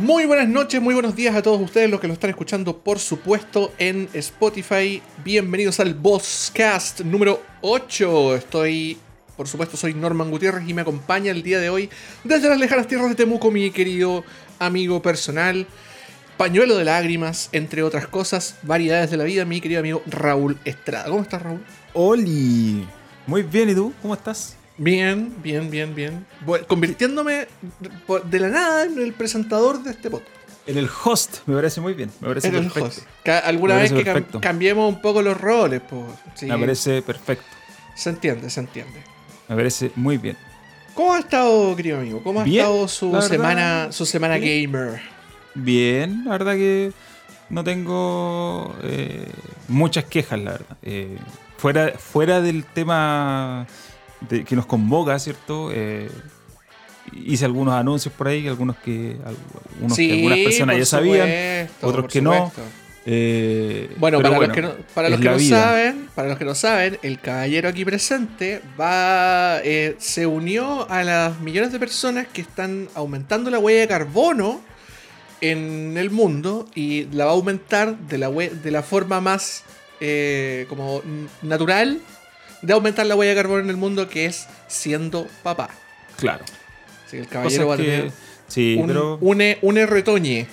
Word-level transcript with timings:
Muy 0.00 0.26
buenas 0.26 0.46
noches, 0.48 0.80
muy 0.80 0.94
buenos 0.94 1.16
días 1.16 1.34
a 1.34 1.42
todos 1.42 1.60
ustedes 1.60 1.90
los 1.90 1.98
que 1.98 2.06
lo 2.06 2.12
están 2.12 2.30
escuchando, 2.30 2.78
por 2.78 3.00
supuesto, 3.00 3.72
en 3.78 4.08
Spotify. 4.12 5.02
Bienvenidos 5.24 5.80
al 5.80 5.94
Bosscast 5.94 7.00
número 7.00 7.42
8. 7.62 8.36
Estoy, 8.36 8.96
por 9.36 9.48
supuesto, 9.48 9.76
soy 9.76 9.94
Norman 9.94 10.30
Gutiérrez 10.30 10.68
y 10.68 10.72
me 10.72 10.82
acompaña 10.82 11.32
el 11.32 11.42
día 11.42 11.58
de 11.58 11.68
hoy 11.68 11.90
desde 12.22 12.48
las 12.48 12.60
lejanas 12.60 12.86
tierras 12.86 13.08
de 13.08 13.16
Temuco 13.16 13.50
mi 13.50 13.72
querido 13.72 14.22
amigo 14.60 15.02
personal, 15.02 15.66
pañuelo 16.36 16.76
de 16.76 16.84
lágrimas, 16.84 17.48
entre 17.50 17.82
otras 17.82 18.06
cosas, 18.06 18.54
variedades 18.62 19.10
de 19.10 19.16
la 19.16 19.24
vida, 19.24 19.44
mi 19.44 19.60
querido 19.60 19.80
amigo 19.80 20.02
Raúl 20.06 20.58
Estrada. 20.64 21.06
¿Cómo 21.06 21.22
estás, 21.22 21.42
Raúl? 21.42 21.64
Oli, 21.94 22.86
muy 23.26 23.42
bien, 23.42 23.70
¿y 23.70 23.74
tú? 23.74 23.92
¿Cómo 24.00 24.14
estás? 24.14 24.57
Bien, 24.78 25.34
bien, 25.42 25.70
bien, 25.70 25.94
bien. 25.94 26.26
Bueno, 26.46 26.66
convirtiéndome 26.66 27.48
de 28.24 28.40
la 28.40 28.48
nada 28.48 28.84
en 28.84 28.98
el 28.98 29.12
presentador 29.12 29.82
de 29.82 29.90
este 29.90 30.08
podcast. 30.10 30.30
En 30.66 30.76
el 30.78 30.88
host, 31.04 31.38
me 31.46 31.54
parece 31.56 31.80
muy 31.80 31.94
bien. 31.94 32.10
Me 32.20 32.28
parece 32.28 32.48
En 32.48 32.54
el 32.54 32.62
perfecto. 32.64 32.88
host. 32.88 33.00
Ca- 33.24 33.38
Alguna 33.40 33.76
vez 33.76 33.92
que 33.92 34.04
cam- 34.04 34.40
cambiemos 34.40 34.88
un 34.92 35.00
poco 35.00 35.22
los 35.22 35.38
roles, 35.40 35.80
pues. 35.88 36.02
sí. 36.34 36.46
Me 36.46 36.58
parece 36.58 37.02
perfecto. 37.02 37.44
Se 37.96 38.10
entiende, 38.10 38.48
se 38.50 38.60
entiende. 38.60 39.02
Me 39.48 39.56
parece 39.56 39.90
muy 39.96 40.18
bien. 40.18 40.36
¿Cómo 40.94 41.14
ha 41.14 41.20
estado, 41.20 41.74
querido 41.74 41.98
amigo? 41.98 42.22
¿Cómo 42.22 42.40
ha 42.40 42.44
Bien, 42.44 42.60
estado 42.64 42.86
su 42.88 43.10
verdad, 43.10 43.28
semana, 43.28 43.92
su 43.92 44.04
semana 44.06 44.36
bien. 44.36 44.70
gamer? 44.70 45.00
Bien, 45.54 46.24
la 46.24 46.32
verdad 46.32 46.52
que 46.54 46.92
no 47.50 47.64
tengo 47.64 48.76
eh, 48.82 49.26
muchas 49.68 50.04
quejas, 50.04 50.38
la 50.38 50.52
verdad. 50.52 50.76
Eh, 50.82 51.16
fuera, 51.56 51.92
fuera 51.98 52.40
del 52.40 52.64
tema 52.64 53.66
de- 54.28 54.44
que 54.44 54.56
nos 54.56 54.66
convoca, 54.66 55.18
¿cierto? 55.18 55.70
Eh, 55.72 56.10
hice 57.12 57.44
algunos 57.44 57.74
anuncios 57.74 58.12
por 58.14 58.28
ahí, 58.28 58.46
algunos 58.48 58.76
que, 58.78 59.16
algunos 59.24 59.96
que 59.96 60.12
algunas 60.12 60.38
personas 60.38 60.78
ya 60.78 60.84
sabían. 60.84 61.26
supuesto, 61.28 61.86
otros 61.86 62.12
que 62.12 62.20
no. 62.22 62.52
eh, 63.06 63.94
Bueno, 63.96 64.20
para 64.20 64.38
los 64.38 64.52
que 64.52 64.62
no, 64.62 64.72
para 64.94 65.08
los 65.08 65.18
que 65.20 65.24
no 65.30 65.38
saben, 65.40 66.08
para 66.14 66.28
los 66.28 66.38
que 66.38 66.44
no 66.44 66.54
saben, 66.54 66.98
el 67.02 67.18
caballero 67.20 67.68
aquí 67.70 67.84
presente 67.84 68.60
va 68.78 69.60
eh, 69.64 69.96
se 69.98 70.26
unió 70.26 70.90
a 70.90 71.02
las 71.04 71.40
millones 71.40 71.72
de 71.72 71.78
personas 71.78 72.26
que 72.26 72.42
están 72.42 72.88
aumentando 72.94 73.50
la 73.50 73.58
huella 73.58 73.80
de 73.80 73.88
carbono 73.88 74.60
en 75.40 75.96
el 75.96 76.10
mundo 76.10 76.66
y 76.74 77.04
la 77.12 77.24
va 77.24 77.30
a 77.30 77.34
aumentar 77.34 77.96
de 77.96 78.18
la 78.18 78.28
de 78.30 78.70
la 78.70 78.82
forma 78.82 79.20
más 79.20 79.62
eh, 80.00 80.66
como 80.68 81.00
natural 81.42 82.00
de 82.62 82.72
aumentar 82.72 83.06
la 83.06 83.14
huella 83.16 83.30
de 83.34 83.36
carbono 83.36 83.60
en 83.62 83.70
el 83.70 83.76
mundo 83.76 84.08
que 84.08 84.26
es 84.26 84.46
siendo 84.66 85.26
papá. 85.42 85.68
Claro. 86.16 86.44
Así 87.06 87.16
que 87.16 87.22
el 87.22 87.28
caballero 87.28 87.68
va 87.68 87.74
a 87.74 87.76
que- 87.76 87.82
tener 87.84 88.12
sí, 88.48 88.76
un, 88.78 88.86
pero 88.88 89.18
une, 89.20 89.58
une 89.62 89.86
retoñe. 89.86 90.46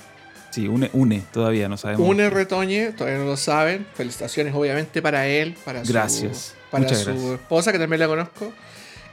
sí, 0.51 0.67
une, 0.67 0.89
une, 0.93 1.21
todavía 1.33 1.67
no 1.67 1.77
sabemos. 1.77 2.07
Un 2.07 2.17
retoñe, 2.29 2.91
todavía 2.91 3.19
no 3.19 3.25
lo 3.25 3.37
saben. 3.37 3.85
Felicitaciones, 3.95 4.53
obviamente, 4.55 5.01
para 5.01 5.27
él, 5.27 5.55
para 5.65 5.83
su, 5.83 5.91
Gracias. 5.91 6.53
para 6.71 6.83
Muchas 6.83 6.99
su 6.99 7.11
gracias. 7.11 7.31
esposa, 7.33 7.71
que 7.71 7.79
también 7.79 7.99
la 7.99 8.07
conozco. 8.07 8.53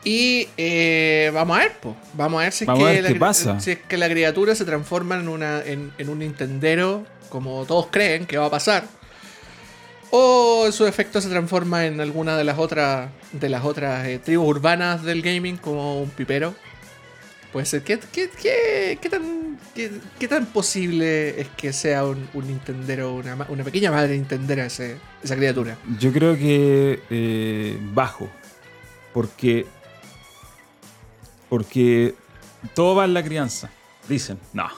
Y 0.05 0.48
eh, 0.57 1.31
vamos 1.33 1.57
a 1.57 1.61
ver, 1.61 1.73
po. 1.79 1.97
vamos 2.15 2.41
a 2.41 2.45
ver 2.45 2.53
si 2.53 2.65
es, 2.65 2.70
que 2.70 2.85
ver 2.85 3.03
la, 3.03 3.09
qué 3.09 3.15
cri- 3.15 3.19
pasa. 3.20 3.61
si 3.61 3.70
es 3.73 3.79
que 3.79 3.97
la 3.97 4.09
criatura 4.09 4.55
se 4.57 4.65
transforma 4.65 5.15
en, 5.17 5.29
una, 5.29 5.63
en, 5.65 5.93
en 5.97 6.09
un 6.09 6.19
Nintendero, 6.19 7.07
como 7.29 7.65
todos 7.67 7.87
creen 7.91 8.27
que 8.27 8.37
va 8.37 8.47
a 8.47 8.51
pasar. 8.51 8.85
O 10.14 10.70
su 10.72 10.86
efecto 10.86 11.20
se 11.22 11.30
transforma 11.30 11.86
en 11.86 11.98
alguna 12.00 12.36
de 12.36 12.44
las 12.44 12.58
otras 12.58 13.08
de 13.32 13.48
las 13.48 13.64
otras 13.64 14.06
eh, 14.06 14.18
tribus 14.18 14.46
urbanas 14.46 15.02
del 15.02 15.22
gaming, 15.22 15.56
como 15.56 16.02
un 16.02 16.10
pipero. 16.10 16.55
Puede 17.50 17.64
ser. 17.66 17.82
¿Qué, 17.82 17.98
qué, 18.12 18.28
qué- 19.00 19.08
tan, 19.08 19.58
qué, 20.18 20.28
tan 20.28 20.44
posible 20.46 21.40
es 21.40 21.48
que 21.56 21.72
sea 21.72 22.05
un, 22.05 22.28
un 22.34 22.46
Nintendero, 22.46 23.14
una, 23.14 23.36
una 23.48 23.64
pequeña 23.64 23.90
madre 23.90 24.14
Nintendera 24.14 24.67
ese, 24.67 24.96
esa 25.22 25.34
criatura? 25.36 25.77
Yo 25.98 26.12
creo 26.12 26.36
que 26.36 27.01
eh, 27.11 27.78
bajo. 27.95 28.28
Porque. 29.14 29.67
Porque 31.48 32.14
todo 32.74 32.95
va 32.96 33.05
en 33.06 33.14
la 33.14 33.22
crianza. 33.22 33.70
Dicen. 34.08 34.39
No. 34.52 34.68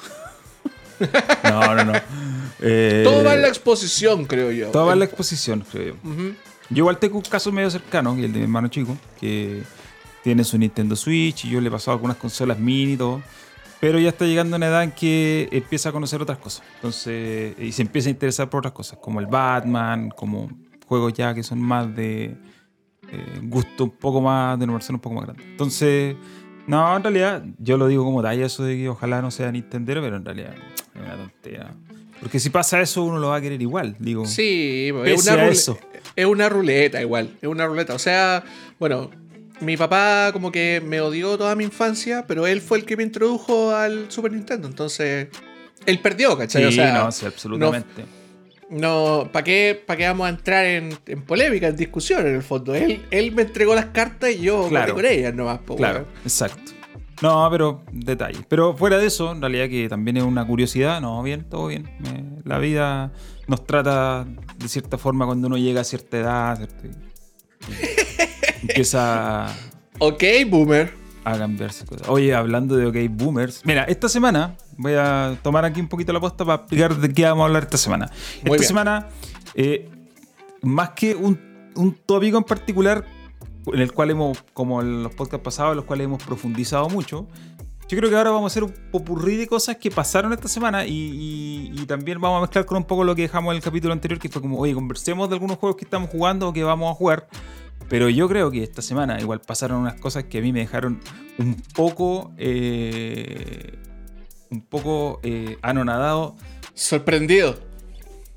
No, 1.44 1.74
no, 1.74 1.84
no. 1.84 1.92
Eh, 2.60 3.02
Todo 3.04 3.24
va 3.24 3.34
en 3.34 3.42
la 3.42 3.48
exposición, 3.48 4.24
creo 4.24 4.50
yo. 4.52 4.68
todo 4.70 4.86
va 4.86 4.92
en 4.94 5.00
la 5.00 5.04
exposición, 5.04 5.64
creo 5.70 5.94
yo. 5.94 6.12
Yo 6.70 6.78
igual 6.78 6.98
tengo 6.98 7.16
un 7.16 7.22
caso 7.22 7.52
medio 7.52 7.70
cercano, 7.70 8.14
es 8.16 8.24
el 8.24 8.32
de 8.32 8.38
mi 8.38 8.44
hermano 8.44 8.68
chico, 8.68 8.96
que 9.20 9.62
tiene 10.22 10.44
su 10.44 10.56
Nintendo 10.56 10.96
Switch 10.96 11.44
y 11.44 11.50
yo 11.50 11.60
le 11.60 11.68
he 11.68 11.70
pasado 11.70 11.92
algunas 11.92 12.16
consolas 12.16 12.58
mini 12.58 12.92
y 12.92 12.96
todo. 12.96 13.22
Pero 13.80 13.98
ya 13.98 14.08
está 14.08 14.24
llegando 14.24 14.56
a 14.56 14.58
una 14.58 14.66
edad 14.68 14.82
en 14.82 14.92
que 14.92 15.46
empieza 15.52 15.90
a 15.90 15.92
conocer 15.92 16.22
otras 16.22 16.38
cosas. 16.38 16.62
Entonces, 16.76 17.54
y 17.58 17.70
se 17.72 17.82
empieza 17.82 18.08
a 18.08 18.12
interesar 18.12 18.48
por 18.48 18.60
otras 18.60 18.72
cosas, 18.72 18.98
como 18.98 19.20
el 19.20 19.26
Batman, 19.26 20.08
como 20.10 20.48
juegos 20.86 21.12
ya 21.12 21.34
que 21.34 21.42
son 21.42 21.60
más 21.60 21.94
de 21.94 22.34
eh, 23.10 23.40
gusto 23.42 23.84
un 23.84 23.90
poco 23.90 24.22
más, 24.22 24.58
de 24.58 24.64
una 24.64 24.72
versión 24.74 24.94
un 24.94 25.00
poco 25.02 25.16
más 25.16 25.24
grande. 25.26 25.44
Entonces, 25.44 26.16
no, 26.66 26.96
en 26.96 27.02
realidad, 27.02 27.44
yo 27.58 27.76
lo 27.76 27.88
digo 27.88 28.04
como 28.04 28.22
talla 28.22 28.46
eso 28.46 28.64
de 28.64 28.76
que 28.76 28.88
ojalá 28.88 29.20
no 29.22 29.30
sea 29.30 29.52
Nintendero, 29.52 30.00
pero 30.02 30.16
en 30.16 30.24
realidad 30.24 30.54
es 30.94 31.00
una 31.00 31.16
tontera. 31.16 31.74
Porque 32.20 32.38
si 32.40 32.50
pasa 32.50 32.80
eso, 32.80 33.02
uno 33.02 33.18
lo 33.18 33.28
va 33.28 33.36
a 33.36 33.40
querer 33.40 33.60
igual, 33.60 33.96
digo. 33.98 34.24
Sí, 34.26 34.90
es 35.04 35.26
una, 35.28 35.46
eso. 35.46 35.78
es 36.16 36.26
una 36.26 36.48
ruleta 36.48 37.00
igual, 37.00 37.30
es 37.42 37.48
una 37.48 37.66
ruleta. 37.66 37.94
O 37.94 37.98
sea, 37.98 38.44
bueno, 38.78 39.10
mi 39.60 39.76
papá 39.76 40.30
como 40.32 40.50
que 40.50 40.82
me 40.84 41.00
odió 41.00 41.36
toda 41.36 41.54
mi 41.54 41.64
infancia, 41.64 42.24
pero 42.26 42.46
él 42.46 42.60
fue 42.60 42.78
el 42.78 42.84
que 42.84 42.96
me 42.96 43.02
introdujo 43.02 43.74
al 43.74 44.10
Super 44.10 44.32
Nintendo, 44.32 44.68
entonces 44.68 45.28
él 45.86 45.98
perdió, 46.00 46.36
¿cachai? 46.38 46.62
Sí, 46.62 46.68
o 46.68 46.72
sea, 46.72 47.04
no, 47.04 47.12
sí, 47.12 47.26
absolutamente. 47.26 48.02
no, 48.02 48.23
¿para 49.32 49.44
qué, 49.44 49.82
pa' 49.86 49.96
qué 49.96 50.04
vamos 50.06 50.26
a 50.26 50.30
entrar 50.30 50.64
en, 50.66 50.90
en 51.06 51.22
polémica, 51.22 51.68
en 51.68 51.76
discusión 51.76 52.26
en 52.26 52.34
el 52.36 52.42
fondo? 52.42 52.74
Él, 52.74 53.04
él 53.10 53.32
me 53.32 53.42
entregó 53.42 53.74
las 53.74 53.86
cartas 53.86 54.30
y 54.32 54.40
yo 54.40 54.68
Claro. 54.68 54.94
con 54.94 55.04
ellas 55.06 55.34
nomás. 55.34 55.58
po, 55.60 55.76
Claro, 55.76 56.06
exacto. 56.24 56.72
No, 57.22 57.48
pero 57.50 57.84
detalle. 57.92 58.40
Pero 58.48 58.76
fuera 58.76 58.98
de 58.98 59.06
eso, 59.06 59.30
en 59.32 59.40
realidad 59.40 59.68
que 59.68 59.88
también 59.88 60.16
es 60.16 60.24
una 60.24 60.44
curiosidad, 60.46 61.00
no, 61.00 61.22
bien, 61.22 61.44
todo 61.48 61.68
bien. 61.68 61.84
Me- 62.00 62.42
la 62.44 62.58
vida 62.58 63.12
nos 63.46 63.64
trata 63.64 64.26
de 64.58 64.68
cierta 64.68 64.98
forma 64.98 65.24
cuando 65.24 65.46
uno 65.46 65.56
llega 65.56 65.82
a 65.82 65.84
cierta 65.84 66.18
edad, 66.18 66.56
¿cierto? 66.56 66.86
Y 66.86 66.90
empieza 68.62 69.46
Ok, 69.98 70.22
boomer. 70.48 70.92
A 71.24 71.38
cambiarse 71.38 71.84
cosas. 71.86 72.08
Oye, 72.08 72.34
hablando 72.34 72.76
de 72.76 72.86
OK 72.86 72.96
Boomers, 73.10 73.62
mira, 73.64 73.84
esta 73.84 74.08
semana 74.08 74.56
voy 74.76 74.94
a 74.94 75.36
tomar 75.42 75.64
aquí 75.64 75.80
un 75.80 75.88
poquito 75.88 76.12
la 76.12 76.20
posta 76.20 76.44
para 76.44 76.56
explicar 76.62 76.96
de 76.96 77.12
qué 77.12 77.24
vamos 77.24 77.42
a 77.42 77.46
hablar 77.46 77.62
esta 77.64 77.78
semana. 77.78 78.06
Muy 78.06 78.16
esta 78.42 78.50
bien. 78.56 78.62
semana, 78.64 79.08
eh, 79.54 79.88
más 80.62 80.90
que 80.90 81.14
un, 81.14 81.38
un 81.76 81.94
tópico 82.06 82.38
en 82.38 82.44
particular 82.44 83.04
en 83.66 83.80
el 83.80 83.92
cual 83.92 84.10
hemos, 84.10 84.42
como 84.52 84.82
en 84.82 85.02
los 85.02 85.14
podcasts 85.14 85.42
pasados, 85.44 85.72
en 85.72 85.76
los 85.76 85.84
cuales 85.86 86.04
hemos 86.04 86.22
profundizado 86.22 86.88
mucho, 86.90 87.26
yo 87.88 87.98
creo 87.98 88.08
que 88.10 88.16
ahora 88.16 88.30
vamos 88.30 88.44
a 88.44 88.52
hacer 88.52 88.64
un 88.64 88.74
popurrí 88.90 89.36
de 89.36 89.46
cosas 89.46 89.76
que 89.76 89.90
pasaron 89.90 90.32
esta 90.32 90.48
semana 90.48 90.86
y, 90.86 90.92
y- 90.92 91.72
y 91.82 91.86
también 91.86 92.20
vamos 92.20 92.38
a 92.38 92.40
mezclar 92.42 92.64
con 92.66 92.78
un 92.78 92.84
poco 92.84 93.04
lo 93.04 93.14
que 93.14 93.22
dejamos 93.22 93.52
en 93.52 93.56
el 93.56 93.62
capítulo 93.62 93.92
anterior, 93.92 94.18
que 94.18 94.28
fue 94.28 94.40
como, 94.42 94.58
oye, 94.58 94.74
conversemos 94.74 95.28
de 95.28 95.34
algunos 95.34 95.58
juegos 95.58 95.76
que 95.76 95.84
estamos 95.84 96.08
jugando 96.10 96.48
o 96.48 96.52
que 96.52 96.62
vamos 96.64 96.90
a 96.90 96.94
jugar. 96.94 97.26
Pero 97.88 98.08
yo 98.08 98.28
creo 98.28 98.50
que 98.50 98.62
esta 98.62 98.82
semana 98.82 99.20
igual 99.20 99.40
pasaron 99.40 99.78
unas 99.80 99.94
cosas 99.94 100.24
que 100.24 100.38
a 100.38 100.40
mí 100.40 100.52
me 100.52 100.60
dejaron 100.60 101.00
un 101.38 101.56
poco. 101.74 102.32
eh, 102.38 103.74
un 104.50 104.60
poco 104.62 105.20
eh, 105.22 105.58
anonadado. 105.62 106.36
Sorprendido. 106.74 107.58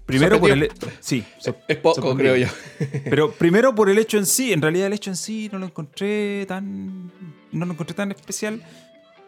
Primero 0.05 0.39
por 0.39 0.49
el. 0.51 0.59
Sorprendido. 0.61 0.97
Sí, 1.01 1.23
sor- 1.37 1.57
Es 1.67 1.77
poco, 1.77 2.15
creo 2.15 2.35
yo. 2.37 2.47
Pero 3.09 3.31
primero 3.31 3.75
por 3.75 3.89
el 3.89 3.97
hecho 3.97 4.17
en 4.17 4.25
sí. 4.25 4.51
En 4.53 4.61
realidad, 4.61 4.87
el 4.87 4.93
hecho 4.93 5.09
en 5.11 5.15
sí 5.17 5.49
no 5.51 5.59
lo 5.59 5.65
encontré 5.67 6.45
tan. 6.47 7.11
No 7.51 7.65
lo 7.65 7.73
encontré 7.73 7.95
tan 7.95 8.11
especial. 8.11 8.63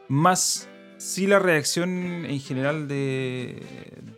Más 0.07 0.67
sí 0.99 1.25
la 1.25 1.39
reacción 1.39 1.89
en 2.25 2.39
general 2.39 2.87
de, 2.87 3.63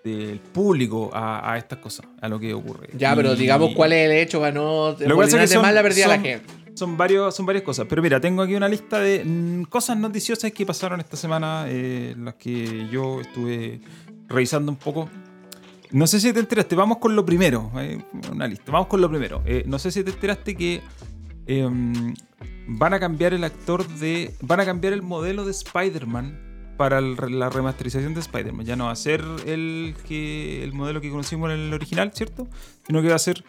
del 0.04 0.40
público 0.40 1.10
a, 1.14 1.54
a 1.54 1.58
estas 1.58 1.80
cosas, 1.80 2.06
a 2.20 2.28
lo 2.28 2.40
que 2.40 2.54
ocurre. 2.54 2.90
Ya, 2.98 3.16
pero 3.16 3.34
Y- 3.34 3.38
digamos 3.38 3.72
cuál 3.76 3.94
es 3.94 4.10
el 4.10 4.18
hecho 4.18 4.40
no 4.52 4.92
Lo 4.92 4.98
que 4.98 5.06
pasa 5.16 5.44
es 5.44 5.50
que 5.52 5.56
son- 5.56 5.74
la 5.74 5.82
perdida 5.84 6.08
la 6.08 6.20
gente. 6.20 6.46
Son, 6.74 6.98
varios, 6.98 7.36
son 7.36 7.46
varias 7.46 7.64
cosas. 7.64 7.86
Pero 7.88 8.02
mira, 8.02 8.20
tengo 8.20 8.42
aquí 8.42 8.56
una 8.56 8.68
lista 8.68 9.00
de 9.00 9.24
mm, 9.26 9.64
cosas 9.66 9.98
noticiosas 9.98 10.52
que 10.52 10.66
pasaron 10.66 11.00
esta 11.00 11.16
semana, 11.18 11.66
eh, 11.68 12.16
las 12.18 12.36
que 12.36 12.88
yo 12.90 13.22
estuve 13.22 13.82
revisando 14.28 14.72
un 14.72 14.78
poco. 14.78 15.10
No 15.92 16.08
sé 16.08 16.20
si 16.22 16.32
te 16.34 16.40
enteraste, 16.40 16.76
vamos 16.76 16.98
con 16.98 17.16
lo 17.16 17.26
primero. 17.26 17.70
eh, 17.78 18.00
una 18.32 18.48
lista, 18.48 18.72
vamos 18.72 18.88
con 18.88 19.02
lo 19.02 19.10
primero. 19.10 19.44
Eh, 19.46 19.64
no 19.68 19.78
sé 19.78 19.92
si 19.92 20.04
te 20.04 20.12
enteraste 20.12 20.56
que 20.56 20.82
eh, 21.46 21.70
van 22.68 22.94
a 22.94 23.00
cambiar 23.00 23.34
el 23.34 23.44
actor 23.44 23.86
de. 23.88 24.34
Van 24.42 24.60
a 24.62 24.66
cambiar 24.66 24.94
el 24.94 25.02
modelo 25.02 25.44
de 25.46 25.52
Spider-Man 25.52 26.51
para 26.82 26.98
el- 26.98 27.16
la 27.40 27.50
remasterización 27.52 28.14
de 28.16 28.22
Spider-Man. 28.22 28.66
Ya 28.66 28.76
no 28.76 28.86
va 28.86 28.92
a 28.92 28.96
ser 28.96 29.24
el, 29.46 29.94
que, 30.08 30.64
el 30.64 30.74
modelo 30.74 31.00
que 31.00 31.12
conocimos 31.12 31.52
en 31.52 31.60
el 31.60 31.74
original, 31.74 32.12
¿cierto? 32.16 32.48
Sino 32.88 33.02
que 33.04 33.10
va 33.10 33.16
a 33.16 33.20
ser 33.20 33.44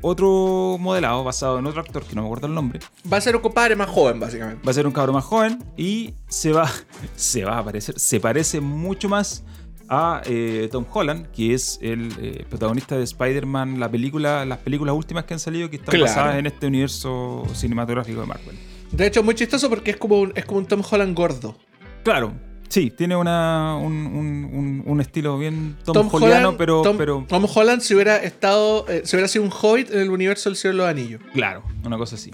otro 0.00 0.76
modelado 0.80 1.22
basado 1.22 1.58
en 1.60 1.66
otro 1.66 1.80
actor 1.80 2.02
que 2.04 2.14
no 2.16 2.22
me 2.22 2.26
acuerdo 2.28 2.48
el 2.48 2.54
nombre. 2.54 2.80
Va 3.10 3.18
a 3.18 3.20
ser 3.20 3.36
un 3.36 3.42
compadre 3.42 3.76
más 3.76 3.88
joven, 3.88 4.18
básicamente. 4.18 4.64
Va 4.66 4.70
a 4.70 4.74
ser 4.74 4.86
un 4.86 4.92
cabrón 4.92 5.14
más 5.14 5.24
joven 5.24 5.62
y 5.76 6.14
se 6.28 6.52
va, 6.52 6.68
se 7.16 7.44
va 7.44 7.58
a 7.58 7.64
parecer, 7.64 7.98
se 7.98 8.18
parece 8.20 8.60
mucho 8.60 9.08
más 9.08 9.44
a 9.88 10.22
eh, 10.24 10.68
Tom 10.72 10.84
Holland, 10.90 11.26
que 11.30 11.54
es 11.54 11.78
el 11.82 12.12
eh, 12.18 12.44
protagonista 12.48 12.96
de 12.96 13.04
Spider-Man, 13.04 13.78
la 13.78 13.90
película, 13.90 14.44
las 14.44 14.58
películas 14.58 14.94
últimas 14.96 15.24
que 15.24 15.34
han 15.34 15.40
salido 15.40 15.68
que 15.70 15.76
están 15.76 15.90
Claro. 15.92 16.06
basadas 16.06 16.36
en 16.36 16.46
este 16.46 16.66
universo 16.66 17.44
cinematográfico 17.54 18.20
de 18.22 18.26
Marvel. 18.26 18.56
De 18.90 19.06
hecho, 19.06 19.20
es 19.20 19.24
muy 19.26 19.34
chistoso 19.34 19.68
porque 19.68 19.92
es 19.92 19.96
como 19.98 20.20
un, 20.20 20.32
es 20.34 20.44
como 20.44 20.58
un 20.60 20.66
Tom 20.66 20.82
Holland 20.90 21.16
gordo. 21.16 21.56
Claro, 22.04 22.32
sí, 22.72 22.90
tiene 22.90 23.14
una, 23.16 23.76
un, 23.76 24.82
un- 24.86 25.00
estilo 25.00 25.36
bien 25.38 25.76
Tom, 25.84 25.94
Tom 25.94 26.08
Holliano, 26.12 26.36
Holland, 26.48 26.56
pero, 26.58 26.82
Tom, 26.82 26.96
pero 26.96 27.24
Tom 27.28 27.46
Holland 27.54 27.80
si 27.82 27.94
hubiera 27.94 28.16
estado, 28.16 28.86
eh, 28.88 29.02
si 29.04 29.16
hubiera 29.16 29.28
sido 29.28 29.44
un 29.44 29.50
hobbit 29.52 29.90
en 29.90 30.00
el 30.00 30.10
universo 30.10 30.48
del 30.48 30.56
Señor 30.56 30.74
de 30.74 30.78
los 30.78 30.88
Anillos. 30.88 31.20
claro, 31.32 31.62
una 31.84 31.98
cosa 31.98 32.14
así. 32.16 32.30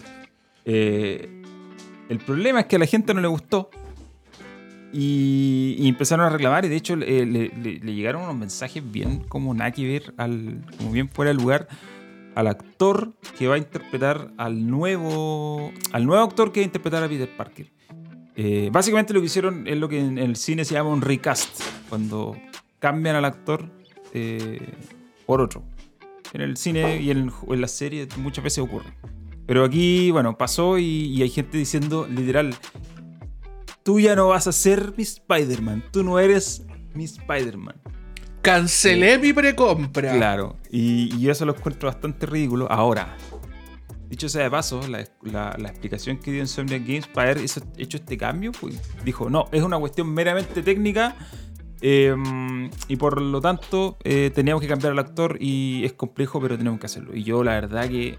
Eh, 0.65 1.43
el 2.09 2.19
problema 2.19 2.61
es 2.61 2.67
que 2.67 2.77
a 2.77 2.79
la 2.79 2.87
gente 2.87 3.13
no 3.15 3.21
le 3.21 3.29
gustó 3.29 3.71
y, 4.93 5.77
y 5.79 5.89
empezaron 5.89 6.25
a 6.27 6.31
reclamar 6.31 6.65
y 6.65 6.69
de 6.69 6.77
hecho 6.77 6.95
eh, 6.95 7.27
le, 7.27 7.49
le- 7.63 7.79
le 7.81 7.95
llegaron 7.95 8.23
unos 8.23 8.37
mensajes 8.37 8.83
bien 8.91 9.21
como 9.29 9.53
nada 9.55 9.71
que 9.73 9.87
ver, 9.87 10.15
al, 10.17 10.65
como 10.79 10.93
bien 10.93 11.09
fuera 11.09 11.31
de 11.33 11.35
lugar 11.39 11.69
al 12.35 12.47
actor 12.47 13.13
que 13.39 13.49
va 13.49 13.57
a 13.57 13.59
interpretar 13.59 14.31
al 14.39 14.67
nuevo 14.69 15.73
al 15.93 16.07
nuevo 16.07 16.23
actor 16.23 16.53
que 16.53 16.61
va 16.61 16.65
a 16.65 16.67
interpretar 16.67 17.03
a 17.03 17.09
Peter 17.09 17.29
Parker. 17.37 17.67
Eh, 18.41 18.69
básicamente 18.71 19.13
lo 19.13 19.19
que 19.19 19.27
hicieron 19.27 19.67
es 19.67 19.77
lo 19.77 19.89
que 19.89 19.99
en, 19.99 20.17
el 20.17 20.37
cine 20.37 20.65
se 20.65 20.75
llama 20.75 20.91
un 20.91 21.03
recast, 21.03 21.61
cuando 21.89 22.37
cambian 22.79 23.17
al 23.17 23.25
actor 23.25 23.69
eh, 24.15 24.75
por 25.27 25.41
otro. 25.41 25.65
En 26.33 26.43
el 26.43 26.57
cine 26.57 27.03
y 27.03 27.11
en, 27.11 27.33
en 27.49 27.61
la 27.61 27.67
serie 27.67 28.07
muchas 28.17 28.45
veces 28.45 28.61
ocurre. 28.61 28.93
Pero 29.45 29.65
aquí, 29.65 30.13
bueno, 30.13 30.39
pasó 30.39 30.79
y, 30.79 30.85
y 30.85 31.23
hay 31.23 31.31
gente 31.31 31.59
diciendo 31.59 32.07
literal, 32.09 32.55
tú 33.83 33.99
ya 33.99 34.15
no 34.15 34.29
vas 34.29 34.47
a 34.47 34.53
ser 34.53 34.95
mi 34.97 35.03
Spider-Man, 35.03 35.83
tú 35.91 36.05
no 36.05 36.21
eres 36.21 36.65
mi 36.95 37.07
Spider-Man. 37.07 37.75
Cancelé 38.43 39.19
mi 39.19 39.33
precompra. 39.33 40.15
Claro, 40.15 40.57
y, 40.71 41.13
y 41.17 41.29
eso 41.29 41.45
lo 41.45 41.57
encuentro 41.57 41.89
bastante 41.89 42.25
ridículo. 42.27 42.71
Ahora, 42.71 43.17
dicho 44.09 44.29
sea 44.29 44.43
de 44.45 44.51
paso, 44.51 44.81
la, 44.89 45.05
la- 45.59 45.69
explicación 45.69 46.19
que 46.19 46.33
dio 46.33 46.41
Insomniac 46.41 46.83
Games 46.87 47.07
para 47.07 47.31
haber 47.33 47.45
hecho 47.77 47.97
este 47.99 48.17
cambio, 48.17 48.53
pues, 48.53 48.81
dijo, 49.05 49.29
no, 49.31 49.47
es 49.53 49.63
una 49.63 49.79
cuestión 49.79 50.13
meramente 50.13 50.63
técnica 50.63 51.17
eh, 51.81 52.15
y 52.89 52.97
por 52.97 53.21
lo 53.21 53.41
tanto 53.41 53.99
eh, 54.05 54.31
teníamos 54.35 54.63
que 54.63 54.69
cambiar 54.69 54.93
al 54.93 54.99
actor 54.99 55.37
y 55.41 55.85
es 55.85 55.93
complejo, 55.93 56.41
pero 56.41 56.57
tenemos 56.57 56.81
que 56.81 56.87
hacerlo. 56.87 57.15
Y 57.15 57.23
yo 57.23 57.45
la 57.45 57.53
verdad 57.53 57.89
que 57.89 58.19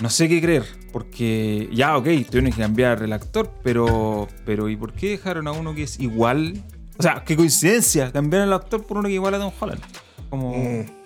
no 0.00 0.10
sé 0.10 0.28
qué 0.28 0.42
creer, 0.42 0.64
porque 0.92 1.70
ya, 1.72 1.96
ok, 1.96 2.04
tuvieron 2.30 2.50
que 2.52 2.60
cambiar 2.60 3.02
el 3.02 3.12
actor, 3.14 3.50
pero, 3.62 4.28
pero 4.44 4.68
¿y 4.68 4.76
por 4.76 4.92
qué 4.92 5.08
dejaron 5.10 5.48
a 5.48 5.52
uno 5.52 5.74
que 5.74 5.84
es 5.84 5.98
igual? 5.98 6.62
O 6.98 7.02
sea, 7.02 7.24
qué 7.24 7.34
coincidencia, 7.36 8.12
cambiaron 8.12 8.48
al 8.48 8.54
actor 8.54 8.84
por 8.86 8.98
uno 8.98 9.08
que 9.08 9.14
es 9.14 9.16
igual 9.16 9.34
a 9.34 9.38
Tom 9.38 9.52
Holland. 9.58 9.80
Como... 10.28 10.52
Mm. 10.54 11.05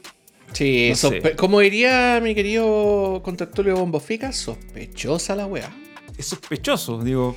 Sí, 0.53 0.89
No 0.91 0.97
sé. 0.97 1.37
como 1.37 1.61
diría 1.61 2.21
mi 2.23 2.35
querido 2.35 3.21
contractulio 3.25 3.77
Bombofica, 3.77 4.33
sospechosa 4.33 5.35
la 5.37 5.47
wea. 5.47 5.71
es 6.19 6.27
sospechoso, 6.27 7.03
digo. 7.03 7.37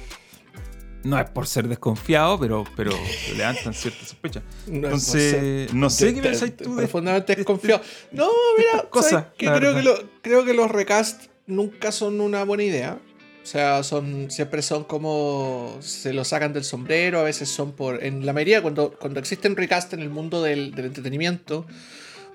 No 1.03 1.19
es 1.19 1.29
por 1.31 1.45
ser 1.47 1.67
desconfiado, 1.67 2.39
pero, 2.39 2.63
pero 2.77 2.91
levantan 3.35 3.73
cierta 3.73 4.05
sospecha. 4.05 4.41
No 4.67 4.87
Entonces, 4.87 5.73
no 5.73 5.89
sé 5.89 6.07
Te- 6.07 6.13
qué 6.15 6.21
te- 6.21 6.29
pensáis 6.29 6.55
tú 6.57 6.69
de 6.75 6.83
Profundamente 6.83 7.35
desconfiado. 7.35 7.81
No, 8.13 8.29
mira, 8.57 8.69
estas 8.75 8.85
cosas, 8.89 9.09
¿sabes 9.11 9.25
qué? 9.37 9.47
creo, 9.47 9.75
que 9.75 9.81
lo- 9.83 9.99
creo 10.21 10.45
que 10.45 10.53
los 10.53 10.71
recast 10.71 11.25
nunca 11.45 11.91
son 11.91 12.21
una 12.21 12.45
buena 12.45 12.63
idea. 12.63 12.99
O 13.43 13.45
sea, 13.45 13.83
son 13.83 14.31
siempre 14.31 14.61
son 14.61 14.85
como 14.85 15.75
se 15.81 16.13
lo 16.13 16.23
sacan 16.23 16.53
del 16.53 16.63
sombrero, 16.63 17.19
a 17.19 17.23
veces 17.23 17.49
son 17.49 17.73
por 17.73 18.01
en 18.01 18.25
la 18.25 18.31
mayoría 18.31 18.61
cuando 18.61 18.93
cuando 18.97 19.19
existen 19.19 19.57
recast 19.57 19.91
en 19.91 19.99
el 19.99 20.09
mundo 20.09 20.41
del, 20.41 20.73
del 20.73 20.85
entretenimiento, 20.85 21.65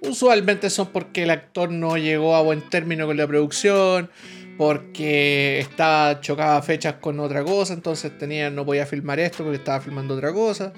usualmente 0.03 0.71
son 0.71 0.89
porque 0.89 1.25
el 1.25 1.31
actor 1.31 1.71
no 1.71 1.97
llegó 1.97 2.37
a 2.37 2.43
buen 2.43 2.69
término 2.69 3.07
con 3.07 3.17
la 3.17 3.27
producción, 3.27 4.11
porque 4.59 5.61
estaba 5.61 6.21
chocaba 6.21 6.61
fechas 6.63 6.95
con 6.95 7.21
otra 7.21 7.45
cosa, 7.45 7.73
entonces 7.73 8.19
tenía 8.19 8.51
no 8.51 8.67
podía 8.67 8.87
filmar 8.87 9.21
esto 9.21 9.45
porque 9.45 9.59
estaba 9.59 9.81
filmando 9.81 10.15
otra 10.15 10.33
cosa, 10.33 10.73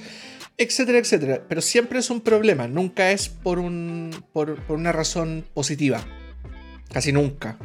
etcétera, 0.58 0.99
etcétera. 0.99 1.43
Pero 1.49 1.62
siempre 1.62 1.99
es 1.99 2.11
un 2.11 2.20
problema, 2.20 2.69
nunca 2.69 3.11
es 3.11 3.31
por 3.31 3.58
un 3.58 4.11
por, 4.32 4.56
por 4.67 4.76
una 4.76 4.93
razón 4.93 5.46
positiva, 5.55 6.00
casi 6.93 7.12
nunca. 7.12 7.58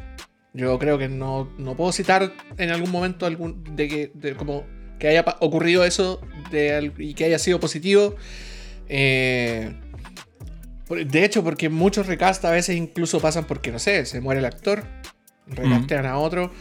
Yo 0.53 0.79
creo 0.79 0.97
que 0.97 1.09
no, 1.09 1.51
no 1.57 1.75
puedo 1.75 1.91
citar 1.91 2.31
en 2.57 2.69
algún 2.69 2.89
momento 2.89 3.25
algún 3.25 3.75
de 3.75 3.89
que 3.89 4.35
como 4.37 4.63
que 4.99 5.09
haya 5.09 5.25
ocurrido 5.41 5.83
eso 5.83 6.21
y 6.97 7.13
que 7.13 7.25
haya 7.25 7.39
sido 7.39 7.59
positivo. 7.59 8.15
Eh, 8.87 9.73
de 10.89 11.25
hecho, 11.25 11.43
porque 11.43 11.69
muchos 11.69 12.07
recast 12.07 12.43
a 12.45 12.51
veces 12.51 12.75
incluso 12.75 13.19
pasan 13.19 13.45
porque, 13.45 13.71
no 13.71 13.79
sé, 13.79 14.05
se 14.05 14.21
muere 14.21 14.39
el 14.39 14.45
actor, 14.45 14.83
recastean 15.47 16.05
a 16.05 16.17
otro. 16.17 16.51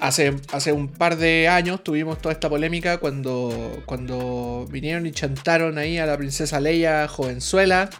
Hace, 0.00 0.34
hace 0.52 0.72
un 0.72 0.88
par 0.88 1.16
de 1.16 1.48
años 1.48 1.82
tuvimos 1.84 2.18
toda 2.20 2.32
esta 2.32 2.48
polémica 2.48 2.98
cuando, 2.98 3.82
cuando 3.86 4.66
vinieron 4.70 5.06
y 5.06 5.12
chantaron 5.12 5.78
ahí 5.78 5.98
a 5.98 6.06
la 6.06 6.16
princesa 6.18 6.60
Leia 6.60 7.06
jovenzuela. 7.08 7.90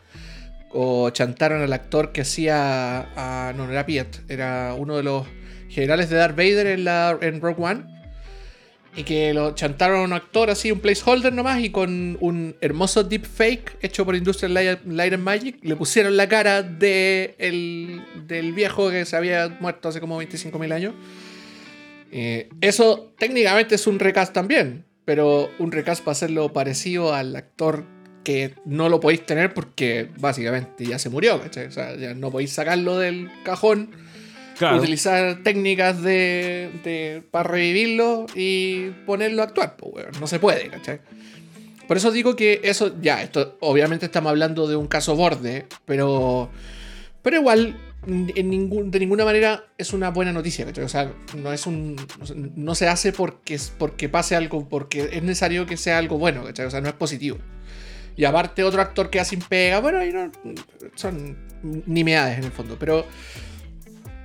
O 0.76 1.10
chantaron 1.10 1.62
al 1.62 1.72
actor 1.72 2.10
que 2.10 2.22
hacía. 2.22 3.06
a- 3.16 3.52
no, 3.56 3.66
no 3.66 3.72
era 3.72 3.86
Piet, 3.86 4.22
era 4.28 4.74
uno 4.76 4.96
de 4.96 5.04
los 5.04 5.24
generales 5.68 6.10
de 6.10 6.16
Darth 6.16 6.36
Vader 6.36 6.66
en, 6.66 6.84
la, 6.84 7.16
en 7.20 7.40
Rogue 7.40 7.62
One. 7.62 7.84
Y 8.96 9.02
que 9.02 9.34
lo 9.34 9.54
chantaron 9.54 10.00
a 10.00 10.02
un 10.04 10.12
actor 10.12 10.50
así, 10.50 10.70
un 10.70 10.80
placeholder 10.80 11.32
nomás, 11.32 11.60
y 11.60 11.70
con 11.70 12.16
un 12.20 12.56
hermoso 12.60 13.02
deepfake 13.02 13.78
hecho 13.82 14.04
por 14.04 14.14
Industrial 14.14 14.54
Light, 14.54 15.12
and 15.12 15.22
Magic, 15.22 15.58
le 15.62 15.74
pusieron 15.74 16.16
la 16.16 16.28
cara 16.28 16.62
de 16.62 17.34
el, 17.38 18.04
del 18.26 18.52
viejo 18.52 18.90
que 18.90 19.04
se 19.04 19.16
había 19.16 19.56
muerto 19.60 19.88
hace 19.88 20.00
como 20.00 20.22
25.000 20.22 20.72
años. 20.72 20.94
Eh, 22.12 22.48
eso 22.60 23.12
técnicamente 23.18 23.74
es 23.74 23.86
un 23.88 23.98
recast 23.98 24.32
también, 24.32 24.84
pero 25.04 25.50
un 25.58 25.72
recast 25.72 26.04
para 26.04 26.12
hacerlo 26.12 26.52
parecido 26.52 27.12
al 27.12 27.34
actor 27.34 27.84
que 28.22 28.54
no 28.64 28.88
lo 28.88 29.00
podéis 29.00 29.26
tener 29.26 29.52
porque 29.52 30.08
básicamente 30.18 30.86
ya 30.86 30.98
se 30.98 31.10
murió, 31.10 31.40
¿cachai? 31.40 31.66
O 31.66 31.70
sea, 31.70 31.96
ya 31.96 32.14
no 32.14 32.30
podéis 32.30 32.52
sacarlo 32.52 32.98
del 32.98 33.30
cajón 33.44 33.90
Claro. 34.58 34.78
utilizar 34.78 35.42
técnicas 35.42 36.02
de, 36.02 36.70
de- 36.84 37.22
para 37.30 37.48
revivirlo 37.50 38.26
y 38.34 38.90
ponerlo 39.06 39.42
a 39.42 39.46
actuar, 39.46 39.76
pues. 39.76 40.06
No 40.20 40.26
se 40.26 40.38
puede, 40.38 40.68
¿cachai? 40.68 41.00
Por 41.88 41.96
eso 41.96 42.10
digo 42.10 42.34
que 42.36 42.60
eso, 42.64 42.94
ya, 43.00 43.22
esto, 43.22 43.56
obviamente 43.60 44.06
estamos 44.06 44.30
hablando 44.30 44.66
de 44.66 44.76
un 44.76 44.86
caso 44.86 45.16
borde, 45.16 45.66
pero, 45.84 46.50
pero 47.22 47.36
igual, 47.36 47.76
en 48.06 48.48
ningún, 48.48 48.90
de 48.90 49.00
ninguna 49.00 49.24
manera 49.24 49.64
es 49.76 49.92
una 49.92 50.08
buena 50.10 50.32
noticia, 50.32 50.64
¿cachai? 50.64 50.84
O 50.84 50.88
sea, 50.88 51.12
no 51.36 51.52
es 51.52 51.66
un, 51.66 51.96
no 52.56 52.74
se 52.74 52.88
hace 52.88 53.12
porque, 53.12 53.58
porque 53.78 54.08
pase 54.08 54.34
algo, 54.34 54.66
porque 54.68 55.10
es 55.12 55.22
necesario 55.22 55.66
que 55.66 55.76
sea 55.76 55.98
algo 55.98 56.16
bueno, 56.16 56.42
¿cachai? 56.44 56.64
O 56.66 56.70
sea, 56.70 56.80
no 56.80 56.88
es 56.88 56.94
positivo. 56.94 57.36
Y 58.16 58.24
aparte 58.24 58.62
otro 58.62 58.80
actor 58.80 59.10
que 59.10 59.22
sin 59.24 59.40
pega, 59.40 59.80
bueno, 59.80 59.98
no, 60.04 60.30
son 60.94 61.36
nimiedades 61.86 62.38
en 62.38 62.44
el 62.44 62.52
fondo, 62.52 62.76
pero 62.78 63.04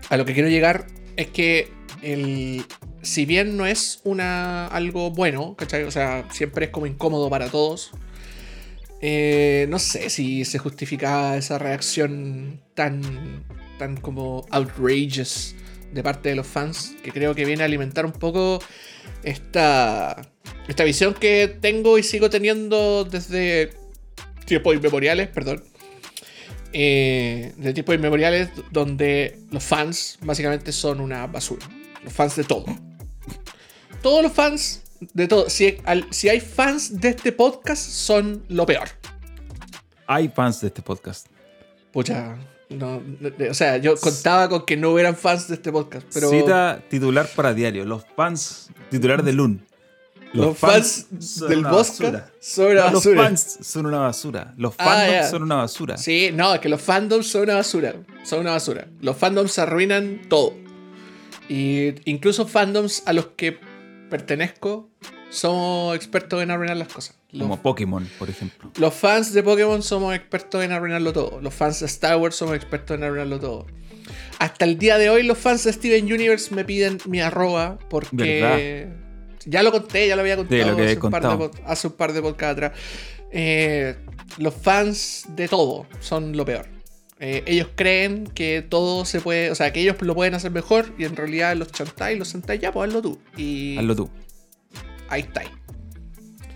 a 0.09 0.17
lo 0.17 0.25
que 0.25 0.33
quiero 0.33 0.49
llegar 0.49 0.87
es 1.15 1.27
que 1.27 1.71
el, 2.01 2.65
si 3.01 3.25
bien 3.25 3.57
no 3.57 3.65
es 3.65 4.01
una, 4.03 4.67
algo 4.67 5.11
bueno, 5.11 5.55
¿cachai? 5.55 5.83
O 5.83 5.91
sea, 5.91 6.27
siempre 6.31 6.65
es 6.65 6.71
como 6.71 6.85
incómodo 6.87 7.29
para 7.29 7.49
todos. 7.49 7.91
eh, 9.01 9.67
no 9.69 9.79
sé 9.79 10.09
si 10.09 10.43
se 10.45 10.57
justifica 10.59 11.37
esa 11.37 11.57
reacción 11.57 12.61
tan, 12.73 13.45
tan 13.77 13.97
como 13.97 14.45
outrageous 14.49 15.55
de 15.93 16.03
parte 16.03 16.29
de 16.29 16.35
los 16.35 16.47
fans, 16.47 16.95
que 17.03 17.11
creo 17.11 17.33
que 17.33 17.45
viene 17.45 17.63
a 17.63 17.65
alimentar 17.65 18.05
un 18.05 18.11
poco 18.11 18.59
esta, 19.23 20.21
esta 20.67 20.83
visión 20.83 21.13
que 21.13 21.47
tengo 21.61 21.97
y 21.97 22.03
sigo 22.03 22.29
teniendo 22.29 23.05
desde 23.05 23.71
tiempos 24.45 24.75
inmemoriales, 24.75 25.29
perdón 25.29 25.63
eh, 26.73 27.53
de 27.57 27.73
tipo 27.73 27.93
inmemoriales 27.93 28.49
donde 28.71 29.39
los 29.51 29.63
fans 29.63 30.17
básicamente 30.21 30.71
son 30.71 30.99
una 30.99 31.27
basura. 31.27 31.67
Los 32.03 32.13
fans 32.13 32.35
de 32.35 32.43
todo. 32.43 32.65
Todos 34.01 34.23
los 34.23 34.31
fans 34.31 34.83
de 35.13 35.27
todo. 35.27 35.49
Si, 35.49 35.77
al- 35.85 36.07
si 36.11 36.29
hay 36.29 36.39
fans 36.39 36.99
de 36.99 37.09
este 37.09 37.31
podcast, 37.31 37.81
son 37.81 38.43
lo 38.49 38.65
peor. 38.65 38.88
Hay 40.07 40.29
fans 40.29 40.61
de 40.61 40.67
este 40.67 40.81
podcast. 40.81 41.27
Pucha. 41.91 42.38
No, 42.69 43.01
o 43.49 43.53
sea, 43.55 43.77
yo 43.77 43.95
contaba 43.97 44.47
con 44.47 44.63
que 44.63 44.77
no 44.77 44.91
hubieran 44.91 45.15
fans 45.15 45.47
de 45.47 45.55
este 45.55 45.71
podcast, 45.71 46.05
pero 46.13 46.29
Cita 46.29 46.83
titular 46.88 47.27
para 47.35 47.53
diario. 47.55 47.83
Los 47.83 48.05
fans 48.15 48.69
titular 48.91 49.23
de 49.23 49.33
Lun. 49.33 49.65
Los, 50.33 50.57
fans, 50.57 51.07
del 51.48 51.63
Bosca 51.63 52.12
basura. 52.12 52.31
son 52.39 52.65
una 52.71 52.81
No, 52.86 52.91
los 52.91 52.93
basura. 53.03 53.24
fans 53.24 53.57
son 53.62 53.86
una 53.88 54.00
basura. 54.00 54.53
Los 54.57 54.74
Ah, 54.77 54.83
fandoms 54.86 55.29
son 55.29 55.43
una 55.43 55.55
basura. 55.55 55.98
Sí, 55.98 56.29
no, 56.33 56.53
es 56.53 56.59
que 56.59 56.69
los 56.69 56.81
fandoms 56.81 57.27
son 57.27 57.43
una 57.43 57.55
basura. 57.55 57.95
Son 58.24 58.39
una 58.41 58.51
basura. 58.51 58.88
Los 59.01 59.17
fandoms 59.17 59.57
arruinan 59.59 60.21
todo. 60.29 60.53
Y 61.50 61.95
incluso 62.09 62.48
fandoms 62.48 63.03
a 63.05 63.13
los 63.13 63.27
que 63.36 63.57
pertenezco 64.09 64.89
somos 65.31 65.95
expertos 65.95 66.41
en 66.43 66.51
arruinar 66.51 66.77
las 66.77 66.88
cosas. 66.89 67.15
Los, 67.31 67.43
Como 67.43 67.62
Pokémon, 67.62 68.07
por 68.17 68.29
ejemplo. 68.29 68.71
los 68.77 68.93
fans 68.93 69.33
de 69.33 69.43
Pokémon 69.43 69.83
somos 69.83 70.15
expertos 70.15 70.63
en 70.63 70.71
arruinarlo 70.71 71.13
todo. 71.13 71.39
Los 71.41 71.53
fans 71.53 71.79
de 71.79 71.86
Star 71.86 72.17
Wars 72.17 72.36
somos 72.36 72.55
expertos 72.55 72.98
en 72.98 73.03
arruinarlo 73.03 73.39
todo. 73.39 73.67
Hasta 74.39 74.65
el 74.65 74.77
día 74.79 74.98
de 74.98 75.09
hoy 75.09 75.24
los 75.24 75.38
fans 75.38 75.63
de 75.63 75.74
Steven 75.74 76.05
Universe 76.12 76.53
me 76.55 76.65
piden 76.65 76.98
mi 77.05 77.19
arroba 77.21 77.77
porque... 77.89 78.88
Ya 79.46 79.63
lo 79.63 79.72
conté, 79.72 80.08
ya 80.08 80.15
lo 80.15 80.22
había 80.22 80.36
contado, 80.36 80.72
lo 80.72 80.75
que 80.75 80.84
hace, 80.84 81.00
un 81.00 81.12
par 81.12 81.22
de, 81.38 81.51
hace 81.65 81.88
un 81.88 81.93
par 81.93 82.13
de 82.13 82.22
podcasts 82.22 82.51
atrás. 82.51 82.72
Eh, 83.31 83.96
los 84.38 84.53
fans 84.53 85.25
de 85.29 85.48
todo 85.48 85.86
son 86.00 86.36
lo 86.36 86.46
peor. 86.46 86.67
Eh, 87.22 87.43
ellos 87.48 87.67
creen 87.75 88.27
que 88.27 88.62
todo 88.67 89.03
se 89.03 89.19
puede, 89.19 89.51
o 89.51 89.55
sea, 89.55 89.74
que 89.74 89.81
ellos 89.81 89.98
lo 90.01 90.15
pueden 90.15 90.36
hacer 90.36 90.51
mejor 90.51 90.93
y 90.98 91.03
en 91.03 91.17
realidad 91.17 91.55
los 91.55 91.72
chantáis, 91.72 92.17
los 92.17 92.29
sentáis 92.29 92.62
ya, 92.62 92.72
pues 92.72 92.88
hazlo 92.88 93.01
tú. 93.01 93.19
Y 93.36 93.77
Hazlo 93.77 93.96
tú. 93.96 94.10
ahí 95.10 95.22
está. 95.22 95.41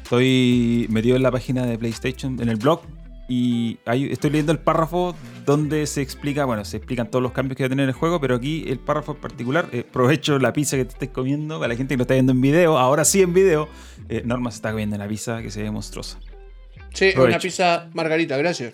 Estoy 0.04 0.88
metido 0.90 1.18
en 1.18 1.24
la 1.24 1.32
página 1.32 1.66
de 1.66 1.78
PlayStation, 1.78 2.42
en 2.42 2.48
el 2.48 2.56
blog, 2.56 2.82
y 3.28 3.78
ahí 3.86 4.10
estoy 4.12 4.30
leyendo 4.30 4.52
el 4.52 4.60
párrafo 4.60 5.16
donde 5.46 5.86
se 5.88 6.02
explica, 6.02 6.46
bueno, 6.46 6.66
se 6.66 6.78
explican 6.78 7.10
todos 7.10 7.22
los 7.22 7.32
cambios 7.32 7.58
que 7.58 7.64
va 7.64 7.68
a 7.68 7.70
tener 7.70 7.88
el 7.88 7.94
juego, 7.94 8.20
pero 8.20 8.36
aquí 8.36 8.66
el 8.68 8.80
párrafo 8.80 9.14
en 9.14 9.22
particular, 9.22 9.68
eh, 9.72 9.84
provecho 9.84 10.40
la 10.40 10.54
pizza 10.54 10.78
que 10.78 10.86
te 10.86 10.94
estés 10.94 11.10
comiendo, 11.10 11.60
para 11.60 11.70
la 11.70 11.76
gente 11.76 11.94
que 11.94 11.98
lo 11.98 12.04
está 12.04 12.14
viendo 12.14 12.32
en 12.32 12.42
video, 12.42 12.78
ahora 12.78 13.06
sí 13.06 13.22
en 13.22 13.34
video, 13.34 13.68
eh, 14.10 14.22
Norma 14.26 14.52
se 14.52 14.58
está 14.58 14.72
comiendo 14.72 14.96
una 14.96 15.08
pizza 15.08 15.42
que 15.42 15.52
se 15.52 15.64
ve 15.64 15.72
monstruosa. 15.72 16.20
Sí, 16.94 17.12
una 17.18 17.40
pizza 17.40 17.90
margarita, 17.94 18.38
gracias. 18.38 18.74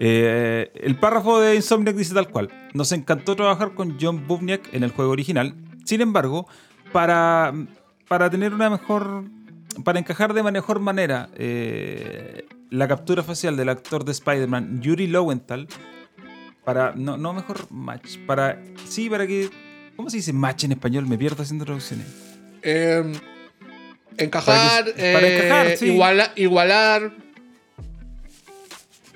Eh, 0.00 0.70
el 0.74 0.96
párrafo 0.96 1.40
de 1.40 1.54
Insomniac 1.54 1.96
dice 1.96 2.14
tal 2.14 2.28
cual. 2.28 2.50
Nos 2.72 2.92
encantó 2.92 3.36
trabajar 3.36 3.74
con 3.74 3.96
John 4.00 4.26
Bubniak 4.26 4.72
en 4.74 4.82
el 4.82 4.90
juego 4.90 5.12
original. 5.12 5.54
Sin 5.84 6.00
embargo, 6.00 6.46
para, 6.92 7.52
para 8.08 8.30
tener 8.30 8.52
una 8.52 8.70
mejor. 8.70 9.24
Para 9.82 9.98
encajar 9.98 10.34
de 10.34 10.42
mejor 10.44 10.78
manera 10.78 11.30
eh, 11.34 12.46
la 12.74 12.88
captura 12.88 13.22
facial 13.22 13.56
del 13.56 13.68
actor 13.68 14.04
de 14.04 14.12
Spider-Man, 14.12 14.80
Yuri 14.82 15.06
Lowenthal, 15.06 15.68
para. 16.64 16.92
No, 16.96 17.16
no 17.16 17.32
mejor 17.32 17.70
match. 17.70 18.18
Para. 18.26 18.60
Sí, 18.88 19.08
para 19.08 19.26
que. 19.26 19.50
¿Cómo 19.96 20.10
se 20.10 20.16
dice 20.18 20.32
match 20.32 20.64
en 20.64 20.72
español? 20.72 21.06
Me 21.06 21.16
pierdo 21.16 21.42
haciendo 21.42 21.64
traducciones. 21.64 22.06
Eh, 22.62 23.12
encajar, 24.16 24.84
Para 24.84 24.94
que- 24.94 25.12
para 25.12 25.26
eh, 25.28 25.36
encajar, 25.36 25.76
sí. 25.76 25.86
iguala- 25.86 26.32
igualar. 26.36 27.12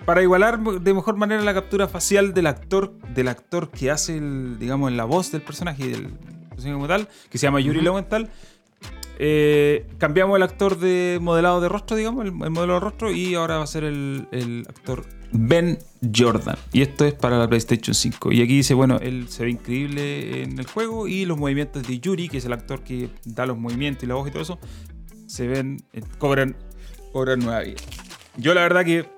Para 0.04 0.22
igualar 0.22 0.58
de 0.60 0.94
mejor 0.94 1.16
manera 1.16 1.42
la 1.42 1.52
captura 1.52 1.86
facial 1.88 2.32
del 2.32 2.46
actor, 2.46 2.94
del 3.14 3.28
actor 3.28 3.70
que 3.70 3.90
hace 3.90 4.16
el, 4.16 4.58
digamos, 4.58 4.90
la 4.92 5.04
voz 5.04 5.30
del 5.32 5.42
personaje, 5.42 5.86
del 5.88 6.08
personaje 6.48 6.72
como 6.72 6.88
tal, 6.88 7.08
que 7.30 7.36
se 7.38 7.46
llama 7.46 7.60
Yuri 7.60 7.82
Lowenthal. 7.82 8.30
Eh, 9.18 9.86
cambiamos 9.98 10.36
el 10.36 10.42
actor 10.44 10.78
de 10.78 11.18
modelado 11.20 11.60
de 11.60 11.68
rostro, 11.68 11.96
digamos, 11.96 12.24
el, 12.24 12.28
el 12.28 12.50
modelo 12.50 12.74
de 12.74 12.80
rostro, 12.80 13.12
y 13.12 13.34
ahora 13.34 13.58
va 13.58 13.64
a 13.64 13.66
ser 13.66 13.84
el, 13.84 14.28
el 14.30 14.64
actor 14.68 15.04
Ben 15.32 15.78
Jordan. 16.14 16.56
Y 16.72 16.82
esto 16.82 17.04
es 17.04 17.14
para 17.14 17.36
la 17.36 17.48
PlayStation 17.48 17.94
5. 17.94 18.32
Y 18.32 18.42
aquí 18.42 18.56
dice, 18.56 18.74
bueno, 18.74 18.98
él 19.00 19.28
se 19.28 19.44
ve 19.44 19.50
increíble 19.50 20.42
en 20.44 20.58
el 20.58 20.66
juego 20.66 21.08
y 21.08 21.24
los 21.24 21.36
movimientos 21.36 21.86
de 21.86 21.98
Yuri, 21.98 22.28
que 22.28 22.38
es 22.38 22.44
el 22.44 22.52
actor 22.52 22.82
que 22.82 23.10
da 23.24 23.44
los 23.44 23.58
movimientos 23.58 24.04
y 24.04 24.06
la 24.06 24.14
voz 24.14 24.28
y 24.28 24.30
todo 24.30 24.42
eso, 24.42 24.58
se 25.26 25.46
ven, 25.48 25.78
eh, 25.92 26.00
cobran, 26.18 26.56
cobran 27.12 27.40
nueva 27.40 27.60
vida. 27.60 27.80
Yo 28.36 28.54
la 28.54 28.62
verdad 28.62 28.84
que 28.84 29.17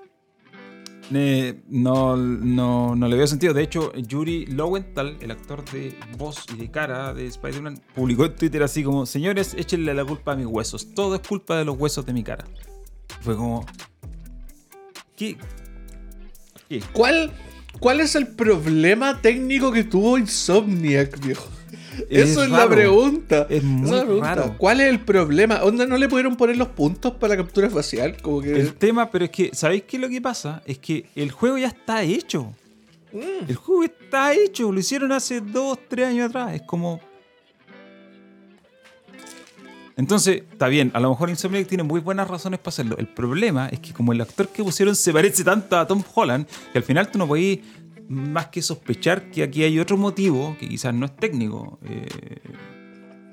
eh, 1.13 1.61
no, 1.67 2.15
no, 2.15 2.95
no 2.95 3.07
le 3.07 3.15
veo 3.15 3.27
sentido. 3.27 3.53
De 3.53 3.63
hecho, 3.63 3.93
Yuri 3.93 4.45
Lowenthal, 4.45 5.17
el 5.19 5.31
actor 5.31 5.63
de 5.71 5.93
voz 6.17 6.45
y 6.53 6.57
de 6.57 6.71
cara 6.71 7.13
de 7.13 7.27
Spider-Man, 7.27 7.81
publicó 7.95 8.25
en 8.25 8.35
Twitter 8.35 8.63
así 8.63 8.83
como: 8.83 9.05
Señores, 9.05 9.53
échenle 9.53 9.93
la 9.93 10.05
culpa 10.05 10.33
a 10.33 10.35
mis 10.35 10.45
huesos. 10.45 10.93
Todo 10.93 11.15
es 11.15 11.21
culpa 11.27 11.57
de 11.57 11.65
los 11.65 11.77
huesos 11.77 12.05
de 12.05 12.13
mi 12.13 12.23
cara. 12.23 12.45
Fue 13.21 13.35
como. 13.35 13.65
¿Qué? 15.15 15.37
¿Qué? 16.67 16.81
¿Cuál, 16.93 17.31
¿Cuál 17.79 17.99
es 17.99 18.15
el 18.15 18.27
problema 18.27 19.21
técnico 19.21 19.71
que 19.71 19.83
tuvo 19.83 20.17
Insomniac, 20.17 21.19
viejo? 21.19 21.47
Es 22.09 22.29
Eso 22.31 22.43
es 22.43 22.49
la 22.49 22.67
pregunta. 22.67 23.47
Es 23.49 23.63
muy 23.63 23.89
pregunta. 23.89 24.35
raro. 24.35 24.55
¿Cuál 24.57 24.81
es 24.81 24.89
el 24.89 24.99
problema? 25.01 25.59
¿Dónde 25.59 25.87
no 25.87 25.97
le 25.97 26.07
pudieron 26.07 26.35
poner 26.35 26.57
los 26.57 26.69
puntos 26.69 27.13
para 27.13 27.35
la 27.35 27.43
captura 27.43 27.69
facial? 27.69 28.17
Como 28.21 28.41
que. 28.41 28.53
El 28.53 28.73
tema, 28.73 29.09
pero 29.11 29.25
es 29.25 29.31
que, 29.31 29.51
¿sabéis 29.53 29.83
qué 29.83 29.97
es 29.97 30.01
lo 30.01 30.09
que 30.09 30.21
pasa? 30.21 30.61
Es 30.65 30.77
que 30.77 31.05
el 31.15 31.31
juego 31.31 31.57
ya 31.57 31.67
está 31.67 32.03
hecho. 32.03 32.53
Mm. 33.11 33.49
El 33.49 33.55
juego 33.55 33.83
está 33.83 34.33
hecho. 34.33 34.71
Lo 34.71 34.79
hicieron 34.79 35.11
hace 35.11 35.41
dos, 35.41 35.77
tres 35.87 36.07
años 36.07 36.29
atrás. 36.29 36.55
Es 36.55 36.61
como. 36.63 36.99
Entonces, 39.97 40.43
está 40.51 40.67
bien, 40.67 40.89
a 40.95 40.99
lo 40.99 41.09
mejor 41.09 41.29
Insomniac 41.29 41.67
tiene 41.67 41.83
muy 41.83 41.99
buenas 41.99 42.27
razones 42.27 42.59
para 42.59 42.69
hacerlo. 42.69 42.95
El 42.97 43.07
problema 43.07 43.67
es 43.69 43.79
que 43.79 43.93
como 43.93 44.13
el 44.13 44.21
actor 44.21 44.47
que 44.47 44.63
pusieron 44.63 44.95
se 44.95 45.13
parece 45.13 45.43
tanto 45.43 45.77
a 45.77 45.85
Tom 45.85 46.01
Holland, 46.15 46.47
que 46.71 46.79
al 46.79 46.83
final 46.83 47.11
tú 47.11 47.19
no 47.19 47.27
podías 47.27 47.59
más 48.11 48.47
que 48.47 48.61
sospechar 48.61 49.31
que 49.31 49.41
aquí 49.41 49.63
hay 49.63 49.79
otro 49.79 49.97
motivo, 49.97 50.55
que 50.59 50.67
quizás 50.67 50.93
no 50.93 51.05
es 51.05 51.15
técnico, 51.15 51.79
eh, 51.85 52.07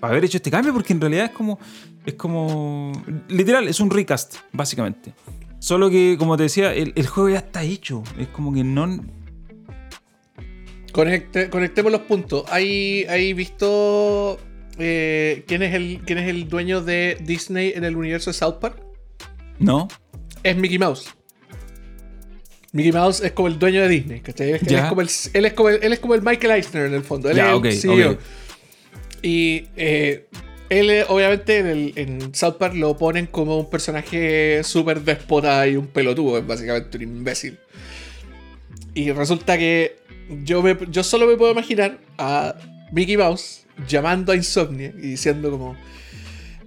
para 0.00 0.12
haber 0.12 0.24
hecho 0.24 0.38
este 0.38 0.50
cambio, 0.50 0.72
porque 0.72 0.92
en 0.92 1.00
realidad 1.00 1.26
es 1.26 1.32
como, 1.32 1.58
es 2.06 2.14
como, 2.14 2.92
literal, 3.28 3.66
es 3.68 3.80
un 3.80 3.90
recast, 3.90 4.36
básicamente. 4.52 5.12
Solo 5.58 5.90
que, 5.90 6.14
como 6.18 6.36
te 6.36 6.44
decía, 6.44 6.72
el, 6.72 6.92
el 6.94 7.06
juego 7.08 7.30
ya 7.30 7.38
está 7.38 7.64
hecho. 7.64 8.04
Es 8.16 8.28
como 8.28 8.54
que 8.54 8.62
no... 8.62 9.04
Conecte- 10.92 11.50
conectemos 11.50 11.90
los 11.90 12.02
puntos. 12.02 12.44
¿Hay, 12.48 13.04
hay 13.08 13.32
visto 13.34 14.38
eh, 14.78 15.44
quién, 15.48 15.62
es 15.62 15.74
el, 15.74 16.00
quién 16.06 16.18
es 16.18 16.28
el 16.28 16.48
dueño 16.48 16.80
de 16.80 17.18
Disney 17.20 17.72
en 17.74 17.82
el 17.82 17.96
universo 17.96 18.30
de 18.30 18.34
South 18.34 18.58
Park? 18.60 18.80
¿No? 19.58 19.88
Es 20.44 20.56
Mickey 20.56 20.78
Mouse. 20.78 21.12
Mickey 22.72 22.92
Mouse 22.92 23.20
es 23.22 23.32
como 23.32 23.48
el 23.48 23.58
dueño 23.58 23.82
de 23.82 23.88
Disney, 23.88 24.20
¿cachai? 24.20 24.52
Es- 24.52 24.62
Él 24.62 24.74
es, 24.76 24.82
como 24.88 25.00
el, 25.00 25.08
él, 25.32 25.44
es 25.46 25.52
como 25.54 25.68
el, 25.70 25.82
él 25.82 25.92
es 25.92 25.98
como 26.00 26.14
el 26.14 26.22
Michael 26.22 26.52
Eisner 26.56 26.86
en 26.86 26.94
el 26.94 27.02
fondo. 27.02 27.30
Él 27.30 27.36
Ya, 27.36 27.48
es 27.50 27.54
ok, 27.54 27.64
el 27.64 27.72
CEO. 27.74 27.92
Y 29.22 29.64
eh, 29.76 30.26
él, 30.68 31.04
obviamente, 31.08 31.58
en, 31.58 31.66
el- 31.66 31.92
en 31.96 32.34
South 32.34 32.56
Park 32.58 32.74
lo 32.74 32.96
ponen 32.98 33.26
como 33.26 33.58
un 33.58 33.70
personaje 33.70 34.62
súper 34.64 35.00
déspota 35.00 35.66
y 35.66 35.76
un 35.76 35.86
pelotudo, 35.86 36.38
es 36.38 36.46
básicamente 36.46 36.96
un 36.98 37.02
imbécil. 37.04 37.58
Y 38.94 39.10
resulta 39.12 39.56
que 39.56 39.96
yo, 40.44 40.62
me- 40.62 40.76
yo 40.90 41.02
solo 41.02 41.26
me 41.26 41.36
puedo 41.36 41.52
imaginar 41.52 41.98
a 42.18 42.54
Mickey 42.92 43.16
Mouse 43.16 43.64
llamando 43.88 44.32
a 44.32 44.36
Insomnia 44.36 44.92
y 44.96 45.08
diciendo 45.08 45.50
como... 45.50 45.76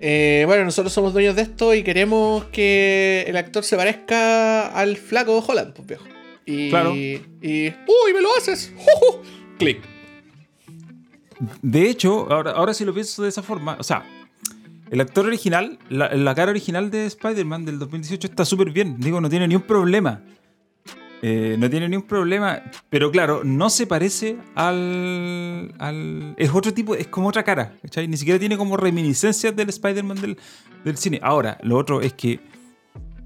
eh, 0.02 0.44
bueno, 0.48 0.66
nosotros 0.66 0.92
somos 0.92 1.14
dueños 1.14 1.36
de 1.36 1.44
esto 1.44 1.74
y 1.76 1.84
queremos 1.84 2.46
que 2.46 3.24
el 3.28 3.38
actor 3.38 3.64
se 3.64 3.78
parezca 3.78 4.68
al 4.68 4.98
flaco 4.98 5.44
Holland, 5.48 5.74
pues 5.74 5.88
viejo. 5.88 6.06
Y, 6.46 6.70
Claro. 6.70 6.96
y 6.96 7.18
¡Uy, 7.42 8.14
me 8.14 8.22
lo 8.22 8.36
haces! 8.36 8.74
¡Juju! 8.78 9.22
Clic. 9.60 9.80
De 11.62 11.90
hecho, 11.90 12.32
ahora, 12.32 12.52
ahora 12.52 12.74
sí 12.74 12.84
lo 12.86 12.94
pienso 12.94 13.24
de 13.24 13.30
esa 13.30 13.42
forma, 13.42 13.78
o 13.80 13.84
sea, 13.84 14.04
el 14.90 15.00
actor 15.02 15.26
original, 15.26 15.80
la, 15.90 16.14
la 16.14 16.36
cara 16.36 16.52
original 16.52 16.92
de 16.92 17.06
Spider-Man 17.06 17.66
del 17.66 17.80
2018 17.80 18.28
está 18.28 18.44
súper 18.44 18.72
bien. 18.72 19.00
Digo, 19.00 19.22
no 19.22 19.30
tiene 19.30 19.48
ni 19.48 19.56
un 19.56 19.62
problema. 19.62 20.22
Eh, 21.24 21.56
no 21.60 21.70
tiene 21.70 21.88
ni 21.88 21.96
un 21.96 22.02
problema, 22.02 22.64
pero 22.90 23.12
claro, 23.12 23.42
no 23.44 23.70
se 23.70 23.86
parece 23.86 24.38
al, 24.56 25.72
al- 25.78 26.34
Es 26.38 26.50
otro 26.52 26.74
tipo, 26.74 26.96
es 26.96 27.08
como 27.08 27.28
otra 27.30 27.44
cara, 27.44 27.76
¿cachai? 27.84 28.08
Ni 28.08 28.18
siquiera 28.18 28.40
tiene 28.40 28.58
como 28.58 28.76
reminiscencias 28.76 29.56
del 29.56 29.70
Spider-Man 29.70 30.20
del, 30.20 30.38
del 30.84 30.98
cine. 30.98 31.20
Ahora, 31.22 31.60
lo 31.62 31.78
otro 31.78 32.02
es 32.02 32.14
que 32.14 32.40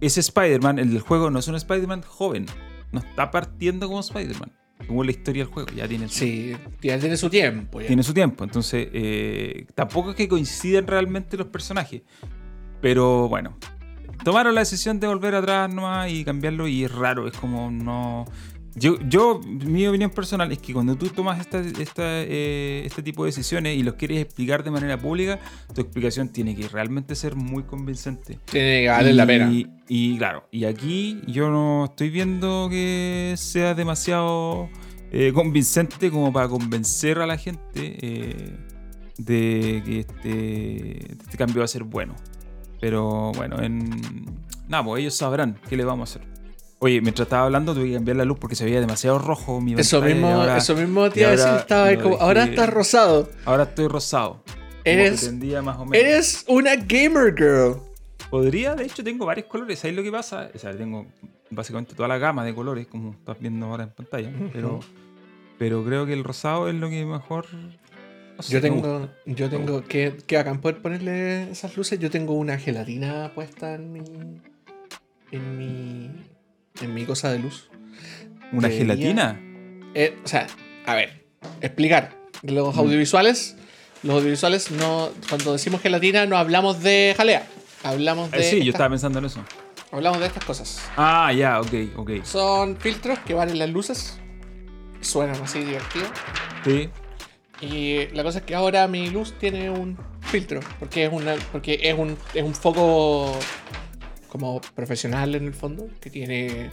ese 0.02 0.20
Spider-Man, 0.20 0.78
el 0.80 0.90
del 0.92 1.00
juego, 1.00 1.30
no 1.32 1.40
es 1.40 1.48
un 1.48 1.56
Spider-Man 1.56 2.02
joven. 2.02 2.46
No 2.92 3.00
está 3.00 3.32
partiendo 3.32 3.88
como 3.88 4.02
Spider-Man. 4.02 4.52
Como 4.88 5.04
la 5.06 5.12
historia 5.12 5.46
del 5.46 5.54
juego, 5.54 5.70
ya 5.74 5.88
tiene 5.88 6.10
su- 6.10 6.16
Sí, 6.20 6.54
ya 6.82 7.00
tiene 7.00 7.16
su 7.16 7.30
tiempo. 7.30 7.80
ya. 7.80 7.88
tiene 7.88 8.04
su 8.04 8.14
tiempo. 8.14 8.44
Entonces, 8.44 8.90
eh, 8.92 9.68
tampoco 9.74 10.10
es 10.12 10.16
que 10.18 10.28
coincidan 10.28 10.86
realmente 10.86 11.38
los 11.38 11.48
personajes. 11.48 12.02
Pero 12.82 13.30
bueno, 13.30 13.58
tomaron 14.26 14.56
la 14.56 14.62
decisión 14.62 15.00
de 15.00 15.08
volver 15.08 15.36
atrás 15.36 15.74
nomás 15.74 16.12
y 16.12 16.26
cambiarlo 16.26 16.68
y 16.68 16.84
es 16.84 16.92
raro, 16.92 17.28
es 17.28 17.38
como 17.38 17.72
no... 17.72 18.26
Yo, 18.78 18.98
yo 19.08 19.40
mi 19.46 19.88
opinión 19.88 20.12
personal 20.12 20.52
es 20.52 20.58
que 20.58 20.74
cuando 20.74 20.98
tú 20.98 21.08
tomas 21.08 21.40
esta, 21.40 21.62
esta, 21.62 22.04
eh, 22.04 22.84
este 22.86 23.02
tipo 23.02 23.24
de 23.24 23.30
decisiones 23.30 23.78
y 23.78 23.84
los 23.84 23.94
quieres 23.94 24.20
explicar 24.20 24.66
de 24.66 24.72
manera 24.72 24.98
pública, 24.98 25.40
tu 25.74 25.80
explicación 25.80 26.28
tiene 26.28 26.58
que 26.58 26.68
realmente 26.68 27.16
ser 27.16 27.38
muy 27.38 27.64
convincente. 27.64 28.38
Tiene 28.52 28.82
que 28.82 28.90
valer 28.90 29.16
la 29.16 29.26
pena. 29.26 29.50
Y, 29.50 29.68
y 29.88 30.18
claro, 30.18 30.50
y 30.52 30.66
aquí 30.66 31.22
yo 31.26 31.50
no 31.50 31.86
estoy 31.86 32.10
viendo 32.10 32.68
que 32.70 33.36
sea 33.38 33.76
demasiado 33.76 34.68
eh, 35.12 35.32
convincente 35.34 36.12
como 36.12 36.34
para 36.34 36.50
convencer 36.50 37.20
a 37.20 37.28
la 37.28 37.38
gente 37.38 37.62
eh, 37.76 38.58
de 39.18 39.82
que 39.86 40.00
este, 40.02 41.14
este 41.14 41.38
cambio 41.38 41.60
va 41.60 41.66
a 41.66 41.70
ser 41.70 41.86
bueno. 41.86 42.16
Pero 42.86 43.32
bueno, 43.36 43.60
en. 43.64 43.90
Nada, 44.68 44.84
pues 44.84 45.02
ellos 45.02 45.16
sabrán 45.18 45.58
qué 45.68 45.76
le 45.76 45.84
vamos 45.84 46.08
a 46.16 46.20
hacer. 46.20 46.28
Oye, 46.78 47.02
mientras 47.02 47.26
estaba 47.26 47.46
hablando 47.46 47.74
tuve 47.74 47.88
que 47.88 47.94
cambiar 47.96 48.18
la 48.18 48.26
luz 48.26 48.38
porque 48.40 48.56
se 48.56 48.64
veía 48.64 48.80
demasiado 48.80 49.18
rojo 49.18 49.60
mi 49.60 49.74
Eso 49.74 50.00
mismo, 50.04 50.28
ahora, 50.28 50.58
eso 50.58 50.76
mismo 50.76 51.10
te 51.10 51.22
iba 51.22 51.30
a 51.30 51.32
decir, 51.32 51.48
estaba 51.56 51.96
como, 51.96 52.16
dejé- 52.18 52.22
ahora 52.22 52.44
está 52.44 52.66
rosado. 52.68 53.30
ahora 53.46 53.64
estoy 53.64 53.88
rosado. 53.88 54.44
Eres- 54.84 55.34
más 55.64 55.78
o 55.78 55.86
menos. 55.88 55.94
Eres 55.96 56.46
una 56.48 56.76
gamer 56.76 57.34
girl. 57.36 57.78
Podría, 58.30 58.76
de 58.76 58.84
hecho, 58.86 59.04
tengo 59.04 59.26
varios 59.26 59.48
colores. 59.48 59.84
Ahí 59.84 59.94
lo 59.94 60.04
que 60.04 60.12
pasa, 60.12 60.52
o 60.54 60.60
sea, 60.60 60.78
tengo 60.78 61.08
básicamente 61.50 61.96
toda 61.96 62.08
la 62.08 62.20
gama 62.20 62.46
de 62.46 62.54
colores, 62.54 62.86
como 62.86 63.14
estás 63.14 63.40
viendo 63.40 63.66
ahora 63.66 63.86
en 63.86 63.90
pantalla. 63.90 64.32
Pero, 64.54 64.80
pero 65.58 65.84
creo 65.84 66.06
que 66.06 66.14
el 66.14 66.24
rosado 66.24 66.70
es 66.70 66.76
lo 66.76 66.88
que 66.90 67.04
mejor. 67.04 67.48
No 68.38 68.44
sé, 68.44 68.54
Yo 68.54 68.62
tengo, 68.62 69.00
gusta. 69.00 69.14
yo 69.26 69.50
tengo, 69.50 69.84
que, 69.84 70.18
que 70.28 70.38
hagan 70.38 70.60
poder 70.62 70.82
ponerle 70.82 71.50
esas 71.52 71.76
luces. 71.78 72.00
Yo 72.00 72.10
tengo 72.10 72.34
una 72.34 72.58
gelatina 72.58 73.32
puesta 73.34 73.74
en 73.76 73.92
mi, 73.94 74.02
en 75.32 75.58
mi, 75.58 76.12
en 76.82 76.94
mi 76.94 77.06
cosa 77.06 77.32
de 77.32 77.40
luz. 77.40 77.70
una 78.52 78.70
gelatina. 78.70 79.40
Eh, 79.94 80.18
o 80.24 80.28
sea, 80.28 80.48
a 80.86 80.96
ver, 80.96 81.26
explicar. 81.62 82.16
Los 82.44 82.76
Mm. 82.76 82.80
audiovisuales, 82.80 83.56
los 84.04 84.16
audiovisuales 84.18 84.70
no, 84.72 85.10
cuando 85.30 85.54
decimos 85.54 85.82
gelatina 85.82 86.26
no 86.26 86.38
hablamos 86.38 86.84
de 86.84 87.14
jalea. 87.18 87.48
Hablamos 87.84 88.32
de, 88.32 88.40
Eh, 88.40 88.44
sí, 88.44 88.64
yo 88.64 88.72
estaba 88.72 88.90
pensando 88.90 89.20
en 89.20 89.26
eso. 89.26 89.44
hablamos 89.92 90.20
de 90.20 90.26
estas 90.28 90.44
cosas. 90.44 90.82
Ah, 90.98 91.32
ya, 91.34 91.62
ok, 91.62 91.74
ok. 91.96 92.12
Son 92.24 92.76
filtros 92.78 93.18
que 93.20 93.34
van 93.34 93.50
en 93.50 93.60
las 93.60 93.70
luces. 93.70 94.20
Suenan 95.02 95.42
así 95.42 95.60
divertido. 95.60 96.06
Sí. 96.66 96.90
Y 97.62 98.08
la 98.14 98.24
cosa 98.24 98.40
es 98.40 98.44
que 98.46 98.54
ahora 98.56 98.88
mi 98.88 99.10
luz 99.10 99.34
tiene 99.40 99.70
un 99.70 99.98
filtro. 100.22 100.60
Porque 100.80 101.06
es 101.06 101.12
una. 101.14 101.36
Porque 101.52 101.80
es 101.82 101.98
un. 101.98 102.18
es 102.34 102.44
un 102.44 102.54
foco 102.54 103.38
como 104.30 104.60
profesional 104.76 105.36
en 105.36 105.46
el 105.46 105.54
fondo. 105.54 105.88
Que 106.02 106.10
tiene 106.10 106.70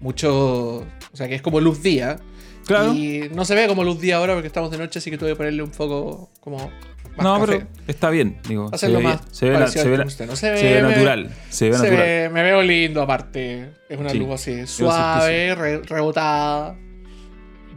mucho. 0.00 0.76
O 1.12 1.16
sea 1.16 1.28
que 1.28 1.34
es 1.34 1.42
como 1.42 1.60
luz 1.60 1.82
día. 1.82 2.18
Claro. 2.66 2.92
Y 2.94 3.28
no 3.34 3.44
se 3.44 3.54
ve 3.56 3.66
como 3.66 3.82
luz 3.82 4.00
día 4.00 4.18
ahora 4.18 4.34
porque 4.34 4.46
estamos 4.46 4.70
de 4.70 4.78
noche, 4.78 5.00
así 5.00 5.10
que 5.10 5.18
tuve 5.18 5.30
que 5.30 5.36
ponerle 5.36 5.62
un 5.62 5.72
foco 5.72 6.30
como. 6.40 6.70
Más 7.16 7.24
No, 7.26 7.34
café. 7.40 7.46
pero 7.58 7.66
está 7.88 8.08
bien, 8.08 8.38
digo. 8.48 8.68
Se 8.70 8.76
Hacerlo 8.76 8.98
ve, 8.98 9.04
más 9.04 9.20
se 9.32 9.46
ve, 9.50 9.52
parecido 9.54 9.82
se 9.84 9.90
ve 9.90 9.96
na- 9.98 10.02
tungsteno. 10.04 10.36
Se 10.36 10.50
ve, 10.50 10.56
se 10.56 10.64
ve 10.74 10.82
me- 10.82 10.88
natural. 10.92 11.30
Se 11.50 11.68
ve 11.68 11.72
se 11.76 11.82
natural. 11.82 11.98
ve- 12.06 12.30
me 12.32 12.42
veo 12.42 12.62
lindo 12.62 13.02
aparte. 13.02 13.70
Es 13.90 13.98
una 13.98 14.08
Sí, 14.10 14.18
luz 14.18 14.30
así 14.30 14.66
suave, 14.66 15.54
re- 15.54 15.82
rebotada. 15.82 16.74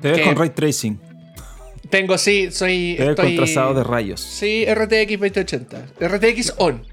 Te 0.01 0.09
ves 0.11 0.19
que- 0.19 0.23
con 0.25 0.35
ray 0.37 0.51
tracing. 0.51 0.99
Tengo, 1.89 2.17
sí, 2.17 2.49
soy. 2.51 2.95
Te 2.97 3.05
ves 3.07 3.15
con 3.15 3.25
estoy- 3.25 3.35
trazado 3.37 3.73
de 3.73 3.83
rayos. 3.83 4.19
Sí, 4.21 4.65
RTX 4.65 5.19
2080. 5.19 5.85
RTX 5.99 6.53
on. 6.57 6.83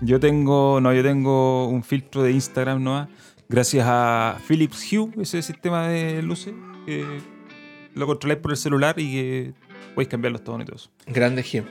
Yo 0.00 0.20
tengo, 0.20 0.80
no, 0.80 0.92
yo 0.94 1.02
tengo 1.02 1.66
un 1.68 1.82
filtro 1.82 2.22
de 2.22 2.30
Instagram 2.30 2.82
nomás, 2.84 3.08
gracias 3.48 3.84
a 3.88 4.38
Philips 4.46 4.92
Hue, 4.92 5.10
ese 5.20 5.42
sistema 5.42 5.88
de 5.88 6.22
luces, 6.22 6.54
que 6.86 7.04
lo 7.94 8.06
controláis 8.06 8.40
por 8.40 8.52
el 8.52 8.56
celular 8.56 8.94
y 8.98 9.10
que 9.12 9.52
podéis 9.96 10.08
cambiar 10.08 10.30
los 10.32 10.44
tonos 10.44 10.62
y 10.62 10.66
todo 10.66 10.76
eso. 10.76 10.90
Grande 11.08 11.42
Gem. 11.42 11.64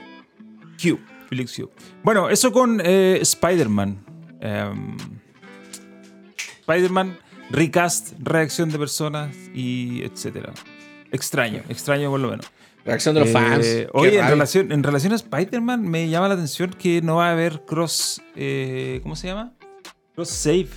Hue, 0.84 0.98
Philips 1.30 1.58
Hue. 1.58 1.70
Bueno, 2.02 2.28
eso 2.28 2.52
con 2.52 2.82
eh, 2.84 3.18
Spider-Man. 3.22 4.04
Em, 4.42 4.96
Spider-Man, 6.60 7.18
recast, 7.50 8.12
reacción 8.18 8.70
de 8.70 8.78
personas 8.78 9.34
y 9.54 10.02
etcétera. 10.02 10.52
Extraño, 11.10 11.62
extraño 11.70 12.10
por 12.10 12.20
lo 12.20 12.28
menos. 12.28 12.46
Reacción 12.88 13.14
de 13.14 13.20
los 13.20 13.28
Eh, 13.28 13.32
fans. 13.32 13.66
Qué 13.66 13.88
Oye, 13.92 14.08
en 14.08 14.14
rabia. 14.20 14.30
relación, 14.30 14.72
en 14.72 14.82
relación 14.82 15.12
a 15.12 15.16
Spider-Man, 15.16 15.82
me 15.82 16.08
llama 16.08 16.26
la 16.28 16.34
atención 16.34 16.70
que 16.70 17.02
no 17.02 17.16
va 17.16 17.28
a 17.28 17.32
haber 17.32 17.62
cross. 17.66 18.20
eh, 18.34 19.00
¿Cómo 19.02 19.14
se 19.14 19.26
llama? 19.28 19.52
Cross 20.14 20.30
save. 20.30 20.68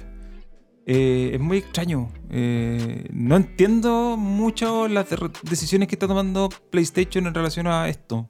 Eh, 0.85 1.31
es 1.35 1.39
muy 1.39 1.59
extraño. 1.59 2.11
No 2.29 3.35
entiendo 3.37 4.17
mucho 4.17 4.87
las 4.89 5.09
de- 5.09 5.29
decisiones 5.43 5.87
que 5.87 5.95
está 5.95 6.07
tomando 6.07 6.49
PlayStation 6.69 7.27
en 7.27 7.33
relación 7.33 7.67
a 7.67 7.87
esto. 7.87 8.29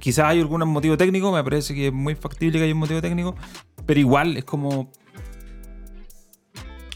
Quizás 0.00 0.24
hay 0.26 0.40
algún 0.40 0.66
motivo 0.68 0.96
técnico, 0.96 1.30
me 1.32 1.42
parece 1.44 1.74
que 1.74 1.88
es 1.88 1.92
muy 1.92 2.14
factible 2.14 2.58
que 2.58 2.64
haya 2.64 2.72
un 2.72 2.78
motivo 2.80 3.02
técnico, 3.02 3.34
pero 3.84 3.98
igual 4.00 4.36
es 4.36 4.44
como 4.44 4.90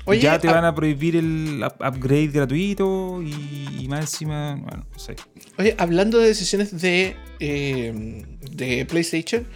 Oye, 0.04 0.20
ya 0.20 0.38
te 0.38 0.48
ah, 0.48 0.52
van 0.54 0.64
a 0.64 0.74
prohibir 0.74 1.16
el 1.16 1.62
up- 1.64 1.76
upgrade 1.86 2.28
gratuito 2.28 3.22
y, 3.22 3.78
y 3.80 3.88
más 3.88 4.00
encima, 4.00 4.56
bueno, 4.56 4.84
no 4.92 4.98
sé. 4.98 5.14
oye, 5.58 5.74
hablando 5.78 6.18
de 6.18 6.26
decisiones 6.26 6.80
de, 6.80 7.14
eh, 7.38 8.24
de 8.50 8.84
PlayStation, 8.86 9.46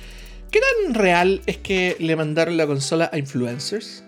¿qué 0.50 0.60
tan 0.84 0.94
real 0.94 1.42
es 1.46 1.56
que 1.58 1.96
le 1.98 2.14
mandaron 2.14 2.56
la 2.56 2.66
consola 2.66 3.10
a 3.12 3.18
influencers? 3.18 4.04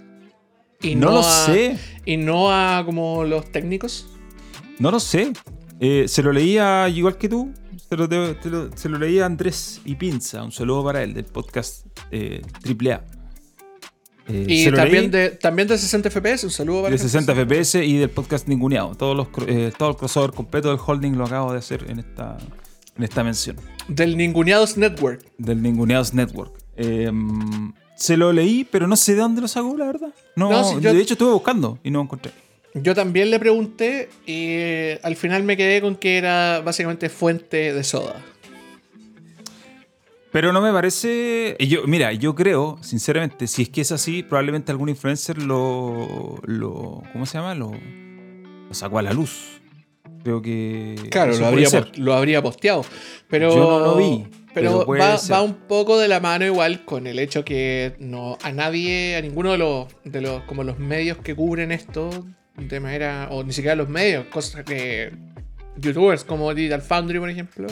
Y 0.80 0.94
no, 0.94 1.10
lo 1.10 1.18
a- 1.20 1.46
sé. 1.46 1.76
Y 2.04 2.16
no 2.18 2.52
a 2.52 2.84
como 2.84 3.24
los 3.24 3.50
técnicos. 3.50 4.06
No 4.78 4.92
lo 4.92 5.00
sé. 5.00 5.32
Eh, 5.80 6.04
se 6.06 6.22
lo 6.22 6.32
leía 6.32 6.88
igual 6.88 7.16
que 7.18 7.28
tú. 7.28 7.52
Se 7.88 7.96
lo, 7.96 8.08
te- 8.08 8.34
te 8.34 8.48
lo- 8.50 8.76
se 8.76 8.88
lo 8.88 8.96
leía 8.98 9.24
a 9.24 9.26
Andrés 9.26 9.80
y 9.84 9.96
Pinza. 9.96 10.44
Un 10.44 10.52
saludo 10.52 10.84
para 10.84 11.02
él 11.02 11.14
del 11.14 11.24
podcast 11.24 11.84
eh, 12.12 12.42
AAA. 12.64 13.02
Eh, 14.28 14.44
Y 14.48 14.70
lo 14.70 14.76
también 14.76 15.02
leí 15.04 15.10
de, 15.10 15.30
también 15.30 15.68
de 15.68 15.78
60 15.78 16.10
FPS. 16.10 16.44
Un 16.44 16.50
saludo 16.50 16.82
para 16.82 16.92
de 16.92 16.98
gente 16.98 17.10
60 17.10 17.34
que- 17.34 17.40
FPS 17.46 17.84
y 17.84 17.96
del 17.96 18.10
podcast 18.10 18.46
Ninguneado. 18.48 18.94
Todos 18.94 19.16
los, 19.16 19.28
eh, 19.46 19.72
todo 19.76 19.90
el 19.90 19.96
crossover 19.96 20.32
completo 20.32 20.68
del 20.68 20.78
holding 20.84 21.12
lo 21.16 21.24
acabo 21.24 21.52
de 21.52 21.58
hacer 21.58 21.84
en 21.88 21.98
esta, 22.00 22.36
en 22.96 23.04
esta 23.04 23.24
mención. 23.24 23.56
Del 23.88 24.16
Ninguneados 24.16 24.76
Network. 24.76 25.24
Del 25.38 25.62
Ninguneados 25.62 26.12
Network. 26.14 26.52
Eh, 26.76 27.10
se 27.96 28.16
lo 28.16 28.32
leí, 28.32 28.64
pero 28.70 28.86
no 28.86 28.96
sé 28.96 29.14
de 29.14 29.20
dónde 29.22 29.40
lo 29.40 29.48
sacó, 29.48 29.76
la 29.76 29.86
verdad. 29.86 30.14
No, 30.36 30.50
No, 30.50 30.64
sí, 30.64 30.76
yo- 30.80 30.92
de 30.92 31.00
hecho 31.00 31.14
estuve 31.14 31.32
buscando 31.32 31.78
y 31.82 31.90
no 31.90 32.00
encontré. 32.02 32.30
Yo 32.74 32.94
también 32.94 33.30
le 33.30 33.40
pregunté 33.40 34.10
y 34.26 34.44
eh, 34.50 35.00
al 35.02 35.16
final 35.16 35.42
me 35.42 35.56
quedé 35.56 35.80
con 35.80 35.96
que 35.96 36.18
era 36.18 36.60
básicamente 36.60 37.08
fuente 37.08 37.72
de 37.72 37.82
soda. 37.82 38.22
Pero 40.30 40.52
no 40.52 40.60
me 40.60 40.72
parece. 40.72 41.56
Yo, 41.60 41.86
mira, 41.86 42.12
yo 42.12 42.34
creo, 42.34 42.78
sinceramente, 42.82 43.46
si 43.46 43.62
es 43.62 43.68
que 43.70 43.80
es 43.80 43.92
así, 43.92 44.22
probablemente 44.22 44.72
algún 44.72 44.88
influencer 44.88 45.42
lo. 45.42 46.38
lo 46.44 47.02
¿Cómo 47.12 47.26
se 47.26 47.38
llama? 47.38 47.54
Lo, 47.54 47.72
lo 47.72 48.74
sacó 48.74 48.98
a 48.98 49.02
la 49.02 49.12
luz. 49.12 49.60
Creo 50.22 50.42
que. 50.42 50.96
Claro, 51.10 51.36
lo 51.36 51.46
habría, 51.46 51.68
lo 51.96 52.14
habría 52.14 52.42
posteado. 52.42 52.84
Pero, 53.28 53.54
Yo 53.54 53.70
no 53.70 53.80
lo 53.80 53.96
vi, 53.96 54.26
Pero, 54.52 54.86
va, 54.86 55.16
va 55.30 55.42
un 55.42 55.54
poco 55.54 55.98
de 55.98 56.08
la 56.08 56.20
mano 56.20 56.44
igual 56.44 56.84
con 56.84 57.06
el 57.06 57.18
hecho 57.18 57.44
que 57.44 57.94
no 57.98 58.36
a 58.42 58.52
nadie, 58.52 59.16
a 59.16 59.22
ninguno 59.22 59.52
de 59.52 59.58
los, 59.58 59.86
de 60.04 60.20
los 60.20 60.42
como 60.42 60.64
los 60.64 60.78
medios 60.78 61.18
que 61.18 61.34
cubren 61.34 61.72
esto 61.72 62.10
de 62.56 62.80
manera, 62.80 63.28
o 63.30 63.44
ni 63.44 63.52
siquiera 63.52 63.76
los 63.76 63.88
medios, 63.88 64.26
cosas 64.26 64.64
que 64.64 65.12
youtubers 65.76 66.24
como 66.24 66.52
Digital 66.54 66.82
Foundry, 66.82 67.18
por 67.18 67.30
ejemplo, 67.30 67.68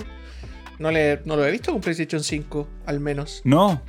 no, 0.78 0.90
le, 0.90 1.20
no 1.24 1.36
lo 1.36 1.46
he 1.46 1.50
visto 1.50 1.72
con 1.72 1.80
PlayStation 1.80 2.22
5, 2.22 2.68
al 2.86 3.00
menos. 3.00 3.40
No, 3.44 3.82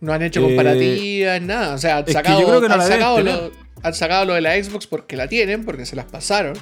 No 0.00 0.12
han 0.12 0.22
hecho 0.22 0.40
Eh, 0.40 0.44
comparativas, 0.44 1.42
nada. 1.42 1.74
O 1.74 1.78
sea, 1.78 1.98
han 1.98 2.06
sacado, 2.06 2.60
que 2.60 2.68
no 2.68 2.74
han, 2.74 2.82
sacado 2.82 3.20
lo, 3.20 3.50
han 3.82 3.94
sacado 3.94 4.24
lo 4.26 4.34
de 4.34 4.40
la 4.40 4.62
Xbox 4.62 4.86
porque 4.86 5.16
la 5.16 5.28
tienen, 5.28 5.64
porque 5.64 5.86
se 5.86 5.96
las 5.96 6.06
pasaron. 6.06 6.54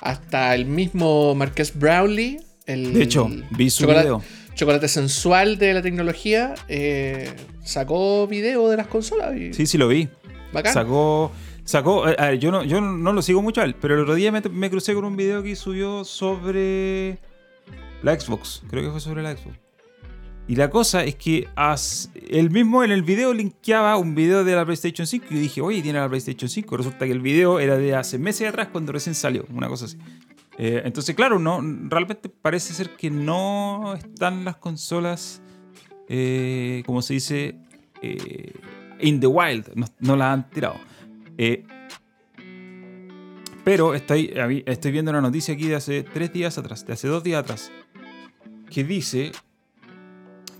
Hasta 0.00 0.54
el 0.54 0.64
mismo 0.66 1.34
Marques 1.34 1.76
Brownlee, 1.76 2.38
el 2.66 2.92
de 2.94 3.02
hecho, 3.02 3.28
vi 3.50 3.68
su 3.70 3.80
chocolate, 3.82 4.04
video. 4.06 4.22
chocolate 4.54 4.86
sensual 4.88 5.58
de 5.58 5.74
la 5.74 5.82
tecnología, 5.82 6.54
eh, 6.68 7.30
sacó 7.64 8.26
video 8.28 8.68
de 8.68 8.76
las 8.76 8.86
consolas. 8.86 9.36
Y 9.36 9.52
Sí, 9.54 9.66
sí 9.66 9.76
lo 9.78 9.88
vi. 9.88 10.08
bacán. 10.52 10.72
Sacó. 10.72 11.32
Sacó. 11.64 12.08
eh, 12.08 12.14
a 12.18 12.26
ver, 12.28 12.38
yo 12.38 12.50
no, 12.52 12.62
yo 12.62 12.80
no 12.80 13.12
lo 13.12 13.22
sigo 13.22 13.42
mucho 13.42 13.60
a 13.60 13.64
él, 13.64 13.74
pero 13.80 13.94
el 13.96 14.00
otro 14.02 14.14
día 14.14 14.30
me, 14.30 14.40
me 14.40 14.70
crucé 14.70 14.94
con 14.94 15.04
un 15.04 15.16
video 15.16 15.42
que 15.42 15.56
subió 15.56 16.04
sobre 16.04 17.18
la 18.02 18.18
Xbox. 18.18 18.62
Creo 18.68 18.84
que 18.84 18.90
fue 18.90 19.00
sobre 19.00 19.22
la 19.22 19.36
Xbox. 19.36 19.58
Y 20.48 20.56
la 20.56 20.70
cosa 20.70 21.04
es 21.04 21.14
que 21.16 21.46
él 22.30 22.50
mismo 22.50 22.82
en 22.82 22.90
el 22.90 23.02
video 23.02 23.34
linkeaba 23.34 23.98
un 23.98 24.14
video 24.14 24.44
de 24.44 24.54
la 24.56 24.64
PlayStation 24.64 25.06
5 25.06 25.26
y 25.28 25.34
yo 25.34 25.40
dije, 25.40 25.60
oye, 25.60 25.82
tiene 25.82 25.98
la 25.98 26.08
PlayStation 26.08 26.48
5. 26.48 26.76
Resulta 26.78 27.04
que 27.04 27.12
el 27.12 27.20
video 27.20 27.60
era 27.60 27.76
de 27.76 27.94
hace 27.94 28.18
meses 28.18 28.48
atrás 28.48 28.68
cuando 28.72 28.92
recién 28.92 29.14
salió, 29.14 29.44
una 29.50 29.68
cosa 29.68 29.84
así. 29.84 29.98
Eh, 30.56 30.82
entonces, 30.86 31.14
claro, 31.14 31.38
no, 31.38 31.60
realmente 31.88 32.30
parece 32.30 32.72
ser 32.72 32.96
que 32.96 33.10
no 33.10 33.94
están 33.94 34.46
las 34.46 34.56
consolas, 34.56 35.42
eh, 36.08 36.82
como 36.86 37.02
se 37.02 37.14
dice, 37.14 37.58
eh, 38.00 38.54
in 39.00 39.20
the 39.20 39.26
wild, 39.26 39.70
no, 40.00 40.16
las 40.16 40.32
han 40.32 40.48
tirado. 40.50 40.76
Eh, 41.36 41.64
pero 43.64 43.94
estoy 43.94 44.32
viendo 44.90 45.10
una 45.10 45.20
noticia 45.20 45.52
aquí 45.52 45.66
de 45.66 45.74
hace 45.74 46.02
tres 46.02 46.32
días 46.32 46.56
atrás, 46.56 46.86
de 46.86 46.94
hace 46.94 47.06
dos 47.06 47.22
días 47.22 47.40
atrás, 47.40 47.70
que 48.70 48.84
dice 48.84 49.32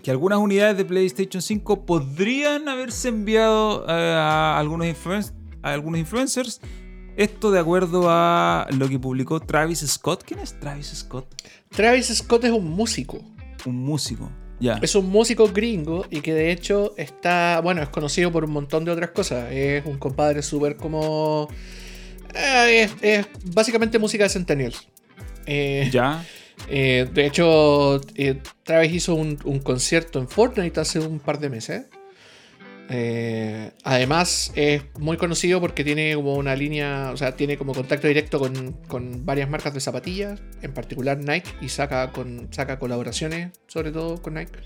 que 0.02 0.10
algunas 0.10 0.38
unidades 0.38 0.76
de 0.76 0.84
PlayStation 0.84 1.42
5 1.42 1.84
podrían 1.84 2.68
haberse 2.68 3.08
enviado 3.08 3.84
eh, 3.88 3.92
a, 4.16 4.58
algunos 4.58 4.86
influen- 4.86 5.32
a 5.62 5.72
algunos 5.72 6.00
influencers. 6.00 6.60
Esto 7.16 7.50
de 7.50 7.58
acuerdo 7.58 8.04
a 8.08 8.68
lo 8.70 8.88
que 8.88 8.98
publicó 8.98 9.40
Travis 9.40 9.80
Scott. 9.80 10.22
¿Quién 10.24 10.38
es 10.40 10.58
Travis 10.60 10.86
Scott? 10.94 11.26
Travis 11.70 12.06
Scott 12.14 12.44
es 12.44 12.52
un 12.52 12.64
músico. 12.70 13.18
Un 13.66 13.76
músico. 13.84 14.30
Ya. 14.60 14.78
Es 14.82 14.94
un 14.94 15.08
músico 15.08 15.48
gringo 15.48 16.06
y 16.10 16.20
que 16.20 16.32
de 16.32 16.52
hecho 16.52 16.94
está, 16.96 17.60
bueno, 17.62 17.82
es 17.82 17.88
conocido 17.88 18.30
por 18.32 18.44
un 18.44 18.52
montón 18.52 18.84
de 18.84 18.92
otras 18.92 19.10
cosas. 19.10 19.50
Es 19.52 19.84
un 19.84 19.98
compadre 19.98 20.42
súper 20.42 20.76
como... 20.76 21.48
eh, 22.34 22.82
es, 22.84 22.94
es 23.02 23.26
básicamente 23.52 23.98
música 23.98 24.22
de 24.24 24.30
Centennials. 24.30 24.86
Eh, 25.46 25.88
Ya. 25.92 26.24
Eh, 26.66 27.08
de 27.12 27.26
hecho, 27.26 28.00
eh, 28.16 28.40
Travis 28.64 28.92
hizo 28.92 29.14
un, 29.14 29.36
concierto 29.62 30.18
en 30.18 30.28
Fortnite 30.28 30.80
hace 30.80 31.00
un 31.00 31.20
par 31.20 31.38
de 31.38 31.48
meses. 31.48 31.86
Eh, 32.90 33.70
además, 33.84 34.50
es 34.54 34.82
muy 34.98 35.18
conocido 35.18 35.60
porque 35.60 35.84
tiene 35.84 36.14
como 36.14 36.34
una 36.34 36.56
línea, 36.56 37.10
o 37.12 37.16
sea, 37.16 37.36
tiene 37.36 37.58
como 37.58 37.74
contacto 37.74 38.08
directo 38.08 38.38
con, 38.38 38.72
con 38.88 39.26
varias 39.26 39.48
marcas 39.50 39.74
de 39.74 39.80
zapatillas, 39.80 40.40
en 40.62 40.72
particular 40.72 41.18
Nike, 41.18 41.50
y 41.60 41.68
saca, 41.68 42.12
con, 42.12 42.48
saca 42.50 42.78
colaboraciones, 42.78 43.50
sobre 43.66 43.92
todo 43.92 44.20
con 44.22 44.34
Nike. 44.34 44.58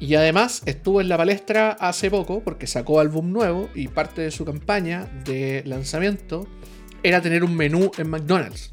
Y 0.00 0.14
además 0.14 0.62
estuvo 0.64 1.02
en 1.02 1.10
la 1.10 1.18
palestra 1.18 1.72
hace 1.72 2.10
poco 2.10 2.42
porque 2.42 2.66
sacó 2.66 3.00
álbum 3.00 3.32
nuevo 3.32 3.68
y 3.74 3.88
parte 3.88 4.22
de 4.22 4.30
su 4.30 4.46
campaña 4.46 5.04
de 5.26 5.62
lanzamiento 5.66 6.46
era 7.02 7.20
tener 7.20 7.44
un 7.44 7.54
menú 7.54 7.90
en 7.98 8.08
McDonald's. 8.08 8.72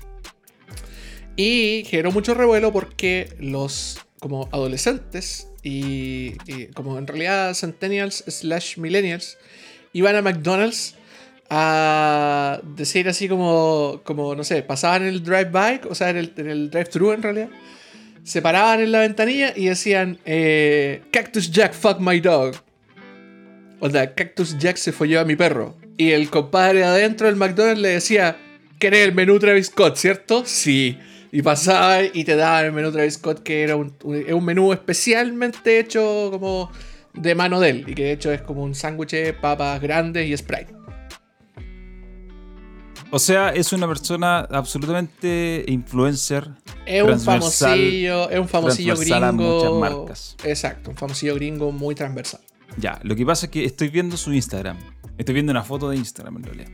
Y 1.38 1.84
generó 1.86 2.12
mucho 2.12 2.34
revuelo 2.34 2.74
porque 2.74 3.30
los 3.40 4.00
como 4.20 4.50
adolescentes 4.52 5.48
y, 5.62 6.32
como 6.74 6.98
en 6.98 7.06
realidad 7.06 7.54
centennials 7.54 8.24
slash 8.28 8.78
millennials 8.78 9.38
iban 9.94 10.16
a 10.16 10.22
McDonald's 10.24 10.96
a 11.50 12.60
decir 12.76 13.08
así 13.08 13.30
como, 13.30 14.02
como 14.04 14.36
no 14.36 14.44
sé, 14.44 14.64
pasaban 14.64 15.06
el 15.06 15.24
drive-by, 15.24 15.82
o 15.90 15.96
sea, 15.96 16.10
en 16.10 16.18
el, 16.18 16.34
en 16.36 16.50
el 16.50 16.70
drive-thru 16.72 17.14
en 17.14 17.24
realidad, 17.24 17.50
se 18.24 18.42
paraban 18.42 18.82
en 18.82 18.92
la 18.92 19.00
ventanilla 19.00 19.54
y 19.56 19.68
decían, 19.68 20.20
eh, 20.26 21.04
Cactus 21.12 21.50
Jack, 21.52 21.74
fuck 21.74 22.00
my 22.00 22.20
dog. 22.20 22.56
O 23.80 23.90
sea, 23.90 24.14
Cactus 24.14 24.58
Jack 24.58 24.76
se 24.76 24.92
folló 24.92 25.22
a 25.22 25.26
mi 25.26 25.38
perro. 25.38 25.78
Y 25.96 26.12
el 26.12 26.30
compadre 26.30 26.84
adentro 26.84 27.28
del 27.28 27.38
McDonald's 27.38 27.82
le 27.82 27.90
decía, 27.90 28.38
¿querés 28.80 29.08
el 29.08 29.14
menú 29.14 29.40
Travis 29.40 29.68
Scott, 29.68 29.96
cierto? 29.96 30.44
Sí. 30.46 30.98
Y 31.32 31.42
pasaba 31.42 32.04
y 32.04 32.24
te 32.24 32.36
daban 32.36 32.66
el 32.66 32.72
menú 32.72 32.92
Travis 32.92 33.16
Scott, 33.16 33.44
que 33.44 33.64
era 33.64 33.76
un, 33.76 33.94
un- 34.04 34.34
un 34.34 34.46
menú 34.46 34.72
especialmente 34.74 35.80
hecho 35.80 36.30
como 36.32 36.72
de 37.14 37.36
mano 37.36 37.60
de 37.60 37.70
él. 37.70 37.84
Y 37.88 37.94
que 37.96 38.04
de 38.06 38.12
hecho 38.14 38.32
es 38.32 38.42
como 38.42 38.64
un 38.64 38.74
sándwich 38.76 39.12
de 39.12 39.34
papas 39.34 39.82
grandes 39.82 40.28
y 40.30 40.38
Sprite. 40.38 40.74
O 43.10 43.20
sea, 43.20 43.50
es 43.50 43.72
una 43.72 43.88
persona 43.88 44.40
absolutamente 44.40 45.64
influencer. 45.68 46.50
Es 46.86 47.04
un 47.04 47.10
Transversal- 47.12 47.70
famosillo, 47.70 48.30
es 48.30 48.40
un 48.40 48.48
famosillo 48.50 48.94
transversal 48.96 49.24
a 49.24 49.28
gringo. 49.32 49.56
muchas 49.56 49.72
marcas. 49.98 50.36
Exacto, 50.44 50.90
un 50.92 50.98
famosillo 50.98 51.36
gringo 51.36 51.72
muy 51.72 51.96
transversal. 51.96 52.42
Ya, 52.78 53.00
lo 53.04 53.16
que 53.16 53.26
pasa 53.26 53.46
es 53.46 53.52
que 53.52 53.64
estoy 53.66 53.88
viendo 53.90 54.18
su 54.18 54.34
Instagram. 54.34 54.78
Estoy 55.18 55.34
viendo 55.34 55.52
una 55.52 55.64
foto 55.64 55.90
de 55.90 55.96
Instagram 55.96 56.38
en 56.38 56.44
realidad. 56.44 56.70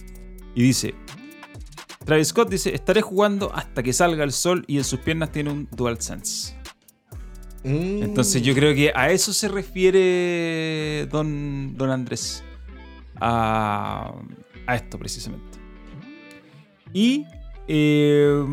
Y 0.55 0.63
dice, 0.63 0.95
Travis 2.05 2.27
Scott 2.29 2.49
dice, 2.49 2.73
estaré 2.75 3.01
jugando 3.01 3.53
hasta 3.53 3.81
que 3.81 3.93
salga 3.93 4.23
el 4.23 4.31
sol 4.31 4.63
y 4.67 4.77
en 4.77 4.83
sus 4.83 4.99
piernas 4.99 5.31
tiene 5.31 5.51
un 5.51 5.67
DualSense. 5.71 6.55
Mm. 7.63 8.03
Entonces 8.03 8.41
yo 8.41 8.53
creo 8.53 8.75
que 8.75 8.91
a 8.93 9.09
eso 9.11 9.31
se 9.31 9.47
refiere 9.47 11.07
don, 11.09 11.75
don 11.77 11.89
Andrés. 11.89 12.43
A, 13.21 14.13
a 14.67 14.75
esto 14.75 14.99
precisamente. 14.99 15.57
Y... 16.91 17.25
eh, 17.67 18.43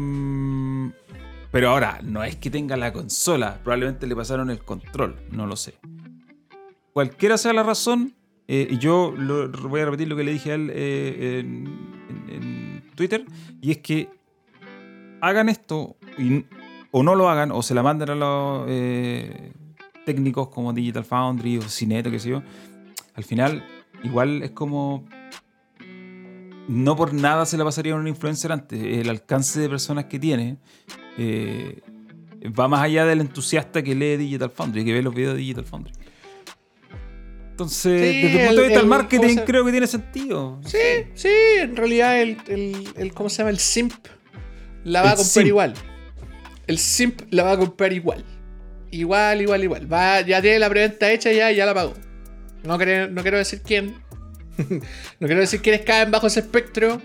pero 1.51 1.71
ahora, 1.71 1.99
no 2.05 2.23
es 2.23 2.37
que 2.37 2.49
tenga 2.49 2.77
la 2.77 2.93
consola. 2.93 3.59
Probablemente 3.65 4.07
le 4.07 4.15
pasaron 4.15 4.51
el 4.51 4.61
control. 4.61 5.17
No 5.33 5.47
lo 5.49 5.57
sé. 5.57 5.75
Cualquiera 6.93 7.37
sea 7.37 7.53
la 7.53 7.65
razón, 7.65 8.15
eh, 8.47 8.69
y 8.71 8.79
yo 8.79 9.13
lo- 9.17 9.51
voy 9.51 9.81
a 9.81 9.87
repetir 9.87 10.07
lo 10.07 10.15
que 10.15 10.23
le 10.23 10.33
dije 10.33 10.53
a 10.53 10.55
él 10.55 10.71
eh, 10.73 11.41
en 11.41 11.89
Twitter. 13.01 13.25
Y 13.63 13.71
es 13.71 13.79
que 13.79 14.11
hagan 15.23 15.49
esto 15.49 15.97
o 16.91 17.03
no 17.03 17.15
lo 17.15 17.31
hagan, 17.31 17.51
o 17.51 17.63
se 17.63 17.75
la 17.75 17.83
manden 17.83 18.11
a 18.11 18.15
los 18.15 18.67
eh, 18.69 19.53
técnicos 20.05 20.49
como 20.49 20.75
Digital 20.75 21.05
Foundry 21.05 21.57
o 21.57 21.63
Cineto, 21.63 22.11
qué 22.11 22.19
sé 22.19 22.29
yo, 22.29 22.43
al 23.15 23.25
final 23.25 23.65
igual 24.03 24.43
es 24.43 24.51
como... 24.51 25.07
No 26.69 26.95
por 26.95 27.15
nada 27.15 27.47
se 27.47 27.57
la 27.57 27.65
pasaría 27.65 27.95
a 27.95 27.97
un 27.97 28.07
influencer 28.07 28.53
antes. 28.53 28.81
El 28.81 29.09
alcance 29.09 29.59
de 29.59 29.69
personas 29.69 30.05
que 30.05 30.21
tiene 30.21 30.59
eh, 31.19 31.81
va 32.57 32.69
más 32.69 32.83
allá 32.83 33.05
del 33.07 33.23
entusiasta 33.23 33.83
que 33.83 33.95
lee 33.95 34.17
Digital 34.17 34.51
Foundry, 34.51 34.85
que 34.85 34.93
ve 34.93 35.03
los 35.03 35.13
videos 35.13 35.35
de 35.35 35.41
Digital 35.41 35.65
Foundry. 35.65 35.93
Entonces, 37.61 38.01
Sí, 38.01 38.23
desde 38.23 38.40
el 38.40 38.46
punto 38.46 38.61
de 38.62 38.66
vista 38.68 38.79
del 38.79 38.85
el- 38.85 38.87
marketing, 38.88 39.29
¿cómo 39.29 39.40
se- 39.40 39.44
creo 39.44 39.64
que 39.66 39.70
tiene 39.70 39.87
sentido. 39.87 40.61
Sí, 40.64 40.79
sí, 41.14 41.29
en 41.59 41.77
realidad 41.77 42.20
el, 42.23 42.38
el, 42.49 42.88
el- 42.96 43.12
¿cómo 43.12 43.29
se 43.29 43.38
llama? 43.38 43.51
El 43.51 43.59
simp 43.59 43.92
la 44.85 45.03
va 45.03 45.09
a 45.11 45.16
comprar 45.16 45.27
simp. 45.33 45.46
igual. 45.46 45.75
El 46.66 46.79
simp 46.79 47.20
la 47.31 47.42
va 47.42 47.53
a 47.53 47.59
comprar 47.59 47.92
igual. 47.92 48.25
Igual, 48.90 49.42
igual, 49.42 49.62
igual. 49.64 49.92
Va, 49.92 50.23
ya 50.23 50.40
tiene 50.40 50.59
la 50.59 50.70
preventa 50.70 51.11
hecha 51.12 51.31
ya 51.33 51.53
y 51.53 51.57
ya 51.57 51.66
la 51.66 51.75
pagó. 51.75 51.92
No, 52.64 52.79
quiero- 52.79 53.09
no 53.11 53.23
quiero 53.23 53.37
decir 53.38 53.61
quién. 53.62 53.96
no 54.59 55.27
quiero 55.27 55.40
decir 55.40 55.61
quiénes 55.61 55.83
caen 55.83 56.11
bajo 56.11 56.27
ese 56.29 56.40
espectro. 56.40 57.01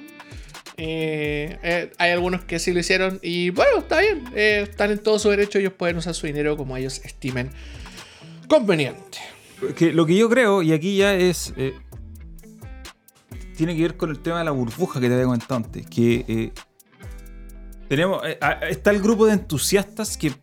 Eh, 0.78 1.58
eh, 1.64 1.92
hay 1.98 2.12
algunos 2.12 2.44
que 2.46 2.60
sí 2.60 2.72
lo 2.74 2.80
hicieron 2.80 3.20
y 3.22 3.50
bueno, 3.50 3.80
está 3.80 4.00
bien. 4.00 4.24
eh, 4.36 4.66
están 4.70 4.92
en 4.92 5.00
todo 5.00 5.20
su 5.20 5.30
derecho. 5.30 5.60
Ellos 5.60 5.74
pueden 5.74 5.98
usar 5.98 6.14
su 6.14 6.28
dinero 6.28 6.56
como 6.58 6.78
ellos 6.78 7.02
estimen 7.04 7.50
conveniente. 8.48 9.18
Que 9.74 9.94
lo 9.94 10.06
que 10.06 10.16
yo 10.16 10.30
creo, 10.30 10.62
y 10.62 10.72
aquí 10.74 10.98
ya 10.98 11.16
es. 11.16 11.54
eh, 11.58 11.74
tiene 13.58 13.76
que 13.76 13.82
ver 13.84 13.98
con 13.98 14.10
el 14.10 14.20
tema 14.20 14.40
de 14.40 14.46
la 14.46 14.52
burbuja 14.52 15.00
que 15.00 15.08
te 15.08 15.14
había 15.14 15.26
comentado 15.26 15.56
antes. 15.56 15.88
Que 15.88 16.26
eh, 16.28 16.52
tenemos. 17.88 18.22
eh, 18.26 18.38
está 18.70 18.92
el 18.92 19.02
grupo 19.02 19.26
de 19.26 19.34
entusiastas 19.34 20.18
que 20.18 20.34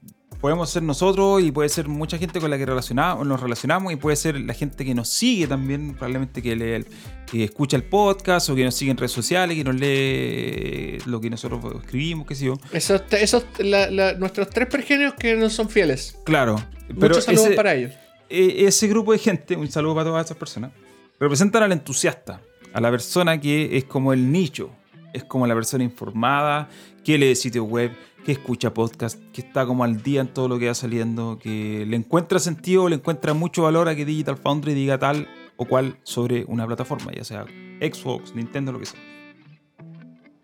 podemos 0.41 0.71
ser 0.71 0.83
nosotros 0.83 1.41
y 1.43 1.53
puede 1.53 1.69
ser 1.69 1.87
mucha 1.87 2.19
gente 2.19 2.41
con 2.41 2.51
la 2.51 2.59
que 2.59 2.67
relacionamos, 2.67 3.25
nos 3.25 3.41
relacionamos 3.41 3.93
y 3.93 3.97
puede 3.97 4.17
ser 4.17 4.41
la 4.41 4.55
gente 4.55 4.85
que 4.85 4.93
nos 4.93 5.09
sigue 5.09 5.47
también, 5.47 5.93
probablemente 5.95 6.43
que, 6.43 6.53
el- 6.53 6.87
que 7.31 7.45
escucha 7.45 7.77
el 7.77 7.85
podcast 7.85 8.49
o 8.51 8.57
que 8.57 8.65
nos 8.65 8.75
sigue 8.75 8.91
en 8.91 8.97
redes 8.97 9.13
sociales, 9.13 9.57
que 9.57 9.63
nos 9.63 9.77
lee 9.77 10.99
lo 11.07 11.21
que 11.21 11.31
nosotros 11.31 11.61
escribimos, 11.85 12.27
qué 12.27 12.35
sé 12.35 12.47
yo. 12.47 12.55
Esos, 12.73 13.03
esos 13.13 13.45
la- 13.59 13.89
la- 13.89 14.15
nuestros 14.15 14.51
tres 14.51 14.67
pergenios 14.67 15.15
que 15.15 15.37
no 15.37 15.49
son 15.49 15.69
fieles. 15.69 16.19
Claro. 16.25 16.57
Pero 16.89 17.01
Muchos 17.11 17.25
saludos 17.25 17.47
ese- 17.47 17.55
para 17.55 17.75
ellos. 17.77 17.93
Eh, 18.33 18.66
ese 18.66 18.88
grupo 18.88 19.12
de 19.12 19.18
gente, 19.18 19.57
un 19.57 19.71
saludo 19.71 19.95
para 19.95 20.07
todas 20.07 20.25
esas 20.25 20.37
personas, 20.37 20.73
representan 21.21 21.62
al 21.62 21.73
entusiasta, 21.73 22.40
a 22.73 22.81
la 22.81 22.90
persona 22.90 23.38
que 23.38 23.77
es 23.77 23.85
como 23.85 24.12
el 24.12 24.33
nicho, 24.33 24.71
es 25.12 25.25
como 25.25 25.47
la 25.47 25.55
persona 25.55 25.85
informada, 25.85 26.68
que 27.05 27.18
lee 27.18 27.37
sitios 27.37 27.68
web, 27.68 27.92
que 28.25 28.33
escucha 28.33 28.73
podcast, 28.73 29.21
que 29.33 29.42
está 29.42 29.66
como 29.66 29.85
al 29.85 30.03
día 30.03 30.23
en 30.23 30.29
todo 30.29 30.49
lo 30.49 30.59
que 30.59 30.68
va 30.68 30.75
saliendo, 30.75 31.38
que 31.38 31.85
le 31.87 31.97
encuentra 31.97 32.38
sentido, 32.38 32.88
le 32.88 32.97
encuentra 32.97 33.35
mucho 33.35 33.62
valor 33.62 33.88
a 33.88 33.95
que 33.95 34.05
Digital 34.05 34.38
Foundry 34.38 34.75
diga 34.75 34.99
tal 34.99 35.29
o 35.57 35.66
cual 35.66 35.99
sobre 36.03 36.45
una 36.47 36.66
plataforma, 36.66 37.12
ya 37.12 37.25
sea 37.25 37.45
Xbox, 37.81 38.35
Nintendo, 38.35 38.73
lo 38.73 38.79
que 38.79 38.87
sea. 38.87 39.01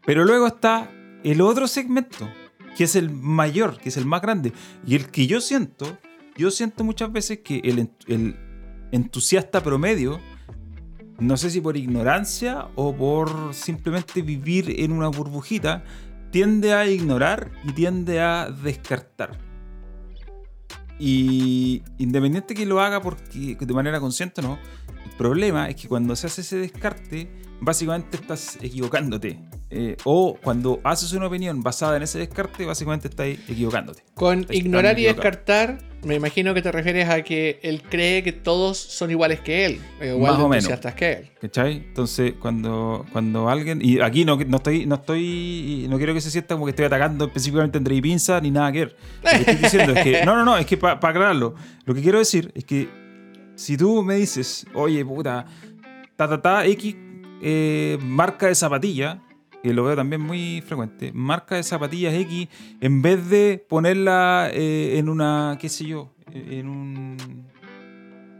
Pero 0.05 0.24
luego 0.24 0.46
está 0.46 0.90
el 1.24 1.40
otro 1.40 1.66
segmento, 1.66 2.29
que 2.77 2.85
es 2.85 2.96
el 2.96 3.11
mayor, 3.11 3.79
que 3.79 3.88
es 3.88 3.96
el 3.96 4.07
más 4.07 4.20
grande, 4.20 4.53
y 4.87 4.94
el 4.94 5.11
que 5.11 5.27
yo 5.27 5.40
siento, 5.40 5.98
yo 6.38 6.51
siento 6.51 6.85
muchas 6.85 7.12
veces 7.12 7.40
que 7.40 7.57
el, 7.64 7.79
ent- 7.81 8.05
el 8.07 8.37
entusiasta 8.92 9.62
promedio, 9.62 10.20
no 11.18 11.37
sé 11.37 11.51
si 11.51 11.61
por 11.61 11.77
ignorancia 11.77 12.68
o 12.77 12.96
por 12.96 13.53
simplemente 13.53 14.22
vivir 14.22 14.81
en 14.81 14.92
una 14.92 15.09
burbujita, 15.09 15.85
tiende 16.31 16.72
a 16.72 16.87
ignorar 16.87 17.51
y 17.64 17.72
tiende 17.72 18.20
a 18.20 18.51
descartar. 18.51 19.37
Y 21.01 21.83
independiente 21.98 22.55
que 22.55 22.66
lo 22.66 22.81
haga 22.81 23.01
porque 23.03 23.57
de 23.61 23.74
manera 23.74 24.01
consciente 24.01 24.40
o 24.40 24.44
no, 24.44 24.59
problema 25.18 25.68
es 25.68 25.76
que 25.76 25.88
cuando 25.88 26.16
se 26.16 26.28
hace 26.28 26.40
ese 26.40 26.57
descarte, 26.57 27.28
básicamente 27.61 28.16
estás 28.16 28.59
equivocándote. 28.62 29.38
Eh, 29.70 29.96
o 30.04 30.38
cuando 30.42 30.81
haces 30.83 31.12
una 31.12 31.26
opinión 31.26 31.62
basada 31.62 31.98
en 31.98 32.02
ese 32.02 32.18
descarte, 32.18 32.64
básicamente 32.64 33.09
estás 33.09 33.26
equivocándote. 33.26 34.02
Con 34.14 34.46
ignorar 34.50 34.98
y 34.98 35.04
descartar, 35.04 35.78
me 36.02 36.14
imagino 36.14 36.54
que 36.54 36.62
te 36.62 36.72
refieres 36.72 37.09
a 37.11 37.20
que 37.22 37.61
él 37.62 37.83
cree 37.83 38.22
que 38.22 38.33
todos 38.33 38.78
son 38.78 39.11
iguales 39.11 39.40
que 39.40 39.66
él, 39.66 39.81
eh, 40.00 40.14
igual 40.14 40.33
Más 40.33 40.38
de 40.38 40.44
o 40.44 40.48
menos. 40.48 40.94
que 40.94 41.12
él. 41.12 41.28
¿Cachai? 41.40 41.76
Entonces, 41.76 42.35
cuando, 42.40 43.04
cuando 43.12 43.50
alguien. 43.50 43.81
Y 43.83 44.00
aquí 44.00 44.24
no, 44.24 44.37
no 44.37 44.57
estoy. 44.57 44.87
No 44.87 44.94
estoy. 44.94 45.87
No 45.90 45.98
quiero 45.98 46.14
que 46.14 46.22
se 46.22 46.31
sienta 46.31 46.54
como 46.54 46.64
que 46.64 46.70
estoy 46.70 46.87
atacando 46.87 47.26
específicamente 47.26 47.76
a 47.76 47.81
Andrei 47.81 48.00
Pinza 48.00 48.40
ni 48.40 48.50
nada 48.50 48.72
que 48.72 48.78
ver. 48.87 48.96
Lo 49.22 49.31
que 49.31 49.37
estoy 49.38 49.54
diciendo 49.57 49.92
es 49.92 50.02
que. 50.02 50.18
No, 50.28 50.35
no, 50.37 50.44
no, 50.44 50.57
es 50.57 50.66
que 50.66 50.76
para 50.76 50.94
aclararlo. 50.94 51.54
Lo 51.85 51.94
que 51.94 52.02
quiero 52.02 52.18
decir 52.18 52.52
es 52.54 52.64
que 52.64 52.88
si 53.59 53.77
tú 53.77 54.05
me 54.05 54.14
dices, 54.14 54.64
oye, 54.73 55.05
puta, 55.05 55.44
ta 56.14 56.29
ta 56.29 56.40
ta, 56.40 56.64
X 56.64 56.94
eh, 57.42 57.99
marca 58.01 58.47
de 58.47 58.55
zapatilla, 58.55 59.21
que 59.61 59.75
lo 59.75 59.83
veo 59.83 59.97
también 59.97 60.23
muy 60.23 60.62
frecuente, 60.64 61.11
marca 61.12 61.57
de 61.57 61.64
zapatillas 61.64 62.14
X, 62.14 62.49
en 62.81 63.03
vez 63.03 63.29
de 63.29 63.64
ponerla 63.68 64.49
eh, 64.53 64.97
en 64.99 65.09
una, 65.09 65.59
qué 65.61 65.68
sé 65.68 65.87
yo, 65.87 66.12
en 66.33 66.68
un 66.68 67.16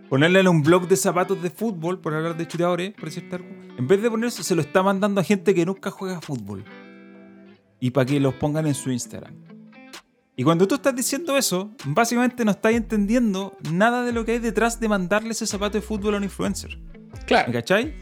ponerle 0.09 0.39
en 0.39 0.49
un 0.49 0.63
blog 0.63 0.87
de 0.87 0.97
zapatos 0.97 1.43
de 1.43 1.51
fútbol, 1.51 1.99
por 1.99 2.15
hablar 2.15 2.37
de 2.37 2.47
chuteadores, 2.47 2.93
por 2.93 3.07
decirte 3.07 3.35
algo, 3.35 3.49
en 3.77 3.89
vez 3.89 4.01
de 4.01 4.11
ponerse, 4.11 4.45
se 4.45 4.55
lo 4.55 4.61
está 4.61 4.85
mandando 4.85 5.21
a 5.21 5.25
gente 5.25 5.53
que 5.53 5.67
nunca 5.67 5.91
juega 5.91 6.21
fútbol. 6.21 6.65
Y 7.81 7.91
para 7.91 8.07
que 8.07 8.21
los 8.21 8.35
pongan 8.35 8.69
en 8.69 8.75
su 8.75 8.93
Instagram. 8.93 9.48
Y 10.39 10.45
cuando 10.45 10.69
tú 10.69 10.77
estás 10.77 10.95
diciendo 10.95 11.37
eso, 11.37 11.73
básicamente 11.85 12.45
no 12.45 12.53
estás 12.53 12.73
entendiendo 12.73 13.57
nada 13.73 14.05
de 14.05 14.13
lo 14.13 14.25
que 14.25 14.33
hay 14.33 14.39
detrás 14.39 14.79
de 14.79 14.89
mandarle 14.89 15.31
ese 15.33 15.47
zapato 15.49 15.77
de 15.79 15.83
fútbol 15.83 16.15
a 16.15 16.19
un 16.19 16.23
influencer. 16.25 16.79
Claro. 17.27 17.49
¿Me 17.49 17.55
cachai? 17.55 17.93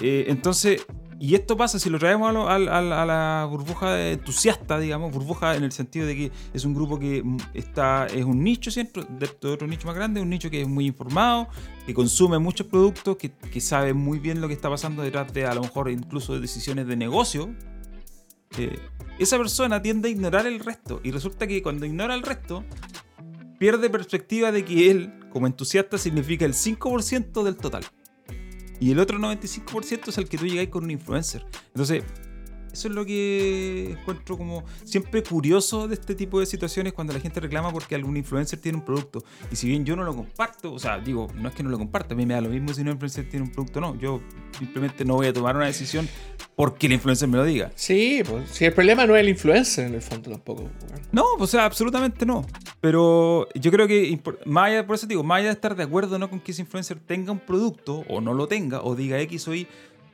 Eh, 0.00 0.24
entonces, 0.28 0.86
y 1.20 1.34
esto 1.34 1.54
pasa 1.54 1.78
si 1.78 1.90
lo 1.90 1.98
traemos 1.98 2.30
a, 2.30 2.32
lo- 2.32 2.48
al- 2.48 2.66
al- 2.68 2.92
a 2.94 3.04
la 3.04 3.46
burbuja 3.48 4.08
entusiasta, 4.10 4.78
digamos, 4.78 5.12
burbuja 5.12 5.54
en 5.54 5.64
el 5.64 5.72
sentido 5.72 6.06
de 6.06 6.16
que 6.16 6.32
es 6.54 6.64
un 6.64 6.72
grupo 6.72 6.98
que 6.98 7.22
está, 7.52 8.06
es 8.06 8.24
un 8.24 8.42
nicho 8.42 8.70
siempre, 8.70 9.04
dentro 9.10 9.50
de 9.50 9.54
otro 9.54 9.66
nicho 9.68 9.86
más 9.86 9.94
grande, 9.94 10.18
un 10.22 10.30
nicho 10.30 10.48
que 10.50 10.62
es 10.62 10.66
muy 10.68 10.86
informado, 10.86 11.46
que 11.86 11.92
consume 11.92 12.38
muchos 12.38 12.66
productos, 12.68 13.18
que, 13.18 13.30
que 13.32 13.60
sabe 13.60 13.92
muy 13.92 14.18
bien 14.18 14.40
lo 14.40 14.48
que 14.48 14.54
está 14.54 14.70
pasando 14.70 15.02
detrás 15.02 15.30
de 15.34 15.44
a 15.44 15.54
lo 15.54 15.60
mejor 15.60 15.90
incluso 15.90 16.32
de 16.34 16.40
decisiones 16.40 16.86
de 16.86 16.96
negocio. 16.96 17.50
Eh, 18.58 18.78
esa 19.18 19.38
persona 19.38 19.80
tiende 19.80 20.08
a 20.08 20.12
ignorar 20.12 20.46
el 20.46 20.60
resto 20.60 21.00
y 21.04 21.10
resulta 21.10 21.46
que 21.46 21.62
cuando 21.62 21.86
ignora 21.86 22.14
el 22.14 22.22
resto 22.22 22.64
pierde 23.58 23.88
perspectiva 23.90 24.50
de 24.50 24.64
que 24.64 24.90
él 24.90 25.12
como 25.30 25.46
entusiasta 25.46 25.98
significa 25.98 26.44
el 26.44 26.54
5% 26.54 27.42
del 27.42 27.56
total. 27.56 27.84
Y 28.80 28.90
el 28.90 28.98
otro 28.98 29.18
95% 29.18 30.08
es 30.08 30.18
el 30.18 30.28
que 30.28 30.38
tú 30.38 30.46
llegáis 30.46 30.68
con 30.68 30.84
un 30.84 30.90
influencer. 30.90 31.46
Entonces, 31.68 32.02
eso 32.72 32.88
es 32.88 32.94
lo 32.94 33.04
que 33.04 33.96
encuentro 33.98 34.38
como 34.38 34.64
siempre 34.84 35.22
curioso 35.22 35.88
de 35.88 35.94
este 35.94 36.14
tipo 36.14 36.40
de 36.40 36.46
situaciones 36.46 36.92
cuando 36.92 37.12
la 37.12 37.20
gente 37.20 37.40
reclama 37.40 37.70
porque 37.72 37.94
algún 37.94 38.16
influencer 38.16 38.58
tiene 38.60 38.78
un 38.78 38.84
producto. 38.84 39.22
Y 39.50 39.56
si 39.56 39.68
bien 39.68 39.84
yo 39.84 39.94
no 39.96 40.04
lo 40.04 40.14
comparto, 40.14 40.72
o 40.72 40.78
sea, 40.78 40.98
digo, 40.98 41.28
no 41.34 41.48
es 41.48 41.54
que 41.54 41.62
no 41.62 41.70
lo 41.70 41.78
comparta, 41.78 42.14
a 42.14 42.16
mí 42.16 42.26
me 42.26 42.34
da 42.34 42.40
lo 42.40 42.48
mismo 42.48 42.72
si 42.72 42.80
un 42.80 42.88
influencer 42.88 43.28
tiene 43.28 43.44
un 43.44 43.52
producto 43.52 43.78
o 43.78 43.82
no. 43.82 43.98
Yo 43.98 44.20
simplemente 44.58 45.04
no 45.04 45.14
voy 45.14 45.26
a 45.26 45.32
tomar 45.32 45.56
una 45.56 45.66
decisión 45.66 46.08
porque 46.56 46.86
el 46.86 46.94
influencer 46.94 47.28
me 47.28 47.36
lo 47.36 47.44
diga. 47.44 47.72
Sí, 47.74 48.22
pues 48.28 48.50
si 48.50 48.64
el 48.64 48.72
problema 48.72 49.06
no 49.06 49.16
es 49.16 49.20
el 49.20 49.28
influencer 49.28 49.86
en 49.86 49.94
el 49.94 50.02
fondo 50.02 50.30
tampoco. 50.30 50.68
No, 51.10 51.24
o 51.38 51.46
sea, 51.46 51.64
absolutamente 51.64 52.24
no. 52.24 52.46
Pero 52.80 53.48
yo 53.54 53.70
creo 53.70 53.86
que, 53.86 54.18
más 54.46 54.68
allá, 54.68 54.86
por 54.86 54.96
eso 54.96 55.06
te 55.06 55.12
digo, 55.12 55.22
más 55.22 55.38
allá 55.38 55.48
de 55.48 55.54
estar 55.54 55.76
de 55.76 55.82
acuerdo 55.82 56.18
no 56.18 56.30
con 56.30 56.40
que 56.40 56.52
ese 56.52 56.62
influencer 56.62 56.98
tenga 56.98 57.32
un 57.32 57.38
producto, 57.38 58.04
o 58.08 58.20
no 58.20 58.34
lo 58.34 58.48
tenga, 58.48 58.82
o 58.82 58.94
diga 58.94 59.20
X 59.20 59.48
o 59.48 59.54
Y, 59.54 59.66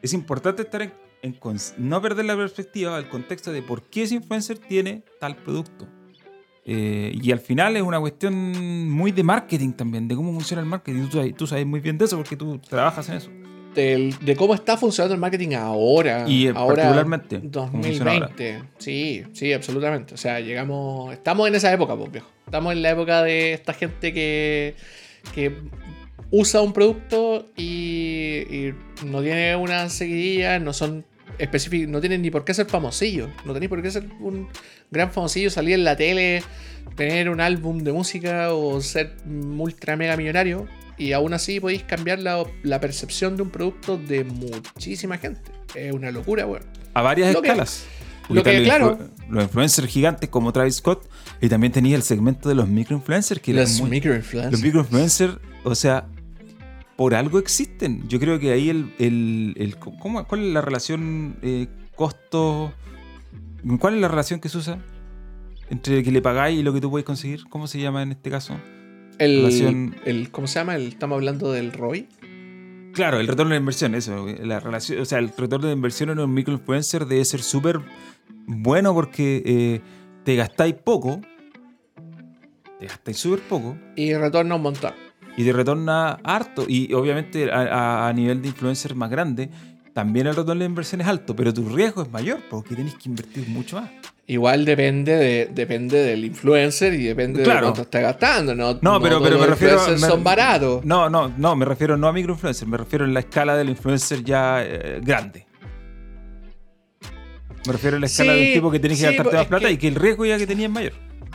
es 0.03 0.13
importante 0.13 0.63
estar 0.63 0.83
en, 0.83 0.93
en 1.23 1.37
no 1.79 2.01
perder 2.03 2.25
la 2.25 2.37
perspectiva, 2.37 2.99
el 2.99 3.09
contexto 3.09 3.53
de 3.53 3.63
por 3.63 3.83
qué 3.83 4.05
ese 4.05 4.15
influencer 4.17 4.59
tiene 4.59 5.03
tal 5.21 5.37
producto. 5.37 5.87
Eh, 6.65 7.13
y 7.21 7.33
al 7.33 7.41
final 7.41 7.77
es 7.77 7.83
una 7.83 7.99
cuestión 7.99 8.91
muy 8.91 9.11
de 9.11 9.23
marketing 9.23 9.73
también, 9.73 10.07
de 10.07 10.15
cómo 10.15 10.33
funciona 10.33 10.61
el 10.63 10.69
marketing. 10.69 11.09
Tú, 11.09 11.17
sabes- 11.19 11.35
tú 11.35 11.47
sabes 11.47 11.67
muy 11.67 11.81
bien 11.81 11.97
de 11.97 12.05
eso 12.05 12.17
porque 12.17 12.37
tú 12.37 12.59
trabajas 12.59 13.09
en 13.09 13.15
eso. 13.17 13.31
Del- 13.75 14.15
de 14.21 14.37
cómo 14.37 14.55
está 14.55 14.77
funcionando 14.77 15.15
el 15.15 15.21
marketing 15.21 15.55
ahora. 15.55 16.29
Y, 16.29 16.47
eh, 16.49 16.53
ahora, 16.55 16.77
particularmente, 16.77 17.41
cómo 17.53 17.71
funciona 17.83 18.13
ahora. 18.13 18.27
2020. 18.29 18.69
Sí, 18.79 19.25
sí, 19.33 19.53
absolutamente. 19.53 20.15
O 20.15 20.17
sea, 20.19 20.41
llegamos. 20.41 21.13
Estamos 21.15 21.49
en 21.49 21.55
esa 21.55 21.73
época, 21.73 21.97
pues, 21.97 22.13
viejo. 22.13 22.29
Estamos 22.45 22.73
en 22.73 22.83
la 22.83 22.91
época 22.91 23.23
de 23.23 23.55
esta 23.55 23.73
gente 23.73 24.13
que. 24.13 24.75
que 25.35 25.55
usa 26.31 26.61
un 26.63 26.73
producto 26.73 27.47
y, 27.57 28.45
y 28.51 28.75
no 29.07 29.23
tiene 29.23 29.57
una 29.57 29.89
seguidilla, 29.89 30.59
no 30.59 30.73
son 30.73 31.05
específicos, 31.39 31.89
no 31.89 32.01
tienen 32.01 32.23
ni 32.23 32.31
por 32.31 32.45
qué 32.45 32.53
ser 32.55 32.67
famosillos. 32.67 33.29
No 33.45 33.53
tenéis 33.53 33.69
por 33.71 33.81
qué 33.83 33.91
ser 33.91 34.05
un 34.21 34.49
gran 34.91 35.11
famosillo, 35.13 35.51
salir 35.51 35.75
en 35.75 35.85
la 35.85 35.97
tele, 35.97 36.43
tener 36.97 37.31
un 37.31 37.41
álbum 37.41 37.79
de 37.79 37.93
música 37.93 38.53
o 38.53 38.81
ser 38.81 39.17
ultra 39.27 39.97
mega 39.97 40.17
millonario. 40.17 40.67
Y 40.97 41.13
aún 41.13 41.33
así 41.33 41.61
podéis 41.61 41.85
cambiar 41.85 42.19
la, 42.19 42.45
la 42.65 42.81
percepción 42.81 43.37
de 43.37 43.43
un 43.43 43.51
producto 43.51 43.97
de 43.99 44.25
muchísima 44.25 45.17
gente. 45.19 45.41
Es 45.77 45.93
una 45.93 46.11
locura, 46.11 46.45
weón. 46.45 46.65
A 46.95 47.03
varias 47.03 47.33
Lo 47.33 47.41
que- 47.41 47.49
escalas. 47.49 47.85
lo 48.29 48.43
que, 48.43 48.65
claro. 48.65 48.99
Los 49.31 49.45
influencers 49.45 49.87
gigantes 49.87 50.29
como 50.29 50.53
Travis 50.53 50.77
Scott. 50.77 51.09
Y 51.41 51.49
también 51.49 51.73
tenía 51.73 51.95
el 51.95 52.03
segmento 52.03 52.49
de 52.49 52.57
los 52.57 52.67
microinfluencers. 52.67 53.41
Que 53.41 53.53
Los 53.55 53.81
microinfluencers. 53.81 54.51
los 54.51 54.61
microinfluencers, 54.61 55.35
o 55.63 55.75
sea, 55.77 56.07
por 56.99 57.15
algo 57.15 57.39
existen. 57.39 58.07
Yo 58.09 58.19
creo 58.19 58.39
que 58.41 58.51
ahí 58.53 58.69
el. 58.69 58.93
el, 58.99 59.55
el- 59.57 59.77
¿cómo- 59.79 60.25
¿Cuál 60.27 60.43
es 60.49 60.53
la 60.53 60.61
relación 60.61 61.37
eh, 61.43 61.69
costo? 61.95 62.73
¿Cuál 63.79 63.95
es 63.95 64.01
la 64.01 64.09
relación 64.09 64.41
que 64.41 64.49
se 64.49 64.59
usa? 64.59 64.79
Entre 65.71 66.03
que 66.03 66.11
le 66.11 66.21
pagáis 66.21 66.59
y 66.59 66.63
lo 66.65 66.73
que 66.73 66.81
tú 66.81 66.91
puedes 66.91 67.05
conseguir. 67.07 67.45
¿Cómo 67.49 67.67
se 67.69 67.79
llama 67.81 68.03
en 68.03 68.11
este 68.13 68.31
caso? 68.31 68.55
el, 69.19 69.37
relación- 69.39 69.97
el- 70.05 70.31
¿Cómo 70.31 70.47
se 70.49 70.59
llama? 70.59 70.75
El- 70.77 70.89
estamos 70.89 71.17
hablando 71.17 71.53
del 71.53 71.73
ROI. 71.73 72.09
Claro, 72.95 73.21
el 73.21 73.29
retorno 73.29 73.53
de 73.53 73.59
inversión, 73.61 73.95
eso. 73.95 74.27
La 74.43 74.59
relación, 74.61 75.01
o 75.01 75.05
sea, 75.05 75.19
el 75.21 75.29
retorno 75.37 75.69
de 75.69 75.73
inversión 75.75 76.11
en 76.11 76.19
un 76.19 76.35
microinfluencer 76.35 77.07
debe 77.07 77.25
ser 77.25 77.43
súper 77.43 77.81
bueno 78.47 78.93
porque 78.93 79.43
eh, 79.47 79.81
te 80.25 80.35
gastáis 80.35 80.75
poco. 80.75 81.21
Te 82.81 82.87
gastáis 82.87 83.19
súper 83.19 83.41
poco. 83.41 83.77
Y 83.97 84.15
retorna 84.15 84.55
un 84.57 84.63
montón. 84.63 84.93
Y 85.39 85.45
te 85.45 85.53
retorna 85.53 86.19
harto. 86.25 86.65
Y 86.69 86.93
obviamente 86.93 87.51
a, 87.51 87.61
a- 87.61 88.09
a 88.09 88.13
nivel 88.13 88.43
de 88.43 88.49
influencer 88.49 88.95
más 88.95 89.09
grande, 89.09 89.49
también 89.95 90.27
el 90.27 90.35
retorno 90.37 90.61
de 90.61 90.67
inversión 90.67 91.01
es 91.01 91.07
alto, 91.07 91.35
pero 91.35 91.55
tu 91.55 91.69
riesgo 91.69 92.03
es 92.03 92.11
mayor 92.11 92.41
porque 92.51 92.75
tienes 92.75 92.95
que 92.95 93.09
invertir 93.09 93.49
mucho 93.49 93.81
más. 93.81 93.89
Igual 94.27 94.65
depende 94.67 95.17
de, 95.17 95.47
depende 95.55 95.97
del 96.03 96.23
influencer 96.25 96.93
y 96.93 97.05
depende 97.05 97.39
de 97.39 97.45
Claro. 97.45 97.63
cuánto 97.69 97.83
está 97.83 98.01
gastando. 98.01 98.55
No, 98.55 98.75
No, 98.83 99.01
pero- 99.01 99.17
todos 99.17 99.23
pero 99.23 99.39
me 99.41 99.47
los 99.47 99.49
refiero- 99.49 99.81
me- 99.89 99.97
son 99.99 100.23
baratos. 100.23 100.85
No, 100.85 101.09
no, 101.09 101.33
no, 101.37 101.57
me 101.57 101.65
refiero 101.65 101.97
no 101.97 102.09
a 102.09 102.13
microinfluencer, 102.13 102.69
me 102.69 102.77
refiero 102.77 103.07
en 103.07 103.15
la 103.15 103.21
escala 103.21 103.57
del 103.57 103.71
influencer 103.71 104.23
ya 104.23 104.63
eh, 104.63 105.01
grande. 105.03 105.47
Me 107.67 107.73
refiero 107.73 107.97
a 107.97 108.01
la 108.01 108.07
escala 108.07 108.33
Sí, 108.35 108.39
del 108.41 108.53
tipo 108.55 108.71
que 108.71 108.79
tienes 108.81 108.99
que 108.99 109.07
sí, 109.09 109.15
gastarte 109.15 109.31
es 109.37 109.41
más 109.43 109.47
plata 109.47 109.67
que- 109.69 109.73
y 109.73 109.77
que 109.79 109.89
el 109.89 109.95
riesgo 109.95 110.27
ya 110.27 110.37
que 110.39 110.47
tenías 110.47 110.69
es 110.69 110.75
mayor. 110.75 110.93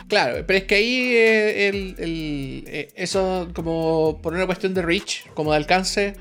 Claro, 0.08 0.44
pero 0.46 0.58
es 0.58 0.64
que 0.64 0.74
ahí 0.74 1.12
eh, 1.14 1.68
el, 1.68 1.94
el- 1.98 2.64
eh, 2.66 2.88
eso 2.94 3.48
como 3.54 4.20
por 4.22 4.34
una 4.34 4.46
cuestión 4.46 4.74
de 4.74 4.82
reach, 4.82 5.26
como 5.34 5.50
de 5.52 5.56
alcance, 5.56 6.14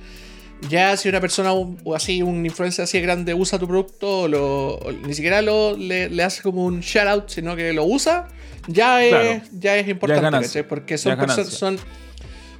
ya 0.69 0.95
si 0.95 1.09
una 1.09 1.19
persona 1.19 1.51
un- 1.53 1.77
o 1.83 1.93
así, 1.93 2.21
un 2.23 2.45
influencer 2.45 2.83
así 2.83 2.97
de 2.97 3.03
grande 3.03 3.33
usa 3.33 3.59
tu 3.59 3.67
producto, 3.67 4.27
lo, 4.29 4.75
o 4.75 4.91
ni 4.91 5.13
siquiera 5.13 5.41
lo, 5.41 5.75
le, 5.75 6.09
le 6.09 6.23
hace 6.23 6.41
como 6.41 6.63
un 6.65 6.79
shout 6.79 7.07
out, 7.07 7.29
sino 7.29 7.55
que 7.57 7.73
lo 7.73 7.83
usa, 7.83 8.29
ya 8.67 9.03
es, 9.03 9.09
Claro. 9.09 9.41
ya 9.59 9.75
es 9.77 9.87
importante. 9.89 10.63
Porque 10.63 10.97
son, 10.97 11.11
es 11.11 11.17
ganancia. 11.17 11.43
perso- 11.43 11.49
son, 11.49 11.77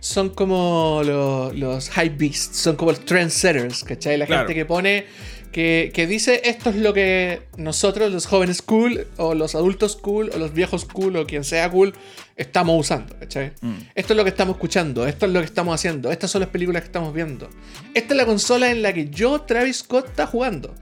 son 0.02 0.30
como 0.32 1.02
los, 1.06 1.56
los 1.56 1.90
hype 1.92 2.16
beasts, 2.18 2.58
son 2.58 2.76
como 2.76 2.92
los 2.92 3.06
trendsetters, 3.06 3.86
¿cachai? 3.86 4.18
La 4.18 4.26
Claro. 4.26 4.42
gente 4.42 4.56
que 4.56 4.66
pone, 4.66 5.06
que, 5.54 5.92
que 5.94 6.08
dice 6.08 6.42
esto 6.44 6.72
es 6.72 6.76
lo 6.76 6.94
que 6.94 7.44
nosotros, 7.56 8.12
los 8.12 8.26
jóvenes 8.26 8.62
cool, 8.62 9.08
o 9.18 9.36
los 9.36 9.56
adultos 9.56 9.96
cool, 9.96 10.32
o 10.34 10.38
los 10.38 10.54
viejos 10.54 10.84
cool, 10.84 11.16
o 11.16 11.26
quien 11.26 11.46
sea 11.46 11.70
cool, 11.70 11.94
estamos 12.36 12.78
usando, 12.78 13.18
¿cachai? 13.18 13.54
Mm. 13.62 13.76
Esto 13.96 14.14
es 14.14 14.18
lo 14.18 14.24
que 14.24 14.32
estamos 14.32 14.56
escuchando, 14.56 15.08
esto 15.08 15.28
es 15.28 15.32
lo 15.32 15.40
que 15.40 15.46
estamos 15.46 15.76
haciendo, 15.76 16.12
estas 16.12 16.32
son 16.32 16.42
las 16.42 16.50
películas 16.50 16.82
que 16.82 16.88
estamos 16.88 17.14
viendo. 17.14 17.50
Esta 17.94 18.14
es 18.14 18.18
la 18.18 18.26
consola 18.26 18.72
en 18.72 18.82
la 18.82 18.92
que 18.92 19.10
yo, 19.10 19.42
Travis 19.42 19.78
Scott, 19.78 20.08
está 20.08 20.28
jugando. 20.28 20.74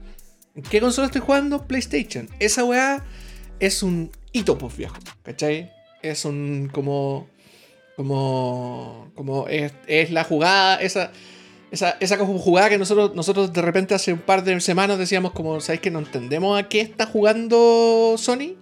¿En 0.54 0.62
qué 0.62 0.80
consola 0.80 1.06
estoy 1.06 1.20
jugando? 1.20 1.66
PlayStation. 1.66 2.28
Esa 2.38 2.64
weá 2.64 3.04
es 3.60 3.82
un 3.82 4.10
hito, 4.32 4.58
pues 4.58 4.76
viejo, 4.76 4.96
¿cachai? 5.22 5.70
Es 6.02 6.24
un 6.24 6.70
como. 6.72 7.28
Como. 7.96 9.12
Como 9.14 9.48
es, 9.48 9.72
es 9.86 10.10
la 10.10 10.24
jugada, 10.24 10.76
esa. 10.76 11.12
Esa, 11.72 11.96
esa 12.00 12.18
jugada 12.18 12.68
que 12.68 12.76
nosotros, 12.76 13.14
nosotros 13.14 13.50
de 13.52 13.62
repente 13.62 13.94
hace 13.94 14.12
un 14.12 14.18
par 14.18 14.44
de 14.44 14.60
semanas 14.60 14.98
decíamos 14.98 15.32
como, 15.32 15.58
¿sabéis 15.58 15.80
que 15.80 15.90
no 15.90 16.00
entendemos 16.00 16.60
a 16.60 16.68
qué 16.68 16.82
está 16.82 17.06
jugando 17.06 18.14
Sony? 18.18 18.56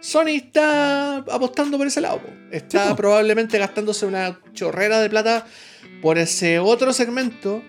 Sony 0.00 0.36
está 0.36 1.16
apostando 1.16 1.78
por 1.78 1.86
ese 1.86 2.02
lado. 2.02 2.18
po. 2.18 2.28
Está 2.52 2.88
Sí, 2.88 2.94
probablemente 2.96 3.58
gastándose 3.58 4.06
una 4.06 4.38
chorrera 4.52 5.00
de 5.00 5.08
plata 5.10 5.46
por 6.02 6.18
ese 6.18 6.58
otro 6.58 6.92
segmento 6.92 7.62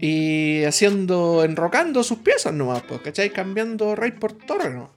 y 0.00 0.64
haciendo, 0.64 1.44
enrocando 1.44 2.02
sus 2.02 2.18
piezas 2.18 2.52
nomás, 2.52 2.82
pues, 2.82 3.00
¿cachai? 3.02 3.30
Cambiando 3.30 3.94
rey 3.94 4.10
por 4.10 4.32
torre, 4.32 4.70
¿no? 4.70 4.90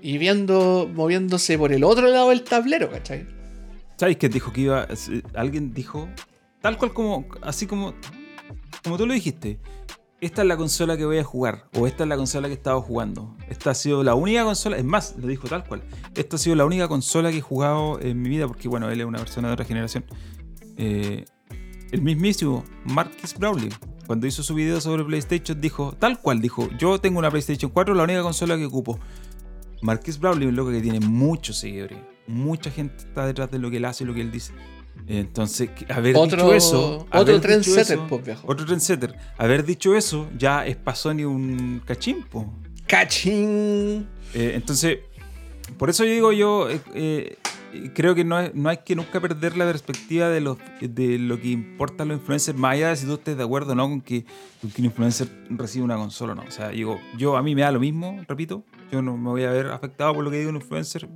Y 0.00 0.18
viendo, 0.18 0.90
moviéndose 0.92 1.58
por 1.58 1.72
el 1.72 1.84
otro 1.84 2.08
lado 2.08 2.30
del 2.30 2.42
tablero, 2.42 2.90
¿cachai? 2.90 3.26
¿Sabes 3.96 4.16
qué 4.16 4.28
dijo 4.28 4.52
que 4.52 4.62
iba? 4.62 4.88
Alguien 5.34 5.72
dijo, 5.72 6.08
tal 6.64 6.78
cual 6.78 6.94
como, 6.94 7.26
así 7.42 7.66
como, 7.66 7.92
como 8.82 8.96
tú 8.96 9.06
lo 9.06 9.12
dijiste, 9.12 9.60
esta 10.22 10.40
es 10.40 10.48
la 10.48 10.56
consola 10.56 10.96
que 10.96 11.04
voy 11.04 11.18
a 11.18 11.22
jugar, 11.22 11.68
o 11.74 11.86
esta 11.86 12.04
es 12.04 12.08
la 12.08 12.16
consola 12.16 12.48
que 12.48 12.54
he 12.54 12.56
estado 12.56 12.80
jugando. 12.80 13.36
Esta 13.50 13.72
ha 13.72 13.74
sido 13.74 14.02
la 14.02 14.14
única 14.14 14.44
consola, 14.44 14.78
es 14.78 14.84
más, 14.84 15.14
lo 15.18 15.26
dijo 15.26 15.46
tal 15.46 15.66
cual, 15.66 15.82
esta 16.14 16.36
ha 16.36 16.38
sido 16.38 16.56
la 16.56 16.64
única 16.64 16.88
consola 16.88 17.30
que 17.30 17.36
he 17.36 17.42
jugado 17.42 18.00
en 18.00 18.22
mi 18.22 18.30
vida, 18.30 18.48
porque 18.48 18.66
bueno, 18.68 18.88
él 18.88 18.98
es 18.98 19.06
una 19.06 19.18
persona 19.18 19.48
de 19.48 19.52
otra 19.52 19.66
generación. 19.66 20.06
Eh, 20.78 21.26
el 21.92 22.00
mismísimo 22.00 22.64
Marcus 22.86 23.34
Brawley, 23.34 23.68
cuando 24.06 24.26
hizo 24.26 24.42
su 24.42 24.54
video 24.54 24.80
sobre 24.80 25.04
PlayStation, 25.04 25.60
dijo, 25.60 25.92
tal 25.98 26.18
cual, 26.18 26.40
dijo, 26.40 26.70
yo 26.78 26.98
tengo 26.98 27.18
una 27.18 27.28
PlayStation 27.30 27.70
4, 27.70 27.94
la 27.94 28.04
única 28.04 28.22
consola 28.22 28.56
que 28.56 28.64
ocupo. 28.64 28.98
Marcus 29.82 30.18
Brawley 30.18 30.44
es 30.44 30.48
un 30.48 30.56
loco 30.56 30.70
que 30.70 30.80
tiene 30.80 31.00
muchos 31.00 31.58
seguidores. 31.58 31.98
Mucha 32.26 32.70
gente 32.70 32.96
está 32.96 33.26
detrás 33.26 33.50
de 33.50 33.58
lo 33.58 33.70
que 33.70 33.76
él 33.76 33.84
hace 33.84 34.04
y 34.04 34.06
lo 34.06 34.14
que 34.14 34.22
él 34.22 34.30
dice. 34.30 34.54
Entonces, 35.06 35.68
haber 35.90 36.16
Otro- 36.16 36.36
dicho 36.44 36.54
eso. 36.54 37.06
otro 37.12 37.40
trendsetter, 37.40 37.98
pues, 38.08 38.24
viejo. 38.24 38.42
Otro 38.46 38.64
trendsetter. 38.64 39.14
Haber 39.36 39.64
dicho 39.64 39.94
eso 39.94 40.28
ya 40.38 40.64
es 40.66 40.76
para 40.76 40.96
Sony 40.96 41.24
un 41.26 41.82
cachimpo. 41.84 42.52
¡Cachín! 42.86 44.06
Eh, 44.34 44.52
entonces, 44.54 44.98
por 45.78 45.90
eso 45.90 46.04
yo 46.04 46.10
digo 46.12 46.32
yo, 46.32 46.70
eh, 46.70 46.80
eh, 46.94 47.38
creo 47.94 48.14
que 48.14 48.24
no, 48.24 48.38
es- 48.40 48.54
no 48.54 48.68
hay 48.68 48.78
que 48.84 48.94
nunca 48.96 49.20
perder 49.20 49.56
la 49.56 49.64
perspectiva 49.66 50.28
de, 50.28 50.40
los, 50.40 50.58
de 50.80 51.18
lo 51.18 51.40
que 51.40 51.48
importa 51.48 52.02
a 52.04 52.06
los 52.06 52.18
influencers, 52.18 52.56
más 52.58 52.72
allá 52.74 52.88
de 52.90 52.96
si 52.96 53.06
tú 53.06 53.14
estés 53.14 53.36
de 53.36 53.42
acuerdo 53.42 53.72
o 53.72 53.74
no 53.74 53.88
con 53.88 54.00
que, 54.00 54.24
con 54.62 54.70
que 54.70 54.80
un 54.80 54.86
influencer 54.86 55.28
reciba 55.50 55.84
una 55.84 55.96
consola 55.96 56.32
o 56.32 56.36
no. 56.36 56.42
O 56.46 56.50
sea, 56.50 56.68
digo, 56.70 56.98
yo 57.18 57.36
a 57.36 57.42
mí 57.42 57.54
me 57.54 57.62
da 57.62 57.72
lo 57.72 57.80
mismo, 57.80 58.22
repito, 58.28 58.64
yo 58.90 59.02
no 59.02 59.16
me 59.16 59.28
voy 59.30 59.44
a 59.44 59.50
ver 59.50 59.66
afectado 59.66 60.14
por 60.14 60.24
lo 60.24 60.30
que 60.30 60.38
diga 60.38 60.50
un 60.50 60.56
influencer, 60.56 61.08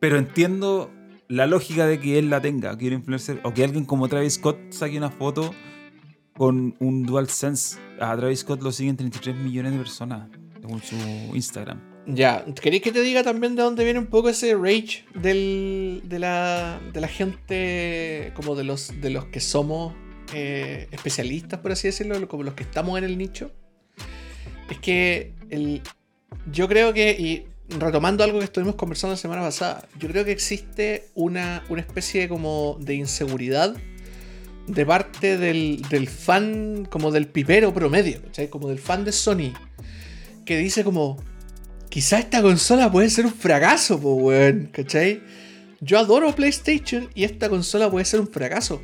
pero 0.00 0.18
entiendo 0.18 0.90
la 1.28 1.46
lógica 1.46 1.86
de 1.86 2.00
que 2.00 2.18
él 2.18 2.30
la 2.30 2.40
tenga, 2.40 2.76
que 2.76 2.88
un 2.88 2.94
influencer, 2.94 3.40
o 3.44 3.52
que 3.54 3.64
alguien 3.64 3.84
como 3.84 4.08
Travis 4.08 4.34
Scott 4.34 4.58
saque 4.70 4.96
una 4.96 5.10
foto 5.10 5.54
con 6.36 6.74
un 6.80 7.04
DualSense. 7.04 7.78
A 8.00 8.16
Travis 8.16 8.40
Scott 8.40 8.62
lo 8.62 8.72
siguen 8.72 8.96
33 8.96 9.36
millones 9.36 9.72
de 9.72 9.78
personas, 9.78 10.28
según 10.60 10.82
su 10.82 10.96
Instagram. 11.34 11.94
Ya, 12.06 12.44
¿queréis 12.60 12.82
que 12.82 12.92
te 12.92 13.00
diga 13.00 13.22
también 13.22 13.56
de 13.56 13.62
dónde 13.62 13.82
viene 13.82 13.98
un 13.98 14.06
poco 14.06 14.28
ese 14.28 14.54
rage 14.54 15.04
del, 15.14 16.02
de, 16.04 16.18
la, 16.18 16.78
de 16.92 17.00
la 17.00 17.08
gente, 17.08 18.32
como 18.34 18.54
de 18.54 18.64
los, 18.64 19.00
de 19.00 19.08
los 19.08 19.24
que 19.26 19.40
somos 19.40 19.94
eh, 20.34 20.86
especialistas, 20.90 21.60
por 21.60 21.72
así 21.72 21.88
decirlo, 21.88 22.28
como 22.28 22.42
los 22.42 22.54
que 22.54 22.64
estamos 22.64 22.98
en 22.98 23.04
el 23.04 23.16
nicho? 23.16 23.52
Es 24.68 24.78
que 24.80 25.32
el, 25.48 25.80
yo 26.52 26.68
creo 26.68 26.92
que, 26.92 27.46
retomando 27.68 28.24
algo 28.24 28.38
que 28.38 28.44
estuvimos 28.44 28.74
conversando 28.74 29.14
la 29.14 29.18
semana 29.18 29.42
pasada, 29.42 29.86
yo 29.98 30.08
creo 30.08 30.24
que 30.24 30.32
existe 30.32 31.08
una, 31.14 31.64
una 31.68 31.80
especie 31.80 32.28
como 32.28 32.76
de 32.80 32.94
inseguridad 32.94 33.74
de 34.66 34.86
parte 34.86 35.38
del, 35.38 35.82
del 35.88 36.08
fan, 36.08 36.86
como 36.90 37.10
del 37.10 37.26
pipero 37.26 37.72
promedio, 37.74 38.22
¿cachai? 38.22 38.48
Como 38.48 38.68
del 38.68 38.78
fan 38.78 39.04
de 39.04 39.12
Sony, 39.12 39.52
que 40.44 40.56
dice 40.58 40.84
como, 40.84 41.22
quizá 41.88 42.18
esta 42.18 42.42
consola 42.42 42.90
puede 42.90 43.10
ser 43.10 43.26
un 43.26 43.32
fracaso, 43.32 44.00
po, 44.00 44.14
weón, 44.14 44.68
¿cachai? 44.72 45.22
Yo 45.80 45.98
adoro 45.98 46.34
PlayStation 46.34 47.10
y 47.14 47.24
esta 47.24 47.48
consola 47.48 47.90
puede 47.90 48.06
ser 48.06 48.20
un 48.20 48.28
fracaso. 48.28 48.80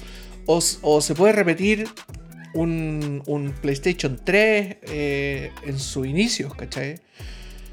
O, 0.47 0.61
o 0.83 1.01
se 1.01 1.15
puede 1.15 1.33
repetir 1.33 1.89
un, 2.55 3.23
un 3.27 3.53
PlayStation 3.53 4.21
3 4.23 4.77
eh, 4.83 5.53
en 5.65 5.79
sus 5.79 6.07
inicios, 6.07 6.55
¿cachai? 6.55 6.97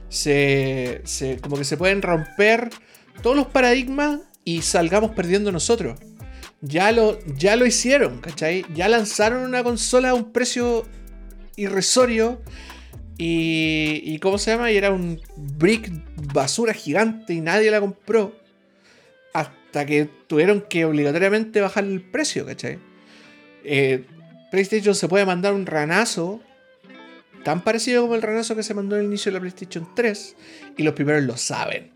Se, 0.09 1.01
como 1.41 1.57
que 1.57 1.63
se 1.63 1.77
pueden 1.77 2.01
romper 2.01 2.69
todos 3.21 3.35
los 3.35 3.47
paradigmas 3.47 4.21
y 4.43 4.61
salgamos 4.61 5.11
perdiendo 5.11 5.51
nosotros. 5.51 5.99
Ya 6.61 6.91
lo, 6.91 7.19
ya 7.37 7.55
lo 7.55 7.65
hicieron, 7.65 8.19
¿cachai? 8.19 8.65
Ya 8.73 8.87
lanzaron 8.87 9.43
una 9.43 9.63
consola 9.63 10.11
a 10.11 10.13
un 10.13 10.31
precio 10.31 10.85
irrisorio 11.55 12.41
y, 13.17 14.01
y 14.03 14.19
¿cómo 14.19 14.37
se 14.37 14.51
llama? 14.51 14.71
Y 14.71 14.77
era 14.77 14.91
un 14.91 15.21
brick 15.35 15.91
basura 16.33 16.73
gigante 16.73 17.33
y 17.33 17.41
nadie 17.41 17.69
la 17.69 17.79
compró. 17.79 18.35
Hasta 19.33 19.85
que 19.85 20.09
tuvieron 20.27 20.61
que 20.61 20.85
obligatoriamente 20.85 21.61
bajar 21.61 21.83
el 21.83 22.01
precio, 22.01 22.45
¿cachai? 22.45 22.79
Eh, 23.63 24.05
PlayStation 24.49 24.95
se 24.95 25.07
puede 25.07 25.25
mandar 25.25 25.53
un 25.53 25.65
ranazo 25.65 26.41
tan 27.47 27.62
parecido 27.63 28.01
como 28.01 28.15
el 28.15 28.21
ranazo 28.21 28.57
que 28.57 28.62
se 28.63 28.73
mandó 28.73 28.97
el 28.97 29.05
inicio 29.05 29.31
de 29.31 29.36
la 29.36 29.39
PlayStation 29.39 29.88
3 29.95 30.36
y 30.75 30.83
los 30.83 30.93
primeros 30.93 31.23
lo 31.23 31.38
saben. 31.38 31.91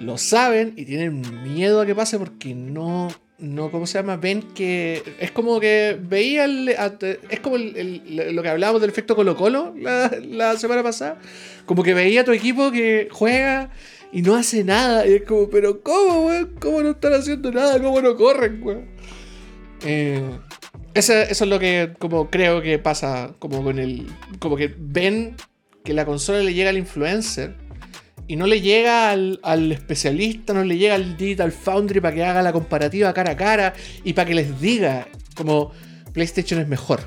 Lo 0.00 0.18
saben 0.18 0.72
y 0.76 0.84
tienen 0.84 1.22
miedo 1.44 1.80
a 1.80 1.86
que 1.86 1.94
pase 1.94 2.18
porque 2.18 2.52
no, 2.52 3.06
no, 3.38 3.70
¿cómo 3.70 3.86
se 3.86 3.98
llama? 3.98 4.16
Ven 4.16 4.42
que 4.52 5.00
es 5.20 5.30
como 5.30 5.60
que 5.60 5.96
veía 6.02 6.46
el- 6.46 6.70
es 7.30 7.38
como 7.38 7.56
lo 7.56 8.42
que 8.42 8.48
hablábamos 8.48 8.80
del 8.80 8.90
efecto 8.90 9.14
Colo 9.14 9.36
Colo 9.36 9.74
la, 9.78 10.10
la 10.26 10.56
semana 10.58 10.82
pasada, 10.82 11.20
como 11.64 11.84
que 11.84 11.94
veía 11.94 12.22
a 12.22 12.24
tu 12.24 12.32
equipo 12.32 12.72
que 12.72 13.06
juega 13.12 13.70
y 14.12 14.22
no 14.22 14.34
hace 14.34 14.64
nada 14.64 15.06
y 15.06 15.12
es 15.12 15.22
como, 15.22 15.48
pero 15.50 15.82
¿cómo, 15.84 16.26
weón? 16.26 16.56
¿Cómo 16.60 16.82
no 16.82 16.90
están 16.90 17.12
haciendo 17.14 17.52
nada? 17.52 17.80
¿Cómo 17.80 18.00
no 18.00 18.16
corren, 18.16 18.60
weón? 18.60 18.86
Eh, 19.84 20.20
ese- 20.94 21.30
eso 21.30 21.44
es 21.44 21.50
lo 21.50 21.58
que 21.58 21.92
como 21.98 22.30
creo 22.30 22.60
que 22.62 22.78
pasa 22.78 23.34
como 23.38 23.62
con 23.62 23.78
el 23.78 24.06
como 24.38 24.56
que 24.56 24.74
ven 24.78 25.36
que 25.84 25.92
la 25.94 26.04
consola 26.04 26.40
le 26.40 26.54
llega 26.54 26.70
al 26.70 26.78
influencer 26.78 27.54
y 28.28 28.36
no 28.36 28.46
le 28.46 28.60
llega 28.60 29.10
al, 29.10 29.40
al 29.42 29.72
especialista, 29.72 30.54
no 30.54 30.62
le 30.64 30.78
llega 30.78 30.94
al 30.94 31.16
Digital 31.16 31.50
Foundry 31.52 32.00
para 32.00 32.14
que 32.14 32.24
haga 32.24 32.42
la 32.42 32.52
comparativa 32.52 33.12
cara 33.12 33.32
a 33.32 33.36
cara 33.36 33.74
y 34.04 34.12
para 34.12 34.28
que 34.28 34.34
les 34.34 34.60
diga 34.60 35.08
como 35.34 35.72
PlayStation 36.12 36.60
es 36.60 36.68
mejor. 36.68 37.00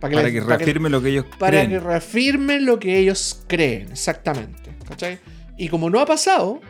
Para 0.00 0.22
les- 0.22 0.32
que 0.32 0.40
reafirme 0.40 0.88
lo 0.90 1.02
que 1.02 1.08
ellos 1.08 1.24
para 1.38 1.52
creen. 1.58 1.70
que 1.70 1.80
reafirmen 1.80 2.64
lo 2.66 2.78
que 2.78 2.98
ellos 2.98 3.42
creen, 3.48 3.88
exactamente. 3.90 4.70
¿cachai? 4.86 5.18
Y 5.58 5.68
como 5.68 5.90
no 5.90 6.00
ha 6.00 6.06
pasado, 6.06 6.60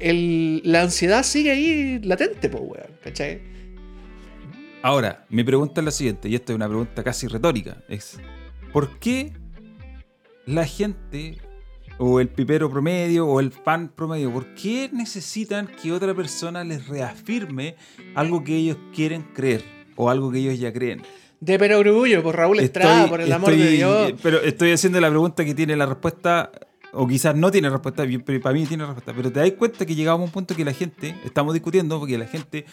el- 0.00 0.60
la 0.64 0.82
ansiedad 0.82 1.22
sigue 1.22 1.50
ahí 1.52 2.00
latente, 2.02 2.48
pues, 2.48 2.62
weón. 2.66 2.86
¿Cachai? 3.02 3.40
Ahora, 4.84 5.24
mi 5.30 5.42
pregunta 5.44 5.80
es 5.80 5.84
la 5.86 5.90
siguiente, 5.90 6.28
y 6.28 6.34
esta 6.34 6.52
es 6.52 6.56
una 6.56 6.68
pregunta 6.68 7.02
casi 7.02 7.26
retórica. 7.26 7.78
Es, 7.88 8.20
¿por 8.70 8.98
qué 8.98 9.32
la 10.44 10.66
gente, 10.66 11.38
o 11.96 12.20
el 12.20 12.28
pipero 12.28 12.68
promedio, 12.68 13.26
o 13.26 13.40
el 13.40 13.50
fan 13.50 13.88
promedio, 13.88 14.30
por 14.30 14.54
qué 14.54 14.90
necesitan 14.92 15.68
que 15.68 15.90
otra 15.90 16.12
persona 16.12 16.62
les 16.64 16.86
reafirme 16.86 17.76
algo 18.14 18.44
que 18.44 18.56
ellos 18.56 18.76
quieren 18.94 19.22
creer, 19.34 19.64
o 19.96 20.10
algo 20.10 20.30
que 20.30 20.40
ellos 20.40 20.58
ya 20.58 20.70
creen? 20.70 21.00
De 21.40 21.58
perogrullo, 21.58 22.22
por 22.22 22.36
Raúl 22.36 22.60
Estrada, 22.60 23.04
Estoy- 23.04 23.08
por 23.10 23.20
el 23.22 23.32
amor 23.32 23.52
estoy- 23.52 23.64
de 23.66 23.72
Dios. 23.72 24.12
Pero 24.22 24.42
estoy 24.42 24.72
haciendo 24.72 25.00
la 25.00 25.08
pregunta 25.08 25.46
que 25.46 25.54
tiene 25.54 25.76
la 25.76 25.86
respuesta, 25.86 26.50
o 26.92 27.08
quizás 27.08 27.34
no 27.34 27.50
tiene 27.50 27.70
respuesta, 27.70 28.04
pero 28.26 28.40
para 28.42 28.52
mí 28.52 28.66
tiene 28.66 28.84
respuesta. 28.84 29.14
Pero 29.16 29.32
te 29.32 29.40
das 29.40 29.50
cuenta 29.52 29.86
que 29.86 29.94
llegamos 29.94 30.20
a 30.20 30.24
un 30.24 30.30
punto 30.30 30.54
que 30.54 30.62
la 30.64 30.74
gente, 30.74 31.16
estamos 31.24 31.54
discutiendo, 31.54 31.98
porque 31.98 32.18
la 32.18 32.26
gente 32.26 32.66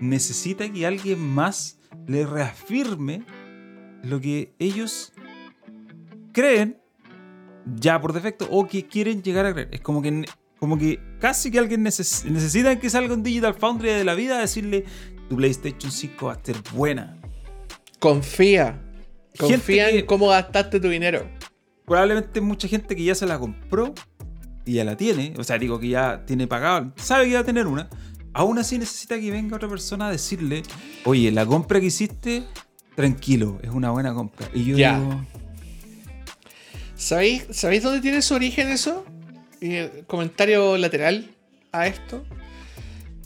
necesita 0.00 0.70
que 0.72 0.86
alguien 0.86 1.18
más 1.20 1.78
le 2.06 2.26
reafirme 2.26 3.22
lo 4.02 4.20
que 4.20 4.52
ellos 4.58 5.12
creen 6.32 6.78
ya 7.76 8.00
por 8.00 8.12
defecto 8.12 8.46
o 8.50 8.66
que 8.66 8.86
quieren 8.86 9.22
llegar 9.22 9.46
a 9.46 9.52
creer. 9.52 9.68
Es 9.72 9.80
como 9.80 10.00
que, 10.02 10.24
como 10.58 10.78
que 10.78 10.98
casi 11.20 11.50
que 11.50 11.58
alguien 11.58 11.84
neces- 11.84 12.24
necesita 12.24 12.78
que 12.78 12.88
salga 12.90 13.14
un 13.14 13.22
Digital 13.22 13.54
Foundry 13.54 13.90
de 13.90 14.04
la 14.04 14.14
vida 14.14 14.38
a 14.38 14.40
decirle 14.40 14.84
tu 15.28 15.36
PlayStation 15.36 15.90
5 15.92 16.26
va 16.26 16.32
a 16.32 16.40
ser 16.44 16.56
buena. 16.72 17.18
Confía. 17.98 18.80
Gente 19.34 19.54
Confía 19.54 19.90
que- 19.90 19.98
en 20.00 20.06
cómo 20.06 20.28
gastaste 20.28 20.80
tu 20.80 20.88
dinero. 20.88 21.28
probablemente 21.84 22.40
mucha 22.40 22.68
gente 22.68 22.94
que 22.94 23.02
ya 23.04 23.14
se 23.16 23.26
la 23.26 23.38
compró 23.38 23.92
y 24.64 24.74
ya 24.74 24.84
la 24.84 24.96
tiene, 24.96 25.34
o 25.38 25.42
sea, 25.44 25.58
digo 25.58 25.80
que 25.80 25.88
ya 25.88 26.24
tiene 26.24 26.46
pagado, 26.46 26.92
sabe 26.96 27.26
que 27.28 27.34
va 27.34 27.40
a 27.40 27.44
tener 27.44 27.66
una, 27.66 27.88
aún 28.32 28.58
así 28.58 28.78
necesita 28.78 29.18
que 29.18 29.30
venga 29.30 29.56
otra 29.56 29.68
persona 29.68 30.08
a 30.08 30.10
decirle, 30.10 30.62
oye, 31.04 31.30
la 31.32 31.44
compra 31.46 31.80
que 31.80 31.86
hiciste, 31.86 32.44
tranquilo, 32.94 33.58
es 33.62 33.70
una 33.70 33.90
buena 33.90 34.12
compra. 34.14 34.48
Y 34.54 34.64
yo 34.64 34.76
Ya. 34.76 34.98
digo, 34.98 35.24
¿Sabéis, 36.96 37.46
¿Sabéis 37.50 37.82
dónde 37.82 38.00
tiene 38.00 38.20
su 38.20 38.34
origen 38.34 38.68
eso? 38.68 39.04
Eh, 39.62 40.04
comentario 40.06 40.76
lateral 40.76 41.30
a 41.72 41.86
esto. 41.86 42.22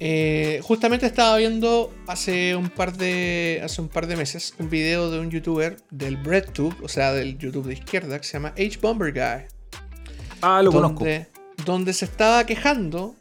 Eh, 0.01 0.61
justamente 0.63 1.07
estaba 1.07 1.37
viendo 1.37 1.93
hace 2.09 2.57
un 2.57 2.69
par 2.69 2.97
de 2.97 3.61
hace 3.65 3.81
un 3.81 3.89
par 3.89 4.07
de 4.09 4.17
meses 4.17 4.55
un 4.59 4.69
video 4.69 5.09
de 5.11 5.21
un 5.21 5.31
youtuber 5.31 5.77
del 5.91 6.17
BreadTube, 6.17 6.75
o 6.83 6.89
sea, 6.89 7.13
del 7.13 7.39
YouTube 7.39 7.67
de 7.69 7.75
izquierda, 7.75 8.19
que 8.19 8.25
se 8.27 8.33
llama 8.35 8.49
H 8.59 8.79
Bomber 8.83 9.13
Guy. 9.13 9.47
ah, 10.43 10.63
lo 10.63 10.73
conozco. 10.73 11.07
donde 11.65 11.93
se 11.93 12.05
estaba 12.05 12.45
quejando 12.45 13.15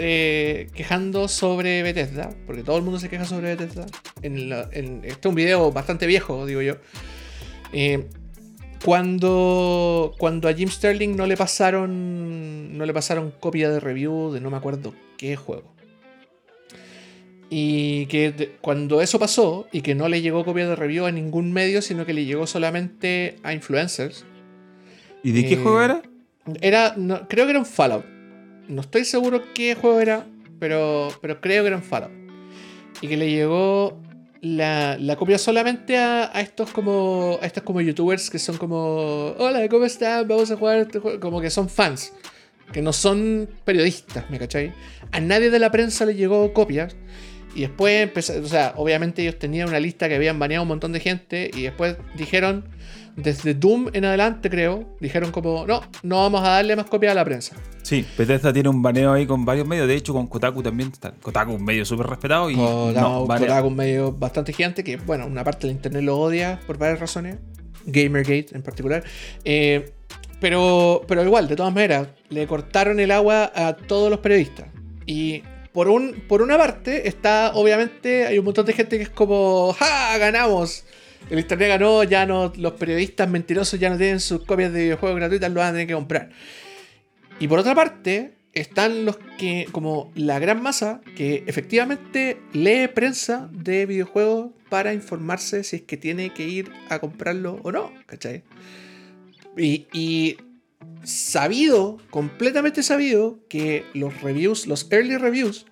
eh, 0.00 0.68
quejando 0.74 1.28
sobre 1.28 1.82
Bethesda, 1.82 2.30
porque 2.46 2.62
todo 2.62 2.76
el 2.76 2.82
mundo 2.82 2.98
se 2.98 3.08
queja 3.08 3.24
sobre 3.24 3.54
Bethesda. 3.56 3.86
En 4.22 4.48
la- 4.48 4.68
en- 4.72 5.02
este 5.04 5.20
es 5.20 5.26
un 5.26 5.34
video 5.34 5.70
bastante 5.72 6.06
viejo, 6.06 6.46
digo 6.46 6.62
yo. 6.62 6.76
Eh, 7.72 8.06
cuando, 8.84 10.14
cuando 10.18 10.48
a 10.48 10.52
Jim 10.54 10.68
Sterling 10.68 11.14
no 11.16 11.26
le 11.26 11.36
pasaron 11.36 12.76
no 12.76 12.84
le 12.84 12.92
pasaron 12.92 13.32
copia 13.38 13.70
de 13.70 13.78
review 13.80 14.32
de 14.32 14.40
no 14.40 14.50
me 14.50 14.56
acuerdo 14.56 14.92
qué 15.18 15.36
juego. 15.36 15.72
Y 17.50 18.06
que 18.06 18.32
de- 18.32 18.56
cuando 18.60 19.02
eso 19.02 19.18
pasó 19.18 19.66
y 19.72 19.82
que 19.82 19.94
no 19.94 20.08
le 20.08 20.22
llegó 20.22 20.44
copia 20.44 20.66
de 20.68 20.74
review 20.74 21.04
a 21.04 21.12
ningún 21.12 21.52
medio, 21.52 21.82
sino 21.82 22.06
que 22.06 22.14
le 22.14 22.24
llegó 22.24 22.46
solamente 22.46 23.36
a 23.42 23.52
influencers, 23.52 24.24
¿Y 25.22 25.32
de 25.32 25.44
qué 25.46 25.54
eh, 25.54 25.58
juego 25.62 25.82
era? 25.82 26.02
era, 26.60 26.94
no- 26.96 27.28
creo 27.28 27.44
que 27.44 27.50
era 27.50 27.58
un 27.60 27.66
Fallout. 27.66 28.04
No 28.68 28.80
estoy 28.80 29.04
seguro 29.04 29.42
qué 29.54 29.74
juego 29.74 30.00
era, 30.00 30.26
pero, 30.58 31.08
pero 31.20 31.40
creo 31.40 31.62
que 31.62 31.68
era 31.68 31.76
un 31.76 31.82
Fallout. 31.82 32.12
Y 33.00 33.08
que 33.08 33.16
le 33.16 33.30
llegó 33.30 34.00
la, 34.40 34.96
la 34.98 35.16
copia 35.16 35.38
solamente 35.38 35.96
a, 35.98 36.30
a 36.36 36.40
estos 36.40 36.70
como 36.70 37.38
a 37.40 37.46
estos 37.46 37.62
como 37.62 37.80
youtubers 37.80 38.28
que 38.28 38.40
son 38.40 38.56
como 38.56 39.34
hola 39.38 39.68
cómo 39.68 39.84
están 39.84 40.26
vamos 40.26 40.50
a 40.50 40.56
jugar 40.56 40.78
este 40.78 40.98
juego 40.98 41.20
como 41.20 41.40
que 41.40 41.48
son 41.48 41.68
fans 41.68 42.12
que 42.72 42.82
no 42.82 42.92
son 42.92 43.48
periodistas 43.64 44.28
me 44.30 44.40
cachai 44.40 44.72
a 45.12 45.20
nadie 45.20 45.48
de 45.48 45.60
la 45.60 45.70
prensa 45.70 46.04
le 46.04 46.16
llegó 46.16 46.52
copias 46.52 46.96
Y 47.54 47.62
después, 47.62 48.30
o 48.30 48.46
sea, 48.46 48.72
obviamente 48.76 49.22
ellos 49.22 49.38
tenían 49.38 49.68
una 49.68 49.78
lista 49.78 50.08
que 50.08 50.14
habían 50.14 50.38
baneado 50.38 50.62
un 50.62 50.68
montón 50.68 50.92
de 50.92 51.00
gente 51.00 51.50
y 51.52 51.62
después 51.62 51.96
dijeron, 52.16 52.64
desde 53.16 53.54
Doom 53.54 53.88
en 53.92 54.04
adelante 54.04 54.48
creo, 54.48 54.96
dijeron 55.00 55.30
como, 55.30 55.66
no, 55.66 55.82
no 56.02 56.16
vamos 56.16 56.42
a 56.42 56.50
darle 56.50 56.76
más 56.76 56.86
copia 56.86 57.12
a 57.12 57.14
la 57.14 57.24
prensa. 57.24 57.56
Sí, 57.82 58.06
Bethesda 58.16 58.52
tiene 58.52 58.68
un 58.68 58.80
baneo 58.80 59.12
ahí 59.12 59.26
con 59.26 59.44
varios 59.44 59.66
medios, 59.66 59.88
de 59.88 59.96
hecho 59.96 60.12
con 60.12 60.26
Kotaku 60.26 60.62
también 60.62 60.90
está. 60.92 61.12
Kotaku 61.12 61.52
un 61.52 61.64
medio 61.64 61.84
súper 61.84 62.06
respetado 62.06 62.50
y... 62.50 62.56
no, 62.56 63.26
Kotaku 63.26 63.68
un 63.68 63.76
medio 63.76 64.12
bastante 64.12 64.52
gigante 64.52 64.82
que, 64.84 64.96
bueno, 64.96 65.26
una 65.26 65.44
parte 65.44 65.66
del 65.66 65.76
internet 65.76 66.02
lo 66.02 66.18
odia 66.18 66.60
por 66.66 66.78
varias 66.78 67.00
razones, 67.00 67.36
Gamergate 67.84 68.48
en 68.52 68.62
particular. 68.62 69.04
Eh, 69.44 69.92
pero, 70.40 71.02
pero 71.06 71.22
igual, 71.24 71.48
de 71.48 71.56
todas 71.56 71.72
maneras, 71.72 72.08
le 72.28 72.46
cortaron 72.46 72.98
el 72.98 73.10
agua 73.10 73.52
a 73.54 73.76
todos 73.76 74.10
los 74.10 74.20
periodistas. 74.20 74.66
Y 75.06 75.42
por, 75.72 75.88
un, 75.88 76.24
por 76.28 76.42
una 76.42 76.56
parte 76.56 77.08
está, 77.08 77.52
obviamente, 77.54 78.26
hay 78.26 78.38
un 78.38 78.44
montón 78.44 78.66
de 78.66 78.72
gente 78.72 78.96
que 78.96 79.04
es 79.04 79.10
como, 79.10 79.72
¡ja! 79.72 80.18
¡Ganamos! 80.18 80.84
El 81.32 81.38
internet 81.38 81.68
ganó, 81.70 82.04
ya 82.04 82.26
no, 82.26 82.52
los 82.56 82.74
periodistas 82.74 83.26
mentirosos 83.26 83.80
ya 83.80 83.88
no 83.88 83.96
tienen 83.96 84.20
sus 84.20 84.44
copias 84.44 84.70
de 84.70 84.82
videojuegos 84.82 85.16
gratuitas, 85.18 85.50
lo 85.50 85.60
van 85.60 85.70
a 85.70 85.72
tener 85.72 85.86
que 85.86 85.94
comprar. 85.94 86.28
Y 87.40 87.48
por 87.48 87.58
otra 87.58 87.74
parte, 87.74 88.34
están 88.52 89.06
los 89.06 89.16
que, 89.38 89.66
como 89.72 90.12
la 90.14 90.38
gran 90.38 90.62
masa, 90.62 91.00
que 91.16 91.42
efectivamente 91.46 92.36
lee 92.52 92.86
prensa 92.94 93.48
de 93.50 93.86
videojuegos 93.86 94.50
para 94.68 94.92
informarse 94.92 95.64
si 95.64 95.76
es 95.76 95.82
que 95.82 95.96
tiene 95.96 96.34
que 96.34 96.46
ir 96.46 96.70
a 96.90 96.98
comprarlo 96.98 97.60
o 97.62 97.72
no, 97.72 97.94
¿cachai? 98.04 98.42
Y, 99.56 99.86
y 99.94 100.36
sabido, 101.02 101.96
completamente 102.10 102.82
sabido, 102.82 103.38
que 103.48 103.86
los 103.94 104.20
reviews, 104.20 104.66
los 104.66 104.86
early 104.92 105.16
reviews, 105.16 105.64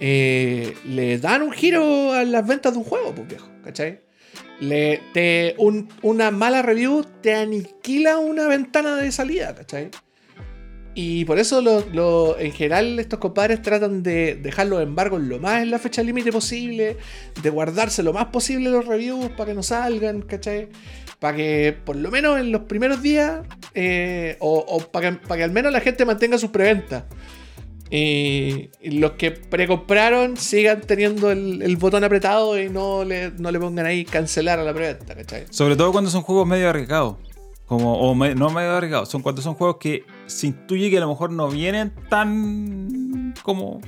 eh, 0.00 0.74
le 0.84 1.18
dan 1.18 1.42
un 1.42 1.52
giro 1.52 2.14
a 2.14 2.24
las 2.24 2.44
ventas 2.44 2.72
de 2.72 2.80
un 2.80 2.84
juego, 2.84 3.14
pues 3.14 3.28
viejo, 3.28 3.48
¿cachai? 3.62 4.05
Le, 4.60 5.02
te, 5.12 5.54
una 6.02 6.30
mala 6.30 6.62
review 6.62 7.04
te 7.20 7.34
aniquila 7.34 8.18
una 8.18 8.46
ventana 8.46 8.96
de 8.96 9.12
salida, 9.12 9.54
¿cachai? 9.54 9.90
Y 10.98 11.26
por 11.26 11.38
eso 11.38 11.60
lo, 11.60 12.38
en 12.38 12.52
general 12.52 12.98
estos 12.98 13.18
compadres 13.18 13.60
tratan 13.60 14.02
de 14.02 14.34
dejar 14.36 14.66
los 14.68 14.82
embargos 14.82 15.20
lo 15.20 15.38
más 15.38 15.62
en 15.62 15.70
la 15.70 15.78
fecha 15.78 16.02
límite 16.02 16.32
posible, 16.32 16.96
de 17.42 17.50
guardarse 17.50 18.02
lo 18.02 18.14
más 18.14 18.28
posible 18.28 18.70
los 18.70 18.86
reviews 18.86 19.28
para 19.36 19.50
que 19.50 19.54
no 19.54 19.62
salgan, 19.62 20.22
¿cachai? 20.22 20.70
Para 21.18 21.36
que 21.36 21.76
por 21.84 21.96
lo 21.96 22.10
menos 22.10 22.40
en 22.40 22.50
los 22.50 22.62
primeros 22.62 23.02
días, 23.02 23.42
eh, 23.74 24.38
o, 24.40 24.78
para, 24.90 25.18
que, 25.18 25.42
al 25.42 25.50
menos 25.50 25.70
la 25.70 25.80
gente 25.80 26.06
mantenga 26.06 26.38
sus 26.38 26.48
preventas. 26.48 27.04
Y, 27.90 28.70
los 28.82 29.12
que 29.12 29.30
precompraron 29.30 30.36
sigan 30.36 30.80
teniendo 30.80 31.30
el, 31.30 31.76
botón 31.76 32.04
apretado 32.04 32.60
y 32.60 32.68
no 32.68 33.04
le, 33.04 33.30
no 33.32 33.50
le 33.50 33.60
pongan 33.60 33.86
ahí 33.86 34.04
cancelar 34.04 34.58
a 34.58 34.64
la 34.64 34.74
preventa, 34.74 35.14
¿cachai? 35.14 35.46
Sobre 35.50 35.76
todo 35.76 35.92
cuando 35.92 36.10
son 36.10 36.22
juegos 36.22 36.46
medio 36.46 36.68
arriesgados. 36.68 37.16
Como, 37.66 37.98
o 37.98 38.14
no 38.14 38.50
medio 38.50 38.70
arriesgados, 38.72 39.08
son 39.08 39.22
cuando 39.22 39.42
son 39.42 39.54
juegos 39.54 39.78
que 39.80 40.04
se 40.26 40.46
intuye 40.46 40.88
que 40.88 40.98
a 40.98 41.00
lo 41.00 41.08
mejor 41.08 41.32
no 41.32 41.48
vienen 41.48 41.92
tan 42.08 43.34
como 43.42 43.80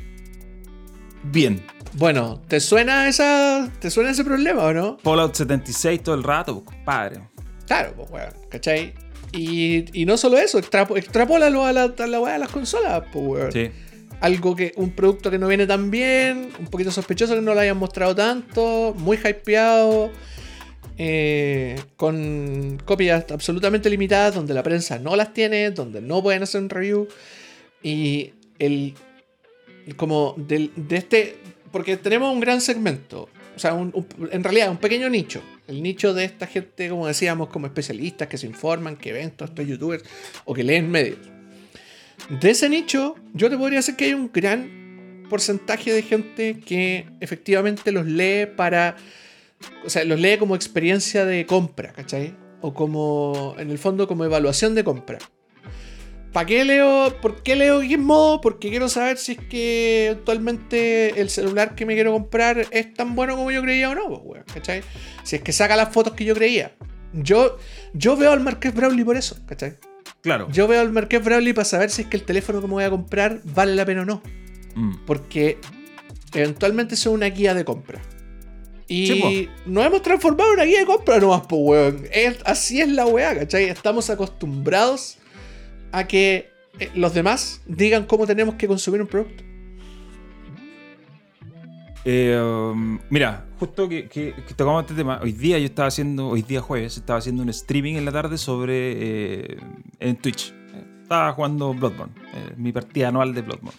bien. 1.22 1.64
Bueno, 1.92 2.40
¿te 2.48 2.58
suena 2.58 3.08
esa. 3.08 3.70
¿Te 3.78 3.90
suena 3.90 4.10
ese 4.10 4.24
problema 4.24 4.64
o 4.64 4.72
no? 4.72 4.98
Fallout 4.98 5.34
76 5.34 6.02
todo 6.02 6.16
el 6.16 6.24
rato, 6.24 6.54
pues, 6.54 6.76
compadre. 6.76 7.20
Claro, 7.66 7.92
pues 7.96 8.10
weón, 8.10 8.32
¿cachai? 8.48 8.94
Y, 9.30 10.00
y 10.00 10.06
no 10.06 10.16
solo 10.16 10.38
eso, 10.38 10.58
extrapólalo 10.58 11.64
a 11.64 11.72
la, 11.72 11.94
a 11.96 12.06
la 12.06 12.20
weá 12.20 12.32
de 12.32 12.38
las 12.40 12.50
consolas, 12.50 13.04
pues 13.12 13.24
weón. 13.24 13.52
Sí. 13.52 13.70
Algo 14.20 14.56
que, 14.56 14.72
un 14.76 14.90
producto 14.90 15.30
que 15.30 15.38
no 15.38 15.46
viene 15.46 15.66
tan 15.66 15.90
bien, 15.90 16.50
un 16.58 16.66
poquito 16.66 16.90
sospechoso 16.90 17.34
que 17.34 17.40
no 17.40 17.54
lo 17.54 17.60
hayan 17.60 17.76
mostrado 17.76 18.14
tanto, 18.14 18.94
muy 18.98 19.16
hypeado. 19.16 20.10
Eh, 21.00 21.80
con 21.96 22.82
copias 22.84 23.30
absolutamente 23.30 23.88
limitadas, 23.88 24.34
donde 24.34 24.52
la 24.52 24.64
prensa 24.64 24.98
no 24.98 25.14
las 25.14 25.32
tiene, 25.32 25.70
donde 25.70 26.00
no 26.00 26.20
pueden 26.22 26.42
hacer 26.42 26.60
un 26.60 26.68
review. 26.68 27.06
Y 27.82 28.32
el. 28.58 28.94
Como 29.96 30.34
de 30.36 30.70
este. 30.90 31.36
Porque 31.70 31.96
tenemos 31.96 32.32
un 32.32 32.40
gran 32.40 32.60
segmento. 32.60 33.28
O 33.54 33.60
sea, 33.60 33.76
en 34.30 34.44
realidad 34.44 34.70
un 34.70 34.78
pequeño 34.78 35.08
nicho. 35.08 35.40
El 35.66 35.82
nicho 35.82 36.14
de 36.14 36.24
esta 36.24 36.46
gente, 36.46 36.88
como 36.88 37.06
decíamos, 37.06 37.48
como 37.48 37.66
especialistas 37.66 38.28
que 38.28 38.38
se 38.38 38.46
informan, 38.46 38.96
que 38.96 39.12
ven 39.12 39.30
todos 39.32 39.50
estos 39.50 39.66
youtubers 39.66 40.04
o 40.44 40.54
que 40.54 40.64
leen 40.64 40.90
medios. 40.90 41.18
De 42.28 42.50
ese 42.50 42.68
nicho, 42.68 43.14
yo 43.32 43.48
te 43.48 43.56
podría 43.56 43.78
decir 43.78 43.96
que 43.96 44.06
hay 44.06 44.14
un 44.14 44.30
gran 44.32 45.26
porcentaje 45.30 45.92
de 45.92 46.02
gente 46.02 46.60
que 46.60 47.06
efectivamente 47.20 47.92
los 47.92 48.06
lee 48.06 48.46
para 48.56 48.96
o 49.84 49.90
sea, 49.90 50.04
los 50.04 50.18
lee 50.20 50.38
como 50.38 50.54
experiencia 50.54 51.24
de 51.24 51.46
compra, 51.46 51.92
¿cachai? 51.92 52.34
O 52.60 52.74
como, 52.74 53.54
en 53.58 53.70
el 53.70 53.78
fondo, 53.78 54.08
como 54.08 54.24
evaluación 54.24 54.74
de 54.74 54.84
compra. 54.84 55.18
¿Para 56.32 56.46
qué 56.46 56.64
leo? 56.64 57.16
¿Por 57.22 57.42
qué 57.42 57.56
leo? 57.56 57.80
Porque 58.42 58.68
quiero 58.68 58.88
saber 58.88 59.16
si 59.16 59.32
es 59.32 59.38
que 59.48 60.10
actualmente 60.12 61.20
el 61.20 61.30
celular 61.30 61.74
que 61.74 61.86
me 61.86 61.94
quiero 61.94 62.12
comprar 62.12 62.66
es 62.70 62.94
tan 62.94 63.14
bueno 63.14 63.36
como 63.36 63.50
yo 63.50 63.62
creía 63.62 63.90
o 63.90 63.94
no, 63.94 64.22
pues, 64.22 64.44
¿cachai? 64.52 64.82
Si 65.22 65.36
es 65.36 65.42
que 65.42 65.52
saca 65.52 65.74
las 65.74 65.92
fotos 65.92 66.12
que 66.12 66.24
yo 66.24 66.34
creía. 66.34 66.72
Yo, 67.14 67.56
yo 67.94 68.16
veo 68.16 68.32
al 68.32 68.40
Marqués 68.40 68.74
Brawley 68.74 69.04
por 69.04 69.16
eso, 69.16 69.38
¿cachai? 69.46 69.76
Claro. 70.22 70.48
Yo 70.50 70.66
veo 70.66 70.80
al 70.80 70.92
Marqués 70.92 71.24
Brawley 71.24 71.52
para 71.52 71.64
saber 71.64 71.90
si 71.90 72.02
es 72.02 72.08
que 72.08 72.16
el 72.16 72.24
teléfono 72.24 72.60
que 72.60 72.66
me 72.66 72.74
voy 72.74 72.84
a 72.84 72.90
comprar 72.90 73.40
vale 73.44 73.74
la 73.74 73.84
pena 73.84 74.02
o 74.02 74.04
no. 74.04 74.22
Mm. 74.74 75.04
Porque 75.06 75.58
eventualmente 76.34 76.94
es 76.94 77.06
una 77.06 77.26
guía 77.26 77.54
de 77.54 77.64
compra. 77.64 78.00
Y 78.88 79.48
nos 79.66 79.84
hemos 79.84 80.02
transformado 80.02 80.50
en 80.50 80.54
una 80.54 80.64
guía 80.64 80.78
de 80.78 80.86
compra 80.86 81.18
nomás, 81.18 81.42
pues, 81.46 81.60
weón. 81.62 82.08
así 82.46 82.80
es 82.80 82.88
la 82.88 83.06
weá, 83.06 83.38
¿cachai? 83.38 83.64
Estamos 83.64 84.08
acostumbrados 84.08 85.18
a 85.92 86.06
que 86.06 86.50
eh, 86.80 86.90
los 86.94 87.12
demás 87.12 87.60
digan 87.66 88.06
cómo 88.06 88.26
tenemos 88.26 88.54
que 88.54 88.66
consumir 88.66 89.02
un 89.02 89.06
producto. 89.06 89.44
Eh, 92.10 92.40
um, 92.40 92.98
mira, 93.10 93.44
justo 93.60 93.86
que, 93.86 94.08
que, 94.08 94.32
tocamos 94.56 94.80
este 94.80 94.94
tema, 94.94 95.20
hoy 95.22 95.32
día 95.32 95.58
yo 95.58 95.66
estaba 95.66 95.88
haciendo, 95.88 96.28
hoy 96.28 96.40
día 96.40 96.62
jueves, 96.62 96.96
estaba 96.96 97.18
haciendo 97.18 97.42
un 97.42 97.50
streaming 97.50 97.96
en 97.96 98.06
la 98.06 98.12
tarde 98.12 98.38
sobre 98.38 99.52
eh, 99.52 99.56
en 100.00 100.16
Twitch. 100.16 100.54
Estaba 101.02 101.34
jugando 101.34 101.74
Bloodborne, 101.74 102.14
mi 102.56 102.72
partida 102.72 103.08
anual 103.08 103.34
de 103.34 103.42
Bloodborne. 103.42 103.78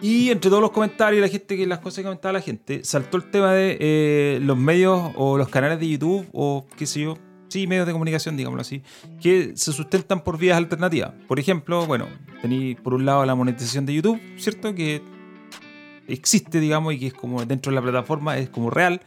Y 0.00 0.30
entre 0.30 0.48
todos 0.48 0.62
los 0.62 0.70
comentarios 0.70 1.22
la 1.22 1.28
gente 1.28 1.56
que 1.56 1.66
las 1.66 1.80
cosas 1.80 1.96
que 1.96 2.02
comentaba 2.04 2.34
la 2.34 2.40
gente, 2.40 2.84
saltó 2.84 3.16
el 3.16 3.28
tema 3.28 3.52
de 3.52 3.78
eh, 3.80 4.38
los 4.40 4.56
medios 4.56 5.10
o 5.16 5.36
los 5.36 5.48
canales 5.48 5.80
de 5.80 5.88
YouTube 5.88 6.28
o 6.32 6.66
qué 6.76 6.86
sé 6.86 7.00
yo, 7.00 7.18
sí, 7.48 7.66
medios 7.66 7.84
de 7.84 7.92
comunicación, 7.94 8.36
digámoslo 8.36 8.60
así, 8.60 8.80
que 9.20 9.56
se 9.56 9.72
sustentan 9.72 10.22
por 10.22 10.38
vías 10.38 10.56
alternativas. 10.56 11.12
Por 11.26 11.40
ejemplo, 11.40 11.84
bueno, 11.86 12.06
tenéis 12.42 12.80
por 12.80 12.94
un 12.94 13.04
lado 13.04 13.26
la 13.26 13.34
monetización 13.34 13.86
de 13.86 13.94
YouTube, 13.94 14.20
¿cierto? 14.36 14.72
Que 14.72 15.02
existe, 16.08 16.60
digamos, 16.60 16.94
y 16.94 16.98
que 16.98 17.06
es 17.08 17.14
como 17.14 17.44
dentro 17.44 17.70
de 17.70 17.76
la 17.76 17.82
plataforma, 17.82 18.38
es 18.38 18.48
como 18.48 18.70
real. 18.70 19.00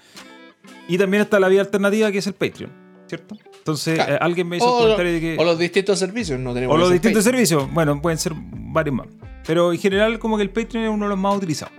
Y 0.87 0.97
también 0.97 1.23
está 1.23 1.39
la 1.39 1.47
vía 1.47 1.61
alternativa 1.61 2.11
que 2.11 2.17
es 2.19 2.27
el 2.27 2.33
Patreon, 2.33 2.71
¿cierto? 3.07 3.37
Entonces, 3.57 3.99
eh, 3.99 4.17
alguien 4.21 4.47
me 4.47 4.57
hizo 4.57 4.65
o 4.65 4.81
comentario 4.81 5.13
de 5.13 5.19
que. 5.19 5.37
O 5.37 5.43
los 5.43 5.59
distintos 5.59 5.99
servicios, 5.99 6.39
no 6.39 6.53
tenemos. 6.53 6.75
O 6.75 6.77
los 6.77 6.91
distintos 6.91 7.23
servicios, 7.23 7.71
bueno, 7.73 8.01
pueden 8.01 8.17
ser 8.17 8.33
varios 8.35 8.95
más. 8.95 9.07
Pero 9.45 9.71
en 9.71 9.79
general, 9.79 10.19
como 10.19 10.37
que 10.37 10.43
el 10.43 10.49
Patreon 10.49 10.85
es 10.85 10.91
uno 10.91 11.05
de 11.05 11.09
los 11.09 11.19
más 11.19 11.35
utilizados. 11.35 11.73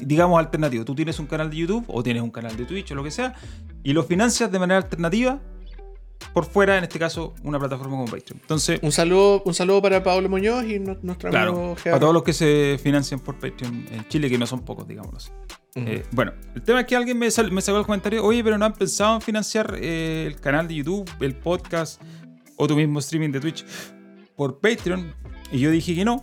Digamos 0.00 0.38
alternativo. 0.38 0.84
Tú 0.84 0.94
tienes 0.94 1.18
un 1.18 1.26
canal 1.26 1.50
de 1.50 1.56
YouTube 1.56 1.84
o 1.88 2.02
tienes 2.02 2.22
un 2.22 2.30
canal 2.30 2.56
de 2.56 2.64
Twitch 2.64 2.92
o 2.92 2.94
lo 2.94 3.04
que 3.04 3.10
sea 3.10 3.34
y 3.82 3.92
lo 3.92 4.04
financias 4.04 4.50
de 4.50 4.58
manera 4.58 4.78
alternativa 4.78 5.40
por 6.32 6.46
fuera, 6.46 6.78
en 6.78 6.84
este 6.84 6.98
caso, 6.98 7.34
una 7.42 7.58
plataforma 7.58 7.96
como 7.96 8.06
Patreon. 8.06 8.40
Entonces, 8.40 8.80
un 8.82 8.92
saludo, 8.92 9.42
un 9.44 9.54
saludo 9.54 9.82
para 9.82 10.02
Pablo 10.02 10.28
Muñoz 10.28 10.64
y 10.64 10.78
nuestra 10.78 11.30
claro, 11.30 11.76
Para 11.82 12.00
todos 12.00 12.14
los 12.14 12.22
que 12.22 12.32
se 12.32 12.78
financian 12.82 13.20
por 13.20 13.38
Patreon 13.38 13.86
en 13.90 14.08
Chile, 14.08 14.28
que 14.30 14.38
no 14.38 14.46
son 14.46 14.60
pocos, 14.64 14.86
digámoslo 14.88 15.18
así. 15.18 15.30
Eh, 15.76 16.04
bueno, 16.12 16.32
el 16.54 16.62
tema 16.62 16.80
es 16.80 16.86
que 16.86 16.94
alguien 16.94 17.18
me, 17.18 17.26
me, 17.26 17.60
sacó 17.60 17.78
el 17.78 17.84
comentario, 17.84 18.24
oye, 18.24 18.44
pero 18.44 18.56
no 18.56 18.64
han 18.64 18.74
pensado 18.74 19.16
en 19.16 19.20
financiar 19.20 19.76
eh, 19.80 20.24
el 20.26 20.40
canal 20.40 20.68
de 20.68 20.76
YouTube, 20.76 21.10
el 21.20 21.34
podcast 21.34 22.00
o 22.56 22.68
tu 22.68 22.76
mismo 22.76 23.00
streaming 23.00 23.30
de 23.30 23.40
Twitch 23.40 23.64
por 24.36 24.60
Patreon. 24.60 25.12
Y 25.50 25.58
yo 25.58 25.70
dije 25.70 25.94
que 25.94 26.04
no, 26.04 26.20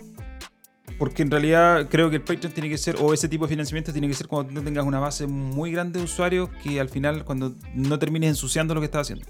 porque 0.97 1.23
en 1.23 1.31
realidad 1.31 1.87
creo 1.89 2.09
que 2.09 2.17
el 2.17 2.21
Patreon 2.21 2.53
tiene 2.53 2.69
que 2.69 2.77
ser, 2.77 2.95
o 2.99 3.13
ese 3.13 3.27
tipo 3.27 3.45
de 3.45 3.49
financiamiento 3.49 3.91
tiene 3.91 4.07
que 4.07 4.13
ser 4.13 4.27
cuando 4.27 4.53
no 4.53 4.61
tengas 4.61 4.85
una 4.85 4.99
base 4.99 5.27
muy 5.27 5.71
grande 5.71 5.99
de 5.99 6.05
usuarios 6.05 6.49
que 6.63 6.79
al 6.79 6.89
final, 6.89 7.25
cuando 7.25 7.55
no 7.73 7.99
termines 7.99 8.29
ensuciando 8.29 8.73
lo 8.73 8.81
que 8.81 8.85
estás 8.85 9.01
haciendo. 9.01 9.25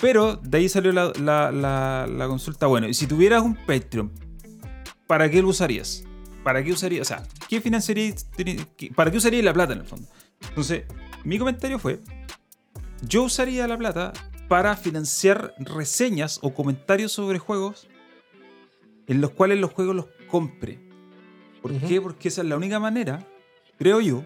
Pero 0.00 0.36
de 0.36 0.58
ahí 0.58 0.68
salió 0.68 0.92
la, 0.92 1.12
la, 1.52 2.26
consulta. 2.26 2.66
Bueno, 2.66 2.88
y 2.88 2.94
si 2.94 3.06
tuvieras 3.06 3.42
un 3.42 3.54
Patreon, 3.54 4.10
¿para 5.06 5.30
qué 5.30 5.42
lo 5.42 5.48
usarías? 5.48 6.04
¿Para 6.42 6.64
qué 6.64 6.72
usarías? 6.72 7.02
O 7.02 7.04
sea, 7.04 7.22
¿qué 7.48 7.60
financiarías? 7.60 8.28
¿Para 8.94 9.10
qué 9.10 9.18
usarías 9.18 9.44
la 9.44 9.52
plata 9.52 9.74
en 9.74 9.80
el 9.80 9.86
fondo? 9.86 10.08
Entonces, 10.48 10.84
mi 11.24 11.38
comentario 11.38 11.78
fue: 11.78 12.00
yo 13.02 13.24
usaría 13.24 13.66
la 13.66 13.76
plata 13.76 14.12
para 14.48 14.74
financiar 14.76 15.54
reseñas 15.58 16.38
o 16.42 16.54
comentarios 16.54 17.12
sobre 17.12 17.38
juegos 17.38 17.88
en 19.06 19.20
los 19.20 19.30
cuales 19.30 19.58
los 19.58 19.72
juegos 19.72 19.94
los 19.94 20.06
compre. 20.28 20.78
¿Por 21.60 21.78
qué? 21.78 22.00
Porque 22.00 22.28
esa 22.28 22.40
es 22.40 22.48
la 22.48 22.56
única 22.56 22.80
manera 22.80 23.26
creo 23.80 24.02
yo, 24.02 24.24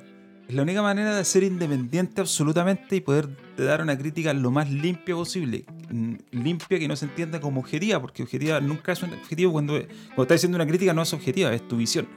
es 0.48 0.54
la 0.54 0.62
única 0.62 0.82
manera 0.82 1.16
de 1.16 1.24
ser 1.24 1.42
independiente 1.42 2.20
absolutamente 2.20 2.96
y 2.96 3.00
poder 3.00 3.28
dar 3.56 3.80
una 3.80 3.96
crítica 3.96 4.32
lo 4.34 4.50
más 4.50 4.70
limpia 4.70 5.14
posible. 5.14 5.64
Mm, 5.90 6.14
Limpia 6.32 6.78
que 6.78 6.88
no 6.88 6.96
se 6.96 7.06
entienda 7.06 7.40
como 7.40 7.60
objetiva, 7.60 8.00
porque 8.00 8.22
objetiva 8.22 8.60
nunca 8.60 8.92
es 8.92 9.02
un 9.02 9.14
objetivo 9.14 9.52
cuando, 9.52 9.74
cuando 9.74 10.22
estás 10.22 10.36
haciendo 10.36 10.56
una 10.56 10.66
crítica, 10.66 10.92
no 10.92 11.02
es 11.02 11.12
objetiva, 11.12 11.52
es 11.52 11.66
tu 11.66 11.76
visión. 11.76 12.08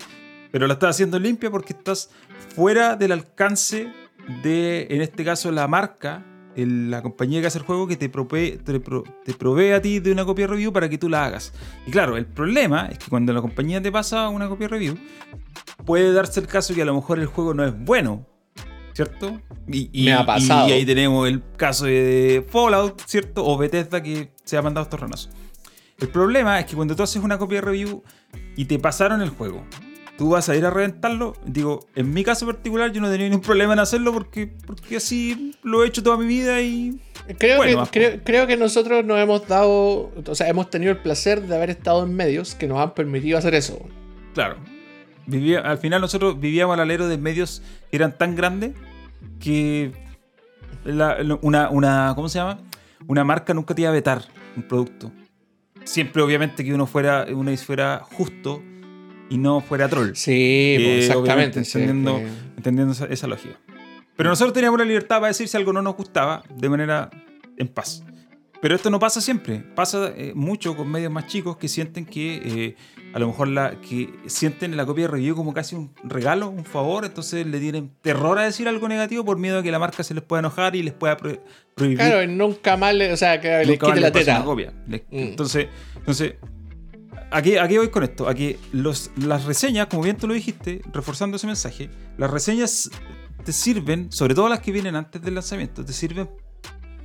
Pero 0.51 0.67
la 0.67 0.73
estás 0.73 0.91
haciendo 0.91 1.19
limpia 1.19 1.49
porque 1.49 1.73
estás 1.73 2.09
fuera 2.55 2.95
del 2.95 3.13
alcance 3.13 3.91
de, 4.43 4.87
en 4.89 5.01
este 5.01 5.23
caso, 5.23 5.51
la 5.51 5.67
marca, 5.67 6.25
el- 6.57 6.91
la 6.91 7.01
compañía 7.01 7.39
que 7.41 7.47
hace 7.47 7.59
el 7.59 7.63
juego 7.65 7.87
que 7.87 7.95
te 7.95 8.09
provee, 8.09 8.57
te, 8.63 8.79
pro- 8.79 9.03
te 9.23 9.33
provee 9.33 9.71
a 9.71 9.81
ti 9.81 9.99
de 9.99 10.11
una 10.11 10.25
copia 10.25 10.47
review 10.47 10.73
para 10.73 10.89
que 10.89 10.97
tú 10.97 11.07
la 11.07 11.25
hagas. 11.25 11.53
Y 11.85 11.91
claro, 11.91 12.17
el 12.17 12.25
problema 12.25 12.87
es 12.91 12.97
que 12.99 13.09
cuando 13.09 13.31
la 13.31 13.41
compañía 13.41 13.81
te 13.81 13.91
pasa 13.91 14.27
una 14.29 14.49
copia 14.49 14.67
review, 14.67 14.97
puede 15.85 16.11
darse 16.11 16.39
el 16.39 16.47
caso 16.47 16.73
que 16.73 16.81
a 16.81 16.85
lo 16.85 16.95
mejor 16.95 17.19
el 17.19 17.27
juego 17.27 17.53
no 17.53 17.63
es 17.65 17.73
bueno. 17.77 18.25
¿Cierto? 18.93 19.39
Y, 19.67 19.89
y- 19.93 20.05
Me 20.05 20.13
ha 20.13 20.25
pasado. 20.25 20.67
y 20.69 20.71
ahí 20.71 20.83
tenemos 20.85 21.27
el 21.27 21.43
caso 21.55 21.85
de 21.85 22.43
Fallout, 22.49 22.99
¿cierto? 23.05 23.45
O 23.45 23.55
Bethesda 23.55 24.01
que 24.01 24.31
se 24.43 24.57
ha 24.57 24.61
mandado 24.63 24.85
estos 24.85 24.99
ranazos. 24.99 25.29
El 25.99 26.07
problema 26.09 26.59
es 26.59 26.65
que 26.65 26.75
cuando 26.75 26.95
tú 26.95 27.03
haces 27.03 27.21
una 27.23 27.37
copia 27.37 27.61
review 27.61 28.01
y 28.55 28.65
te 28.65 28.79
pasaron 28.79 29.21
el 29.21 29.29
juego, 29.29 29.63
tú 30.17 30.29
vas 30.31 30.49
a 30.49 30.55
ir 30.55 30.65
a 30.65 30.69
reventarlo. 30.69 31.33
Digo, 31.45 31.87
en 31.95 32.13
mi 32.13 32.23
caso 32.23 32.45
particular 32.45 32.91
yo 32.91 33.01
no 33.01 33.09
tenía 33.09 33.27
ningún 33.27 33.41
problema 33.41 33.73
en 33.73 33.79
hacerlo 33.79 34.11
porque, 34.13 34.47
porque 34.65 34.97
así 34.97 35.55
lo 35.63 35.83
he 35.83 35.87
hecho 35.87 36.03
toda 36.03 36.17
mi 36.17 36.25
vida 36.25 36.61
y... 36.61 36.99
Creo, 37.37 37.57
Bueno, 37.57 37.71
que, 37.71 37.77
más 37.77 37.89
creo, 37.91 38.19
creo 38.23 38.47
que 38.47 38.55
nosotros 38.55 39.03
nos 39.03 39.19
hemos 39.19 39.45
dado, 39.47 40.11
o 40.25 40.35
sea, 40.35 40.47
hemos 40.47 40.69
tenido 40.69 40.93
el 40.93 40.99
placer 40.99 41.41
de 41.41 41.55
haber 41.55 41.69
estado 41.69 42.03
en 42.05 42.15
medios 42.15 42.55
que 42.55 42.67
nos 42.67 42.79
han 42.79 42.93
permitido 42.93 43.37
hacer 43.37 43.53
eso. 43.53 43.77
Claro. 44.33 44.55
Vivía, 45.25 45.59
al 45.59 45.77
final 45.77 45.99
nosotros 45.99 46.39
vivíamos 46.39 46.73
al 46.75 46.79
alero 46.79 47.07
de 47.09 47.17
medios 47.17 47.61
que 47.91 47.97
eran 47.97 48.17
tan 48.17 48.35
grandes 48.37 48.71
que 49.41 49.91
la- 50.85 51.17
una, 51.41 51.69
una, 51.69 52.13
¿cómo 52.15 52.29
se 52.29 52.39
llama? 52.39 52.59
Una 53.07 53.25
marca 53.25 53.53
nunca 53.53 53.75
te 53.75 53.81
iba 53.81 53.89
a 53.89 53.93
vetar 53.93 54.21
un 54.55 54.63
producto. 54.63 55.11
Siempre 55.83 56.21
obviamente 56.21 56.63
que 56.63 56.73
uno 56.73 56.85
fuera, 56.87 57.25
uno 57.29 57.55
fuera 57.57 58.01
justo 58.03 58.63
y 59.29 59.37
no 59.37 59.61
fuera 59.61 59.87
troll. 59.89 60.11
Sí, 60.15 60.75
pues, 60.77 60.87
Eh, 60.87 60.97
exactamente. 60.99 61.19
obviamente, 61.33 61.65
sí, 61.65 61.79
entendiendo- 61.79 62.17
que- 62.17 62.27
entendiendo 62.57 62.93
esa, 62.93 63.05
esa 63.05 63.27
lógica. 63.27 63.59
Pero 64.15 64.29
nosotros 64.29 64.53
teníamos 64.53 64.79
la 64.79 64.85
libertad 64.85 65.17
para 65.17 65.27
decir 65.27 65.47
si 65.47 65.57
algo 65.57 65.73
no 65.73 65.81
nos 65.81 65.95
gustaba 65.95 66.43
de 66.55 66.69
manera 66.69 67.09
en 67.57 67.67
paz. 67.67 68.03
Pero 68.59 68.73
esto 68.75 68.89
no 68.89 68.97
pasa 68.97 69.21
siempre. 69.21 69.59
Pasa 69.75 70.11
eh, 70.17 70.31
mucho 70.33 70.75
con 70.75 70.89
medios 70.89 71.11
más 71.11 71.27
chicos 71.27 71.57
que 71.57 71.67
sienten 71.67 72.05
que 72.07 72.41
eh, 72.43 72.75
a 73.13 73.19
lo 73.19 73.27
mejor 73.27 73.49
la, 73.49 73.79
que 73.79 74.09
sienten 74.25 74.75
la 74.75 74.83
copia 74.87 75.05
de 75.05 75.11
review 75.11 75.35
como 75.35 75.53
casi 75.53 75.75
un 75.75 75.91
regalo, 76.03 76.49
un 76.49 76.65
favor, 76.65 77.05
entonces 77.05 77.45
le 77.45 77.59
tienen 77.59 77.91
terror 78.01 78.39
a 78.39 78.45
decir 78.45 78.67
algo 78.67 78.87
negativo 78.87 79.23
por 79.23 79.37
miedo 79.37 79.59
a 79.59 79.63
que 79.63 79.69
la 79.69 79.77
marca 79.77 80.01
se 80.03 80.15
les 80.15 80.23
pueda 80.23 80.39
enojar 80.39 80.75
y 80.75 80.81
les 80.81 80.95
pueda 80.95 81.15
pro- 81.17 81.39
prohibir 81.75 81.99
Claro, 81.99 82.25
nunca 82.27 82.75
más 82.77 82.95
le, 82.95 83.13
o 83.13 83.17
sea, 83.17 83.39
que 83.39 83.63
les 83.63 83.77
quite 83.79 83.99
la 84.01 84.11
teta. 84.11 84.43
copia. 84.43 84.73
Mm. 84.87 84.95
Entonces, 85.11 85.67
entonces 85.95 86.33
aquí, 87.31 87.57
aquí 87.57 87.77
voy 87.77 87.89
con 87.89 88.03
esto. 88.03 88.27
Aquí 88.27 88.57
los, 88.71 89.11
las 89.17 89.45
reseñas, 89.45 89.87
como 89.87 90.03
bien 90.03 90.17
tú 90.17 90.27
lo 90.27 90.33
dijiste, 90.33 90.81
reforzando 90.93 91.37
ese 91.37 91.47
mensaje, 91.47 91.89
las 92.17 92.29
reseñas 92.29 92.89
te 93.43 93.53
sirven, 93.53 94.11
sobre 94.11 94.35
todo 94.35 94.49
las 94.49 94.59
que 94.59 94.71
vienen 94.71 94.95
antes 94.95 95.21
del 95.21 95.35
lanzamiento, 95.35 95.85
te 95.85 95.93
sirven 95.93 96.29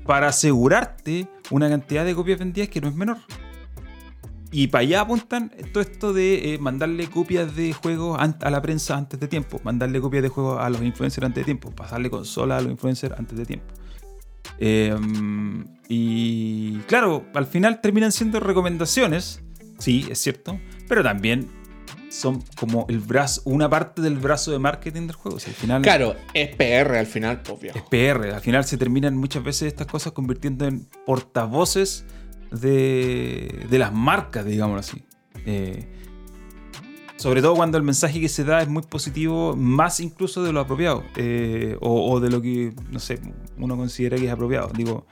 para 0.04 0.28
asegurarte 0.28 1.28
una 1.50 1.68
cantidad 1.68 2.04
de 2.04 2.14
copias 2.14 2.38
vendidas 2.38 2.68
que 2.68 2.80
no 2.80 2.88
es 2.88 2.94
menor. 2.94 3.18
Y 4.50 4.66
para 4.66 4.82
allá 4.82 5.00
apuntan 5.00 5.50
todo 5.72 5.82
esto 5.82 6.12
de 6.12 6.54
eh, 6.54 6.58
mandarle 6.58 7.08
copias 7.08 7.56
de 7.56 7.72
juegos 7.72 8.18
a 8.20 8.50
la 8.50 8.60
prensa 8.60 8.96
antes 8.96 9.18
de 9.18 9.26
tiempo, 9.26 9.60
mandarle 9.64 9.98
copias 10.00 10.22
de 10.22 10.28
juegos 10.28 10.60
a 10.60 10.68
los 10.68 10.82
influencers 10.82 11.24
antes 11.24 11.40
de 11.40 11.44
tiempo, 11.46 11.70
pasarle 11.70 12.10
consolas 12.10 12.58
a 12.58 12.62
los 12.62 12.72
influencers 12.72 13.18
antes 13.18 13.38
de 13.38 13.46
tiempo. 13.46 13.72
Eh, 14.58 14.94
y 15.88 16.78
claro, 16.80 17.24
al 17.34 17.46
final 17.46 17.80
terminan 17.80 18.12
siendo 18.12 18.40
recomendaciones, 18.40 19.42
sí, 19.82 20.06
es 20.10 20.18
cierto, 20.18 20.58
pero 20.88 21.02
también 21.02 21.48
son 22.08 22.42
como 22.56 22.84
el 22.88 22.98
brazo, 23.00 23.40
una 23.46 23.68
parte 23.70 24.02
del 24.02 24.16
brazo 24.18 24.50
de 24.52 24.58
marketing 24.58 25.06
del 25.06 25.16
juego. 25.16 25.36
O 25.38 25.40
sea, 25.40 25.48
al 25.50 25.56
final 25.56 25.82
Claro, 25.82 26.14
es 26.34 26.54
PR 26.56 26.96
al 26.98 27.06
final, 27.06 27.40
pues 27.42 27.60
viejo. 27.60 27.78
es 27.78 27.84
PR. 27.84 28.34
Al 28.34 28.40
final 28.40 28.64
se 28.64 28.76
terminan 28.76 29.16
muchas 29.16 29.42
veces 29.42 29.68
estas 29.68 29.86
cosas 29.86 30.12
convirtiendo 30.12 30.66
en 30.66 30.86
portavoces 31.06 32.04
de, 32.50 33.66
de 33.70 33.78
las 33.78 33.92
marcas, 33.94 34.44
digámoslo 34.44 34.80
así. 34.80 35.02
Eh, 35.46 35.86
sobre 37.16 37.40
todo 37.40 37.54
cuando 37.54 37.78
el 37.78 37.84
mensaje 37.84 38.20
que 38.20 38.28
se 38.28 38.44
da 38.44 38.60
es 38.62 38.68
muy 38.68 38.82
positivo, 38.82 39.54
más 39.56 40.00
incluso 40.00 40.42
de 40.42 40.52
lo 40.52 40.60
apropiado, 40.60 41.04
eh, 41.16 41.76
o, 41.80 42.12
o 42.12 42.20
de 42.20 42.28
lo 42.30 42.42
que, 42.42 42.74
no 42.90 42.98
sé, 42.98 43.20
uno 43.56 43.76
considera 43.76 44.16
que 44.18 44.26
es 44.26 44.32
apropiado. 44.32 44.70
Digo, 44.76 45.06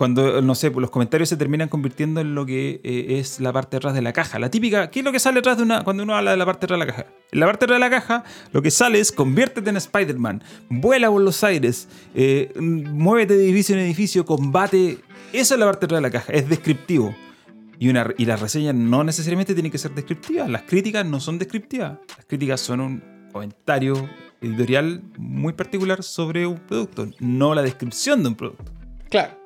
cuando, 0.00 0.40
no 0.40 0.54
sé, 0.54 0.70
los 0.70 0.88
comentarios 0.88 1.28
se 1.28 1.36
terminan 1.36 1.68
convirtiendo 1.68 2.22
en 2.22 2.34
lo 2.34 2.46
que 2.46 2.80
eh, 2.82 3.18
es 3.18 3.38
la 3.38 3.52
parte 3.52 3.72
de 3.72 3.76
atrás 3.76 3.92
de 3.92 4.00
la 4.00 4.14
caja. 4.14 4.38
La 4.38 4.50
típica, 4.50 4.90
¿qué 4.90 5.00
es 5.00 5.04
lo 5.04 5.12
que 5.12 5.20
sale 5.20 5.40
detrás 5.40 5.58
de 5.58 5.62
una, 5.62 5.84
cuando 5.84 6.04
uno 6.04 6.16
habla 6.16 6.30
de 6.30 6.38
la 6.38 6.46
parte 6.46 6.64
atrás 6.64 6.80
de 6.80 6.86
la 6.86 6.90
caja? 6.90 7.06
En 7.30 7.38
la 7.38 7.44
parte 7.44 7.66
atrás 7.66 7.76
de 7.76 7.80
la 7.80 7.90
caja, 7.90 8.24
lo 8.50 8.62
que 8.62 8.70
sale 8.70 8.98
es 8.98 9.12
conviértete 9.12 9.68
en 9.68 9.76
Spider-Man, 9.76 10.42
vuela 10.70 11.10
por 11.10 11.20
los 11.20 11.44
aires, 11.44 11.86
eh, 12.14 12.50
muévete 12.58 13.36
de 13.36 13.44
edificio 13.44 13.74
en 13.74 13.82
edificio, 13.82 14.24
combate. 14.24 15.00
Eso 15.34 15.52
es 15.52 15.60
la 15.60 15.66
parte 15.66 15.84
atrás 15.84 15.98
de 15.98 16.08
la 16.08 16.10
caja, 16.10 16.32
es 16.32 16.48
descriptivo. 16.48 17.14
Y, 17.78 17.90
y 17.90 18.24
las 18.24 18.40
reseñas 18.40 18.74
no 18.74 19.04
necesariamente 19.04 19.52
tienen 19.52 19.70
que 19.70 19.76
ser 19.76 19.90
descriptivas, 19.90 20.48
las 20.48 20.62
críticas 20.62 21.04
no 21.04 21.20
son 21.20 21.38
descriptivas. 21.38 21.98
Las 22.16 22.24
críticas 22.24 22.62
son 22.62 22.80
un 22.80 23.02
comentario 23.30 24.08
editorial 24.40 25.02
muy 25.18 25.52
particular 25.52 26.02
sobre 26.02 26.46
un 26.46 26.56
producto, 26.56 27.06
no 27.18 27.54
la 27.54 27.60
descripción 27.60 28.22
de 28.22 28.30
un 28.30 28.34
producto. 28.34 28.72
Claro. 29.10 29.39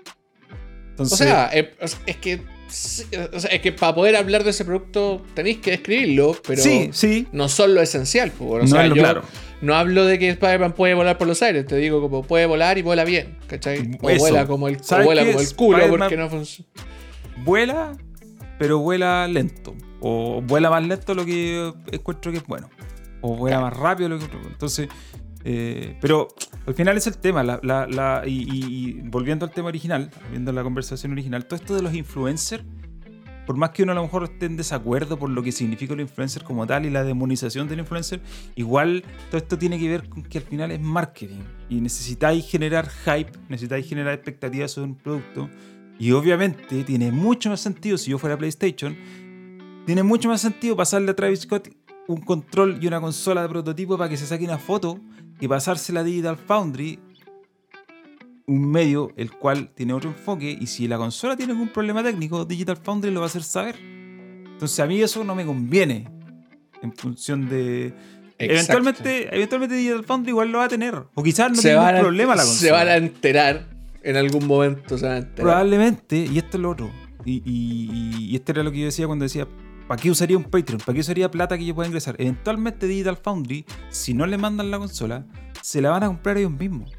Entonces, 0.94 1.20
O 1.20 1.24
sea, 1.24 1.50
eh, 1.52 1.74
es 2.06 2.16
que 2.18 2.40
sí, 2.68 3.04
o 3.32 3.40
sea, 3.40 3.50
es 3.50 3.60
que 3.60 3.72
para 3.72 3.94
poder 3.94 4.14
hablar 4.14 4.44
de 4.44 4.50
ese 4.50 4.64
producto 4.64 5.22
tenéis 5.34 5.58
que 5.58 5.72
describirlo, 5.72 6.36
pero 6.46 6.62
sí, 6.62 6.90
sí, 6.92 7.26
no 7.32 7.48
son 7.48 7.74
lo 7.74 7.82
esencial. 7.82 8.32
o 8.38 8.58
no 8.58 8.66
sea, 8.66 8.86
yo 8.86 8.94
claro. 8.94 9.22
no 9.60 9.74
hablo 9.74 10.04
de 10.04 10.18
que 10.20 10.28
Spider-Man 10.30 10.74
puede 10.74 10.94
volar 10.94 11.18
por 11.18 11.26
los 11.26 11.42
aires, 11.42 11.66
te 11.66 11.76
digo 11.76 12.00
como 12.00 12.22
puede 12.22 12.46
volar 12.46 12.78
y 12.78 12.82
vuela 12.82 13.04
bien, 13.04 13.38
¿cachai? 13.48 13.98
O 14.00 14.08
Eso. 14.08 14.20
vuela 14.20 14.46
como 14.46 14.68
el, 14.68 14.76
o 14.76 14.82
¿Sabes 14.82 15.06
vuela 15.06 15.24
como 15.26 15.40
el 15.40 15.54
culo 15.54 15.88
porque 15.90 16.16
no 16.16 16.28
funciona. 16.30 16.70
Vuela, 17.44 17.92
pero 18.58 18.78
vuela 18.78 19.26
lento. 19.26 19.74
O 20.00 20.40
vuela 20.42 20.70
más 20.70 20.86
lento 20.86 21.14
lo 21.14 21.24
que 21.24 21.72
encuentro 21.90 22.30
que 22.30 22.38
es 22.38 22.46
bueno. 22.46 22.70
O 23.20 23.34
vuela 23.36 23.58
más 23.60 23.72
rápido 23.74 24.10
lo 24.10 24.18
que 24.18 24.26
encuentro. 24.26 24.50
Entonces, 24.50 24.88
eh, 25.44 25.96
pero 26.00 26.28
al 26.66 26.74
final 26.74 26.96
es 26.96 27.06
el 27.06 27.18
tema. 27.18 27.44
y- 28.26 28.30
y 28.30 28.92
volviendo 29.04 29.44
al 29.44 29.52
tema 29.52 29.68
original, 29.68 30.10
viendo 30.30 30.52
la 30.52 30.62
conversación 30.62 31.12
original, 31.12 31.46
todo 31.46 31.56
esto 31.56 31.74
de 31.74 31.82
los 31.82 31.94
influencers, 31.94 32.64
por 33.46 33.56
más 33.58 33.70
que 33.70 33.82
uno 33.82 33.92
a 33.92 33.94
lo 33.94 34.02
mejor 34.02 34.24
esté 34.24 34.46
en 34.46 34.56
desacuerdo 34.56 35.18
por 35.18 35.28
lo 35.28 35.42
que 35.42 35.52
significa 35.52 35.92
el 35.92 36.00
influencer 36.00 36.42
como 36.44 36.66
tal 36.66 36.86
y 36.86 36.90
la 36.90 37.04
demonización 37.04 37.68
del 37.68 37.80
influencer, 37.80 38.20
igual 38.54 39.04
todo 39.30 39.36
esto 39.36 39.58
tiene 39.58 39.78
que 39.78 39.86
ver 39.86 40.08
con 40.08 40.22
que 40.22 40.38
al 40.38 40.44
final 40.44 40.70
es 40.70 40.80
marketing. 40.80 41.42
Y 41.68 41.80
necesitáis 41.82 42.46
generar 42.48 42.88
hype, 42.88 43.32
necesitáis 43.50 43.86
generar 43.86 44.14
expectativas 44.14 44.70
sobre 44.70 44.88
un 44.88 44.94
producto. 44.96 45.50
Y 45.98 46.12
obviamente 46.12 46.82
tiene 46.84 47.12
mucho 47.12 47.50
más 47.50 47.60
sentido, 47.60 47.98
si 47.98 48.10
yo 48.10 48.18
fuera 48.18 48.38
PlayStation, 48.38 48.96
tiene 49.84 50.02
mucho 50.02 50.28
más 50.30 50.40
sentido 50.40 50.74
pasarle 50.74 51.10
a 51.10 51.14
Travis 51.14 51.40
Scott 51.40 51.68
un 52.08 52.22
control 52.22 52.78
y 52.80 52.86
una 52.86 53.00
consola 53.00 53.42
de 53.42 53.48
prototipo 53.50 53.96
para 53.98 54.08
que 54.10 54.16
se 54.16 54.26
saque 54.26 54.44
una 54.44 54.58
foto 54.58 54.98
que 55.38 55.48
pasársela 55.48 56.00
a 56.00 56.04
Digital 56.04 56.36
Foundry, 56.36 56.98
un 58.46 58.70
medio 58.70 59.12
el 59.16 59.30
cual 59.30 59.70
tiene 59.74 59.92
otro 59.92 60.10
enfoque 60.10 60.56
y 60.58 60.66
si 60.66 60.86
la 60.86 60.98
consola 60.98 61.36
tiene 61.36 61.52
algún 61.52 61.68
problema 61.68 62.02
técnico, 62.02 62.44
Digital 62.44 62.76
Foundry 62.76 63.10
lo 63.10 63.20
va 63.20 63.26
a 63.26 63.28
hacer 63.28 63.42
saber. 63.42 63.76
Entonces 63.80 64.78
a 64.80 64.86
mí 64.86 65.00
eso 65.00 65.24
no 65.24 65.34
me 65.34 65.44
conviene 65.44 66.08
en 66.82 66.92
función 66.92 67.48
de... 67.48 67.94
Exacto. 68.36 68.72
Eventualmente, 68.82 69.34
eventualmente 69.34 69.74
Digital 69.76 70.04
Foundry 70.04 70.30
igual 70.30 70.52
lo 70.52 70.58
va 70.58 70.64
a 70.64 70.68
tener. 70.68 70.94
O 71.14 71.22
quizás 71.22 71.52
no 71.52 71.62
tenga 71.62 71.88
a, 71.88 72.00
problema 72.00 72.34
la 72.34 72.42
consola. 72.42 72.60
se 72.60 72.70
van 72.72 72.88
a 72.88 72.96
enterar 72.96 73.66
en 74.02 74.16
algún 74.16 74.46
momento. 74.46 74.98
Se 74.98 75.06
van 75.06 75.14
a 75.14 75.18
enterar. 75.18 75.42
Probablemente, 75.42 76.16
y 76.30 76.38
esto 76.38 76.56
es 76.56 76.62
lo 76.62 76.70
otro. 76.70 76.90
Y, 77.24 77.42
y, 77.44 78.30
y 78.30 78.36
esto 78.36 78.52
era 78.52 78.62
lo 78.62 78.70
que 78.70 78.80
yo 78.80 78.84
decía 78.86 79.06
cuando 79.06 79.22
decía, 79.22 79.46
¿para 79.94 80.02
qué 80.02 80.10
usaría 80.10 80.36
un 80.36 80.44
Patreon? 80.44 80.80
¿Para 80.80 80.94
qué 80.94 81.00
usaría 81.00 81.30
plata 81.30 81.56
que 81.56 81.64
yo 81.64 81.74
pueda 81.74 81.86
ingresar? 81.86 82.16
Eventualmente 82.18 82.86
Digital 82.86 83.16
Foundry, 83.16 83.64
si 83.90 84.12
no 84.14 84.26
le 84.26 84.36
mandan 84.38 84.70
la 84.70 84.78
consola, 84.78 85.24
se 85.62 85.80
la 85.80 85.90
van 85.90 86.02
a 86.02 86.06
comprar 86.08 86.36
ellos 86.36 86.50
mismos. 86.52 86.90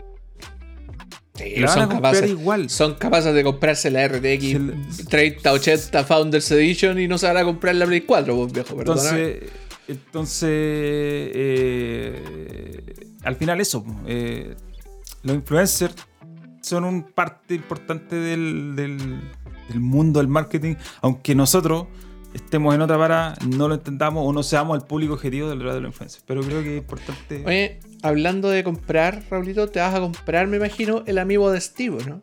Sí, 1.35 1.55
La 1.57 1.67
van 1.67 1.77
a 1.77 1.81
son, 1.81 1.89
comprar 1.91 2.13
capaces, 2.13 2.29
igual. 2.31 2.69
son 2.69 2.93
capaces 2.93 3.33
de 3.33 3.43
comprarse 3.43 3.91
la 3.91 4.07
RTX 4.07 4.43
Se 4.51 4.59
le- 4.59 4.75
3080 5.09 6.03
Founders 6.05 6.49
Edition 6.51 6.97
y 6.99 7.07
no 7.09 7.17
se 7.17 7.27
van 7.27 7.35
a 7.37 7.43
comprar 7.43 7.75
la 7.75 7.85
Play 7.85 8.01
4, 8.01 8.35
pues, 8.37 8.53
viejo. 8.53 8.79
Entonces, 8.79 9.43
entonces 9.89 10.49
eh, 10.49 12.23
al 13.23 13.35
final 13.35 13.59
eso, 13.59 13.83
eh, 14.07 14.55
los 15.23 15.35
influencers 15.35 15.95
son 16.61 16.85
un 16.85 17.03
parte 17.03 17.53
importante 17.55 18.15
del, 18.15 18.73
del- 18.75 19.19
del 19.67 19.79
mundo 19.79 20.19
del 20.19 20.27
marketing, 20.29 20.75
aunque 21.01 21.33
nosotros 21.35 21.87
estemos 22.35 22.75
en 22.75 22.81
otra 22.81 22.97
para, 22.97 23.35
no 23.47 23.67
lo 23.67 23.75
entendamos 23.75 24.27
o 24.27 24.33
no 24.33 24.43
seamos 24.43 24.77
el 24.77 24.85
público 24.85 25.13
objetivo 25.13 25.49
del 25.49 25.59
radio 25.59 25.75
de 25.75 25.81
la 25.81 25.87
influencia. 25.87 26.21
Pero 26.27 26.41
creo 26.41 26.61
que 26.61 26.75
es 26.75 26.81
importante. 26.81 27.43
Oye, 27.45 27.79
hablando 28.03 28.49
de 28.49 28.63
comprar, 28.63 29.23
Raulito, 29.29 29.69
te 29.69 29.79
vas 29.79 29.95
a 29.95 29.99
comprar, 29.99 30.47
me 30.47 30.57
imagino, 30.57 31.03
el 31.07 31.17
amigo 31.17 31.49
de 31.51 31.61
Steve, 31.61 31.97
¿no? 32.05 32.19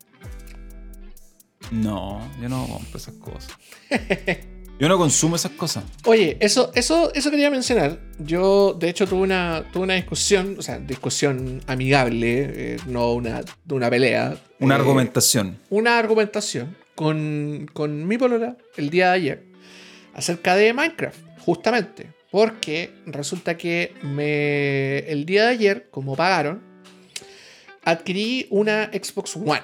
No, 1.71 2.21
yo 2.41 2.47
no 2.47 2.67
compro 2.67 2.97
esas 2.97 3.15
cosas. 3.15 3.51
Yo 4.79 4.89
no 4.89 4.97
consumo 4.97 5.35
esas 5.35 5.51
cosas. 5.51 5.83
Oye, 6.03 6.35
eso, 6.41 6.71
eso, 6.73 7.13
eso 7.13 7.29
quería 7.29 7.51
mencionar. 7.51 7.99
Yo, 8.17 8.75
de 8.77 8.89
hecho, 8.89 9.07
tuve 9.07 9.21
una, 9.21 9.63
tuve 9.71 9.83
una 9.83 9.93
discusión, 9.93 10.55
o 10.57 10.63
sea, 10.63 10.79
discusión 10.79 11.61
amigable, 11.67 12.73
eh, 12.73 12.77
no 12.87 13.13
una, 13.13 13.41
una 13.69 13.89
pelea. 13.89 14.35
Una 14.59 14.75
eh, 14.75 14.79
argumentación. 14.79 15.59
Una 15.69 15.99
argumentación 15.99 16.75
con, 16.95 17.69
con 17.71 18.07
mi 18.07 18.17
polola 18.17 18.57
el 18.75 18.89
día 18.89 19.09
de 19.09 19.13
ayer 19.13 19.52
acerca 20.13 20.55
de 20.55 20.73
Minecraft, 20.73 21.19
justamente. 21.39 22.11
Porque 22.31 22.91
resulta 23.05 23.57
que 23.57 23.93
me, 24.01 24.99
el 24.99 25.25
día 25.25 25.43
de 25.43 25.49
ayer, 25.49 25.87
como 25.91 26.15
pagaron, 26.15 26.63
adquirí 27.83 28.47
una 28.49 28.85
Xbox 28.85 29.35
One. 29.35 29.61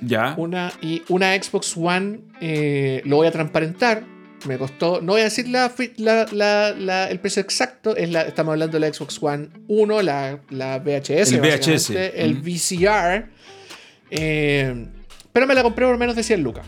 Ya. 0.00 0.34
Una, 0.38 0.72
y 0.80 1.02
una 1.08 1.34
Xbox 1.34 1.76
One, 1.76 2.20
eh, 2.40 3.02
lo 3.04 3.16
voy 3.16 3.26
a 3.26 3.32
transparentar. 3.32 4.04
Me 4.46 4.56
costó, 4.56 5.00
no 5.02 5.12
voy 5.14 5.22
a 5.22 5.24
decir 5.24 5.48
la, 5.48 5.66
el 7.10 7.20
precio 7.20 7.42
exacto, 7.42 7.96
es 7.96 8.14
estamos 8.14 8.52
hablando 8.52 8.78
de 8.78 8.86
la 8.86 8.94
Xbox 8.94 9.20
One 9.20 9.48
1, 9.66 10.02
la, 10.02 10.38
la 10.50 10.78
VHS, 10.78 11.32
El 11.32 11.40
VHS, 11.40 11.90
el 11.90 12.36
mm. 12.36 12.42
VCR. 12.42 13.28
eh, 14.10 14.86
pero 15.32 15.46
me 15.46 15.54
la 15.54 15.62
compré 15.64 15.86
por 15.86 15.98
menos 15.98 16.14
de 16.14 16.22
100 16.22 16.42
lucas. 16.42 16.66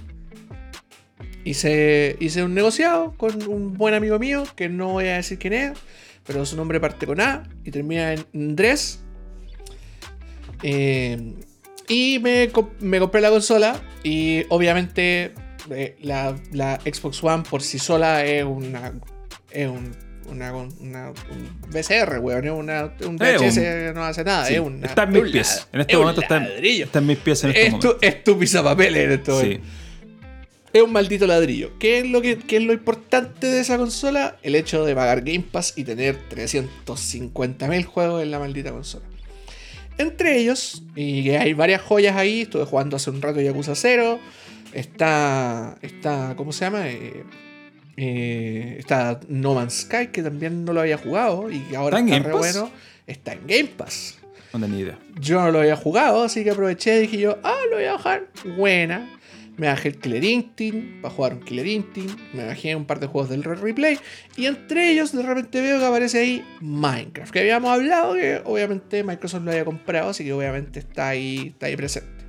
Hice, 1.44 2.16
hice 2.20 2.42
un 2.44 2.54
negociado 2.54 3.14
con 3.16 3.48
un 3.48 3.74
buen 3.78 3.94
amigo 3.94 4.18
mío, 4.18 4.44
que 4.56 4.68
no 4.68 4.88
voy 4.88 5.06
a 5.08 5.16
decir 5.16 5.38
quién 5.38 5.52
es, 5.54 5.72
pero 6.26 6.44
su 6.44 6.56
nombre 6.56 6.80
parte 6.80 7.06
con 7.06 7.20
A 7.20 7.48
y 7.64 7.70
termina 7.70 8.12
en 8.12 8.24
Andrés. 8.34 9.00
Eh, 10.62 11.34
y 11.88 12.18
me, 12.20 12.50
me 12.80 12.98
compré 13.00 13.20
la 13.20 13.30
consola 13.30 13.80
y 14.04 14.44
obviamente 14.50 15.32
eh, 15.70 15.96
la, 16.02 16.36
la 16.52 16.78
Xbox 16.84 17.22
One 17.24 17.42
por 17.48 17.62
sí 17.62 17.78
sola 17.78 18.24
es 18.24 18.44
una... 18.44 18.92
Es 19.50 19.68
un, 19.68 19.96
una, 20.28 20.52
una- 20.54 21.10
un 21.10 21.60
VCR, 21.72 22.18
weón, 22.20 22.44
es 22.44 22.52
una, 22.52 22.92
un 23.04 23.16
VHS 23.16 23.56
un- 23.56 23.62
que 23.64 23.92
no 23.92 24.04
hace 24.04 24.22
nada, 24.22 24.44
Sí, 24.46 24.54
es 24.54 24.60
una, 24.60 24.86
está 24.86 25.02
en 25.02 25.10
mis 25.10 25.32
pies. 25.32 25.66
En 25.72 25.80
este 25.80 25.92
es 25.94 25.98
momento 25.98 26.20
está 26.20 26.36
en, 26.36 26.64
está 26.64 26.98
en 27.00 27.06
mis 27.06 27.18
pies 27.18 27.42
en 27.42 27.50
este 27.50 27.62
Es 27.62 27.70
tu, 27.70 27.76
momento. 27.88 27.98
es 28.00 28.22
tu 28.24 28.38
pisapapeles 28.38 29.04
en 29.06 29.10
este 29.10 29.24
Sí. 29.32 29.36
momento. 29.36 29.64
Es 30.72 30.82
un 30.82 30.92
maldito 30.92 31.26
ladrillo. 31.26 31.72
¿Qué 31.78 31.98
es, 31.98 32.08
lo 32.08 32.22
que, 32.22 32.38
qué 32.38 32.58
es 32.58 32.62
lo 32.62 32.72
importante 32.72 33.48
de 33.48 33.60
esa 33.60 33.76
consola? 33.76 34.38
El 34.42 34.54
hecho 34.54 34.84
de 34.84 34.94
pagar 34.94 35.22
Game 35.22 35.44
Pass 35.50 35.74
y 35.76 35.82
tener 35.84 36.16
350.000 36.28 37.84
juegos 37.84 38.22
en 38.22 38.30
la 38.30 38.38
maldita 38.38 38.70
consola. 38.70 39.04
Entre 39.98 40.38
ellos, 40.38 40.82
y 40.94 41.24
que 41.24 41.38
hay 41.38 41.52
varias 41.54 41.82
joyas 41.82 42.16
ahí, 42.16 42.42
estuve 42.42 42.64
jugando 42.64 42.96
hace 42.96 43.10
un 43.10 43.20
rato 43.20 43.40
Yakuza 43.40 43.74
0. 43.74 44.20
Está. 44.72 45.76
Está. 45.82 46.34
¿Cómo 46.36 46.52
se 46.52 46.64
llama? 46.64 46.88
Eh, 46.88 47.24
eh, 47.96 48.76
está 48.78 49.20
No 49.28 49.54
Man's 49.54 49.80
Sky, 49.82 50.06
que 50.12 50.22
también 50.22 50.64
no 50.64 50.72
lo 50.72 50.80
había 50.80 50.96
jugado 50.96 51.50
y 51.50 51.58
que 51.60 51.76
ahora 51.76 51.98
¿Está 51.98 52.08
en 52.08 52.14
está, 52.14 52.28
Game 52.28 52.28
re 52.28 52.40
Pass? 52.40 52.54
bueno. 52.56 52.72
Está 53.06 53.32
en 53.32 53.46
Game 53.46 53.70
Pass. 53.76 54.18
No 54.52 54.60
tenía 54.60 54.80
idea. 54.80 54.98
Yo 55.20 55.42
no 55.42 55.50
lo 55.50 55.60
había 55.60 55.76
jugado, 55.76 56.22
así 56.22 56.44
que 56.44 56.50
aproveché 56.50 56.98
y 56.98 57.00
dije 57.02 57.18
yo, 57.18 57.38
ah, 57.42 57.58
lo 57.68 57.76
voy 57.76 57.84
a 57.84 57.92
bajar. 57.92 58.28
Buena. 58.56 59.19
Me 59.60 59.66
bajé 59.66 59.88
el 59.88 59.98
Killer 59.98 60.24
Instinct 60.24 61.02
para 61.02 61.12
jugar 61.12 61.34
un 61.34 61.40
Killer 61.40 61.66
Instinct. 61.66 62.18
Me 62.32 62.46
bajé 62.46 62.74
un 62.74 62.86
par 62.86 62.98
de 62.98 63.06
juegos 63.06 63.28
del 63.28 63.44
Replay. 63.44 63.98
Y 64.34 64.46
entre 64.46 64.90
ellos 64.90 65.12
de 65.12 65.22
repente 65.22 65.60
veo 65.60 65.78
que 65.78 65.84
aparece 65.84 66.18
ahí 66.18 66.44
Minecraft. 66.62 67.30
Que 67.30 67.40
habíamos 67.40 67.70
hablado 67.70 68.14
que 68.14 68.40
obviamente 68.46 69.04
Microsoft 69.04 69.42
lo 69.42 69.50
había 69.50 69.66
comprado, 69.66 70.08
así 70.08 70.24
que 70.24 70.32
obviamente 70.32 70.78
está 70.78 71.08
ahí, 71.08 71.48
está 71.48 71.66
ahí 71.66 71.76
presente. 71.76 72.24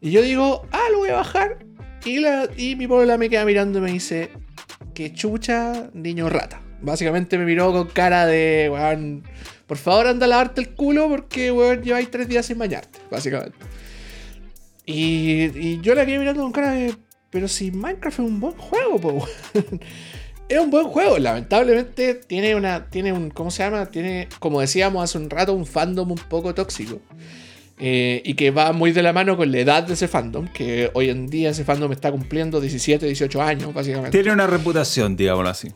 Y 0.00 0.12
yo 0.12 0.22
digo, 0.22 0.64
ah, 0.70 0.86
lo 0.92 0.98
voy 0.98 1.08
a 1.08 1.16
bajar. 1.16 1.66
Y, 2.04 2.20
la, 2.20 2.48
y 2.56 2.76
mi 2.76 2.86
puebla 2.86 3.18
me 3.18 3.28
queda 3.28 3.44
mirando 3.44 3.80
y 3.80 3.82
me 3.82 3.90
dice, 3.90 4.30
que 4.94 5.12
chucha, 5.12 5.90
niño 5.92 6.28
rata. 6.28 6.62
Básicamente 6.82 7.36
me 7.36 7.46
miró 7.46 7.72
con 7.72 7.88
cara 7.88 8.26
de, 8.26 8.70
weón, 8.72 9.24
por 9.66 9.76
favor 9.76 10.06
anda 10.06 10.26
a 10.26 10.28
lavarte 10.28 10.60
el 10.60 10.68
culo 10.68 11.08
porque, 11.08 11.50
weón, 11.50 11.82
lleváis 11.82 12.12
tres 12.12 12.28
días 12.28 12.46
sin 12.46 12.58
bañarte, 12.58 13.00
básicamente. 13.10 13.58
Y, 14.86 15.80
yo 15.80 15.94
la 15.94 16.04
quedé 16.04 16.18
mirando 16.18 16.42
con 16.42 16.52
cara 16.52 16.72
de, 16.72 16.94
pero 17.30 17.48
si 17.48 17.70
Minecraft 17.70 18.18
es 18.18 18.24
un 18.24 18.40
buen 18.40 18.56
juego. 18.56 19.26
Es 20.46 20.58
un 20.58 20.70
buen 20.70 20.88
juego, 20.88 21.18
lamentablemente 21.18 22.14
tiene 22.14 22.54
una, 22.54 22.90
tiene 22.90 23.14
un, 23.14 23.30
¿cómo 23.30 23.50
se 23.50 23.62
llama? 23.62 23.86
Tiene, 23.86 24.28
como 24.40 24.60
decíamos 24.60 25.02
hace 25.02 25.16
un 25.16 25.30
rato, 25.30 25.54
un 25.54 25.64
fandom 25.64 26.12
un 26.12 26.18
poco 26.18 26.54
tóxico. 26.54 27.00
Eh, 27.78 28.20
y 28.24 28.34
que 28.34 28.50
va 28.50 28.72
muy 28.72 28.92
de 28.92 29.02
la 29.02 29.14
mano 29.14 29.38
con 29.38 29.50
la 29.50 29.58
edad 29.58 29.82
de 29.82 29.94
ese 29.94 30.06
fandom, 30.06 30.46
que 30.48 30.90
hoy 30.92 31.08
en 31.08 31.28
día 31.28 31.48
ese 31.48 31.64
fandom 31.64 31.90
está 31.92 32.12
cumpliendo 32.12 32.60
17, 32.60 33.06
18 33.06 33.42
años, 33.42 33.72
básicamente 33.72 34.10
Tiene 34.10 34.32
una 34.32 34.46
reputación, 34.46 35.16
digámoslo 35.16 35.48
así. 35.48 35.68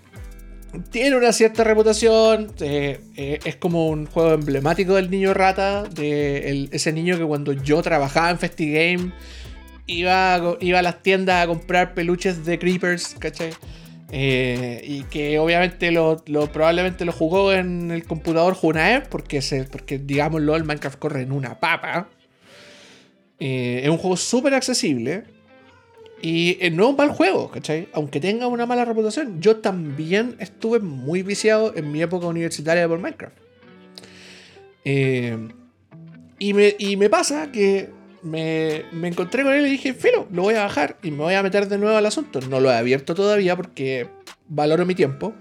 Tiene 0.91 1.17
una 1.17 1.33
cierta 1.33 1.65
reputación. 1.65 2.53
eh, 2.61 3.01
eh, 3.17 3.39
es 3.45 3.57
como 3.57 3.89
un 3.89 4.07
juego 4.07 4.33
emblemático 4.33 4.95
del 4.95 5.11
niño 5.11 5.35
rata. 5.35 5.85
De 5.85 6.69
ese 6.71 6.93
niño 6.93 7.19
que 7.19 7.25
cuando 7.25 7.53
yo 7.53 7.83
trabajaba 7.83 8.31
en 8.31 8.39
FestiGame 8.39 9.13
iba, 9.87 10.57
iba 10.61 10.79
a 10.79 10.83
las 10.83 11.03
tiendas 11.03 11.45
a 11.45 11.47
comprar 11.47 11.95
peluches 11.95 12.45
de 12.45 12.59
Creepers, 12.59 13.17
¿cachai? 13.19 13.51
Eh, 14.11 14.81
y 14.85 15.03
que 15.05 15.39
obviamente 15.39 15.91
lo, 15.91 16.23
probablemente 16.53 17.05
lo 17.05 17.13
jugó 17.13 17.53
en 17.53 17.91
el 17.91 18.05
computador 18.05 18.55
Junaev, 18.55 19.09
porque, 19.09 19.43
se, 19.43 19.65
porque 19.65 19.99
digámoslo, 19.99 20.57
el 20.57 20.65
Minecraft 20.65 20.99
corre 20.99 21.23
en 21.23 21.33
una 21.33 21.61
papa. 21.61 22.09
Es 23.39 23.89
un 23.89 23.99
juego 23.99 24.17
súper 24.17 24.55
accesible. 24.55 25.38
Y 26.21 26.59
eh, 26.61 26.71
no 26.71 26.85
es 26.85 26.91
un 26.91 26.97
mal 26.97 27.11
juego, 27.11 27.51
¿cachai? 27.51 27.89
Aunque 27.93 28.21
tenga 28.21 28.49
una 28.49 28.67
mala 28.67 28.85
reputación. 28.85 29.41
Yo 29.41 29.57
también 29.57 30.37
estuve 30.41 30.81
muy 30.81 31.23
viciado 31.23 31.73
en 31.77 31.93
mi 31.93 32.03
época 32.03 32.27
universitaria 32.27 32.89
por 32.89 32.99
Minecraft. 32.99 33.37
Eh, 34.85 35.49
y, 36.41 36.55
me, 36.55 37.11
pasa 37.11 37.51
que 37.53 37.91
me, 38.23 38.85
encontré 39.07 39.43
con 39.43 39.53
él 39.53 39.67
y 39.67 39.71
dije, 39.71 39.95
filo, 39.95 40.27
lo 40.33 40.43
voy 40.43 40.55
a 40.55 40.63
bajar 40.63 40.97
y 41.03 41.11
me 41.11 41.19
voy 41.19 41.35
a 41.35 41.43
meter 41.43 41.69
de 41.69 41.79
nuevo 41.79 41.97
al 41.97 42.07
asunto. 42.07 42.41
No 42.41 42.61
lo 42.61 42.71
he 42.71 42.77
abierto 42.77 43.15
todavía 43.15 43.57
porque 43.57 44.09
valoro 44.49 44.87
mi 44.87 44.95
tiempo. 44.95 45.35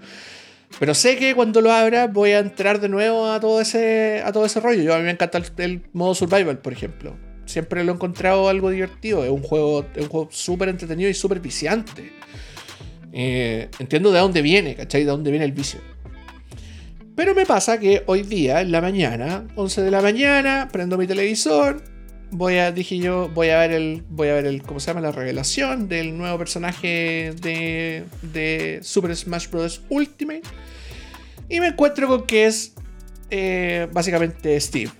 Pero 0.78 0.94
sé 0.94 1.16
que 1.16 1.34
cuando 1.34 1.60
lo 1.60 1.72
abra 1.72 2.06
voy 2.06 2.32
a 2.32 2.40
entrar 2.40 2.80
de 2.80 2.88
nuevo 2.88 3.26
a 3.26 3.40
todo 3.40 3.60
ese, 3.60 4.22
a 4.24 4.32
todo 4.32 4.44
ese 4.44 4.60
rollo. 4.60 4.82
Yo 4.82 4.94
a 4.94 4.98
mí 4.98 5.04
me 5.04 5.10
encanta 5.10 5.40
el 5.58 5.82
modo 5.92 6.14
survival, 6.14 6.58
por 6.58 6.72
ejemplo. 6.72 7.16
Siempre 7.48 7.82
lo 7.82 7.92
he 7.92 7.94
encontrado 7.94 8.48
algo 8.50 8.68
divertido. 8.68 9.24
Es 9.24 9.30
un 9.30 9.42
juego, 9.42 9.86
juego 9.94 10.28
súper 10.30 10.68
entretenido 10.68 11.08
y 11.08 11.14
súper 11.14 11.40
viciante. 11.40 12.12
Eh, 13.10 13.70
entiendo 13.78 14.12
de 14.12 14.18
dónde 14.18 14.42
viene, 14.42 14.74
¿cachai? 14.74 15.04
De 15.04 15.10
dónde 15.10 15.30
viene 15.30 15.46
el 15.46 15.52
vicio. 15.52 15.80
Pero 17.16 17.34
me 17.34 17.46
pasa 17.46 17.80
que 17.80 18.02
hoy 18.04 18.22
día, 18.22 18.60
en 18.60 18.70
la 18.70 18.82
mañana, 18.82 19.46
11 19.56 19.80
de 19.80 19.90
la 19.90 20.02
mañana, 20.02 20.68
prendo 20.70 20.98
mi 20.98 21.06
televisor. 21.06 21.82
Voy 22.30 22.58
a, 22.58 22.70
dije 22.70 22.98
yo, 22.98 23.30
voy 23.30 23.48
a 23.48 23.58
ver 23.60 23.72
el, 23.72 24.04
voy 24.10 24.28
a 24.28 24.34
ver 24.34 24.44
el, 24.44 24.62
¿cómo 24.62 24.78
se 24.78 24.88
llama? 24.88 25.00
La 25.00 25.10
revelación 25.10 25.88
del 25.88 26.18
nuevo 26.18 26.36
personaje 26.36 27.32
de, 27.40 28.04
de 28.20 28.80
Super 28.82 29.16
Smash 29.16 29.48
Bros. 29.48 29.80
Ultimate. 29.88 30.42
Y 31.48 31.60
me 31.60 31.68
encuentro 31.68 32.08
con 32.08 32.26
que 32.26 32.44
es 32.44 32.74
eh, 33.30 33.88
básicamente 33.90 34.60
Steve. 34.60 34.90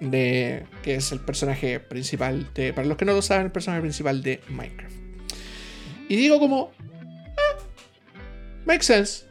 De, 0.00 0.66
que 0.82 0.96
es 0.96 1.10
el 1.12 1.20
personaje 1.20 1.80
principal 1.80 2.50
de, 2.54 2.72
para 2.74 2.86
los 2.86 2.98
que 2.98 3.06
no 3.06 3.14
lo 3.14 3.22
saben, 3.22 3.46
el 3.46 3.52
personaje 3.52 3.80
principal 3.80 4.22
de 4.22 4.40
Minecraft. 4.48 4.94
Y 6.08 6.16
digo 6.16 6.38
como, 6.38 6.70
ah, 7.36 7.58
makes 8.66 8.84
sense. 8.84 9.24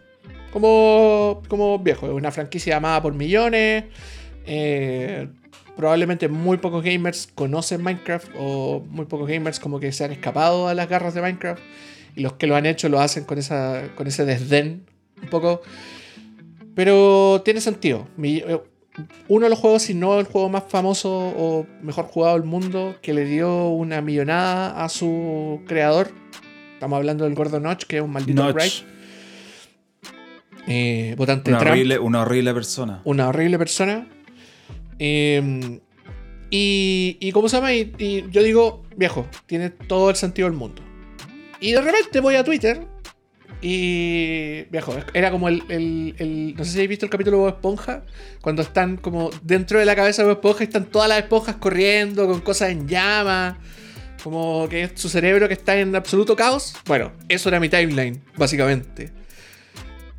Como, 0.52 1.44
como 1.48 1.78
viejo, 1.80 2.08
es 2.08 2.14
una 2.14 2.32
franquicia 2.32 2.78
amada 2.78 3.02
por 3.02 3.14
millones. 3.14 3.86
eh, 4.46 5.28
probablemente 5.76 6.28
muy 6.30 6.58
pocos 6.58 6.84
gamers 6.84 7.28
conocen 7.36 7.84
Minecraft 7.84 8.30
o 8.38 8.84
muy 8.90 9.06
pocos 9.06 9.28
gamers 9.28 9.60
como 9.60 9.80
que 9.80 9.92
se 9.92 10.06
han 10.06 10.12
escapado 10.12 10.68
a 10.68 10.74
las 10.74 10.88
garras 10.88 11.14
de 11.14 11.22
Minecraft 11.22 11.62
y 12.16 12.22
los 12.22 12.34
que 12.34 12.48
lo 12.48 12.56
han 12.56 12.66
hecho 12.66 12.88
lo 12.90 13.00
hacen 13.00 13.26
con, 13.26 13.38
esa, 13.38 13.90
con 13.96 14.08
ese 14.08 14.26
desdén 14.26 14.86
un 15.22 15.30
poco. 15.30 15.62
Pero 16.76 17.42
tiene 17.44 17.62
sentido. 17.62 18.08
Uno 19.28 19.46
de 19.46 19.50
los 19.50 19.60
juegos, 19.60 19.84
si 19.84 19.94
no 19.94 20.20
el 20.20 20.26
juego 20.26 20.50
más 20.50 20.64
famoso 20.70 21.12
o 21.12 21.68
mejor 21.82 22.06
jugado 22.06 22.36
del 22.36 22.48
mundo, 22.48 22.96
que 23.02 23.14
le 23.14 23.26
dio 23.26 23.70
una 23.70 24.02
millonada 24.02 24.84
a 24.84 24.90
su 24.90 25.62
creador. 25.68 26.12
Estamos 26.74 26.98
hablando 26.98 27.26
del 27.26 27.36
Gordo 27.36 27.60
Notch, 27.60 27.84
que 27.86 27.98
es 27.98 28.02
un 28.02 28.12
maldito 28.12 28.44
Notch. 28.44 28.84
Eh, 30.68 31.14
votante 31.18 31.52
una, 31.52 31.60
Trump 31.60 31.72
horrible, 31.72 32.00
una 32.00 32.22
horrible 32.22 32.54
persona. 32.54 33.02
una 33.04 33.28
horrible 33.30 33.58
persona. 33.58 34.08
Eh, 34.98 35.80
y, 36.50 37.18
y 37.20 37.32
¿cómo 37.32 37.50
se 37.50 37.58
llama? 37.58 37.74
Y, 37.74 37.94
y 37.98 38.26
yo 38.32 38.42
digo, 38.44 38.84
viejo, 38.96 39.28
tiene 39.46 39.70
todo 39.70 40.10
el 40.10 40.16
sentido 40.16 40.48
del 40.48 40.58
mundo. 40.58 40.82
Y 41.60 41.72
de 41.72 41.82
repente 41.82 42.20
voy 42.20 42.36
a 42.36 42.44
Twitter 42.44 42.95
Y. 43.68 44.64
Viejo, 44.70 44.96
era 45.16 45.32
como 45.32 45.48
el, 45.50 45.64
el- 45.70 46.54
No 46.56 46.64
sé 46.64 46.72
si 46.72 46.78
habéis 46.78 46.90
visto 46.90 47.06
el 47.06 47.10
capítulo 47.10 47.38
de 47.38 47.44
Bob 47.44 47.54
Esponja. 47.56 48.04
Cuando 48.42 48.62
están 48.62 48.98
como 48.98 49.32
dentro 49.42 49.80
de 49.80 49.86
la 49.86 49.96
cabeza 49.96 50.22
de 50.22 50.28
Bob 50.28 50.38
Esponja 50.38 50.64
están 50.64 50.86
todas 50.86 51.10
las 51.10 51.18
esponjas 51.18 51.56
corriendo 51.56 52.28
con 52.28 52.42
cosas 52.42 52.70
en 52.70 52.88
llamas. 52.88 53.56
Como 54.24 54.68
que 54.70 54.84
es 54.84 54.92
su 54.96 55.10
cerebro 55.10 55.48
que 55.48 55.56
está 55.56 55.78
en 55.80 55.96
absoluto 55.96 56.36
caos. 56.36 56.76
Bueno, 56.86 57.12
eso 57.28 57.50
era 57.50 57.60
mi 57.60 57.70
timeline, 57.70 58.22
básicamente. 58.38 59.12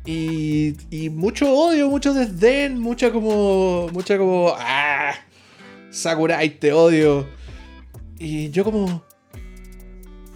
Y, 0.05 0.73
y 0.89 1.09
mucho 1.09 1.49
odio, 1.51 1.89
mucho 1.89 2.13
desdén, 2.13 2.77
mucha 2.79 3.11
como. 3.11 3.87
Mucha 3.93 4.17
como. 4.17 4.53
¡Ah! 4.57 5.13
Sakurai, 5.89 6.49
te 6.59 6.73
odio. 6.73 7.27
Y 8.19 8.49
yo 8.49 8.65
como. 8.65 9.05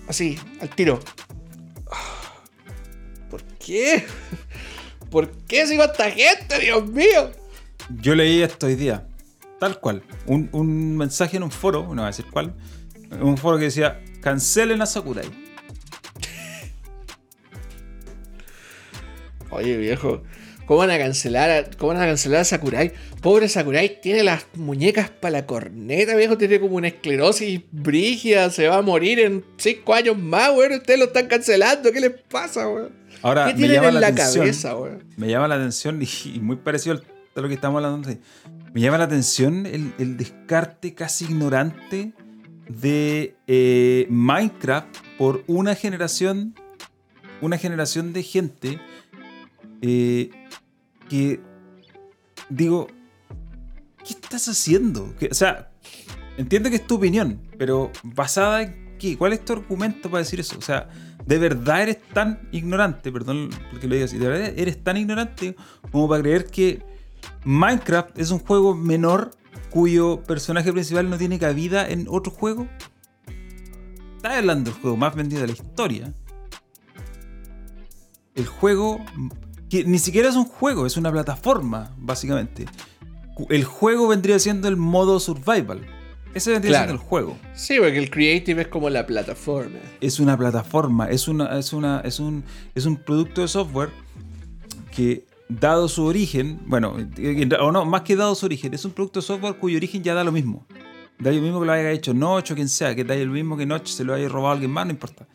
Así, 0.08 0.38
al 0.62 0.70
tiro. 0.70 1.00
¿Por 1.86 2.21
qué? 3.66 4.06
¿Por 5.10 5.32
qué 5.46 5.68
sigo 5.68 5.84
a 5.84 5.88
esta 5.88 6.10
gente, 6.10 6.60
Dios 6.60 6.88
mío? 6.88 7.32
Yo 8.00 8.16
leí 8.16 8.42
esto 8.42 8.68
hoy 8.68 8.76
día, 8.76 9.06
tal 9.60 9.80
cual. 9.80 10.04
Un, 10.26 10.50
un 10.54 10.98
mensaje 10.98 11.38
en 11.38 11.44
un 11.44 11.52
foro, 11.52 11.82
no 11.82 11.96
voy 11.96 12.04
a 12.04 12.08
decir 12.08 12.26
cuál, 12.32 12.54
un 13.20 13.38
foro 13.38 13.58
que 13.58 13.66
decía, 13.66 14.02
cancelen 14.22 14.82
a 14.82 14.86
Sakurai. 14.86 15.30
Oye, 19.50 19.76
viejo. 19.78 20.24
¿Cómo 20.66 20.80
van 20.80 20.92
a 20.92 20.98
cancelar 20.98 21.50
a, 21.50 21.70
cómo 21.78 21.94
van 21.94 22.02
a, 22.02 22.06
cancelar 22.06 22.42
a 22.42 22.46
Sakurai? 22.46 22.94
Pobre 23.22 23.50
Sakurai 23.50 24.00
tiene 24.00 24.24
las 24.24 24.46
muñecas 24.56 25.10
para 25.10 25.34
la 25.34 25.46
corneta, 25.46 26.16
viejo. 26.16 26.38
Tiene 26.38 26.62
como 26.62 26.78
una 26.78 26.88
esclerosis 26.88 27.60
brígida. 27.72 28.50
Se 28.50 28.70
va 28.70 28.78
a 28.78 28.82
morir 28.82 29.20
en 29.20 29.44
5 29.58 29.94
años 29.94 30.18
más, 30.18 30.52
weón. 30.56 30.74
Ustedes 30.74 31.00
lo 31.00 31.08
están 31.08 31.28
cancelando. 31.28 31.92
¿Qué 31.92 32.00
les 32.00 32.12
pasa, 32.12 32.70
weón? 32.70 33.01
Ahora, 33.24 33.46
¿Qué 33.48 33.54
me 33.54 33.58
tienen 33.60 33.76
llama 33.76 33.88
en 33.90 34.02
la, 34.02 34.08
atención, 34.08 34.44
cabeza, 34.46 34.76
weón? 34.78 35.04
me 35.18 35.28
llama 35.30 35.48
la 35.48 35.56
atención, 35.56 36.02
y, 36.02 36.08
y 36.36 36.40
muy 36.40 36.56
parecido 36.58 37.02
a 37.36 37.42
lo 37.42 37.48
que 37.48 37.54
estamos 37.54 37.84
hablando 37.84 38.10
me 38.74 38.80
llama 38.82 38.98
la 38.98 39.04
atención 39.06 39.66
el, 39.66 39.94
el 40.00 40.18
descarte 40.18 40.94
casi 40.94 41.26
ignorante 41.26 42.14
de 42.70 43.36
eh, 43.48 44.08
Minecraft 44.10 44.96
por 45.18 45.44
una 45.48 45.76
generación, 45.76 46.56
una 47.42 47.58
generación 47.58 48.14
de 48.14 48.24
gente 48.24 48.80
eh, 49.82 50.30
que 51.10 51.42
digo, 52.50 52.88
¿qué 54.06 54.14
estás 54.14 54.48
haciendo? 54.48 55.14
Que- 55.20 55.28
o 55.30 55.34
sea, 55.34 55.72
entiendo 56.38 56.70
que 56.70 56.78
es 56.78 56.88
tu 56.88 56.96
opinión, 56.96 57.42
pero 57.58 57.92
basada 58.04 58.62
en 58.64 58.96
qué? 59.00 59.18
¿Cuál 59.18 59.34
es 59.34 59.44
tu 59.44 59.54
argumento 59.54 60.10
para 60.10 60.20
decir 60.24 60.40
eso? 60.40 60.58
O 60.58 60.62
sea, 60.62 60.88
¿de 61.26 61.38
verdad 61.38 61.84
eres 61.84 62.02
tan 62.14 62.48
ignorante? 62.52 63.12
Perdón 63.12 63.50
porque 63.72 63.88
lo 63.88 63.96
diga 63.96 64.06
así. 64.06 64.18
¿De 64.18 64.28
verdad 64.28 64.54
eres 64.56 64.84
tan 64.84 64.98
ignorante 64.98 65.56
como 65.92 66.08
para 66.08 66.22
creer 66.22 66.46
que 66.46 66.84
Minecraft 67.44 68.18
es 68.18 68.32
un 68.32 68.40
juego 68.40 68.76
menor 68.76 69.32
cuyo 69.70 70.24
personaje 70.24 70.72
principal 70.72 71.10
no 71.10 71.18
tiene 71.18 71.40
cabida 71.40 71.88
en 71.88 72.08
otro 72.10 72.32
juego? 72.32 72.68
Estás 74.18 74.38
hablando 74.38 74.72
del 74.72 74.80
juego 74.80 74.98
más 74.98 75.16
vendido 75.16 75.42
de 75.42 75.48
la 75.48 75.54
historia. 75.54 76.14
El 78.36 78.46
juego 78.46 79.04
que 79.70 79.86
ni 79.86 80.00
siquiera 80.00 80.30
es 80.30 80.36
un 80.36 80.46
juego, 80.46 80.86
es 80.86 80.98
una 80.98 81.12
plataforma, 81.12 81.96
básicamente. 81.98 82.66
El 83.50 83.64
juego 83.64 84.10
vendría 84.10 84.38
siendo 84.38 84.68
el 84.68 84.76
modo 84.76 85.20
survival. 85.20 85.88
Ese 86.34 86.52
vendría 86.52 86.72
Claro. 86.72 86.86
siendo 86.88 87.02
el 87.04 87.08
juego. 87.10 87.38
Sí, 87.56 87.76
porque 87.78 87.98
el 87.98 88.10
Creative 88.10 88.62
es 88.64 88.68
como 88.70 88.90
la 88.90 89.06
plataforma. 89.06 89.80
Es 90.00 90.20
una 90.20 90.38
plataforma, 90.38 91.10
es, 91.10 91.28
una, 91.28 91.58
es, 91.60 91.74
una, 91.74 92.02
es, 92.06 92.20
un, 92.20 92.44
es 92.74 92.86
un 92.86 92.96
producto 92.98 93.42
de 93.42 93.48
software 93.48 93.90
que, 94.96 95.26
dado 95.50 95.88
su 95.90 96.06
origen, 96.06 96.60
bueno, 96.66 96.96
o 97.60 97.72
no, 97.74 97.84
más 97.86 98.02
que 98.04 98.16
dado 98.16 98.34
su 98.36 98.46
origen, 98.46 98.74
es 98.74 98.86
un 98.86 98.92
producto 98.92 99.20
de 99.20 99.26
software 99.26 99.56
cuyo 99.56 99.76
origen 99.78 100.02
ya 100.04 100.14
da 100.14 100.24
lo 100.24 100.32
mismo. 100.32 100.66
Da 101.20 101.32
lo 101.32 101.42
mismo 101.42 101.60
que 101.60 101.66
lo 101.66 101.72
haya 101.74 101.92
hecho 101.92 102.14
Notch 102.14 102.52
o 102.52 102.56
quien 102.56 102.70
sea, 102.70 102.96
que 102.96 103.04
da 103.04 103.16
lo 103.16 103.32
mismo 103.34 103.58
que 103.58 103.66
Notch 103.66 103.88
se 103.90 104.04
lo 104.04 104.14
haya 104.14 104.28
robado 104.30 104.50
a 104.50 104.54
alguien 104.54 104.72
más, 104.72 104.86
no 104.86 104.92
importa. 104.92 105.28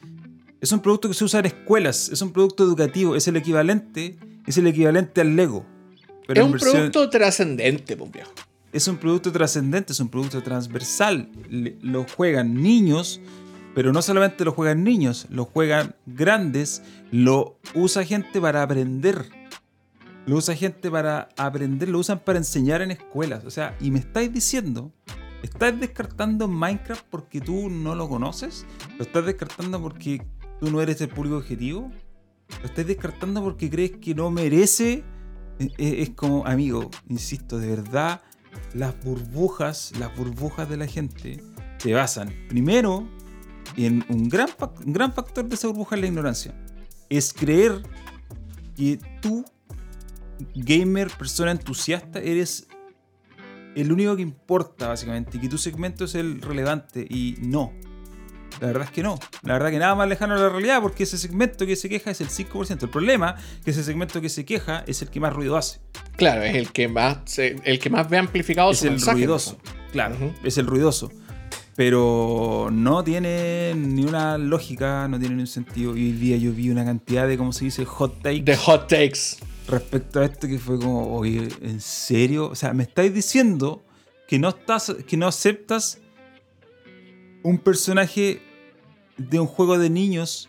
Es 0.60 0.72
un 0.72 0.80
producto 0.80 1.08
que 1.08 1.14
se 1.14 1.22
usa 1.24 1.40
en 1.40 1.46
escuelas, 1.46 2.08
es 2.08 2.22
un 2.22 2.32
producto 2.32 2.64
educativo, 2.64 3.14
es 3.14 3.28
el 3.28 3.36
equivalente, 3.36 4.16
es 4.46 4.56
el 4.56 4.66
equivalente 4.66 5.20
al 5.20 5.36
Lego. 5.36 5.64
pero 6.26 6.40
es 6.40 6.46
un 6.46 6.52
versión- 6.54 6.72
producto 6.72 7.08
trascendente, 7.10 7.96
pues, 7.96 8.10
viejo. 8.10 8.32
Es 8.72 8.88
un 8.88 8.96
producto 8.96 9.32
trascendente, 9.32 9.92
es 9.92 10.00
un 10.00 10.08
producto 10.08 10.42
transversal. 10.42 11.30
Lo 11.80 12.04
juegan 12.04 12.62
niños, 12.62 13.20
pero 13.74 13.92
no 13.92 14.02
solamente 14.02 14.44
lo 14.44 14.52
juegan 14.52 14.84
niños, 14.84 15.26
lo 15.30 15.44
juegan 15.44 15.94
grandes, 16.06 16.82
lo 17.10 17.58
usa 17.74 18.04
gente 18.04 18.40
para 18.40 18.62
aprender. 18.62 19.26
Lo 20.26 20.36
usa 20.36 20.56
gente 20.56 20.90
para 20.90 21.28
aprender, 21.36 21.88
lo 21.88 22.00
usan 22.00 22.18
para 22.18 22.38
enseñar 22.38 22.82
en 22.82 22.90
escuelas. 22.90 23.44
O 23.44 23.50
sea, 23.50 23.76
y 23.80 23.92
me 23.92 24.00
estáis 24.00 24.32
diciendo, 24.32 24.90
¿estás 25.42 25.78
descartando 25.78 26.48
Minecraft 26.48 27.04
porque 27.08 27.40
tú 27.40 27.70
no 27.70 27.94
lo 27.94 28.08
conoces? 28.08 28.66
¿Lo 28.98 29.04
estás 29.04 29.24
descartando 29.24 29.80
porque 29.80 30.26
tú 30.58 30.68
no 30.70 30.80
eres 30.80 31.00
el 31.00 31.10
público 31.10 31.36
objetivo? 31.36 31.92
¿Lo 32.60 32.66
estás 32.66 32.86
descartando 32.88 33.40
porque 33.40 33.70
crees 33.70 33.92
que 33.98 34.16
no 34.16 34.30
merece? 34.32 35.04
Eh, 35.60 35.70
eh, 35.78 36.02
Es 36.02 36.10
como, 36.10 36.44
amigo, 36.44 36.90
insisto, 37.08 37.58
de 37.58 37.68
verdad, 37.68 38.20
las 38.76 39.02
burbujas, 39.02 39.92
las 39.98 40.14
burbujas 40.16 40.68
de 40.68 40.76
la 40.76 40.86
gente 40.86 41.42
se 41.78 41.92
basan 41.92 42.32
primero 42.48 43.08
en 43.76 44.04
un 44.08 44.28
gran, 44.28 44.48
un 44.84 44.92
gran 44.92 45.12
factor 45.12 45.46
de 45.46 45.54
esa 45.54 45.68
burbuja 45.68 45.96
es 45.96 46.00
la 46.02 46.06
ignorancia. 46.06 46.54
Es 47.08 47.32
creer 47.32 47.82
que 48.74 48.98
tú, 49.20 49.44
gamer, 50.54 51.10
persona 51.10 51.50
entusiasta, 51.50 52.20
eres 52.20 52.68
el 53.74 53.92
único 53.92 54.16
que 54.16 54.22
importa, 54.22 54.88
básicamente, 54.88 55.36
y 55.36 55.40
que 55.40 55.48
tu 55.48 55.58
segmento 55.58 56.04
es 56.04 56.14
el 56.14 56.40
relevante, 56.40 57.06
y 57.08 57.36
no. 57.40 57.72
La 58.60 58.68
verdad 58.68 58.84
es 58.84 58.90
que 58.90 59.02
no. 59.02 59.18
La 59.42 59.52
verdad 59.54 59.70
que 59.70 59.78
nada 59.78 59.94
más 59.94 60.08
lejano 60.08 60.34
a 60.34 60.38
la 60.38 60.48
realidad, 60.48 60.80
porque 60.80 61.02
ese 61.02 61.18
segmento 61.18 61.66
que 61.66 61.76
se 61.76 61.88
queja 61.88 62.10
es 62.10 62.20
el 62.20 62.28
5%. 62.28 62.82
El 62.84 62.88
problema 62.90 63.36
es 63.58 63.64
que 63.64 63.70
ese 63.72 63.84
segmento 63.84 64.20
que 64.20 64.28
se 64.28 64.44
queja 64.44 64.82
es 64.86 65.02
el 65.02 65.08
que 65.10 65.20
más 65.20 65.32
ruido 65.32 65.56
hace. 65.56 65.80
Claro, 66.16 66.42
es 66.42 66.54
el 66.54 66.72
que 66.72 66.88
más, 66.88 67.18
se- 67.26 67.56
el 67.64 67.78
que 67.78 67.90
más 67.90 68.08
ve 68.08 68.16
amplificado 68.18 68.70
es 68.70 68.78
su 68.78 68.86
el 68.86 68.92
mensaje, 68.92 69.16
ruidoso. 69.18 69.58
Claro, 69.92 70.16
es 70.42 70.56
el 70.58 70.66
ruidoso. 70.66 71.12
Pero 71.76 72.70
no 72.72 73.04
tiene 73.04 73.74
ni 73.76 74.04
una 74.04 74.38
lógica, 74.38 75.06
no 75.08 75.18
tiene 75.20 75.34
ni 75.34 75.42
un 75.42 75.46
sentido. 75.46 75.94
Y 75.94 76.04
hoy 76.06 76.12
día 76.12 76.38
yo 76.38 76.50
vi 76.52 76.70
una 76.70 76.86
cantidad 76.86 77.28
de, 77.28 77.36
¿cómo 77.36 77.52
se 77.52 77.66
dice? 77.66 77.84
Hot 77.84 78.22
takes 78.22 78.44
The 78.44 78.56
hot 78.56 78.88
takes. 78.88 79.36
respecto 79.68 80.20
a 80.20 80.24
esto 80.24 80.48
que 80.48 80.58
fue 80.58 80.78
como, 80.78 81.14
oye, 81.14 81.48
¿en 81.60 81.82
serio? 81.82 82.48
O 82.48 82.54
sea, 82.54 82.72
me 82.72 82.84
estáis 82.84 83.12
diciendo 83.12 83.84
que 84.26 84.38
no 84.38 84.48
estás, 84.48 84.96
que 85.06 85.18
no 85.18 85.26
aceptas 85.26 85.98
un 87.42 87.58
personaje 87.58 88.40
de 89.16 89.40
un 89.40 89.46
juego 89.46 89.78
de 89.78 89.90
niños 89.90 90.48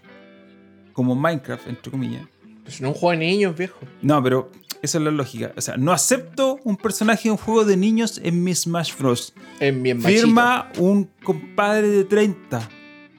como 0.94 1.16
Minecraft, 1.16 1.68
entre 1.68 1.92
comillas. 1.92 2.26
Pues 2.64 2.82
no 2.82 2.90
un 2.90 2.94
juego 2.96 3.12
de 3.12 3.26
niños, 3.26 3.56
viejo. 3.56 3.80
No, 4.02 4.22
pero 4.22 4.52
esa 4.82 4.98
es 4.98 5.04
la 5.04 5.12
lógica. 5.12 5.54
O 5.56 5.62
sea, 5.62 5.78
no 5.78 5.92
acepto 5.92 6.60
un 6.64 6.76
personaje 6.76 7.30
de 7.30 7.32
un 7.32 7.38
juego 7.38 7.66
de 7.66 7.78
niños 7.78 8.20
en 8.24 8.44
mi 8.44 8.54
Smash 8.54 8.98
Bros. 8.98 9.34
En 9.60 9.82
machito. 9.82 10.08
Firma 10.08 10.72
un 10.78 11.10
compadre 11.24 11.88
de 11.88 12.04
30, 12.04 12.68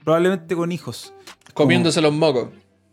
probablemente 0.04 0.54
con 0.54 0.70
hijos. 0.72 1.14
Comiéndose 1.54 2.00
los 2.00 2.12
mocos. 2.12 2.50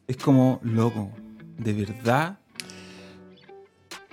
Es 0.07 0.17
como, 0.17 0.59
loco, 0.63 1.11
¿de 1.57 1.73
verdad? 1.73 2.39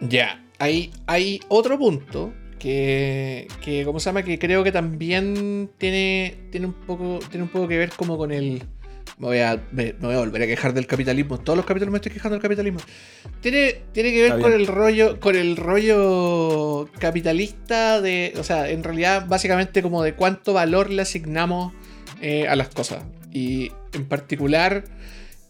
Ya, 0.00 0.44
hay, 0.58 0.90
hay 1.06 1.40
otro 1.48 1.78
punto 1.78 2.32
que, 2.62 3.48
que, 3.60 3.84
¿cómo 3.84 3.98
se 3.98 4.06
llama? 4.10 4.22
Que 4.22 4.38
creo 4.38 4.62
que 4.62 4.70
también 4.70 5.68
tiene, 5.78 6.36
tiene, 6.52 6.66
un 6.66 6.72
poco, 6.72 7.18
tiene 7.28 7.42
un 7.42 7.48
poco 7.50 7.66
que 7.66 7.76
ver 7.76 7.90
como 7.90 8.16
con 8.16 8.30
el... 8.30 8.62
Me 9.18 9.26
voy, 9.26 9.38
a, 9.40 9.60
me, 9.72 9.94
me 10.00 10.06
voy 10.06 10.14
a 10.14 10.18
volver 10.18 10.42
a 10.42 10.46
quejar 10.46 10.72
del 10.72 10.86
capitalismo. 10.86 11.38
Todos 11.38 11.56
los 11.56 11.66
capítulos 11.66 11.92
me 11.92 11.98
estoy 11.98 12.12
quejando 12.12 12.34
del 12.36 12.42
capitalismo. 12.42 12.80
Tiene, 13.40 13.82
tiene 13.92 14.10
que 14.12 14.22
ver 14.22 14.32
con 14.40 14.52
el 14.52 14.66
rollo, 14.66 15.20
con 15.20 15.36
el 15.36 15.56
rollo 15.56 16.88
capitalista 16.98 18.00
de. 18.00 18.32
O 18.38 18.44
sea, 18.44 18.70
en 18.70 18.82
realidad, 18.82 19.26
básicamente 19.28 19.82
como 19.82 20.02
de 20.02 20.14
cuánto 20.14 20.52
valor 20.54 20.90
le 20.90 21.02
asignamos 21.02 21.72
eh, 22.20 22.48
a 22.48 22.56
las 22.56 22.68
cosas. 22.68 23.04
Y 23.32 23.70
en 23.92 24.06
particular, 24.06 24.84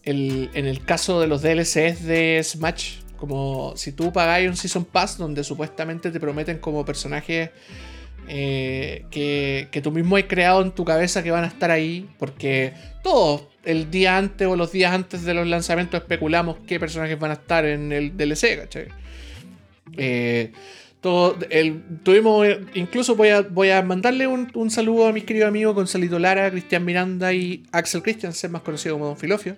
el- 0.03 0.49
en 0.53 0.65
el 0.65 0.83
caso 0.83 1.21
de 1.21 1.27
los 1.27 1.41
DLCs 1.41 2.03
de 2.05 2.41
Smash, 2.43 2.97
como 3.23 3.71
si 3.77 3.93
tú 3.93 4.11
pagáis 4.11 4.49
un 4.49 4.57
Season 4.57 4.83
Pass 4.83 5.17
donde 5.17 5.45
supuestamente 5.45 6.11
te 6.11 6.19
prometen 6.19 6.57
como 6.57 6.83
personajes 6.83 7.51
eh, 8.27 9.05
que, 9.09 9.79
tú 9.81 9.91
mismo 9.91 10.17
has 10.17 10.23
creado 10.23 10.61
en 10.61 10.71
tu 10.71 10.83
cabeza 10.83 11.23
que 11.23 11.31
van 11.31 11.45
a 11.45 11.47
estar 11.47 11.71
ahí, 11.71 12.09
porque 12.19 12.73
todos 13.01 13.43
el 13.63 13.89
día 13.89 14.17
antes 14.17 14.45
o 14.45 14.57
los 14.57 14.73
días 14.73 14.91
antes 14.91 15.23
de 15.23 15.33
los 15.33 15.47
lanzamientos 15.47 16.01
especulamos 16.01 16.57
qué 16.67 16.81
personajes 16.81 17.17
van 17.17 17.31
a 17.31 17.35
estar 17.35 17.63
en 17.63 17.93
el 17.93 18.17
DLC, 18.17 18.57
¿cachai? 18.57 18.87
Eh, 19.95 20.51
todo 20.99 21.37
el, 21.49 21.81
tuvimos, 22.03 22.45
incluso 22.73 23.15
voy 23.15 23.29
a, 23.29 23.39
voy 23.39 23.69
a 23.69 23.81
mandarle 23.83 24.27
un, 24.27 24.51
un 24.53 24.69
saludo 24.69 25.07
a 25.07 25.13
mis 25.13 25.23
queridos 25.23 25.47
amigos 25.47 25.75
Gonzalito 25.75 26.19
Lara, 26.19 26.51
Cristian 26.51 26.83
Miranda 26.83 27.31
y 27.31 27.63
Axel 27.71 28.03
Christiansen, 28.03 28.51
más 28.51 28.63
conocido 28.63 28.95
como 28.95 29.05
Don 29.05 29.17
Filofio. 29.17 29.55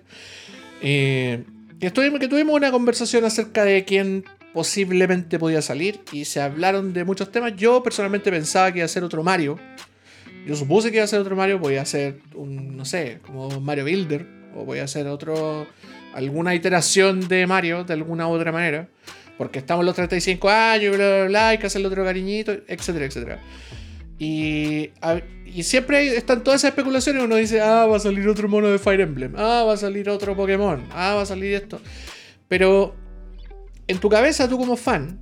Eh, 0.80 1.42
Y 1.78 1.86
estuvimos, 1.86 2.20
que 2.20 2.28
tuvimos 2.28 2.54
una 2.54 2.70
conversación 2.70 3.24
acerca 3.24 3.64
de 3.64 3.84
quién 3.84 4.24
posiblemente 4.54 5.38
podía 5.38 5.60
salir 5.60 6.00
y 6.10 6.24
se 6.24 6.40
hablaron 6.40 6.94
de 6.94 7.04
muchos 7.04 7.30
temas. 7.30 7.54
Yo 7.56 7.82
personalmente 7.82 8.30
pensaba 8.30 8.72
que 8.72 8.78
iba 8.78 8.86
a 8.86 8.88
ser 8.88 9.04
otro 9.04 9.22
Mario. 9.22 9.58
Yo 10.46 10.56
supuse 10.56 10.90
que 10.90 10.96
iba 10.96 11.04
a 11.04 11.08
ser 11.08 11.20
otro 11.20 11.36
Mario, 11.36 11.58
voy 11.58 11.76
a 11.76 11.84
ser 11.84 12.20
un, 12.34 12.76
no 12.76 12.84
sé, 12.86 13.18
como 13.26 13.60
Mario 13.60 13.84
Builder, 13.84 14.26
o 14.54 14.64
voy 14.64 14.78
a 14.78 14.84
hacer 14.84 15.06
otro, 15.08 15.66
alguna 16.14 16.54
iteración 16.54 17.28
de 17.28 17.46
Mario 17.46 17.84
de 17.84 17.92
alguna 17.92 18.26
u 18.28 18.30
otra 18.30 18.52
manera, 18.52 18.88
porque 19.36 19.58
estamos 19.58 19.84
los 19.84 19.94
35 19.94 20.48
años, 20.48 20.96
bla, 20.96 21.16
bla, 21.16 21.24
bla, 21.26 21.48
hay 21.48 21.58
que 21.58 21.66
hacerle 21.66 21.88
otro 21.88 22.04
cariñito, 22.04 22.52
etcétera, 22.68 23.04
etcétera. 23.04 23.40
Y, 24.18 24.90
y 25.46 25.62
siempre 25.62 26.16
están 26.16 26.42
todas 26.44 26.60
esas 26.60 26.70
especulaciones. 26.70 27.22
Uno 27.22 27.36
dice, 27.36 27.60
ah, 27.60 27.86
va 27.86 27.96
a 27.96 28.00
salir 28.00 28.28
otro 28.28 28.48
mono 28.48 28.68
de 28.68 28.78
Fire 28.78 29.00
Emblem. 29.00 29.34
Ah, 29.36 29.64
va 29.66 29.74
a 29.74 29.76
salir 29.76 30.08
otro 30.10 30.36
Pokémon. 30.36 30.84
Ah, 30.90 31.14
va 31.14 31.22
a 31.22 31.26
salir 31.26 31.54
esto. 31.54 31.80
Pero 32.48 32.94
en 33.86 33.98
tu 33.98 34.08
cabeza, 34.08 34.48
tú 34.48 34.58
como 34.58 34.76
fan, 34.76 35.20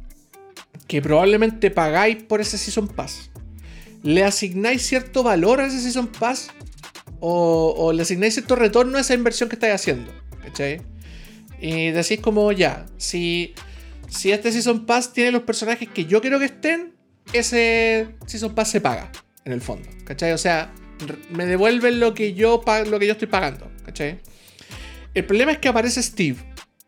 que 0.86 1.02
probablemente 1.02 1.70
pagáis 1.70 2.22
por 2.22 2.40
ese 2.40 2.58
Season 2.58 2.88
Pass, 2.88 3.30
¿le 4.02 4.24
asignáis 4.24 4.82
cierto 4.86 5.22
valor 5.22 5.60
a 5.60 5.66
ese 5.66 5.80
Season 5.80 6.08
Pass? 6.08 6.48
¿O, 7.20 7.74
o 7.76 7.92
le 7.92 8.02
asignáis 8.02 8.34
cierto 8.34 8.56
retorno 8.56 8.98
a 8.98 9.00
esa 9.00 9.14
inversión 9.14 9.48
que 9.48 9.56
estáis 9.56 9.74
haciendo? 9.74 10.12
¿Cachai? 10.42 10.82
Y 11.60 11.90
decís 11.90 12.20
como, 12.20 12.52
ya, 12.52 12.86
si, 12.96 13.54
si 14.08 14.32
este 14.32 14.52
Season 14.52 14.84
Pass 14.84 15.12
tiene 15.12 15.30
los 15.30 15.42
personajes 15.42 15.88
que 15.88 16.04
yo 16.04 16.20
quiero 16.20 16.38
que 16.38 16.46
estén, 16.46 16.94
ese 17.32 18.08
Season 18.26 18.54
Pass 18.54 18.70
se 18.70 18.80
paga, 18.80 19.10
en 19.44 19.52
el 19.52 19.60
fondo. 19.60 19.88
¿Cachai? 20.04 20.32
O 20.32 20.38
sea, 20.38 20.72
me 21.30 21.46
devuelven 21.46 22.00
lo 22.00 22.14
que 22.14 22.34
yo, 22.34 22.62
lo 22.86 22.98
que 22.98 23.06
yo 23.06 23.12
estoy 23.12 23.28
pagando. 23.28 23.70
¿Cachai? 23.84 24.20
El 25.14 25.24
problema 25.24 25.52
es 25.52 25.58
que 25.58 25.68
aparece 25.68 26.02
Steve. 26.02 26.38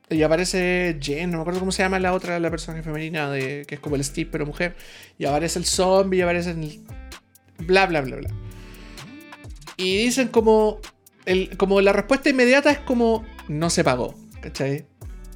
Y 0.09 0.23
aparece 0.23 0.99
Jen, 1.01 1.31
no 1.31 1.39
me 1.39 1.43
acuerdo 1.43 1.59
cómo 1.61 1.73
se 1.73 1.83
llama 1.83 1.99
la 1.99 2.13
otra, 2.13 2.39
la 2.39 2.51
personaje 2.51 2.83
femenina, 2.83 3.29
de, 3.31 3.65
que 3.67 3.75
es 3.75 3.81
como 3.81 3.97
el 3.97 4.05
Steve, 4.05 4.29
pero 4.31 4.47
mujer. 4.47 4.77
Y 5.19 5.25
aparece 5.25 5.59
el 5.59 5.65
zombie, 5.65 6.19
y 6.19 6.23
aparece 6.23 6.51
el... 6.51 6.81
Bla, 7.59 7.87
bla, 7.87 8.03
bla, 8.03 8.17
bla. 8.17 8.31
Y 9.77 9.97
dicen 9.99 10.29
como... 10.29 10.81
El, 11.25 11.57
como 11.57 11.81
la 11.81 11.93
respuesta 11.93 12.31
inmediata 12.31 12.71
es 12.71 12.79
como... 12.79 13.25
No 13.49 13.69
se 13.69 13.83
pagó. 13.83 14.15
¿Cachai? 14.41 14.87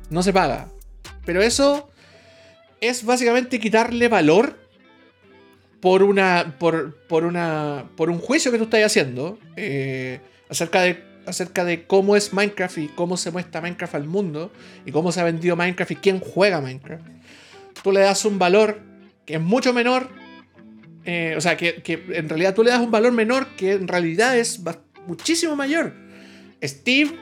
No 0.08 0.22
se 0.22 0.32
paga. 0.32 0.68
Pero 1.24 1.42
eso 1.42 1.90
es 2.80 3.04
básicamente 3.04 3.58
quitarle 3.58 4.08
valor 4.08 4.59
por 5.80 6.02
una. 6.02 6.56
por, 6.58 6.94
por 7.08 7.24
una. 7.24 7.86
por 7.96 8.10
un 8.10 8.18
juicio 8.18 8.50
que 8.52 8.58
tú 8.58 8.64
estás 8.64 8.84
haciendo. 8.84 9.38
eh, 9.56 10.20
acerca 10.48 10.82
de. 10.82 11.02
acerca 11.26 11.64
de 11.64 11.86
cómo 11.86 12.16
es 12.16 12.32
Minecraft 12.32 12.78
y 12.78 12.88
cómo 12.88 13.16
se 13.16 13.30
muestra 13.30 13.60
Minecraft 13.60 13.94
al 13.94 14.06
mundo. 14.06 14.52
Y 14.86 14.92
cómo 14.92 15.12
se 15.12 15.20
ha 15.20 15.24
vendido 15.24 15.56
Minecraft 15.56 15.92
y 15.92 15.96
quién 15.96 16.20
juega 16.20 16.60
Minecraft. 16.60 17.04
Tú 17.82 17.92
le 17.92 18.00
das 18.00 18.24
un 18.24 18.38
valor 18.38 18.80
que 19.26 19.34
es 19.34 19.40
mucho 19.40 19.72
menor. 19.72 20.08
eh, 21.04 21.34
o 21.36 21.40
sea, 21.40 21.56
que, 21.56 21.82
que 21.82 22.04
en 22.14 22.28
realidad 22.28 22.54
tú 22.54 22.62
le 22.62 22.70
das 22.70 22.80
un 22.80 22.90
valor 22.90 23.12
menor 23.12 23.46
que 23.56 23.72
en 23.72 23.88
realidad 23.88 24.36
es 24.36 24.60
muchísimo 25.06 25.56
mayor. 25.56 25.94
Steve, 26.62 27.12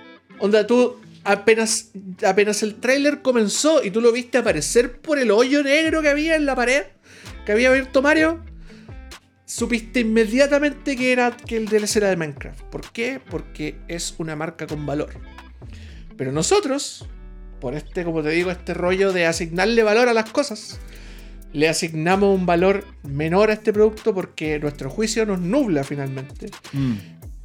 onda 0.40 0.66
tú 0.66 0.96
apenas, 1.22 1.90
apenas 2.26 2.62
el 2.64 2.76
tráiler 2.76 3.22
comenzó 3.22 3.84
y 3.84 3.90
tú 3.92 4.00
lo 4.00 4.10
viste 4.10 4.38
aparecer 4.38 5.00
por 5.00 5.18
el 5.18 5.30
hoyo 5.30 5.62
negro 5.62 6.02
que 6.02 6.08
había 6.08 6.34
en 6.34 6.44
la 6.46 6.56
pared 6.56 6.84
que 7.44 7.52
había 7.52 7.68
abierto 7.70 8.02
Mario, 8.02 8.44
supiste 9.48 10.00
inmediatamente 10.00 10.94
que 10.94 11.10
era 11.10 11.34
que 11.34 11.56
el 11.56 11.66
DLC 11.66 11.96
era 11.96 12.10
de 12.10 12.16
Minecraft. 12.16 12.60
¿Por 12.64 12.92
qué? 12.92 13.18
Porque 13.30 13.76
es 13.88 14.14
una 14.18 14.36
marca 14.36 14.66
con 14.66 14.84
valor. 14.84 15.08
Pero 16.18 16.32
nosotros, 16.32 17.06
por 17.58 17.74
este, 17.74 18.04
como 18.04 18.22
te 18.22 18.28
digo, 18.28 18.50
este 18.50 18.74
rollo 18.74 19.10
de 19.10 19.24
asignarle 19.24 19.82
valor 19.82 20.08
a 20.08 20.12
las 20.12 20.30
cosas, 20.30 20.78
le 21.54 21.66
asignamos 21.66 22.38
un 22.38 22.44
valor 22.44 22.84
menor 23.04 23.48
a 23.48 23.54
este 23.54 23.72
producto 23.72 24.14
porque 24.14 24.58
nuestro 24.58 24.90
juicio 24.90 25.24
nos 25.24 25.40
nubla 25.40 25.82
finalmente. 25.82 26.50
Mm. 26.74 26.96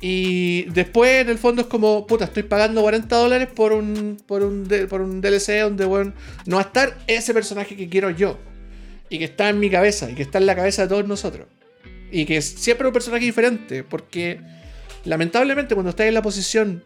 Y 0.02 0.64
después, 0.72 1.22
en 1.22 1.30
el 1.30 1.38
fondo, 1.38 1.62
es 1.62 1.70
como, 1.70 2.06
puta, 2.06 2.26
estoy 2.26 2.44
pagando 2.44 2.82
40 2.82 3.16
dólares 3.16 3.48
por 3.56 3.72
un, 3.72 4.18
por 4.28 4.44
un, 4.44 4.68
por 4.90 5.00
un 5.00 5.22
DLC 5.22 5.62
donde, 5.62 5.86
bueno, 5.86 6.12
no 6.46 6.58
va 6.58 6.64
a 6.64 6.66
estar 6.66 6.98
ese 7.08 7.34
personaje 7.34 7.78
que 7.78 7.88
quiero 7.88 8.10
yo. 8.10 8.38
Y 9.10 9.20
que 9.20 9.26
está 9.26 9.48
en 9.48 9.62
mi 9.62 9.70
cabeza, 9.70 10.12
y 10.12 10.16
que 10.16 10.24
está 10.24 10.40
en 10.40 10.48
la 10.48 10.56
cabeza 10.56 10.82
de 10.82 10.88
todos 10.90 11.08
nosotros. 11.08 11.48
Y 12.16 12.26
que 12.26 12.38
es 12.38 12.46
siempre 12.46 12.86
un 12.88 12.94
personaje 12.94 13.26
diferente, 13.26 13.84
porque 13.84 14.40
lamentablemente 15.04 15.74
cuando 15.74 15.90
estáis 15.90 16.10
en 16.10 16.14
la 16.14 16.22
posición 16.22 16.84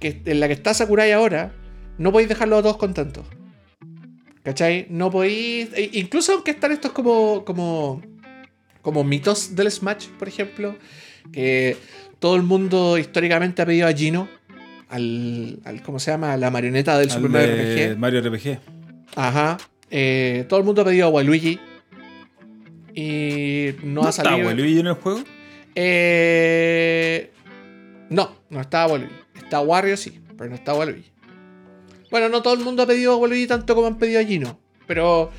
que, 0.00 0.20
en 0.24 0.38
la 0.40 0.46
que 0.48 0.52
está 0.52 0.74
Sakurai 0.74 1.12
ahora, 1.12 1.52
no 1.96 2.12
podéis 2.12 2.28
dejarlos 2.28 2.58
a 2.58 2.62
todos 2.62 2.76
contentos. 2.76 3.24
¿Cachai? 4.42 4.86
No 4.90 5.10
podéis... 5.10 5.70
e- 5.74 5.90
Incluso 5.94 6.32
aunque 6.34 6.50
están 6.50 6.72
estos 6.72 6.92
como, 6.92 7.44
como, 7.44 8.02
como 8.82 9.02
mitos 9.02 9.56
del 9.56 9.70
Smash, 9.70 10.08
por 10.18 10.28
ejemplo, 10.28 10.76
que 11.32 11.76
todo 12.18 12.36
el 12.36 12.42
mundo 12.42 12.98
históricamente 12.98 13.62
ha 13.62 13.66
pedido 13.66 13.86
a 13.88 13.92
Gino, 13.92 14.28
al, 14.90 15.58
al 15.64 15.82
¿cómo 15.82 15.98
se 15.98 16.10
llama? 16.10 16.36
La 16.36 16.50
marioneta 16.50 16.98
del 16.98 17.10
Al 17.10 17.16
Super 17.16 17.30
Mario 17.30 17.54
RPG. 17.92 17.98
Mario 17.98 18.20
RPG. 18.22 18.58
Ajá. 19.16 19.58
Eh, 19.90 20.44
todo 20.48 20.60
el 20.60 20.66
mundo 20.66 20.82
ha 20.82 20.84
pedido 20.84 21.06
a 21.06 21.08
Waluigi. 21.10 21.58
Y 23.00 23.76
no, 23.84 24.02
ha 24.02 24.10
está 24.10 24.24
salido. 24.24 24.48
Waluigi 24.48 24.80
en 24.80 24.88
el 24.88 24.94
juego? 24.94 25.22
Eh, 25.76 27.30
no, 28.10 28.34
no 28.50 28.60
está 28.60 28.88
Waluigi. 28.88 29.14
Está 29.36 29.60
Wario, 29.60 29.96
sí, 29.96 30.20
pero 30.36 30.50
no 30.50 30.56
está 30.56 30.74
Waluigi. 30.74 31.12
Bueno, 32.10 32.28
no 32.28 32.42
todo 32.42 32.54
el 32.54 32.60
mundo 32.60 32.82
ha 32.82 32.86
pedido 32.86 33.12
a 33.12 33.16
Waluigi 33.16 33.46
tanto 33.46 33.76
como 33.76 33.86
han 33.86 33.98
pedido 33.98 34.18
a 34.18 34.24
Gino. 34.24 34.58
Pero 34.88 35.30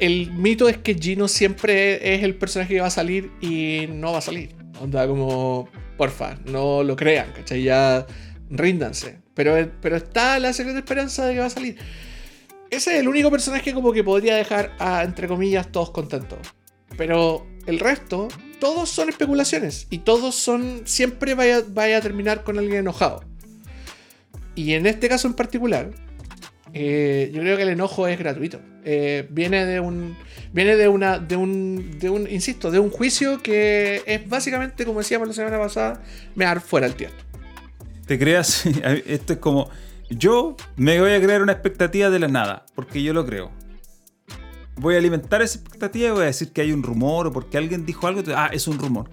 el 0.00 0.32
mito 0.32 0.66
es 0.70 0.78
que 0.78 0.94
Gino 0.94 1.28
siempre 1.28 2.14
es 2.14 2.22
el 2.22 2.34
personaje 2.36 2.72
que 2.72 2.80
va 2.80 2.86
a 2.86 2.90
salir 2.90 3.30
y 3.42 3.86
no 3.90 4.12
va 4.12 4.18
a 4.18 4.22
salir. 4.22 4.54
Onda 4.80 5.06
como, 5.06 5.68
porfa, 5.98 6.38
no 6.46 6.82
lo 6.82 6.96
crean, 6.96 7.32
¿cachai? 7.32 7.64
Ya 7.64 8.06
ríndanse. 8.48 9.18
Pero, 9.34 9.70
pero 9.82 9.96
está 9.96 10.38
la 10.38 10.54
secreta 10.54 10.78
esperanza 10.78 11.26
de 11.26 11.34
que 11.34 11.40
va 11.40 11.46
a 11.46 11.50
salir. 11.50 11.76
Ese 12.70 12.94
es 12.94 13.00
el 13.00 13.08
único 13.08 13.30
personaje 13.30 13.74
como 13.74 13.92
que 13.92 14.04
podría 14.04 14.36
dejar 14.36 14.74
a, 14.78 15.02
entre 15.02 15.26
comillas, 15.26 15.70
todos 15.72 15.90
contentos. 15.90 16.38
Pero 16.96 17.46
el 17.66 17.78
resto, 17.80 18.28
todos 18.60 18.88
son 18.88 19.08
especulaciones. 19.08 19.86
Y 19.90 19.98
todos 19.98 20.34
son. 20.34 20.82
Siempre 20.84 21.34
vaya, 21.34 21.62
vaya 21.66 21.98
a 21.98 22.00
terminar 22.00 22.44
con 22.44 22.58
alguien 22.58 22.78
enojado. 22.78 23.24
Y 24.54 24.74
en 24.74 24.86
este 24.86 25.08
caso 25.08 25.26
en 25.26 25.34
particular, 25.34 25.90
eh, 26.72 27.30
yo 27.32 27.40
creo 27.40 27.56
que 27.56 27.62
el 27.64 27.70
enojo 27.70 28.06
es 28.06 28.18
gratuito. 28.18 28.60
Eh, 28.84 29.26
viene 29.30 29.66
de 29.66 29.80
un. 29.80 30.16
Viene 30.52 30.76
de 30.76 30.88
una. 30.88 31.18
De 31.18 31.36
un. 31.36 31.98
De 31.98 32.10
un. 32.10 32.30
Insisto, 32.30 32.70
de 32.70 32.78
un 32.78 32.90
juicio 32.90 33.42
que 33.42 34.02
es 34.06 34.28
básicamente, 34.28 34.84
como 34.84 35.00
decíamos 35.00 35.28
la 35.28 35.34
semana 35.34 35.58
pasada, 35.58 36.02
mear 36.34 36.60
fuera 36.60 36.86
el 36.86 36.94
tiesto. 36.94 37.24
Te 38.06 38.18
creas. 38.18 38.66
Esto 39.06 39.32
es 39.32 39.38
como. 39.38 39.70
Yo 40.10 40.56
me 40.76 41.00
voy 41.00 41.12
a 41.12 41.20
crear 41.20 41.40
una 41.42 41.52
expectativa 41.52 42.10
de 42.10 42.18
la 42.18 42.28
nada, 42.28 42.66
porque 42.74 43.02
yo 43.02 43.12
lo 43.14 43.24
creo. 43.24 43.50
Voy 44.76 44.94
a 44.94 44.98
alimentar 44.98 45.42
esa 45.42 45.58
expectativa 45.58 46.08
y 46.08 46.10
voy 46.10 46.22
a 46.22 46.26
decir 46.26 46.52
que 46.52 46.62
hay 46.62 46.72
un 46.72 46.82
rumor 46.82 47.26
o 47.28 47.32
porque 47.32 47.58
alguien 47.58 47.84
dijo 47.86 48.06
algo. 48.06 48.22
Ah, 48.34 48.50
es 48.52 48.66
un 48.66 48.78
rumor. 48.78 49.10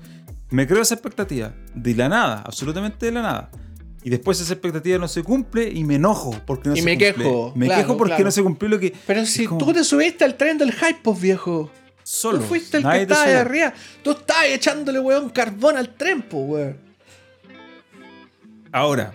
Me 0.50 0.66
creo 0.66 0.82
esa 0.82 0.94
expectativa 0.96 1.54
de 1.76 1.94
la 1.94 2.08
nada, 2.10 2.42
absolutamente 2.46 3.06
de 3.06 3.12
la 3.12 3.22
nada. 3.22 3.52
Y 4.04 4.10
después 4.10 4.40
esa 4.40 4.54
expectativa 4.54 4.98
no 4.98 5.08
se 5.10 5.22
cumple 5.24 5.70
y 5.70 5.84
me 5.84 5.96
enojo 5.96 6.32
porque 6.46 6.70
no 6.70 6.76
Y 6.76 6.80
se 6.80 6.86
me 6.86 6.94
cumple. 6.94 7.14
quejo, 7.26 7.52
Me 7.56 7.66
claro, 7.66 7.82
quejo 7.82 7.98
porque 7.98 8.12
claro. 8.12 8.24
no 8.26 8.32
se 8.32 8.44
cumplió 8.44 8.70
lo 8.70 8.80
que. 8.80 8.94
Pero 9.06 9.26
si 9.26 9.46
como 9.46 9.60
tú 9.66 9.74
te 9.74 9.84
subiste 9.84 10.24
al 10.24 10.36
tren 10.38 10.58
del 10.58 10.72
hype, 10.72 11.00
pues 11.04 11.20
viejo. 11.20 11.70
Solo. 12.04 12.38
Tú 12.40 12.46
fuiste 12.46 12.78
el 12.78 12.84
que 12.84 12.88
nadie 12.88 13.02
estaba 13.02 13.24
ahí 13.24 13.32
sube. 13.32 13.40
arriba. 13.42 13.74
Tú 14.04 14.12
estabas 14.12 14.46
echándole, 14.46 15.00
weón, 15.02 15.30
carbón 15.30 15.76
al 15.76 15.94
tren, 15.96 16.22
pues, 16.22 16.44
weón. 16.48 16.78
Ahora, 18.72 19.14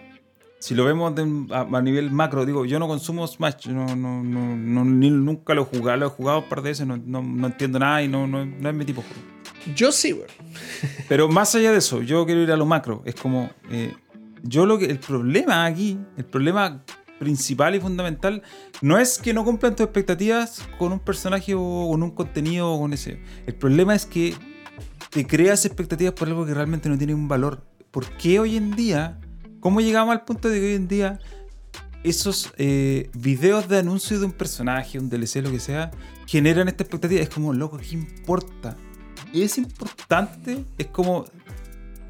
si 0.62 0.76
lo 0.76 0.84
vemos 0.84 1.12
de 1.16 1.22
a, 1.50 1.62
a 1.62 1.82
nivel 1.82 2.12
macro, 2.12 2.46
digo, 2.46 2.64
yo 2.64 2.78
no 2.78 2.86
consumo 2.86 3.26
Smash, 3.26 3.66
no, 3.68 3.96
no, 3.96 4.22
no, 4.22 4.56
no- 4.56 4.84
ni- 4.84 5.10
nunca 5.10 5.54
lo 5.54 5.62
he 5.62 5.64
jugado, 5.64 5.98
lo 5.98 6.06
he 6.06 6.10
jugado 6.10 6.38
un 6.38 6.48
par 6.48 6.62
de 6.62 6.70
veces, 6.70 6.86
no, 6.86 6.96
no- 6.96 7.20
no 7.22 7.46
entiendo 7.48 7.80
nada 7.80 8.00
y 8.02 8.06
no, 8.06 8.28
no, 8.28 8.46
no 8.46 8.68
es 8.68 8.74
mi 8.74 8.84
tipo 8.84 9.00
de 9.02 9.08
juego. 9.08 9.22
Yo 9.74 9.90
sí, 9.90 10.12
weón. 10.12 10.28
Pero 11.08 11.28
más 11.28 11.52
allá 11.56 11.72
de 11.72 11.78
eso, 11.78 12.00
yo 12.02 12.24
quiero 12.26 12.42
ir 12.42 12.52
a 12.52 12.56
lo 12.56 12.64
macro. 12.64 13.02
Es 13.04 13.16
como, 13.16 13.50
eh, 13.70 13.92
yo 14.44 14.64
lo 14.66 14.78
que, 14.78 14.84
el 14.86 14.98
problema 15.00 15.64
aquí, 15.64 15.98
el 16.16 16.24
problema 16.24 16.84
principal 17.18 17.74
y 17.74 17.80
fundamental, 17.80 18.42
no 18.82 18.98
es 18.98 19.18
que 19.18 19.34
no 19.34 19.44
cumplan 19.44 19.74
tus 19.74 19.84
expectativas 19.84 20.62
con 20.78 20.92
un 20.92 21.00
personaje 21.00 21.54
o 21.56 21.88
con 21.90 22.02
un 22.04 22.10
contenido 22.12 22.70
o 22.72 22.80
con 22.80 22.92
ese. 22.92 23.20
El 23.46 23.54
problema 23.56 23.94
es 23.96 24.06
que 24.06 24.34
te 25.10 25.26
creas 25.26 25.64
expectativas 25.64 26.14
por 26.14 26.28
algo 26.28 26.46
que 26.46 26.54
realmente 26.54 26.88
no 26.88 26.96
tiene 26.98 27.14
un 27.14 27.26
valor. 27.26 27.64
¿Por 27.90 28.06
qué 28.16 28.38
hoy 28.40 28.56
en 28.56 28.74
día, 28.76 29.20
cómo 29.62 29.80
llegamos 29.80 30.12
al 30.12 30.24
punto 30.26 30.50
de 30.50 30.60
que 30.60 30.66
hoy 30.66 30.74
en 30.74 30.88
día 30.88 31.18
esos 32.04 32.52
eh, 32.58 33.08
videos 33.14 33.68
de 33.68 33.78
anuncio 33.78 34.18
de 34.18 34.26
un 34.26 34.32
personaje, 34.32 34.98
un 34.98 35.08
DLC, 35.08 35.36
lo 35.36 35.50
que 35.52 35.60
sea, 35.60 35.90
generan 36.26 36.66
esta 36.68 36.82
expectativa? 36.82 37.22
Es 37.22 37.28
como, 37.30 37.54
loco, 37.54 37.78
¿qué 37.78 37.94
importa? 37.94 38.76
¿Es 39.32 39.56
importante? 39.56 40.64
Es 40.76 40.88
como, 40.88 41.24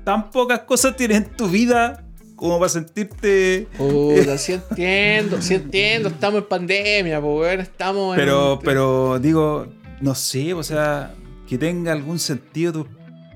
tan 0.03 0.31
pocas 0.31 0.61
cosas 0.61 0.97
tienes 0.97 1.19
en 1.19 1.25
tu 1.37 1.47
vida 1.49 2.05
como 2.37 2.59
para 2.59 2.71
sentirte. 2.71 3.69
Puta, 3.77 4.37
sí 4.39 4.55
entiendo, 4.55 5.41
sí 5.43 5.55
entiendo, 5.55 6.09
estamos 6.09 6.41
en 6.41 6.49
pandemia, 6.49 7.21
pues, 7.21 7.61
estamos 7.61 8.17
en. 8.17 8.21
Pero, 8.25 8.59
pero 8.65 9.19
digo, 9.21 9.67
no 10.01 10.15
sé, 10.15 10.55
o 10.55 10.63
sea, 10.63 11.15
que 11.47 11.59
tenga 11.59 11.93
algún 11.93 12.19
sentido. 12.19 12.87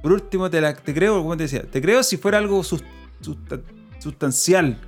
Por 0.02 0.12
último, 0.12 0.48
te, 0.48 0.60
la, 0.60 0.74
te 0.74 0.94
creo, 0.94 1.18
como 1.22 1.36
te 1.36 1.42
decía, 1.44 1.62
te 1.70 1.82
creo 1.82 2.02
si 2.02 2.16
fuera 2.16 2.38
algo 2.38 2.64
sus- 2.64 2.82
susta- 3.20 3.60
sustancial. 4.10 4.78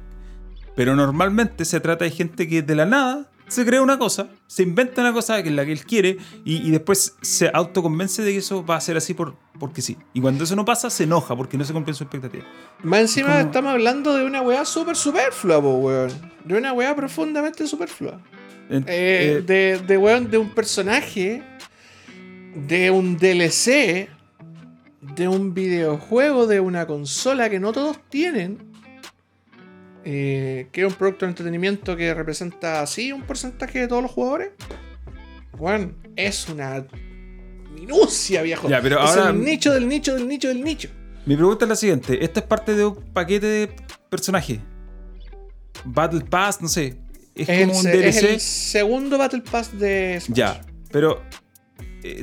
Pero 0.76 0.94
normalmente 0.94 1.64
se 1.64 1.80
trata 1.80 2.04
de 2.04 2.10
gente 2.12 2.46
que 2.48 2.62
de 2.62 2.74
la 2.76 2.86
nada 2.86 3.30
se 3.48 3.64
crea 3.64 3.80
una 3.82 3.98
cosa, 3.98 4.28
se 4.46 4.62
inventa 4.62 5.00
una 5.00 5.12
cosa 5.14 5.42
que 5.42 5.48
es 5.48 5.54
la 5.54 5.64
que 5.64 5.72
él 5.72 5.82
quiere 5.84 6.18
y, 6.44 6.56
y 6.68 6.70
después 6.70 7.14
se 7.22 7.50
autoconvence 7.52 8.22
de 8.22 8.32
que 8.32 8.38
eso 8.38 8.64
va 8.64 8.76
a 8.76 8.80
ser 8.80 8.96
así 8.98 9.14
por, 9.14 9.36
porque 9.58 9.80
sí. 9.82 9.96
Y 10.12 10.20
cuando 10.20 10.44
eso 10.44 10.54
no 10.54 10.64
pasa, 10.66 10.90
se 10.90 11.04
enoja 11.04 11.34
porque 11.34 11.56
no 11.56 11.64
se 11.64 11.72
cumple 11.72 11.94
su 11.94 12.04
expectativa. 12.04 12.44
Más 12.82 13.00
encima 13.00 13.28
como- 13.30 13.40
estamos 13.40 13.72
hablando 13.72 14.14
de 14.14 14.24
una 14.26 14.42
weá 14.42 14.64
súper 14.66 14.94
superflua, 14.96 15.60
po, 15.62 15.78
weón. 15.78 16.10
De 16.44 16.58
una 16.58 16.72
weá 16.74 16.94
profundamente 16.94 17.66
superflua. 17.66 18.20
Eh, 18.70 18.82
eh, 18.86 19.42
de, 19.46 19.78
de, 19.84 19.96
weón, 19.96 20.30
de 20.30 20.36
un 20.38 20.50
personaje, 20.50 21.42
de 22.54 22.90
un 22.90 23.16
DLC, 23.16 24.10
de 25.16 25.26
un 25.26 25.54
videojuego, 25.54 26.46
de 26.46 26.60
una 26.60 26.86
consola 26.86 27.48
que 27.48 27.58
no 27.60 27.72
todos 27.72 27.98
tienen. 28.10 28.67
Eh, 30.04 30.68
que 30.72 30.82
es 30.82 30.86
un 30.86 30.94
producto 30.94 31.24
de 31.26 31.30
entretenimiento 31.30 31.96
que 31.96 32.12
representa 32.14 32.80
así 32.82 33.12
un 33.12 33.22
porcentaje 33.22 33.80
de 33.80 33.88
todos 33.88 34.02
los 34.02 34.10
jugadores. 34.10 34.50
Weón, 35.58 35.96
es 36.16 36.48
una 36.48 36.86
minucia, 37.74 38.42
viejo. 38.42 38.68
Ya, 38.68 38.80
pero 38.80 39.02
es 39.02 39.10
ahora- 39.10 39.30
el 39.30 39.44
nicho 39.44 39.72
del 39.72 39.88
nicho 39.88 40.14
del 40.14 40.28
nicho 40.28 40.48
del 40.48 40.62
nicho. 40.62 40.88
Mi 41.26 41.36
pregunta 41.36 41.64
es 41.64 41.68
la 41.68 41.76
siguiente: 41.76 42.24
¿esto 42.24 42.40
es 42.40 42.46
parte 42.46 42.74
de 42.74 42.86
un 42.86 42.94
paquete 43.12 43.46
de 43.46 43.70
personaje? 44.08 44.60
Battle 45.84 46.20
Pass, 46.22 46.60
no 46.60 46.68
sé. 46.68 46.96
Es, 47.34 47.48
Es, 47.48 47.66
como 47.66 47.78
un 47.78 47.86
el, 47.86 48.04
es 48.04 48.16
DLC. 48.20 48.30
el 48.34 48.40
segundo 48.40 49.18
Battle 49.18 49.42
Pass 49.48 49.78
de 49.78 50.18
Smash. 50.20 50.36
Ya, 50.36 50.60
pero 50.90 51.22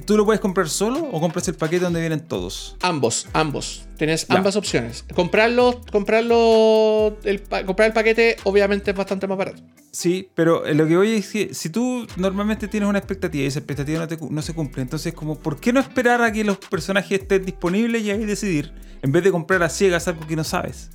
¿tú 0.06 0.16
lo 0.18 0.26
puedes 0.26 0.40
comprar 0.40 0.70
solo 0.70 1.00
o 1.12 1.20
compras 1.20 1.48
el 1.48 1.56
paquete 1.56 1.84
donde 1.84 2.00
vienen 2.00 2.22
todos? 2.28 2.78
Ambos, 2.82 3.28
ambos. 3.34 3.88
Tienes 3.98 4.28
Ya. 4.28 4.36
ambas 4.36 4.56
opciones. 4.56 5.04
Comprarlo, 5.14 5.82
comprarlo, 5.92 7.18
el, 7.24 7.42
comprar 7.66 7.88
el 7.88 7.94
paquete 7.94 8.38
obviamente 8.44 8.92
es 8.92 8.98
bastante 8.98 9.28
más 9.28 9.38
barato. 9.38 9.62
Sí, 9.92 10.30
pero 10.36 10.66
eh, 10.66 10.74
lo 10.74 10.88
que 10.88 10.98
voy 10.98 11.12
es 11.16 11.30
que 11.32 11.54
si 11.54 11.70
tú 11.70 12.06
normalmente 12.18 12.68
tienes 12.68 12.90
una 12.90 13.00
expectativa 13.00 13.44
y 13.44 13.48
esa 13.48 13.60
expectativa 13.60 14.00
no, 14.00 14.08
te 14.08 14.18
no 14.30 14.42
se 14.42 14.54
cumple, 14.54 14.82
entonces 14.82 15.14
como, 15.14 15.38
¿por 15.40 15.60
qué 15.60 15.72
no 15.72 15.80
esperar 15.80 16.22
a 16.22 16.32
que 16.32 16.44
los 16.44 16.58
personajes 16.58 17.22
estén 17.22 17.46
disponibles 17.46 18.04
y 18.04 18.12
ahí 18.12 18.26
decidir? 18.26 18.74
En 19.02 19.12
vez 19.12 19.24
de 19.24 19.32
comprar 19.32 19.64
a 19.64 19.70
ciegas 19.70 20.08
algo 20.08 20.26
que 20.28 20.36
no 20.36 20.44
sabes. 20.44 20.90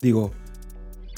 Digo, 0.00 0.32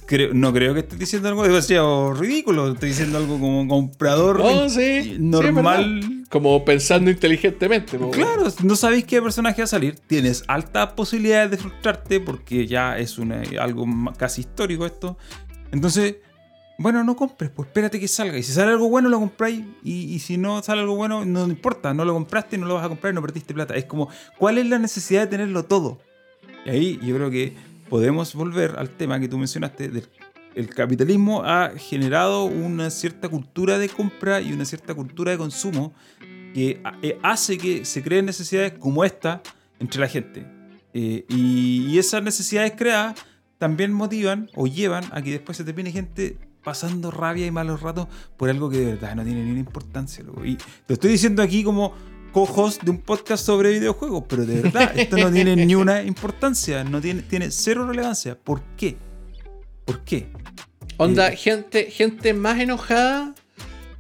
creo, 0.07 0.33
no 0.33 0.53
creo 0.53 0.73
que 0.75 0.81
estés 0.81 0.99
diciendo 0.99 1.29
algo 1.29 1.43
demasiado 1.43 2.15
ridículo, 2.15 2.73
estoy 2.73 2.91
diciendo 2.91 3.19
algo 3.19 3.39
como 3.39 3.67
comprador 3.69 4.43
sí, 4.71 5.17
normal. 5.19 6.25
Como 6.31 6.65
pensando 6.65 7.11
inteligentemente. 7.11 7.99
Claro, 8.13 8.49
no 8.65 8.75
sabéis 8.77 9.05
qué 9.05 9.23
personaje 9.23 9.61
va 9.63 9.65
a 9.65 9.69
salir. 9.69 9.97
Tienes 10.07 10.43
altas 10.49 10.93
posibilidades 10.95 11.51
de 11.53 11.57
frustrarte 11.57 12.19
porque 12.21 12.67
ya 12.67 12.99
es 12.99 13.19
una- 13.19 13.43
algo 13.61 13.87
casi 14.17 14.41
histórico 14.41 14.87
esto. 14.87 15.17
Entonces, 15.71 16.17
bueno, 16.79 17.05
no 17.05 17.15
compres, 17.17 17.51
pues 17.55 17.69
espérate 17.69 18.01
que 18.01 18.09
salga. 18.09 18.37
Y 18.39 18.43
si 18.43 18.53
sale 18.53 18.73
algo 18.73 18.89
bueno, 18.89 19.09
lo 19.09 19.19
compráis. 19.21 19.63
Y, 19.85 20.13
y 20.15 20.19
si 20.19 20.37
no 20.37 20.61
sale 20.63 20.81
algo 20.81 20.97
bueno, 20.97 21.25
no 21.25 21.45
importa. 21.47 21.95
No 21.95 22.05
lo 22.05 22.13
compraste, 22.13 22.59
no 22.59 22.67
lo 22.67 22.75
vas 22.75 22.85
a 22.85 22.89
comprar, 22.89 23.15
no 23.15 23.23
perdiste 23.23 23.55
plata. 23.55 23.75
Es 23.77 23.85
como, 23.85 24.09
¿cuál 24.37 24.59
es 24.59 24.67
la 24.67 24.79
necesidad 24.81 25.23
de 25.23 25.27
tenerlo 25.29 25.65
todo? 25.65 26.01
Y 26.67 26.71
ahí 26.71 27.01
yo 27.03 27.15
creo 27.15 27.31
que 27.31 27.55
podemos 27.89 28.35
volver 28.35 28.77
al 28.79 28.91
tema 28.91 29.21
que 29.21 29.29
tú 29.29 29.39
mencionaste 29.39 29.89
del 29.89 30.09
el 30.57 30.71
capitalismo 30.71 31.43
ha 31.45 31.73
generado 31.77 32.45
una 32.45 32.89
cierta 32.89 33.29
cultura 33.29 33.79
de 33.79 33.91
compra 33.91 34.41
y 34.41 34.55
una 34.55 34.65
cierta 34.65 34.95
cultura 34.95 35.33
de 35.33 35.39
consumo 35.39 35.93
que 36.55 36.83
eh, 37.03 37.19
hace 37.23 37.59
que 37.59 37.85
se 37.85 38.03
creen 38.03 38.25
necesidades 38.25 38.73
como 38.73 39.05
esta 39.05 39.43
entre 39.79 40.01
la 40.01 40.09
gente. 40.09 40.47
Eh, 40.95 41.27
y, 41.29 41.99
esas 41.99 42.23
necesidades 42.23 42.73
creadas 42.75 43.23
también 43.59 43.93
motivan 43.93 44.49
o 44.55 44.67
llevan 44.67 45.05
a 45.13 45.21
que 45.21 45.33
después 45.33 45.59
se 45.59 45.65
te 45.65 45.73
viene 45.73 45.93
gente 45.93 46.39
pasando 46.65 47.11
rabia 47.11 47.45
y 47.45 47.51
malos 47.51 47.83
ratos 47.83 48.09
por 48.39 48.49
algo 48.49 48.71
que 48.71 48.79
de 48.79 48.87
verdad 48.87 49.15
no 49.15 49.25
tiene 49.25 49.45
ni 49.45 49.51
una 49.51 49.61
importancia. 49.61 50.25
Y 50.43 50.57
te 50.87 50.95
estoy 50.95 51.11
diciendo 51.11 51.43
aquí 51.43 51.63
como 51.65 51.93
co-host 52.45 52.83
de 52.83 52.91
un 52.91 52.99
podcast 52.99 53.47
sobre 53.47 53.71
videojuegos, 53.71 54.25
pero 54.29 54.45
de 54.45 54.61
verdad, 54.61 54.93
esto 54.99 55.17
no 55.17 55.33
tiene 55.33 55.57
ni 55.57 55.75
una 55.75 56.03
importancia, 56.03 56.85
no 56.85 57.01
tiene, 57.01 57.23
tiene 57.23 57.51
cero 57.51 57.87
relevancia. 57.89 58.37
¿Por 58.39 58.61
qué? 58.77 58.99
¿Por 59.87 60.01
qué? 60.05 60.29
Onda, 60.99 61.29
Eh. 61.29 61.37
gente, 61.37 61.91
gente 61.91 62.35
más 62.35 62.61
enojada 62.61 63.35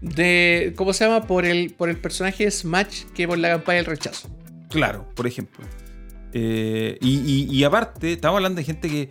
de. 0.03 0.74
¿Cómo 0.76 0.93
se 0.93 1.07
llama? 1.07 1.26
Por 1.26 1.47
el, 1.47 1.72
por 1.72 1.89
el 1.89 1.97
personaje 1.97 2.45
de 2.45 2.51
Smash 2.51 3.05
que 3.14 3.26
por 3.26 3.39
la 3.39 3.49
campaña 3.49 3.76
del 3.78 3.87
rechazo. 3.87 4.28
Claro, 4.68 5.07
por 5.14 5.26
ejemplo. 5.26 5.64
Eh, 6.34 6.99
y, 7.01 7.20
y- 7.20 7.49
y 7.51 7.64
aparte, 7.64 8.12
estamos 8.12 8.37
hablando 8.37 8.59
de 8.59 8.64
gente 8.64 8.91
que, 8.91 9.03
eh, 9.03 9.09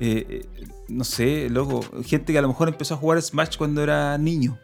eh, 0.00 0.46
no 0.88 1.04
sé, 1.04 1.48
loco, 1.48 1.80
gente 2.04 2.32
que 2.32 2.38
a 2.40 2.42
lo 2.42 2.48
mejor 2.48 2.66
empezó 2.68 2.94
a 2.94 2.96
jugar 2.96 3.22
Smash 3.22 3.56
cuando 3.56 3.84
era 3.84 4.18
niño. 4.18 4.58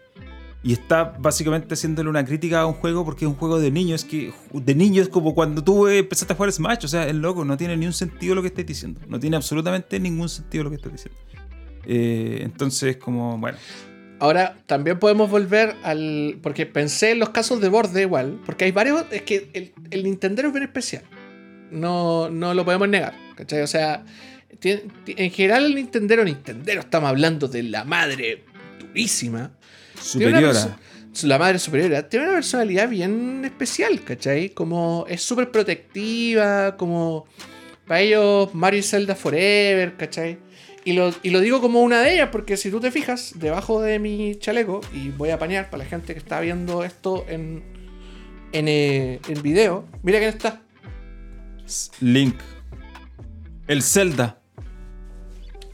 Y 0.62 0.74
está 0.74 1.16
básicamente 1.18 1.72
haciéndole 1.72 2.10
una 2.10 2.24
crítica 2.24 2.60
a 2.60 2.66
un 2.66 2.74
juego 2.74 3.04
porque 3.04 3.24
es 3.24 3.30
un 3.30 3.36
juego 3.36 3.58
de 3.58 3.70
niños. 3.70 4.04
que 4.04 4.32
de 4.52 4.74
niños 4.74 5.08
como 5.08 5.34
cuando 5.34 5.64
tú 5.64 5.88
eh, 5.88 5.98
empezaste 5.98 6.34
a 6.34 6.36
jugar 6.36 6.52
Smash. 6.52 6.84
O 6.84 6.88
sea, 6.88 7.06
es 7.06 7.14
loco, 7.14 7.44
no 7.44 7.56
tiene 7.56 7.76
ni 7.76 7.86
un 7.86 7.94
sentido 7.94 8.34
lo 8.34 8.42
que 8.42 8.48
estás 8.48 8.66
diciendo. 8.66 9.00
No 9.08 9.18
tiene 9.18 9.36
absolutamente 9.36 9.98
ningún 9.98 10.28
sentido 10.28 10.64
lo 10.64 10.70
que 10.70 10.76
estás 10.76 10.92
diciendo. 10.92 11.18
Eh, 11.86 12.40
entonces, 12.42 12.98
como, 12.98 13.38
bueno. 13.38 13.56
Ahora, 14.18 14.58
también 14.66 14.98
podemos 14.98 15.30
volver 15.30 15.76
al. 15.82 16.38
Porque 16.42 16.66
pensé 16.66 17.12
en 17.12 17.20
los 17.20 17.30
casos 17.30 17.62
de 17.62 17.68
borde 17.70 18.02
igual. 18.02 18.38
Porque 18.44 18.66
hay 18.66 18.72
varios. 18.72 19.06
Es 19.10 19.22
que 19.22 19.48
el, 19.54 19.72
el 19.90 20.04
Nintendo 20.04 20.42
es 20.42 20.52
bien 20.52 20.64
especial. 20.64 21.04
No, 21.70 22.28
no 22.28 22.52
lo 22.52 22.66
podemos 22.66 22.86
negar. 22.86 23.14
¿Cachai? 23.34 23.62
O 23.62 23.66
sea, 23.66 24.04
en 24.62 25.30
general 25.30 25.66
el 25.66 25.74
Nintendero, 25.74 26.24
Nintendero, 26.24 26.80
estamos 26.80 27.08
hablando 27.08 27.48
de 27.48 27.62
la 27.62 27.84
madre 27.84 28.44
durísima. 28.78 29.52
Superiora. 30.00 30.78
La 31.22 31.38
madre 31.38 31.58
superiora 31.58 32.08
tiene 32.08 32.26
una 32.26 32.34
personalidad 32.34 32.88
bien 32.88 33.44
especial, 33.44 34.02
¿cachai? 34.04 34.50
Como 34.50 35.04
es 35.08 35.22
súper 35.22 35.50
protectiva, 35.50 36.76
como 36.76 37.26
para 37.86 38.00
ellos 38.00 38.54
Mario 38.54 38.78
y 38.78 38.82
Zelda 38.84 39.16
Forever, 39.16 39.96
¿cachai? 39.96 40.38
Y 40.84 40.92
lo, 40.92 41.12
y 41.22 41.30
lo 41.30 41.40
digo 41.40 41.60
como 41.60 41.82
una 41.82 42.00
de 42.00 42.14
ellas, 42.14 42.28
porque 42.30 42.56
si 42.56 42.70
tú 42.70 42.80
te 42.80 42.90
fijas, 42.90 43.32
debajo 43.34 43.82
de 43.82 43.98
mi 43.98 44.36
chaleco, 44.36 44.80
y 44.94 45.10
voy 45.10 45.30
a 45.30 45.34
apañar 45.34 45.68
para 45.68 45.82
la 45.84 45.90
gente 45.90 46.12
que 46.14 46.18
está 46.18 46.40
viendo 46.40 46.84
esto 46.84 47.26
en, 47.28 47.62
en, 48.52 48.68
eh, 48.68 49.20
en 49.28 49.42
video, 49.42 49.86
mira 50.02 50.18
quién 50.18 50.30
está. 50.30 50.62
Link. 52.00 52.36
El 53.66 53.82
Zelda. 53.82 54.40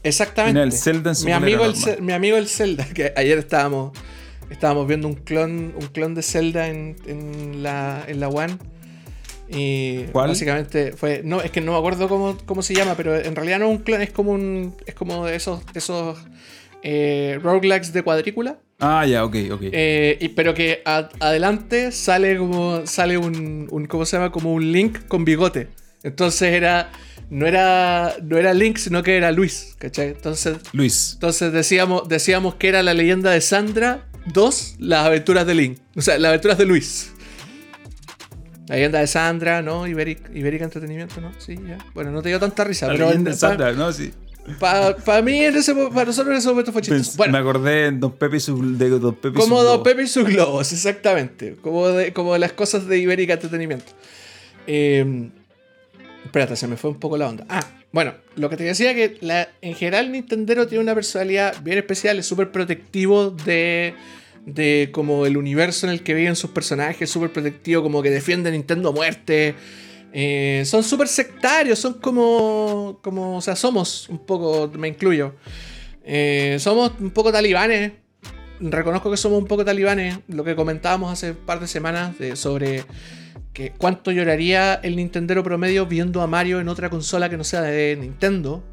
Exactamente. 0.03 0.61
El 0.61 0.71
Zelda 0.71 1.11
en 1.11 1.15
su 1.15 1.25
mi 1.25 1.31
amigo, 1.31 1.65
normal. 1.65 2.01
Mi 2.01 2.13
amigo 2.13 2.37
el 2.37 2.47
Zelda, 2.47 2.85
que 2.93 3.13
ayer 3.15 3.37
estábamos, 3.37 3.97
estábamos 4.49 4.87
viendo 4.87 5.07
un 5.07 5.15
clon, 5.15 5.73
un 5.79 5.87
clon 5.87 6.15
de 6.15 6.21
Zelda 6.23 6.67
en, 6.67 6.95
en 7.05 7.63
la, 7.63 8.03
en 8.07 8.19
la 8.19 8.29
One. 8.29 8.57
Y 9.49 10.03
¿Cuál? 10.11 10.29
básicamente 10.29 10.91
fue. 10.91 11.21
No, 11.23 11.41
es 11.41 11.51
que 11.51 11.61
no 11.61 11.71
me 11.73 11.77
acuerdo 11.77 12.09
cómo, 12.09 12.37
cómo 12.45 12.61
se 12.61 12.73
llama, 12.73 12.95
pero 12.95 13.15
en 13.15 13.35
realidad 13.35 13.59
no 13.59 13.65
es 13.71 13.77
un 13.77 13.83
clon, 13.83 14.01
es 14.01 14.11
como 14.11 14.31
un. 14.31 14.75
Es 14.85 14.93
como 14.93 15.25
de 15.25 15.35
esos, 15.35 15.61
esos 15.73 16.17
eh, 16.83 17.39
roguelikes 17.41 17.93
de 17.93 18.03
cuadrícula. 18.03 18.57
Ah, 18.79 19.05
ya, 19.05 19.23
ok, 19.23 19.35
ok. 19.51 19.61
eh, 19.71 20.17
y- 20.19 20.29
pero 20.29 20.53
que 20.53 20.81
a- 20.85 21.09
adelante 21.21 21.91
sale 21.93 22.37
como. 22.37 22.85
sale 22.85 23.17
un, 23.17 23.67
un. 23.71 23.85
¿Cómo 23.85 24.05
se 24.05 24.17
llama? 24.17 24.31
Como 24.33 24.53
un 24.53 24.69
Link 24.71 25.07
con 25.07 25.23
bigote. 25.23 25.69
Entonces 26.03 26.51
era. 26.53 26.91
No 27.29 27.47
era. 27.47 28.15
No 28.21 28.37
era 28.37 28.53
Link, 28.53 28.75
sino 28.77 29.01
que 29.01 29.15
era 29.15 29.31
Luis. 29.31 29.75
¿Cachai? 29.79 30.09
Entonces 30.09 30.57
Luis. 30.73 31.11
entonces 31.13 31.53
decíamos, 31.53 32.09
decíamos 32.09 32.55
que 32.55 32.67
era 32.67 32.83
la 32.83 32.93
leyenda 32.93 33.31
de 33.31 33.39
Sandra 33.39 34.05
2, 34.33 34.75
las 34.79 35.05
aventuras 35.05 35.45
de 35.45 35.55
Link. 35.55 35.77
O 35.95 36.01
sea, 36.01 36.17
las 36.17 36.29
aventuras 36.29 36.57
de 36.57 36.65
Luis. 36.65 37.11
La 38.67 38.75
leyenda 38.75 38.99
de 38.99 39.07
Sandra, 39.07 39.61
¿no? 39.61 39.87
Iberic, 39.87 40.29
Ibérica 40.35 40.65
Entretenimiento, 40.65 41.21
¿no? 41.21 41.31
Sí, 41.37 41.57
ya. 41.67 41.77
Bueno, 41.93 42.11
no 42.11 42.21
te 42.21 42.29
dio 42.29 42.39
tanta 42.39 42.63
risa, 42.63 42.87
La 42.87 42.93
pero 42.93 43.05
leyenda 43.07 43.31
de 43.31 43.37
Sandra, 43.37 43.71
¿no? 43.71 43.91
Sí. 43.93 44.11
para 44.59 45.21
mí, 45.21 45.43
en 45.43 45.55
ese, 45.55 45.73
para 45.73 46.05
nosotros 46.05 46.33
en 46.33 46.37
ese 46.37 46.49
momento 46.49 46.73
fue 46.73 46.81
chistoso. 46.81 47.13
Bueno, 47.15 47.33
Me 47.33 47.39
acordé 47.39 47.91
Don 47.91 48.11
Pepe 48.11 48.37
y 48.37 48.39
su, 48.41 48.77
de 48.77 48.89
Don 48.89 49.15
Pepe 49.15 49.29
y 49.29 49.41
como 49.41 49.59
su 49.59 49.65
Don. 49.65 49.83
Pepe 49.83 50.03
y 50.03 50.07
sus 50.07 50.25
globos, 50.25 50.71
exactamente. 50.73 51.55
Como, 51.61 51.87
de, 51.89 52.11
como 52.11 52.37
las 52.37 52.51
cosas 52.51 52.87
de 52.87 52.97
Ibérica 52.97 53.33
Entretenimiento. 53.33 53.93
Eh, 54.67 55.29
espérate, 56.25 56.57
se 56.57 56.67
me 56.67 56.75
fue 56.75 56.89
un 56.89 56.99
poco 56.99 57.17
la 57.17 57.29
onda. 57.29 57.45
Ah, 57.47 57.65
bueno, 57.91 58.13
lo 58.35 58.49
que 58.49 58.57
te 58.57 58.63
decía 58.63 58.93
que 58.93 59.17
la, 59.21 59.49
en 59.61 59.73
general 59.73 60.11
Nintendero 60.11 60.67
tiene 60.67 60.83
una 60.83 60.93
personalidad 60.93 61.55
bien 61.63 61.77
especial, 61.77 62.19
es 62.19 62.25
súper 62.25 62.51
protectivo 62.51 63.31
de, 63.31 63.95
de 64.47 64.89
como 64.93 65.25
el 65.25 65.35
universo 65.35 65.85
en 65.85 65.91
el 65.91 66.03
que 66.03 66.13
viven 66.13 66.37
sus 66.37 66.51
personajes, 66.51 67.09
súper 67.09 67.33
protectivo, 67.33 67.83
como 67.83 68.01
que 68.01 68.09
defiende 68.09 68.47
a 68.49 68.53
Nintendo 68.53 68.89
a 68.89 68.91
muerte. 68.93 69.55
Eh, 70.13 70.63
son 70.65 70.83
súper 70.83 71.09
sectarios, 71.09 71.77
son 71.77 71.95
como, 71.95 72.99
como, 73.03 73.37
o 73.37 73.41
sea, 73.41 73.57
somos 73.57 74.07
un 74.07 74.25
poco, 74.25 74.71
me 74.77 74.87
incluyo, 74.87 75.35
eh, 76.03 76.55
somos 76.59 76.93
un 76.99 77.11
poco 77.11 77.31
talibanes. 77.31 77.91
Reconozco 78.59 79.11
que 79.11 79.17
somos 79.17 79.37
un 79.37 79.47
poco 79.47 79.65
talibanes, 79.65 80.17
lo 80.29 80.43
que 80.43 80.55
comentábamos 80.55 81.11
hace 81.11 81.31
un 81.31 81.45
par 81.45 81.59
de 81.59 81.67
semanas 81.67 82.15
sobre 82.33 82.85
que 83.53 83.71
cuánto 83.77 84.11
lloraría 84.11 84.75
el 84.75 84.95
Nintendero 84.95 85.43
promedio 85.43 85.85
viendo 85.85 86.21
a 86.21 86.27
Mario 86.27 86.59
en 86.59 86.69
otra 86.69 86.89
consola 86.89 87.29
que 87.29 87.37
no 87.37 87.43
sea 87.43 87.61
de 87.61 87.97
Nintendo. 87.99 88.63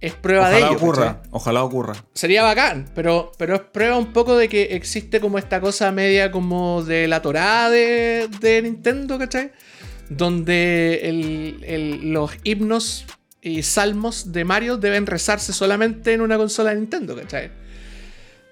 Es 0.00 0.12
prueba 0.14 0.50
de 0.50 0.58
ello. 0.58 0.72
Ocurra, 0.76 1.14
¿cachai? 1.16 1.28
ojalá 1.30 1.64
ocurra. 1.64 1.94
Sería 2.12 2.42
bacán, 2.42 2.86
pero, 2.94 3.32
pero 3.38 3.54
es 3.54 3.60
prueba 3.62 3.96
un 3.96 4.12
poco 4.12 4.36
de 4.36 4.48
que 4.48 4.74
existe 4.76 5.20
como 5.20 5.38
esta 5.38 5.60
cosa 5.60 5.90
media 5.90 6.30
como 6.30 6.82
de 6.82 7.08
la 7.08 7.22
torada 7.22 7.70
de, 7.70 8.28
de 8.40 8.62
Nintendo, 8.62 9.18
¿cachai? 9.18 9.52
Donde 10.10 11.00
el- 11.04 11.64
el- 11.64 12.12
los 12.12 12.30
himnos 12.44 13.06
y 13.40 13.62
salmos 13.62 14.32
de 14.32 14.44
Mario 14.44 14.76
deben 14.76 15.06
rezarse 15.06 15.52
solamente 15.52 16.12
en 16.12 16.20
una 16.20 16.36
consola 16.36 16.70
de 16.70 16.76
Nintendo, 16.76 17.16
¿cachai? 17.16 17.50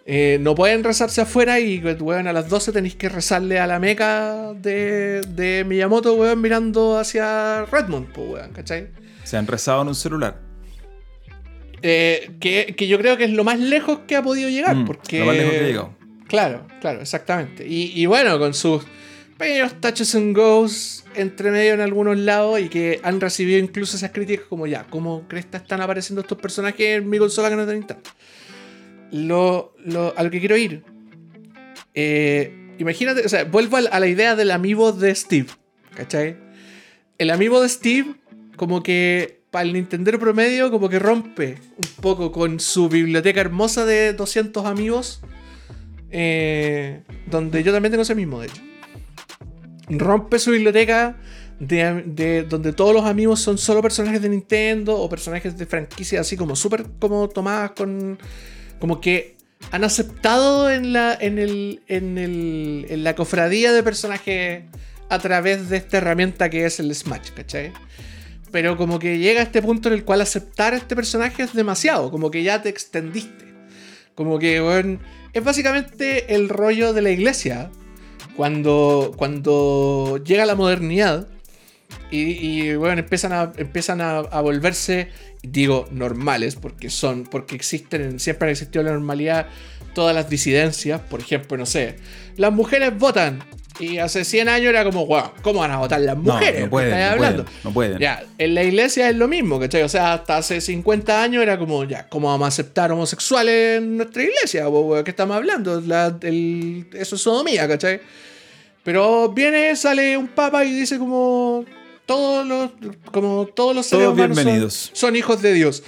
Eh, 0.07 0.39
no 0.41 0.55
pueden 0.55 0.85
rezarse 0.85 1.21
afuera 1.23 1.61
y, 1.61 1.79
weón, 1.83 2.27
a 2.29 2.33
las 2.33 2.49
12 2.49 2.73
tenéis 2.73 2.95
que 2.95 3.09
rezarle 3.09 3.59
a 3.59 3.67
la 3.67 3.79
meca 3.79 4.53
de, 4.55 5.23
de 5.23 5.65
Miyamoto, 5.67 6.15
weón, 6.15 6.41
mirando 6.43 6.99
hacia 6.99 7.65
Redmond, 7.67 8.13
pues, 8.13 8.29
weón, 8.31 8.53
¿cachai? 8.53 8.89
Se 9.25 9.37
han 9.39 9.47
rezado 9.47 9.83
en 9.83 9.89
un 9.89 9.95
celular. 9.95 10.39
Eh, 11.87 12.31
que, 12.41 12.75
que 12.79 12.87
yo 12.89 12.97
creo 12.99 13.19
que 13.19 13.25
es 13.25 13.31
lo 13.31 13.45
más 13.45 13.61
lejos 13.61 13.99
que 14.09 14.17
ha 14.17 14.23
podido 14.23 14.49
llegar. 14.49 14.75
Mm, 14.75 14.85
porque, 14.87 15.19
Lo 15.19 15.27
más 15.27 15.37
lejos 15.37 15.53
que 15.53 15.61
llegado. 15.65 15.95
Claro, 16.29 16.67
claro, 16.81 17.03
exactamente. 17.03 17.67
Y, 17.69 17.93
y 17.95 18.07
bueno, 18.07 18.39
con 18.39 18.55
sus 18.55 18.85
pequeños 19.37 19.79
touches 19.83 20.15
and 20.15 20.35
goes 20.35 21.05
entre 21.15 21.51
medio 21.51 21.75
en 21.75 21.81
algunos 21.81 22.17
lados 22.17 22.59
y 22.61 22.71
que 22.71 23.01
han 23.03 23.21
recibido 23.21 23.59
incluso 23.59 23.99
esas 23.99 24.13
críticas 24.13 24.47
como 24.49 24.67
ya, 24.67 24.85
¿cómo 24.89 25.29
cresta 25.29 25.59
están 25.59 25.83
apareciendo 25.83 26.23
estos 26.23 26.39
personajes 26.39 26.97
en 26.99 27.11
mi 27.11 27.19
consola 27.19 27.51
que 27.51 27.57
no 27.57 27.67
te 27.67 27.75
Nintendo? 27.75 28.03
Lo, 29.13 29.75
lo, 29.85 30.15
a 30.17 30.23
lo 30.23 30.31
que 30.31 30.41
quiero 30.41 30.57
ir. 30.57 30.83
eh, 31.95 32.73
imagínate, 32.79 33.25
o 33.25 33.29
sea, 33.29 33.45
vuelvo 33.45 33.77
a, 33.77 33.83
la- 33.83 33.91
a 33.91 34.01
la 34.01 34.07
idea 34.09 34.35
del 34.37 34.51
amiibo 34.51 34.93
de 34.93 35.15
Steve. 35.15 35.49
¿Cachai? 35.95 36.37
El 37.19 37.31
amiibo 37.31 37.61
de 37.61 37.69
Steve, 37.69 38.15
como 38.57 38.83
que 38.83 39.43
para 39.55 39.65
el 39.67 39.73
Nintendo 39.73 40.19
promedio, 40.19 40.69
como 40.73 40.89
que 40.89 40.99
rompe 40.99 41.59
un 41.77 42.03
poco 42.03 42.33
con 42.33 42.59
su 42.59 42.89
biblioteca 42.89 43.41
hermosa 43.41 43.85
de 43.85 44.13
200 44.13 44.67
amigos. 44.67 45.21
eh, 46.11 47.03
donde 47.31 47.63
yo 47.63 47.73
también 47.73 47.93
tengo 47.93 48.03
ese 48.03 48.15
mismo, 48.17 48.41
de 48.41 48.47
hecho. 48.49 48.63
Rompe 49.89 50.39
su 50.41 50.51
biblioteca 50.51 51.17
de, 51.61 52.03
de- 52.07 52.43
donde 52.43 52.73
todos 52.73 52.93
los 52.95 53.05
amigos 53.05 53.41
son 53.41 53.57
solo 53.59 53.81
personajes 53.83 54.21
de 54.23 54.29
Nintendo 54.29 54.97
o 54.97 55.09
personajes 55.09 55.57
de 55.57 55.67
franquicias 55.67 56.21
así 56.27 56.37
como 56.37 56.57
súper 56.57 56.87
como 56.99 57.29
tomadas 57.29 57.73
con. 57.73 58.19
Como 58.81 59.01
que 59.01 59.37
han 59.71 59.85
aceptado 59.85 60.69
en 60.71 60.93
la, 60.93 61.17
en 61.21 61.39
el, 61.39 61.81
en 61.89 62.19
el, 62.19 62.87
en 62.89 63.05
la 63.05 63.15
cofradía 63.15 63.73
de 63.73 63.83
personajes 63.85 64.65
a 65.09 65.19
través 65.21 65.69
de 65.69 65.77
esta 65.77 65.99
herramienta 65.99 66.51
que 66.51 66.65
es 66.67 66.81
el 66.81 66.93
Smash, 66.95 67.31
¿cachai? 67.37 67.73
Pero 68.55 68.77
como 68.77 69.01
que 69.01 69.19
llega 69.19 69.41
a 69.41 69.43
este 69.43 69.61
punto 69.61 69.89
en 69.89 69.95
el 69.95 70.05
cual 70.05 70.21
aceptar 70.21 70.75
a 70.75 70.77
este 70.77 70.95
personaje 70.95 71.43
es 71.43 71.55
demasiado, 71.55 72.13
como 72.13 72.31
que 72.31 72.45
ya 72.45 72.63
te 72.63 72.69
extendiste. 72.69 73.53
Como 74.15 74.39
que, 74.39 74.63
weón, 74.63 75.01
es 75.33 75.43
básicamente 75.43 76.37
el 76.37 76.49
rollo 76.49 76.93
de 76.93 77.03
la 77.03 77.11
iglesia. 77.11 77.73
Cuando, 78.37 79.13
cuando 79.17 80.21
llega 80.25 80.47
la 80.47 80.55
modernidad 80.55 81.27
y, 82.13 82.21
y, 82.21 82.77
bueno, 82.77 83.01
empiezan 83.01 83.33
a, 83.33 83.53
empiezan 83.57 84.01
a, 84.01 84.19
a 84.19 84.41
volverse, 84.41 85.09
digo, 85.43 85.89
normales, 85.91 86.55
porque 86.55 86.91
son, 86.91 87.25
porque 87.25 87.57
existen, 87.57 88.21
siempre 88.21 88.47
han 88.47 88.53
existido 88.53 88.85
la 88.85 88.93
normalidad 88.93 89.49
todas 89.95 90.15
las 90.15 90.31
disidencias. 90.31 91.01
Por 91.01 91.19
ejemplo, 91.19 91.57
no 91.57 91.67
sé, 91.67 91.97
las 92.37 92.53
mujeres 92.53 92.97
votan. 92.97 93.43
Y 93.81 93.99
hace 93.99 94.25
100 94.25 94.49
años 94.49 94.69
era 94.71 94.85
como, 94.85 95.05
wow, 95.07 95.31
¿cómo 95.43 95.61
van 95.61 95.71
a 95.73 95.79
votar 95.79 96.01
las 96.01 96.17
mujeres? 96.17 96.61
no 96.61 96.67
¿Me 96.67 96.71
pueden, 96.71 96.91
no 96.91 97.05
hablando? 97.07 97.45
pueden, 97.45 97.61
no 97.65 97.73
pueden. 97.73 97.99
Ya, 97.99 98.23
en 98.39 98.55
la 98.55 98.63
iglesia 98.63 99.11
es 99.11 99.17
lo 99.17 99.27
mismo, 99.27 99.59
¿cachai? 99.59 99.83
O 99.83 99.89
sea, 99.89 100.13
hasta 100.15 100.37
hace 100.37 100.61
50 100.61 101.23
años 101.23 101.43
era 101.43 101.59
como, 101.59 101.83
ya, 101.85 102.09
¿cómo 102.09 102.29
vamos 102.29 102.45
a 102.45 102.49
aceptar 102.49 102.93
homosexuales 102.93 103.79
en 103.79 103.97
nuestra 103.97 104.23
iglesia? 104.23 104.67
¿Qué 105.05 105.11
estamos 105.11 105.37
hablando? 105.37 105.81
La- 105.81 106.17
el- 106.23 106.87
eso 106.93 107.17
es 107.17 107.23
sodomía, 107.23 107.67
¿cachai? 107.67 108.01
Pero 108.85 109.31
viene, 109.31 109.75
sale 109.77 110.17
un 110.17 110.29
papa 110.29 110.65
y 110.65 110.71
dice 110.73 110.99
como, 110.99 111.65
todos 112.07 112.47
los, 112.47 112.71
como 113.11 113.47
todos 113.47 113.75
los 113.75 113.87
seres 113.87 114.05
Todos 114.05 114.15
humanos. 114.19 114.91
Son, 114.93 115.17
hijos 115.17 115.41
de 115.43 115.53
Dios. 115.55 115.83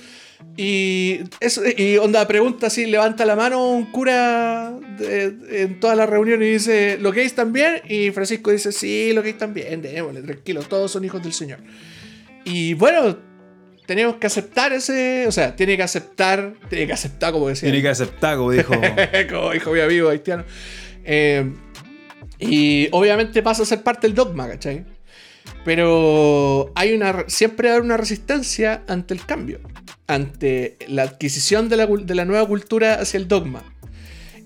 Y, 0.58 1.20
eso, 1.40 1.62
y 1.76 1.96
onda, 1.98 2.26
pregunta 2.26 2.68
así, 2.68 2.86
levanta 2.86 3.26
la 3.26 3.36
mano 3.36 3.70
un 3.72 3.90
cura 3.92 4.72
de- 4.98 5.62
en 5.62 5.80
todas 5.80 5.96
las 5.98 6.08
reuniones 6.08 6.48
y 6.48 6.52
dice, 6.52 6.98
¿lo 6.98 7.12
gays 7.12 7.34
también? 7.34 7.82
Y 7.88 8.10
Francisco 8.10 8.50
dice, 8.50 8.72
sí, 8.72 9.12
lo 9.12 9.22
gays 9.22 9.36
también, 9.36 9.82
démosle, 9.82 10.22
tranquilo, 10.22 10.62
todos 10.62 10.90
son 10.90 11.04
hijos 11.04 11.22
del 11.22 11.34
Señor. 11.34 11.58
Y 12.44 12.72
bueno, 12.74 13.18
tenemos 13.86 14.16
que 14.16 14.26
aceptar 14.26 14.72
ese, 14.72 15.26
o 15.26 15.32
sea, 15.32 15.54
tiene 15.54 15.76
que 15.76 15.82
aceptar, 15.82 16.54
tiene 16.70 16.86
que 16.86 16.92
aceptar, 16.94 17.32
como 17.32 17.48
decía. 17.48 17.68
Tiene 17.70 17.82
que 17.82 17.88
aceptar, 17.90 18.36
como 18.38 18.50
dijo. 18.52 18.72
como 19.30 19.50
dijo 19.52 19.72
mi 19.72 19.80
amigo 19.80 20.08
haitiano. 20.08 20.44
Eh, 21.04 21.52
y 22.38 22.88
obviamente 22.92 23.42
pasa 23.42 23.62
a 23.62 23.66
ser 23.66 23.82
parte 23.82 24.06
del 24.06 24.14
dogma, 24.14 24.48
¿cachai? 24.48 24.84
Pero 25.64 26.72
hay 26.74 26.94
una, 26.94 27.24
siempre 27.28 27.70
hay 27.70 27.80
una 27.80 27.96
resistencia 27.96 28.82
ante 28.88 29.14
el 29.14 29.24
cambio, 29.26 29.60
ante 30.06 30.76
la 30.88 31.02
adquisición 31.02 31.68
de 31.68 31.76
la, 31.76 31.88
cul- 31.88 32.04
de 32.04 32.14
la 32.14 32.24
nueva 32.24 32.46
cultura 32.46 32.94
hacia 33.00 33.18
el 33.18 33.28
dogma. 33.28 33.62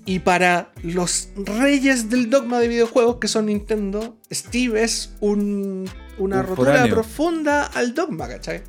Y 0.07 0.21
para 0.21 0.73
los 0.83 1.29
reyes 1.37 2.09
del 2.11 2.31
dogma 2.31 2.59
de 2.59 2.69
videojuegos, 2.69 3.17
que 3.21 3.29
son 3.29 3.47
Nintendo, 3.47 4.17
Steve 4.33 4.83
es 4.83 5.15
un- 5.21 5.89
una 6.19 6.41
Un 6.41 6.47
rotura 6.47 6.73
foráneo. 6.73 6.95
profunda 6.95 7.67
al 7.67 7.95
dogma, 7.95 8.27
¿cachai? 8.29 8.63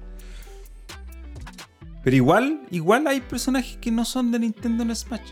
Pero 2.03 2.15
igual, 2.15 2.61
igual 2.71 3.07
hay 3.07 3.21
personajes 3.21 3.77
que 3.77 3.91
no 3.91 4.05
son 4.05 4.31
de 4.31 4.39
Nintendo 4.39 4.83
en 4.83 4.95
Smash. 4.95 5.31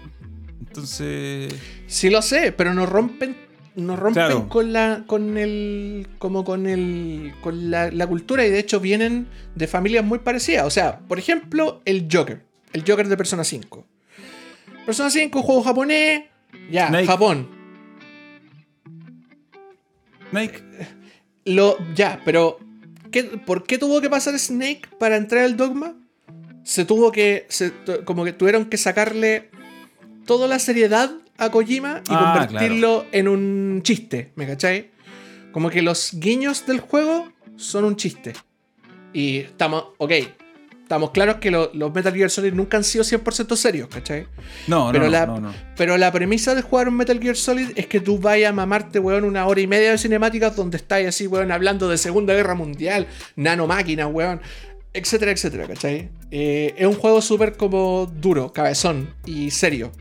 Entonces. 0.59 1.53
Sí 1.87 2.09
lo 2.09 2.21
sé, 2.21 2.51
pero 2.51 2.73
no 2.73 2.85
rompen, 2.85 3.35
no 3.81 3.95
rompen 3.95 4.13
Claro. 4.25 4.49
con 4.49 4.73
la, 4.73 5.03
con 5.07 5.37
el, 5.37 6.07
como 6.17 6.43
con 6.43 6.65
el, 6.67 7.33
con 7.41 7.69
la, 7.71 7.91
la 7.91 8.07
cultura 8.07 8.45
y 8.45 8.49
de 8.49 8.59
hecho 8.59 8.79
vienen 8.79 9.27
de 9.55 9.67
familias 9.67 10.03
muy 10.05 10.19
parecidas. 10.19 10.65
O 10.65 10.69
sea, 10.69 10.99
por 10.99 11.19
ejemplo, 11.19 11.81
el 11.85 12.07
Joker, 12.11 12.43
el 12.73 12.83
Joker 12.87 13.07
de 13.07 13.17
Persona 13.17 13.43
5. 13.43 13.85
Persona 14.85 15.09
5, 15.09 15.41
juego 15.43 15.61
japonés, 15.63 16.23
ya, 16.71 16.87
Snake. 16.87 17.05
Japón. 17.07 17.47
Snake. 20.31 20.63
Lo, 21.45 21.77
ya, 21.95 22.21
pero 22.25 22.59
¿qué- 23.11 23.23
¿por 23.23 23.63
qué 23.63 23.77
tuvo 23.77 24.01
que 24.01 24.09
pasar 24.09 24.37
Snake 24.37 24.81
para 24.99 25.17
entrar 25.17 25.43
al 25.43 25.57
dogma? 25.57 25.95
Se 26.63 26.85
tuvo 26.85 27.11
que, 27.11 27.45
se, 27.49 27.71
como 28.05 28.23
que 28.25 28.33
tuvieron 28.33 28.65
que 28.65 28.77
sacarle 28.77 29.49
toda 30.25 30.47
la 30.47 30.59
seriedad 30.59 31.11
a 31.39 31.49
Kojima 31.51 32.01
y 32.07 32.13
Ah, 32.13 32.45
convertirlo 32.47 33.05
en 33.11 33.27
un 33.27 33.81
chiste, 33.83 34.31
¿me 34.35 34.45
cachai? 34.45 34.91
Como 35.51 35.69
que 35.69 35.81
los 35.81 36.11
guiños 36.13 36.65
del 36.65 36.79
juego 36.79 37.31
son 37.55 37.85
un 37.85 37.95
chiste. 37.95 38.33
Y 39.13 39.37
estamos, 39.37 39.85
ok, 39.97 40.11
estamos 40.83 41.11
claros 41.11 41.37
que 41.37 41.49
lo- 41.51 41.71
los 41.73 41.93
Metal 41.93 42.13
Gear 42.13 42.29
Solid 42.29 42.53
nunca 42.53 42.77
han 42.77 42.83
sido 42.83 43.03
100% 43.03 43.55
serios, 43.55 43.87
¿cachai? 43.89 44.27
No, 44.67 44.87
no, 44.87 44.91
Pero 44.91 45.05
no, 45.05 45.09
la- 45.11 45.25
no, 45.25 45.39
no. 45.39 45.53
Pero 45.75 45.97
la 45.97 46.11
premisa 46.11 46.53
de 46.55 46.61
jugar 46.61 46.87
un 46.87 46.95
Metal 46.95 47.19
Gear 47.19 47.35
Solid 47.35 47.69
es 47.75 47.87
que 47.87 47.99
tú 47.99 48.19
vayas 48.19 48.49
a 48.51 48.53
mamarte, 48.53 48.99
weón, 48.99 49.23
una 49.23 49.45
hora 49.47 49.61
y 49.61 49.67
media 49.67 49.91
de 49.91 49.97
cinemáticas 49.97 50.55
donde 50.55 50.77
estáis 50.77 51.07
así, 51.07 51.25
weón, 51.27 51.51
hablando 51.51 51.87
de 51.89 51.97
Segunda 51.97 52.33
Guerra 52.35 52.53
Mundial, 52.55 53.07
nanomáquinas, 53.35 54.07
weón, 54.11 54.41
etcétera, 54.93 55.31
etcétera, 55.31 55.67
¿cachai? 55.67 56.09
Eh, 56.31 56.73
es 56.77 56.85
un 56.87 56.95
juego 56.95 57.21
súper 57.21 57.55
como 57.57 58.05
duro, 58.05 58.51
cabezón 58.53 59.13
y 59.25 59.49
serio, 59.51 59.91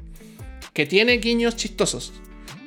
que 0.78 0.86
tiene 0.86 1.14
guiños 1.18 1.56
chistosos. 1.56 2.12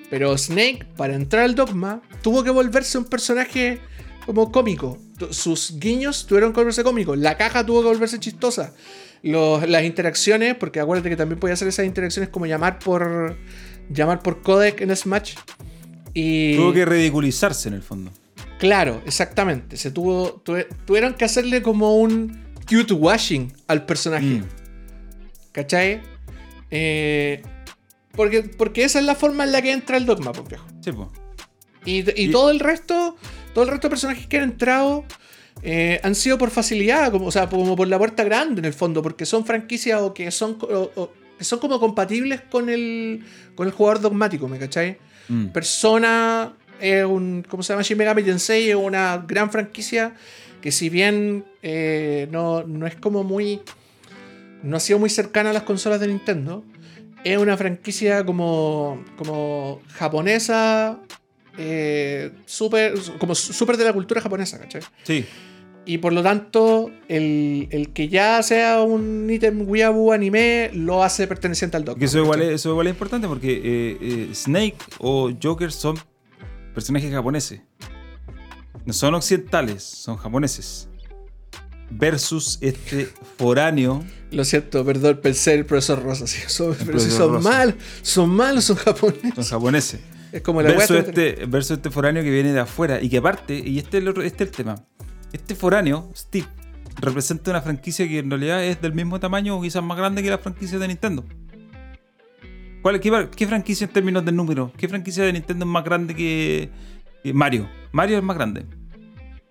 Pero 0.09 0.37
Snake, 0.37 0.85
para 0.97 1.15
entrar 1.15 1.43
al 1.43 1.55
dogma, 1.55 2.01
tuvo 2.21 2.43
que 2.43 2.49
volverse 2.49 2.97
un 2.97 3.05
personaje 3.05 3.79
como 4.25 4.51
cómico. 4.51 4.97
Sus 5.29 5.79
guiños 5.79 6.25
tuvieron 6.27 6.51
que 6.51 6.59
volverse 6.59 6.83
cómicos. 6.83 7.17
La 7.17 7.37
caja 7.37 7.65
tuvo 7.65 7.79
que 7.83 7.87
volverse 7.87 8.19
chistosa. 8.19 8.73
Los- 9.23 9.65
las 9.69 9.85
interacciones, 9.85 10.55
porque 10.55 10.81
acuérdate 10.81 11.07
que 11.09 11.15
también 11.15 11.39
podía 11.39 11.53
hacer 11.53 11.69
esas 11.69 11.85
interacciones 11.85 12.27
como 12.27 12.45
llamar 12.47 12.79
por 12.79 13.37
llamar 13.89 14.21
por 14.21 14.41
codec 14.41 14.81
en 14.81 14.93
Smash. 14.93 15.35
Y 16.13 16.57
Tuvo 16.57 16.73
que 16.73 16.83
ridiculizarse 16.85 17.69
en 17.69 17.75
el 17.75 17.81
fondo. 17.81 18.11
claro, 18.59 19.01
exactamente. 19.05 19.77
Se 19.77 19.89
tuvo, 19.89 20.41
tuve- 20.43 20.67
tuvieron 20.85 21.13
que 21.13 21.23
hacerle 21.23 21.61
como 21.61 21.95
un 21.95 22.43
cute 22.69 22.93
washing 22.93 23.53
al 23.67 23.85
personaje. 23.85 24.25
Mm. 24.25 24.43
¿Cachai? 25.53 26.01
Eh, 26.69 27.41
porque, 28.15 28.43
porque 28.43 28.83
esa 28.83 28.99
es 28.99 29.05
la 29.05 29.15
forma 29.15 29.43
en 29.43 29.51
la 29.51 29.61
que 29.61 29.71
entra 29.71 29.97
el 29.97 30.05
dogma, 30.05 30.31
pues 30.31 30.47
viejo. 30.47 30.65
Sí. 30.81 30.91
Y, 31.85 31.99
y 32.21 32.27
Y- 32.27 32.31
todo 32.31 32.49
el 32.51 32.59
resto 32.59 33.15
Todo 33.53 33.63
el 33.65 33.69
resto 33.71 33.87
de 33.87 33.89
personajes 33.89 34.27
que 34.27 34.37
han 34.37 34.43
entrado 34.43 35.03
eh, 35.63 35.99
han 36.03 36.15
sido 36.15 36.37
por 36.37 36.49
facilidad, 36.49 37.11
como, 37.11 37.25
o 37.27 37.31
sea, 37.31 37.47
como 37.49 37.75
por 37.75 37.87
la 37.87 37.97
puerta 37.97 38.23
grande 38.23 38.59
en 38.59 38.65
el 38.65 38.73
fondo, 38.73 39.01
porque 39.03 39.25
son 39.25 39.45
franquicias 39.45 40.01
o 40.01 40.13
que 40.13 40.31
son, 40.31 40.57
que 40.57 41.43
son 41.43 41.59
como 41.59 41.79
compatibles 41.79 42.41
con 42.49 42.69
el, 42.69 43.23
con 43.55 43.67
el 43.67 43.73
jugador 43.73 44.01
dogmático, 44.01 44.47
¿me 44.47 44.57
cachai? 44.57 44.97
Mm. 45.27 45.47
Persona 45.47 46.53
es 46.79 47.03
un, 47.05 47.45
¿cómo 47.47 47.61
se 47.61 47.73
llama? 47.73 47.83
Shin 47.83 47.97
Megami 47.97 48.23
Tensei 48.23 48.69
es 48.69 48.75
una 48.75 49.23
gran 49.27 49.51
franquicia 49.51 50.13
que 50.61 50.71
si 50.71 50.89
bien 50.89 51.43
eh, 51.61 52.27
no, 52.31 52.63
no 52.63 52.87
es 52.87 52.95
como 52.95 53.23
muy... 53.23 53.61
No 54.63 54.77
ha 54.77 54.79
sido 54.79 54.97
muy 54.99 55.09
cercana 55.09 55.49
a 55.49 55.53
las 55.53 55.63
consolas 55.63 55.99
de 55.99 56.07
Nintendo, 56.07 56.63
es 57.23 57.37
una 57.37 57.57
franquicia 57.57 58.25
como, 58.25 59.03
como 59.17 59.81
japonesa, 59.89 60.99
eh, 61.57 62.31
super, 62.45 62.93
como 63.19 63.35
súper 63.35 63.77
de 63.77 63.85
la 63.85 63.93
cultura 63.93 64.21
japonesa, 64.21 64.59
¿cachai? 64.59 64.81
Sí. 65.03 65.25
Y 65.85 65.97
por 65.97 66.13
lo 66.13 66.21
tanto, 66.21 66.91
el, 67.07 67.89
que 67.93 68.07
ya 68.07 68.41
sea 68.43 68.81
un 68.81 69.27
ítem 69.29 69.67
Weeaboo 69.67 70.11
anime 70.11 70.69
lo 70.73 71.03
hace 71.03 71.27
perteneciente 71.27 71.75
al 71.75 71.85
Doctor. 71.85 72.03
Eso 72.03 72.19
igual, 72.19 72.41
es, 72.41 72.51
eso 72.51 72.69
igual 72.69 72.87
es 72.87 72.93
importante 72.93 73.27
porque 73.27 73.53
eh, 73.53 73.97
eh, 73.99 74.29
Snake 74.33 74.77
o 74.99 75.31
Joker 75.41 75.71
son 75.71 75.97
personajes 76.73 77.11
japoneses. 77.11 77.61
No 78.85 78.93
son 78.93 79.15
occidentales, 79.15 79.83
son 79.83 80.17
japoneses. 80.17 80.87
Versus 81.91 82.57
este 82.61 83.09
foráneo. 83.37 84.03
Lo 84.31 84.45
siento, 84.45 84.85
perdón, 84.85 85.19
pensé 85.21 85.53
el 85.53 85.65
profesor 85.65 86.01
Rosa. 86.01 86.25
son, 86.25 86.75
pero 86.85 86.99
si 86.99 87.11
son 87.11 87.43
malos, 87.43 87.75
son 88.01 88.29
malos, 88.29 88.63
son 88.65 88.77
japoneses. 88.77 89.33
Son 89.35 89.43
japoneses. 89.43 89.99
Es 90.31 90.41
como 90.43 90.61
la 90.61 90.69
versus 90.71 90.95
este, 90.95 91.45
versus 91.45 91.71
este 91.71 91.89
foráneo 91.89 92.23
que 92.23 92.31
viene 92.31 92.53
de 92.53 92.61
afuera 92.61 93.01
y 93.01 93.09
que 93.09 93.17
aparte, 93.17 93.53
y 93.53 93.79
este 93.79 93.97
es 93.97 94.05
el, 94.05 94.09
este 94.21 94.45
es 94.45 94.49
el 94.49 94.55
tema 94.55 94.75
este 95.33 95.55
foráneo, 95.55 96.11
Steve, 96.15 96.47
representa 96.99 97.51
una 97.51 97.61
franquicia 97.61 98.07
que 98.07 98.19
en 98.19 98.29
realidad 98.29 98.63
es 98.63 98.81
del 98.81 98.93
mismo 98.93 99.19
tamaño 99.19 99.57
o 99.57 99.61
quizás 99.61 99.83
más 99.83 99.97
grande 99.97 100.21
que 100.21 100.29
la 100.29 100.37
franquicia 100.37 100.77
de 100.77 100.87
Nintendo. 100.87 101.25
¿Cuál, 102.81 102.99
qué, 102.99 103.47
franquicia 103.47 103.85
en 103.85 103.93
términos 103.93 104.25
de 104.25 104.31
número? 104.31 104.71
¿Qué 104.75 104.89
franquicia 104.89 105.23
de 105.23 105.33
Nintendo 105.33 105.65
es 105.65 105.71
más 105.71 105.83
grande 105.83 106.15
que, 106.15 106.69
Mario? 107.33 107.69
Mario 107.91 108.17
es 108.17 108.23
más 108.23 108.35
grande. 108.35 108.65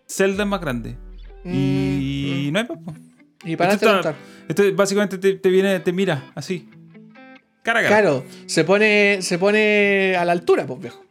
Zelda 0.08 0.42
es 0.42 0.48
más 0.48 0.60
grande. 0.60 0.98
Y 1.44 2.48
mm, 2.48 2.52
no 2.52 2.58
hay 2.58 2.66
más. 2.66 2.96
Y 3.44 3.56
para 3.56 3.72
esto, 3.72 4.14
esto 4.48 4.62
básicamente 4.74 5.18
te, 5.18 5.48
viene, 5.50 5.80
te 5.80 5.92
mira 5.92 6.30
así. 6.34 6.68
Cara, 7.62 7.86
Claro, 7.86 8.24
se 8.46 8.64
pone, 8.64 9.18
se 9.22 9.38
pone 9.38 10.16
a 10.16 10.24
la 10.24 10.32
altura, 10.32 10.66
pues 10.66 10.80
viejo. 10.80 11.04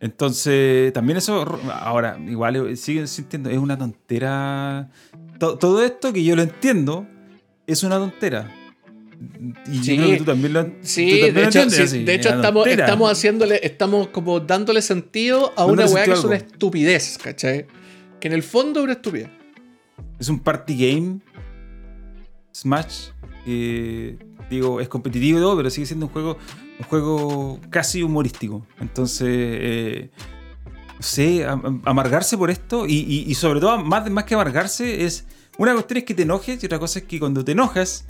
Entonces, 0.00 0.92
también 0.92 1.16
eso, 1.16 1.60
ahora, 1.72 2.18
igual 2.28 2.56
eh, 2.56 2.76
siguen 2.76 3.08
sintiendo, 3.08 3.48
es 3.48 3.58
una 3.58 3.78
tontera. 3.78 4.90
todo 5.38 5.82
esto 5.82 6.12
que 6.12 6.22
yo 6.22 6.36
lo 6.36 6.42
entiendo, 6.42 7.06
es 7.66 7.82
una 7.82 7.96
tontera. 7.96 8.52
Y 9.70 9.80
yo 9.80 9.96
creo 9.96 10.10
que 10.10 10.16
tú 10.18 10.24
también 10.24 10.52
lo, 10.52 10.70
sí, 10.82 11.30
de 11.30 11.44
hecho, 11.44 11.66
de 11.66 12.14
hecho 12.14 12.28
estamos, 12.30 12.66
estamos 12.66 13.10
haciéndole, 13.10 13.60
estamos 13.62 14.08
como 14.08 14.40
dándole 14.40 14.82
sentido 14.82 15.52
a 15.56 15.64
una 15.64 15.86
weá 15.86 16.04
que 16.04 16.12
es 16.12 16.24
una 16.24 16.36
estupidez, 16.36 17.18
¿cachai? 17.22 17.66
Que 18.24 18.28
en 18.28 18.32
el 18.32 18.42
fondo 18.42 18.80
es 18.80 18.84
una 18.84 18.94
estupidez. 18.94 19.28
Es 20.18 20.30
un 20.30 20.40
party 20.40 20.78
game. 20.78 21.20
Smash. 22.56 23.10
digo, 24.48 24.80
es 24.80 24.88
competitivo, 24.88 25.54
pero 25.54 25.68
sigue 25.68 25.84
siendo 25.84 26.06
un 26.06 26.12
juego 26.12 26.38
un 26.78 26.86
juego 26.86 27.60
casi 27.68 28.02
humorístico. 28.02 28.66
Entonces, 28.80 29.28
eh, 29.28 30.10
no 30.96 31.02
sé, 31.02 31.46
amargarse 31.84 32.38
por 32.38 32.48
esto 32.48 32.86
y, 32.88 33.34
sobre 33.34 33.60
todo, 33.60 33.76
más, 33.84 34.10
más 34.10 34.24
que 34.24 34.32
amargarse, 34.32 35.04
es 35.04 35.26
una 35.58 35.74
cuestión 35.74 35.98
es 35.98 36.04
que 36.04 36.14
te 36.14 36.22
enojes 36.22 36.62
y 36.62 36.64
otra 36.64 36.78
cosa 36.78 37.00
es 37.00 37.04
que 37.04 37.20
cuando 37.20 37.44
te 37.44 37.52
enojas 37.52 38.06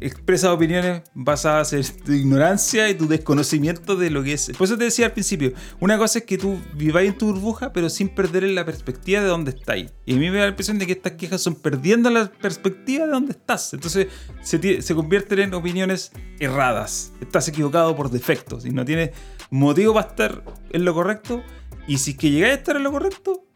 expresas 0.00 0.50
opiniones 0.50 1.02
basadas 1.14 1.72
en 1.72 1.84
tu 2.04 2.12
ignorancia 2.12 2.88
y 2.88 2.94
tu 2.94 3.08
desconocimiento 3.08 3.96
de 3.96 4.10
lo 4.10 4.22
que 4.22 4.34
es. 4.34 4.50
Por 4.56 4.66
eso 4.66 4.78
te 4.78 4.84
decía 4.84 5.06
al 5.06 5.12
principio, 5.12 5.52
una 5.80 5.98
cosa 5.98 6.20
es 6.20 6.24
que 6.24 6.38
tú 6.38 6.58
viváis 6.74 7.10
en 7.10 7.18
tu 7.18 7.26
burbuja, 7.26 7.72
pero 7.72 7.90
sin 7.90 8.08
perder 8.08 8.44
la 8.44 8.64
perspectiva 8.64 9.20
de 9.20 9.28
dónde 9.28 9.50
estáis. 9.50 9.92
Y 10.06 10.14
a 10.14 10.16
mí 10.16 10.30
me 10.30 10.38
da 10.38 10.44
la 10.44 10.50
impresión 10.50 10.78
de 10.78 10.86
que 10.86 10.92
estas 10.92 11.12
quejas 11.12 11.40
son 11.40 11.56
perdiendo 11.56 12.10
la 12.10 12.30
perspectiva 12.30 13.06
de 13.06 13.12
dónde 13.12 13.32
estás. 13.32 13.74
Entonces 13.74 14.08
se, 14.42 14.82
se 14.82 14.94
convierten 14.94 15.40
en 15.40 15.54
opiniones 15.54 16.12
erradas. 16.38 17.12
Estás 17.20 17.48
equivocado 17.48 17.94
por 17.96 18.10
defecto. 18.10 18.60
Si 18.60 18.70
no 18.70 18.84
tienes 18.84 19.10
motivo 19.50 19.94
para 19.94 20.08
estar 20.08 20.42
en 20.70 20.84
lo 20.84 20.94
correcto, 20.94 21.42
y 21.86 21.98
si 21.98 22.12
es 22.12 22.16
que 22.16 22.30
llegáis 22.30 22.54
a 22.54 22.56
estar 22.58 22.76
en 22.76 22.82
lo 22.82 22.92
correcto, 22.92 23.46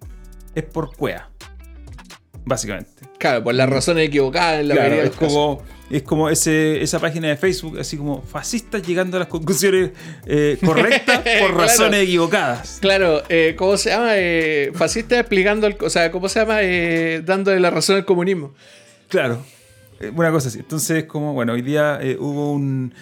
es 0.55 0.64
por 0.64 0.97
cuea. 0.97 1.31
Básicamente. 2.44 3.09
Claro, 3.19 3.44
por 3.44 3.55
las 3.55 3.69
razones 3.69 4.09
equivocadas 4.09 4.60
en 4.60 4.69
la 4.69 4.74
mayoría 4.74 5.05
es 5.05 5.10
como 5.12 5.62
es 5.93 6.02
como 6.05 6.31
ese, 6.31 6.82
esa 6.82 6.98
página 6.98 7.28
de 7.28 7.36
Facebook, 7.36 7.78
así 7.78 7.98
como 7.98 8.23
fascistas 8.23 8.82
llegando 8.82 9.19
a 9.19 9.20
las 9.20 9.28
conclusiones 9.28 9.90
eh, 10.24 10.56
correctas 10.64 11.20
por 11.40 11.55
razones 11.55 12.05
equivocadas. 12.05 12.78
Claro, 12.81 13.23
eh, 13.28 13.55
¿cómo 13.59 13.77
se 13.77 13.90
llama? 13.90 14.12
Eh, 14.14 14.73
fascistas 14.74 15.20
explicando, 15.20 15.66
el, 15.66 15.77
o 15.78 15.90
sea, 15.90 16.10
¿cómo 16.10 16.31
se 16.31 16.40
llama? 16.40 16.60
dándole 17.27 17.60
la 17.60 17.69
razón 17.69 17.97
al 17.97 18.06
comunismo. 18.06 18.55
Claro, 19.09 19.44
una 20.14 20.31
cosa 20.31 20.48
así. 20.48 20.60
Entonces, 20.60 21.05
como, 21.05 21.35
bueno, 21.35 21.52
hoy 21.52 21.60
día 21.60 22.01
hubo 22.19 22.52
un... 22.52 22.94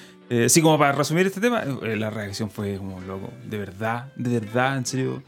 sí, 0.48 0.60
como 0.60 0.76
para 0.76 0.90
resumir 0.90 1.26
este 1.26 1.40
tema, 1.40 1.64
la 1.64 2.10
reacción 2.10 2.50
fue 2.50 2.76
como, 2.76 3.00
loco, 3.02 3.32
de 3.48 3.56
verdad, 3.56 4.12
de 4.16 4.30
verdad, 4.40 4.78
en 4.78 4.86
serio, 4.86 5.22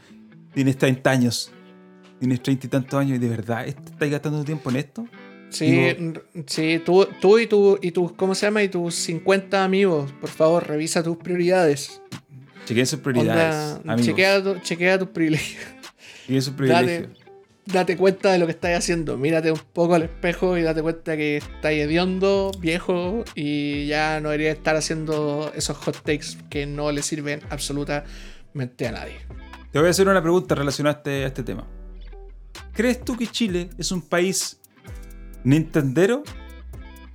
tienes 0.53 0.77
30 0.77 1.09
años, 1.09 1.49
tienes 2.19 2.43
30 2.43 2.67
y 2.67 2.69
tantos 2.69 2.99
años 2.99 3.15
y 3.15 3.19
de 3.19 3.29
verdad, 3.29 3.65
¿estás 3.65 4.09
gastando 4.09 4.43
tiempo 4.43 4.69
en 4.69 4.75
esto? 4.75 5.07
Sí, 5.53 5.95
sí 6.47 6.81
tú, 6.83 7.07
tú 7.21 7.37
y, 7.37 7.45
tu, 7.45 7.77
y 7.79 7.91
tus, 7.91 8.11
¿cómo 8.13 8.33
se 8.33 8.47
llama? 8.47 8.63
Y 8.63 8.69
tus 8.69 8.95
50 8.95 9.63
amigos, 9.63 10.11
por 10.19 10.29
favor, 10.29 10.67
revisa 10.67 11.03
tus 11.03 11.17
prioridades. 11.17 12.01
Chequea 12.65 12.85
sus 12.85 12.99
prioridades. 12.99 13.79
chequea, 14.63 14.97
tus 14.97 15.09
privilegios. 15.09 15.63
Chequea 16.25 16.41
sus 16.41 16.53
privilegios. 16.53 17.09
Date, 17.65 17.95
cuenta 17.95 18.31
de 18.31 18.39
lo 18.39 18.45
que 18.45 18.51
estás 18.51 18.77
haciendo. 18.77 19.15
Mírate 19.15 19.51
un 19.51 19.61
poco 19.71 19.93
al 19.93 20.03
espejo 20.03 20.57
y 20.57 20.63
date 20.63 20.81
cuenta 20.81 21.15
que 21.15 21.37
estás 21.37 21.71
hediondo, 21.71 22.51
viejo, 22.59 23.23
y 23.35 23.85
ya 23.85 24.19
no 24.19 24.31
deberías 24.31 24.57
estar 24.57 24.75
haciendo 24.75 25.51
esos 25.55 25.77
hot 25.77 25.97
takes 26.03 26.37
que 26.49 26.65
no 26.65 26.91
le 26.91 27.01
sirven 27.03 27.41
absolutamente 27.49 28.87
a 28.87 28.91
nadie. 28.91 29.15
Te 29.71 29.79
voy 29.79 29.87
a 29.87 29.91
hacer 29.91 30.07
una 30.09 30.21
pregunta 30.21 30.55
relacionada 30.55 30.95
a 30.95 30.97
este, 30.97 31.23
a 31.23 31.27
este 31.27 31.43
tema. 31.43 31.65
¿Crees 32.73 33.05
tú 33.05 33.15
que 33.15 33.27
Chile 33.27 33.69
es 33.77 33.91
un 33.91 34.01
país 34.01 34.59
¿Nintendero 35.43 36.23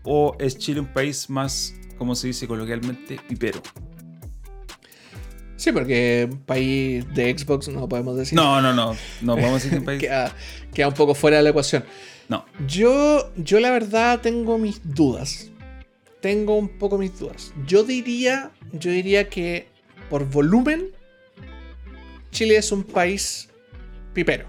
o 0.05 0.37
es 0.39 0.59
Chile 0.59 0.81
un 0.81 0.93
país 0.93 1.29
más, 1.31 1.75
como 1.97 2.15
se 2.15 2.29
dice 2.29 2.47
coloquialmente, 2.47 3.19
pipero? 3.29 3.63
Sí, 5.57 5.73
porque 5.73 6.29
un 6.31 6.39
país 6.39 7.05
de 7.15 7.37
Xbox 7.37 7.69
no 7.69 7.89
podemos 7.89 8.17
decir. 8.17 8.37
No, 8.37 8.61
no, 8.63 8.73
no. 8.73 8.97
No 9.23 9.35
podemos 9.35 9.63
decir 9.63 9.79
un 9.79 9.85
país. 9.87 10.01
queda, 10.01 10.89
un 10.89 10.95
poco 10.95 11.15
fuera 11.15 11.39
de 11.39 11.43
la 11.43 11.51
ecuación. 11.51 11.85
No. 12.29 12.45
Yo, 12.67 13.33
yo 13.37 13.59
la 13.59 13.71
verdad 13.71 14.21
tengo 14.21 14.57
mis 14.59 14.81
dudas. 14.85 15.51
Tengo 16.21 16.57
un 16.57 16.69
poco 16.69 16.97
mis 16.97 17.19
dudas. 17.19 17.53
Yo 17.67 17.83
diría, 17.83 18.53
yo 18.73 18.91
diría 18.91 19.29
que 19.29 19.69
por 20.11 20.29
volumen, 20.29 20.91
Chile 22.31 22.57
es 22.57 22.71
un 22.71 22.85
país 22.85 23.49
pipero. 24.15 24.47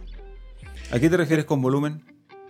¿A 0.92 1.00
qué 1.00 1.10
te 1.10 1.18
refieres 1.18 1.46
con 1.46 1.62
volumen? 1.62 2.04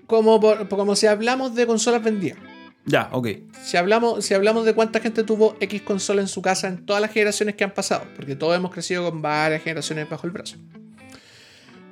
Como, 0.10 0.40
como 0.68 0.96
si 0.96 1.06
hablamos 1.06 1.54
de 1.54 1.68
consolas 1.68 2.04
vendidas. 2.04 2.40
Ya, 2.84 3.10
ok. 3.12 3.28
Si 3.62 3.78
hablamos, 3.78 4.26
si 4.26 4.34
hablamos 4.34 4.66
de 4.66 4.74
cuánta 4.74 5.00
gente 5.00 5.24
tuvo 5.24 5.56
X 5.60 5.84
consola 5.84 6.22
en 6.22 6.28
su 6.28 6.42
casa 6.42 6.68
en 6.68 6.84
todas 6.84 7.00
las 7.00 7.12
generaciones 7.12 7.54
que 7.54 7.64
han 7.64 7.76
pasado, 7.76 8.06
porque 8.16 8.36
todos 8.36 8.58
hemos 8.58 8.72
crecido 8.72 9.08
con 9.08 9.22
varias 9.22 9.62
generaciones 9.62 10.10
bajo 10.10 10.26
el 10.26 10.34
brazo. 10.34 10.58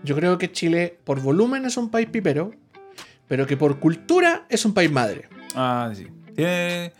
Yo 0.03 0.15
creo 0.15 0.39
que 0.39 0.51
Chile, 0.51 0.97
por 1.03 1.21
volumen, 1.21 1.65
es 1.65 1.77
un 1.77 1.89
país 1.91 2.07
pipero, 2.07 2.55
pero 3.27 3.45
que 3.45 3.55
por 3.55 3.79
cultura 3.79 4.47
es 4.49 4.65
un 4.65 4.73
país 4.73 4.91
madre. 4.91 5.29
Ah, 5.53 5.91
sí. 5.93 6.07
Tiene, 6.35 6.93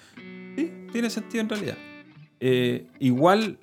sí, 0.55 0.71
tiene 0.91 1.09
sentido 1.09 1.41
en 1.41 1.49
realidad. 1.49 1.77
Eh, 2.39 2.85
igual, 2.99 3.57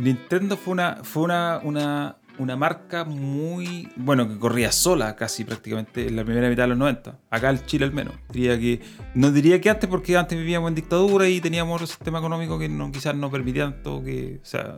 Nintendo 0.00 0.56
fue 0.56 0.72
una, 0.72 1.04
fue 1.04 1.24
una, 1.24 1.60
una 1.62 2.16
una 2.38 2.56
marca 2.56 3.04
muy, 3.04 3.88
bueno, 3.96 4.28
que 4.28 4.38
corría 4.38 4.72
sola 4.72 5.16
casi 5.16 5.44
prácticamente 5.44 6.08
en 6.08 6.16
la 6.16 6.24
primera 6.24 6.48
mitad 6.48 6.64
de 6.64 6.68
los 6.68 6.78
90. 6.78 7.18
Acá 7.30 7.50
en 7.50 7.64
Chile 7.66 7.84
al 7.84 7.92
menos. 7.92 8.14
Diría 8.32 8.58
que, 8.58 8.80
no 9.14 9.30
diría 9.30 9.60
que 9.60 9.70
antes 9.70 9.88
porque 9.88 10.16
antes 10.16 10.38
vivíamos 10.38 10.68
en 10.68 10.74
dictadura 10.74 11.28
y 11.28 11.40
teníamos 11.40 11.74
otro 11.74 11.86
sistema 11.86 12.18
económico 12.18 12.58
que 12.58 12.68
no, 12.68 12.90
quizás 12.90 13.14
no 13.14 13.30
permitía 13.30 13.64
tanto 13.64 14.02
que 14.02 14.40
o 14.42 14.46
sea, 14.46 14.76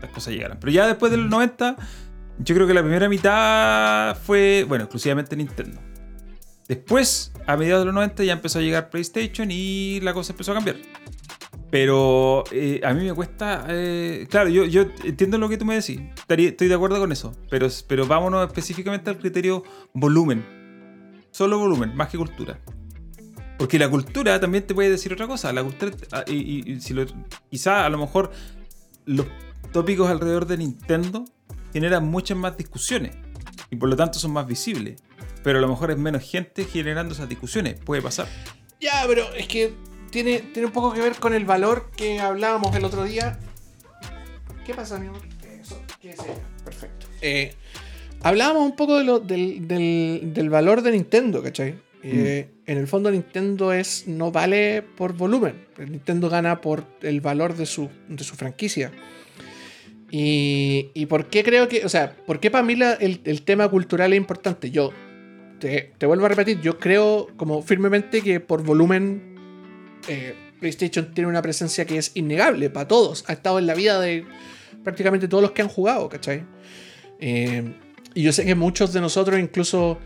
las 0.00 0.10
cosas 0.10 0.34
llegaran. 0.34 0.58
Pero 0.60 0.72
ya 0.72 0.86
después 0.86 1.10
de 1.10 1.18
los 1.18 1.30
90, 1.30 1.76
yo 2.38 2.54
creo 2.54 2.66
que 2.66 2.74
la 2.74 2.82
primera 2.82 3.08
mitad 3.08 4.16
fue, 4.18 4.64
bueno, 4.68 4.84
exclusivamente 4.84 5.36
Nintendo. 5.36 5.80
Después, 6.68 7.32
a 7.46 7.56
mediados 7.56 7.82
de 7.82 7.86
los 7.86 7.94
90 7.94 8.24
ya 8.24 8.32
empezó 8.32 8.60
a 8.60 8.62
llegar 8.62 8.90
PlayStation 8.90 9.48
y 9.50 10.00
la 10.00 10.14
cosa 10.14 10.32
empezó 10.32 10.52
a 10.52 10.54
cambiar. 10.54 10.76
Pero 11.70 12.42
eh, 12.50 12.80
a 12.84 12.92
mí 12.94 13.04
me 13.04 13.14
cuesta. 13.14 13.64
eh, 13.68 14.26
claro, 14.28 14.48
yo, 14.48 14.82
entiendo 15.04 15.38
lo 15.38 15.48
que 15.48 15.56
tú 15.56 15.64
me 15.64 15.74
decís. 15.76 16.00
Estoy 16.28 16.68
de 16.68 16.74
acuerdo 16.74 16.98
con 16.98 17.12
eso. 17.12 17.32
Pero, 17.48 17.68
pero 17.86 18.06
vámonos 18.06 18.46
específicamente 18.46 19.08
al 19.10 19.18
criterio 19.18 19.62
volumen. 19.92 20.44
Solo 21.30 21.58
volumen, 21.58 21.94
más 21.94 22.08
que 22.08 22.18
cultura. 22.18 22.58
Porque 23.56 23.78
la 23.78 23.88
cultura 23.88 24.40
también 24.40 24.66
te 24.66 24.74
puede 24.74 24.90
decir 24.90 25.12
otra 25.12 25.28
cosa. 25.28 25.52
La 25.52 25.62
cultura. 25.62 25.92
ah, 26.12 26.24
Y, 26.26 26.72
y- 26.72 26.78
quizá 27.50 27.86
a 27.86 27.90
lo 27.90 27.98
mejor 27.98 28.32
los 29.06 29.26
tópicos 29.72 30.10
alrededor 30.10 30.46
de 30.46 30.56
Nintendo 30.56 31.24
generan 31.72 32.04
muchas 32.08 32.36
más 32.36 32.56
discusiones. 32.56 33.14
Y 33.70 33.76
por 33.76 33.88
lo 33.88 33.94
tanto 33.96 34.18
son 34.18 34.32
más 34.32 34.46
visibles. 34.46 35.00
Pero 35.44 35.58
a 35.58 35.60
lo 35.60 35.68
mejor 35.68 35.92
es 35.92 35.98
menos 35.98 36.28
gente 36.28 36.64
generando 36.64 37.14
esas 37.14 37.28
discusiones. 37.28 37.78
Puede 37.78 38.02
pasar. 38.02 38.26
Ya, 38.80 39.04
pero 39.06 39.22
es 39.34 39.46
que 39.46 39.74
tiene, 40.10 40.38
tiene 40.40 40.66
un 40.66 40.72
poco 40.72 40.92
que 40.92 41.00
ver 41.00 41.14
con 41.16 41.34
el 41.34 41.44
valor 41.44 41.90
que 41.96 42.18
hablábamos 42.20 42.74
el 42.76 42.84
otro 42.84 43.04
día. 43.04 43.38
¿Qué 44.66 44.74
pasa, 44.74 44.98
mi 44.98 45.06
amor? 45.08 45.22
Eso, 45.60 45.80
¿qué 46.00 46.10
es? 46.10 46.16
Perfecto. 46.64 47.06
Eh, 47.22 47.54
hablábamos 48.22 48.62
un 48.64 48.76
poco 48.76 48.98
de 48.98 49.04
lo- 49.04 49.20
del, 49.20 49.66
del- 49.66 50.32
del 50.34 50.50
valor 50.50 50.82
de 50.82 50.92
Nintendo, 50.92 51.42
¿cachai? 51.42 51.74
Eh, 52.02 52.48
En 52.66 52.78
el 52.78 52.86
fondo 52.86 53.10
Nintendo 53.10 53.72
es 53.72 54.06
no 54.06 54.30
vale 54.32 54.80
por 54.82 55.12
volumen. 55.12 55.66
Nintendo 55.78 56.30
gana 56.30 56.60
por 56.60 56.84
el 57.02 57.20
valor 57.20 57.54
de 57.56 57.66
su, 57.66 57.90
de 58.08 58.22
su 58.24 58.36
franquicia. 58.36 58.90
Y, 60.10 60.90
y 60.94 61.06
por 61.06 61.26
qué 61.26 61.44
creo 61.44 61.68
que, 61.68 61.84
o 61.84 61.88
sea, 61.88 62.16
por 62.26 62.40
qué 62.40 62.50
para 62.50 62.64
mí 62.64 62.74
la- 62.76 62.94
el, 62.94 63.20
el 63.24 63.42
tema 63.42 63.68
cultural 63.68 64.12
es 64.12 64.16
importante. 64.16 64.70
Yo 64.70 64.92
te, 65.58 65.92
te 65.98 66.06
vuelvo 66.06 66.26
a 66.26 66.28
repetir, 66.30 66.60
yo 66.60 66.78
creo 66.78 67.28
como 67.36 67.60
firmemente 67.62 68.22
que 68.22 68.40
por 68.40 68.62
volumen 68.62 69.29
eh, 70.08 70.34
PlayStation 70.60 71.12
tiene 71.14 71.28
una 71.28 71.42
presencia 71.42 71.84
que 71.84 71.98
es 71.98 72.12
innegable 72.14 72.70
para 72.70 72.86
todos. 72.88 73.24
Ha 73.28 73.32
estado 73.32 73.58
en 73.58 73.66
la 73.66 73.74
vida 73.74 74.00
de 74.00 74.24
prácticamente 74.84 75.28
todos 75.28 75.42
los 75.42 75.52
que 75.52 75.62
han 75.62 75.68
jugado, 75.68 76.08
¿cachai? 76.08 76.44
Eh, 77.18 77.74
y 78.14 78.22
yo 78.22 78.32
sé 78.32 78.44
que 78.44 78.54
muchos 78.54 78.92
de 78.92 79.00
nosotros 79.00 79.38
incluso 79.38 79.98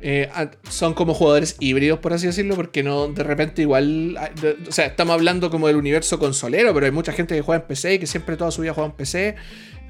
eh, 0.00 0.30
son 0.68 0.94
como 0.94 1.12
jugadores 1.14 1.56
híbridos, 1.58 1.98
por 1.98 2.12
así 2.12 2.26
decirlo, 2.26 2.54
porque 2.54 2.82
no 2.82 3.08
de 3.08 3.22
repente 3.24 3.62
igual... 3.62 4.16
de- 4.40 4.56
o 4.68 4.72
sea, 4.72 4.86
estamos 4.86 5.14
hablando 5.14 5.50
como 5.50 5.66
del 5.66 5.76
universo 5.76 6.18
consolero, 6.18 6.72
pero 6.72 6.86
hay 6.86 6.92
mucha 6.92 7.12
gente 7.12 7.34
que 7.34 7.42
juega 7.42 7.62
en 7.62 7.66
PC 7.66 7.94
y 7.94 7.98
que 7.98 8.06
siempre 8.06 8.36
toda 8.36 8.50
su 8.50 8.62
vida 8.62 8.74
juega 8.74 8.90
en 8.90 8.96
PC 8.96 9.34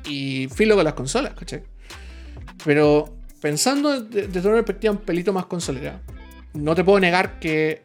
y 0.09 0.48
filo 0.55 0.76
con 0.76 0.85
las 0.85 0.94
consolas, 0.94 1.35
¿cachai? 1.35 1.62
Pero 2.64 3.14
pensando 3.40 4.01
de- 4.01 4.28
desde 4.28 4.48
una 4.48 4.56
perspectiva 4.59 4.93
un 4.93 4.98
pelito 5.01 5.32
más 5.32 5.47
consolera, 5.47 6.01
no 6.55 6.74
te 6.74 6.85
puedo 6.85 6.98
negar 7.01 7.39
que 7.39 7.82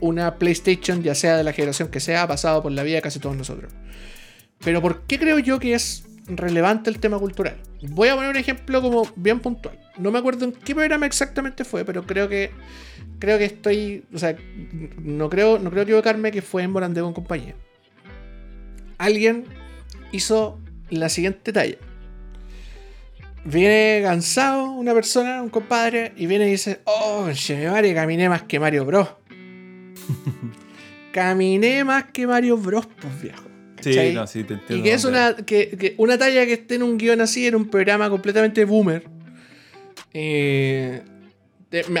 una 0.00 0.36
PlayStation, 0.36 1.02
ya 1.02 1.14
sea 1.14 1.36
de 1.36 1.44
la 1.44 1.52
generación 1.52 1.88
que 1.88 2.00
sea, 2.00 2.26
pasado 2.26 2.62
por 2.62 2.72
la 2.72 2.82
vida 2.82 2.96
de 2.96 3.02
casi 3.02 3.18
todos 3.18 3.36
nosotros. 3.36 3.72
Pero 4.64 4.80
¿por 4.80 5.02
qué 5.02 5.18
creo 5.18 5.38
yo 5.38 5.58
que 5.58 5.74
es 5.74 6.04
relevante 6.26 6.90
el 6.90 6.98
tema 6.98 7.18
cultural? 7.18 7.56
Voy 7.82 8.08
a 8.08 8.14
poner 8.14 8.30
un 8.30 8.36
ejemplo 8.36 8.80
como 8.82 9.06
bien 9.16 9.40
puntual. 9.40 9.78
No 9.98 10.10
me 10.10 10.18
acuerdo 10.18 10.44
en 10.44 10.52
qué 10.52 10.74
programa 10.74 11.06
exactamente 11.06 11.64
fue, 11.64 11.84
pero 11.84 12.06
creo 12.06 12.28
que 12.28 12.50
creo 13.18 13.38
que 13.38 13.44
estoy, 13.44 14.04
o 14.12 14.18
sea, 14.18 14.36
no 14.98 15.30
creo 15.30 15.58
no 15.58 15.70
creo 15.70 15.82
equivocarme 15.84 16.32
que 16.32 16.42
fue 16.42 16.62
en 16.62 16.70
Morandé 16.70 17.00
con 17.00 17.12
compañía. 17.12 17.54
Alguien 18.98 19.44
hizo 20.12 20.58
la 20.90 21.08
siguiente 21.08 21.52
talla. 21.52 21.76
Viene 23.44 24.00
cansado 24.02 24.72
una 24.72 24.92
persona, 24.92 25.40
un 25.40 25.50
compadre, 25.50 26.12
y 26.16 26.26
viene 26.26 26.48
y 26.48 26.52
dice, 26.52 26.80
oh, 26.84 27.28
madre, 27.70 27.94
caminé 27.94 28.28
más 28.28 28.42
que 28.42 28.58
Mario 28.58 28.84
Bros. 28.84 29.08
caminé 31.12 31.84
más 31.84 32.04
que 32.12 32.26
Mario 32.26 32.56
Bros, 32.56 32.86
pues 33.00 33.22
viejo. 33.22 33.44
Sí, 33.80 34.12
no, 34.14 34.26
sí, 34.26 34.44
te 34.44 34.54
entiendo. 34.54 34.76
Y 34.76 34.82
que 34.82 34.94
es 34.94 35.04
una, 35.04 35.36
que, 35.36 35.70
que 35.70 35.94
una 35.98 36.18
talla 36.18 36.44
que 36.46 36.54
esté 36.54 36.76
en 36.76 36.82
un 36.82 36.98
guion 36.98 37.20
así, 37.20 37.46
en 37.46 37.54
un 37.54 37.68
programa 37.68 38.08
completamente 38.10 38.64
boomer. 38.64 39.04
eh, 40.12 41.02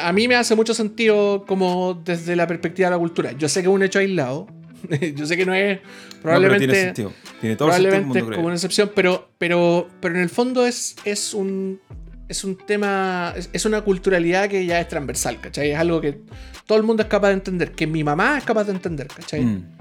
a 0.00 0.12
mí 0.12 0.28
me 0.28 0.36
hace 0.36 0.54
mucho 0.54 0.74
sentido 0.74 1.44
como 1.46 1.94
desde 2.04 2.36
la 2.36 2.46
perspectiva 2.46 2.88
de 2.88 2.94
la 2.94 2.98
cultura. 2.98 3.32
Yo 3.32 3.48
sé 3.48 3.60
que 3.62 3.68
es 3.68 3.74
un 3.74 3.82
hecho 3.82 3.98
aislado. 3.98 4.46
Yo 5.16 5.26
sé 5.26 5.36
que 5.36 5.44
no 5.44 5.54
es 5.54 5.80
No, 5.80 6.22
probablemente 6.22 6.66
tiene 6.66 6.80
sentido. 6.80 7.12
Tiene 7.40 7.56
todo 7.56 7.68
el 7.68 7.74
sentido 7.74 7.92
del 7.92 8.02
probablemente 8.02 8.20
mundo, 8.20 8.32
es 8.32 8.36
como 8.36 8.46
una 8.46 8.54
excepción, 8.54 8.92
pero, 8.94 9.28
pero, 9.38 9.88
pero 10.00 10.14
en 10.14 10.20
el 10.22 10.28
fondo 10.28 10.66
es, 10.66 10.96
es 11.04 11.34
un 11.34 11.80
es 12.28 12.44
un 12.44 12.56
tema, 12.56 13.32
es, 13.36 13.50
es 13.52 13.64
una 13.64 13.82
culturalidad 13.82 14.48
que 14.48 14.64
ya 14.66 14.80
es 14.80 14.88
transversal, 14.88 15.40
¿cachai? 15.40 15.70
Es 15.70 15.78
algo 15.78 16.00
que 16.00 16.20
todo 16.66 16.78
el 16.78 16.84
mundo 16.84 17.02
es 17.02 17.08
capaz 17.08 17.28
de 17.28 17.34
entender, 17.34 17.72
que 17.72 17.86
mi 17.86 18.02
mamá 18.02 18.38
es 18.38 18.44
capaz 18.44 18.64
de 18.64 18.72
entender, 18.72 19.06
¿cachai? 19.06 19.42
Mm. 19.42 19.76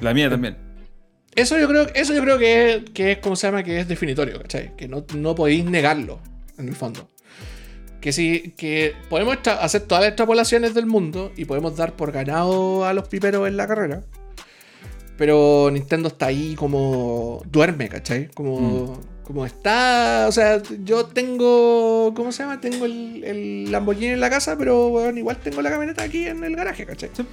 La 0.00 0.14
mía 0.14 0.30
también. 0.30 0.56
Eso 1.34 1.58
yo 1.58 1.68
creo, 1.68 1.86
eso 1.94 2.14
yo 2.14 2.22
creo 2.22 2.38
que, 2.38 2.74
es, 2.74 2.90
que 2.90 3.12
es, 3.12 3.18
como 3.18 3.36
se 3.36 3.46
llama, 3.46 3.62
que 3.62 3.80
es 3.80 3.88
definitorio, 3.88 4.40
¿cachai? 4.40 4.76
Que 4.76 4.88
no, 4.88 5.04
no 5.14 5.34
podéis 5.34 5.64
negarlo, 5.64 6.20
en 6.58 6.68
el 6.68 6.74
fondo. 6.74 7.08
Que 8.00 8.12
sí, 8.12 8.54
que 8.56 8.94
podemos 9.08 9.38
hacer 9.46 9.82
todas 9.82 10.02
las 10.02 10.08
extrapolaciones 10.08 10.74
del 10.74 10.86
mundo 10.86 11.32
y 11.36 11.44
podemos 11.44 11.76
dar 11.76 11.94
por 11.94 12.12
ganado 12.12 12.84
a 12.84 12.92
los 12.92 13.08
piperos 13.08 13.46
en 13.46 13.56
la 13.56 13.66
carrera. 13.66 14.02
Pero 15.16 15.70
Nintendo 15.70 16.08
está 16.08 16.26
ahí 16.26 16.54
como 16.54 17.42
duerme, 17.50 17.88
¿cachai? 17.88 18.28
Como, 18.34 18.98
como 19.24 19.46
está. 19.46 20.26
O 20.28 20.32
sea, 20.32 20.62
yo 20.84 21.06
tengo. 21.06 22.12
¿Cómo 22.14 22.32
se 22.32 22.42
llama? 22.42 22.60
Tengo 22.60 22.86
el, 22.86 23.22
el 23.24 23.72
Lamborghini 23.72 24.12
en 24.12 24.20
la 24.20 24.30
casa, 24.30 24.56
pero 24.56 24.88
bueno, 24.88 25.18
igual 25.18 25.36
tengo 25.38 25.62
la 25.62 25.70
camioneta 25.70 26.02
aquí 26.02 26.26
en 26.26 26.42
el 26.44 26.56
garaje, 26.56 26.86
¿cachai? 26.86 27.10
Sí. 27.12 27.24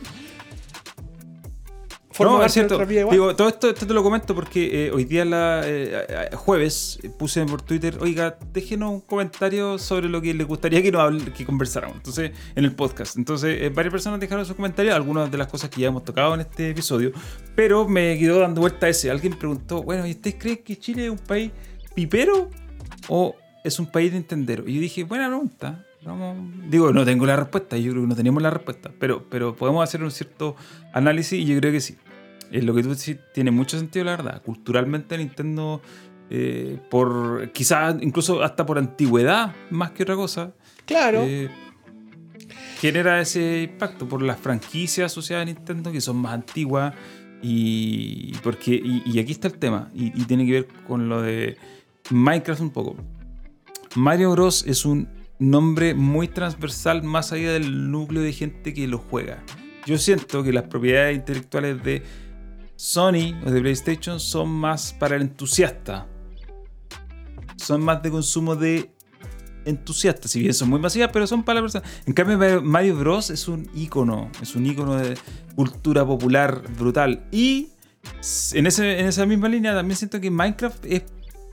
Forma 2.20 2.38
no, 2.38 2.44
de 2.44 2.50
cierto. 2.50 2.76
igual. 2.84 3.10
Digo, 3.12 3.36
todo 3.36 3.48
esto, 3.48 3.70
esto 3.70 3.88
te 3.88 3.94
lo 3.94 4.04
comento 4.04 4.36
porque 4.36 4.88
eh, 4.88 4.92
hoy 4.92 5.06
día, 5.06 5.24
la, 5.26 5.62
eh, 5.66 6.06
eh, 6.10 6.36
jueves, 6.36 7.00
puse 7.18 7.46
por 7.46 7.62
Twitter, 7.62 7.98
oiga, 8.02 8.38
déjenos 8.54 8.92
un 8.92 9.00
comentario 9.02 9.78
sobre 9.78 10.10
lo 10.10 10.22
que 10.22 10.34
les 10.34 10.46
gustaría 10.46 10.82
que, 10.82 10.92
nos 10.92 11.02
hable- 11.02 11.32
que 11.32 11.46
conversáramos. 11.46 11.96
Entonces, 11.98 12.32
en 12.56 12.66
el 12.66 12.74
podcast. 12.74 13.18
Entonces, 13.18 13.62
eh, 13.62 13.70
varias 13.70 13.92
personas 13.94 14.20
dejaron 14.20 14.46
sus 14.46 14.56
comentarios, 14.56 14.94
algunas 14.94 15.32
de 15.32 15.38
las 15.38 15.48
cosas 15.48 15.70
que 15.70 15.80
ya 15.82 15.88
hemos 15.88 16.04
tocado 16.04 16.34
en 16.36 16.42
este 16.42 16.72
episodio. 16.72 17.12
Pero 17.56 17.88
me 17.88 18.18
quedó 18.20 18.40
dando 18.40 18.62
vuelta 18.62 18.90
ese. 18.90 19.10
Alguien 19.10 19.34
preguntó, 19.40 19.82
bueno, 19.82 20.06
¿y 20.06 20.12
ustedes 20.12 20.36
creen 20.38 20.58
que 20.64 20.78
Chile 20.78 21.06
es 21.06 21.12
un 21.12 21.18
país 21.20 21.52
pipero 21.96 22.50
o 23.08 23.36
es 23.64 23.80
un 23.80 23.90
país 23.92 24.12
de 24.12 24.18
entendero? 24.18 24.68
Y 24.68 24.76
yo 24.76 24.82
dije, 24.82 25.04
buena 25.06 25.28
pregunta. 25.28 25.86
Digo, 26.70 26.94
no 26.94 27.04
tengo 27.04 27.26
la 27.26 27.36
respuesta, 27.36 27.76
yo 27.78 27.92
creo 27.92 28.04
que 28.04 28.08
no 28.08 28.16
tenemos 28.16 28.42
la 28.42 28.50
respuesta, 28.50 28.90
pero, 29.00 29.26
pero 29.30 29.54
podemos 29.56 29.84
hacer 29.84 30.02
un 30.02 30.12
cierto 30.12 30.56
análisis 30.94 31.38
y 31.40 31.46
yo 31.46 31.60
creo 31.60 31.74
que 31.74 31.82
sí. 31.82 31.98
Es 32.52 32.64
lo 32.64 32.74
que 32.74 32.84
tú 32.84 32.90
decís 32.90 33.18
tiene 33.34 33.52
mucho 33.52 33.78
sentido, 33.78 34.06
la 34.06 34.12
verdad. 34.18 34.42
Culturalmente 34.42 35.18
Nintendo, 35.18 35.82
eh, 36.30 36.80
por 36.90 37.52
quizás 37.54 37.96
incluso 38.02 38.42
hasta 38.44 38.66
por 38.66 38.78
antigüedad, 38.78 39.56
más 39.70 39.92
que 39.92 40.04
otra 40.04 40.16
cosa, 40.16 40.54
Claro. 40.86 41.24
eh, 41.26 41.50
genera 42.80 43.20
ese 43.22 43.64
impacto 43.72 44.08
por 44.08 44.22
las 44.22 44.40
franquicias 44.40 45.12
asociadas 45.12 45.44
a 45.44 45.46
Nintendo 45.46 45.92
que 45.92 46.02
son 46.02 46.18
más 46.18 46.34
antiguas 46.34 46.94
y 47.42 48.34
porque 48.44 48.74
y, 48.76 49.04
y 49.06 49.20
aquí 49.20 49.32
está 49.32 49.48
el 49.48 49.58
tema 49.58 49.90
y, 49.94 50.08
y 50.20 50.26
tiene 50.26 50.46
que 50.46 50.52
ver 50.54 50.68
con 50.88 51.10
lo 51.10 51.22
de 51.22 51.58
Minecraft 52.10 52.62
un 52.62 52.70
poco. 52.72 52.96
Mario 53.96 54.32
Bros 54.32 54.66
es 54.68 54.86
un 54.86 55.08
nombre 55.40 55.94
muy 55.94 56.28
transversal 56.28 57.04
más 57.04 57.32
allá 57.32 57.54
del 57.54 57.92
núcleo 57.92 58.22
de 58.22 58.34
gente 58.34 58.74
que 58.74 58.88
lo 58.88 58.98
juega. 58.98 59.44
Yo 59.86 59.98
siento 59.98 60.44
que 60.44 60.52
las 60.54 60.64
propiedades 60.66 61.16
intelectuales 61.18 61.82
de 61.84 62.04
Sony 62.80 63.36
o 63.46 63.52
de 63.52 63.60
PlayStation 63.60 64.22
son 64.22 64.48
más 64.50 64.94
para 64.94 65.18
el 65.18 65.24
entusiasta. 65.24 66.08
Son 67.58 67.82
más 67.82 68.02
de 68.02 68.10
consumo 68.10 68.56
de 68.56 68.90
entusiastas, 69.66 70.32
si 70.32 70.40
bien 70.40 70.54
son 70.54 70.70
muy 70.70 70.80
masivas, 70.80 71.10
pero 71.12 71.28
son 71.28 71.44
para 71.44 71.56
la 71.60 71.62
persona. 71.64 71.84
En 72.06 72.14
cambio, 72.14 72.62
Mario- 72.62 72.96
Bros. 72.96 73.32
es 73.32 73.50
un 73.50 73.70
icono, 73.76 74.32
es 74.42 74.56
un 74.56 74.66
icono 74.66 74.96
de 74.96 75.18
cultura 75.56 76.06
popular 76.06 76.64
brutal. 76.78 77.28
Y 77.34 77.72
en, 78.54 78.66
ese, 78.66 78.98
en 78.98 79.08
esa 79.08 79.26
misma 79.26 79.50
línea 79.50 79.76
también 79.76 79.98
siento 79.98 80.22
que 80.22 80.32
Minecraft 80.32 80.86
es 80.86 81.04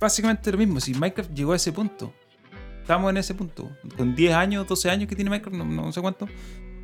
básicamente 0.00 0.52
lo 0.52 0.58
mismo. 0.58 0.78
Si 0.78 0.94
Minecraft 0.94 1.32
llegó 1.34 1.54
a 1.54 1.56
ese 1.56 1.72
punto, 1.72 2.14
estamos 2.82 3.10
en 3.10 3.16
ese 3.16 3.34
punto. 3.34 3.68
Con 3.96 4.14
10 4.14 4.32
años, 4.32 4.68
12 4.68 4.90
años 4.90 5.08
que 5.08 5.16
tiene 5.16 5.28
Minecraft, 5.30 5.56
no, 5.56 5.64
no 5.64 5.92
sé 5.92 6.00
cuánto. 6.00 6.28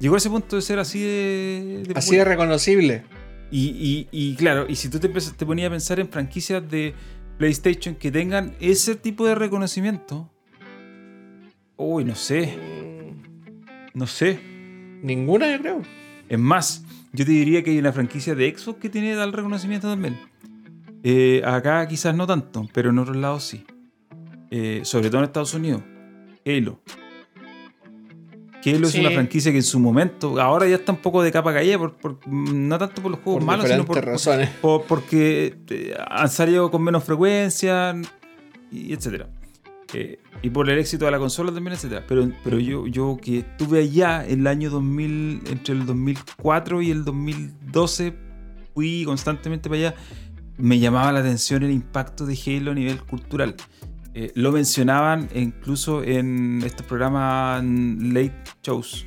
Llegó 0.00 0.16
a 0.16 0.18
ese 0.18 0.30
punto 0.30 0.56
de 0.56 0.62
ser 0.62 0.80
así 0.80 1.00
de. 1.00 1.84
de 1.86 1.94
Así 1.94 2.16
de 2.16 2.24
reconocible. 2.24 3.04
Y, 3.52 3.68
y- 3.68 4.08
y 4.10 4.34
claro, 4.36 4.66
y 4.68 4.74
si 4.76 4.88
tú 4.88 4.98
te, 4.98 5.08
te 5.08 5.46
ponías 5.46 5.68
a 5.68 5.70
pensar 5.70 6.00
en 6.00 6.08
franquicias 6.08 6.68
de 6.68 6.94
PlayStation 7.38 7.94
que 7.94 8.10
tengan 8.10 8.54
ese 8.60 8.96
tipo 8.96 9.26
de 9.26 9.34
reconocimiento. 9.34 10.28
Uy, 11.76 12.04
no 12.04 12.14
sé, 12.14 12.56
no 13.94 14.06
sé. 14.06 14.38
Ninguna, 15.02 15.50
yo 15.50 15.60
creo. 15.60 15.82
Es 16.28 16.38
más, 16.38 16.84
yo 17.12 17.24
te 17.24 17.32
diría 17.32 17.62
que 17.62 17.70
hay 17.70 17.78
una 17.78 17.92
franquicia 17.92 18.34
de 18.34 18.56
Xbox 18.56 18.78
que 18.80 18.88
tiene 18.88 19.14
tal 19.14 19.32
reconocimiento 19.32 19.88
también. 19.88 20.16
Eh, 21.02 21.42
acá 21.44 21.86
quizás 21.88 22.14
no 22.14 22.26
tanto, 22.26 22.68
pero 22.72 22.90
en 22.90 22.98
otros 22.98 23.16
lados 23.16 23.42
sí. 23.44 23.64
Eh, 24.50 24.82
sobre 24.84 25.08
todo 25.08 25.18
en 25.18 25.24
Estados 25.24 25.54
Unidos. 25.54 25.82
Halo. 26.46 26.80
Halo 28.64 28.86
es 28.86 28.92
Sí. 28.92 29.00
una 29.00 29.10
franquicia 29.10 29.50
que 29.52 29.58
en 29.58 29.62
su 29.64 29.78
momento, 29.80 30.40
ahora 30.40 30.66
ya 30.68 30.76
está 30.76 30.92
un 30.92 30.98
poco 30.98 31.22
de 31.22 31.32
capa 31.32 31.52
caída, 31.52 31.78
por, 31.78 31.94
por- 31.96 32.18
no 32.28 32.78
tanto 32.78 33.02
por 33.02 33.10
los 33.10 33.20
juegos 33.20 33.40
Por 33.40 33.46
malos, 33.46 33.68
sino 33.68 33.84
por, 33.84 34.04
razones. 34.04 34.50
por- 34.60 34.84
porque 34.84 35.56
eh, 35.70 35.94
han 36.08 36.28
salido 36.28 36.70
con 36.70 36.82
menos 36.82 37.02
frecuencia, 37.04 37.94
y 38.70 38.92
etcétera. 38.92 39.28
Eh, 39.94 40.18
y 40.42 40.48
por 40.50 40.70
el 40.70 40.78
éxito 40.78 41.04
de 41.04 41.10
la 41.10 41.18
consola 41.18 41.52
también, 41.52 41.74
etcétera. 41.74 42.04
Pero, 42.08 42.30
pero 42.42 42.58
yo, 42.58 42.86
yo 42.86 43.18
que 43.20 43.38
estuve 43.40 43.80
allá 43.80 44.24
en 44.26 44.40
el 44.40 44.46
año 44.46 44.70
2000, 44.70 45.42
entre 45.50 45.74
el 45.74 45.84
2004 45.86 46.80
y 46.82 46.90
el 46.90 47.04
2012, 47.04 48.14
fui 48.74 49.04
constantemente 49.04 49.68
para 49.68 49.78
allá, 49.88 49.94
me 50.56 50.78
llamaba 50.78 51.12
la 51.12 51.20
atención 51.20 51.62
el 51.62 51.70
impacto 51.72 52.24
de 52.24 52.38
Halo 52.46 52.70
a 52.70 52.74
nivel 52.74 53.02
cultural. 53.02 53.54
Eh, 54.14 54.30
lo 54.34 54.52
mencionaban 54.52 55.28
incluso 55.34 56.02
en 56.02 56.62
estos 56.64 56.84
programas 56.86 57.64
late 57.64 58.34
shows. 58.62 59.06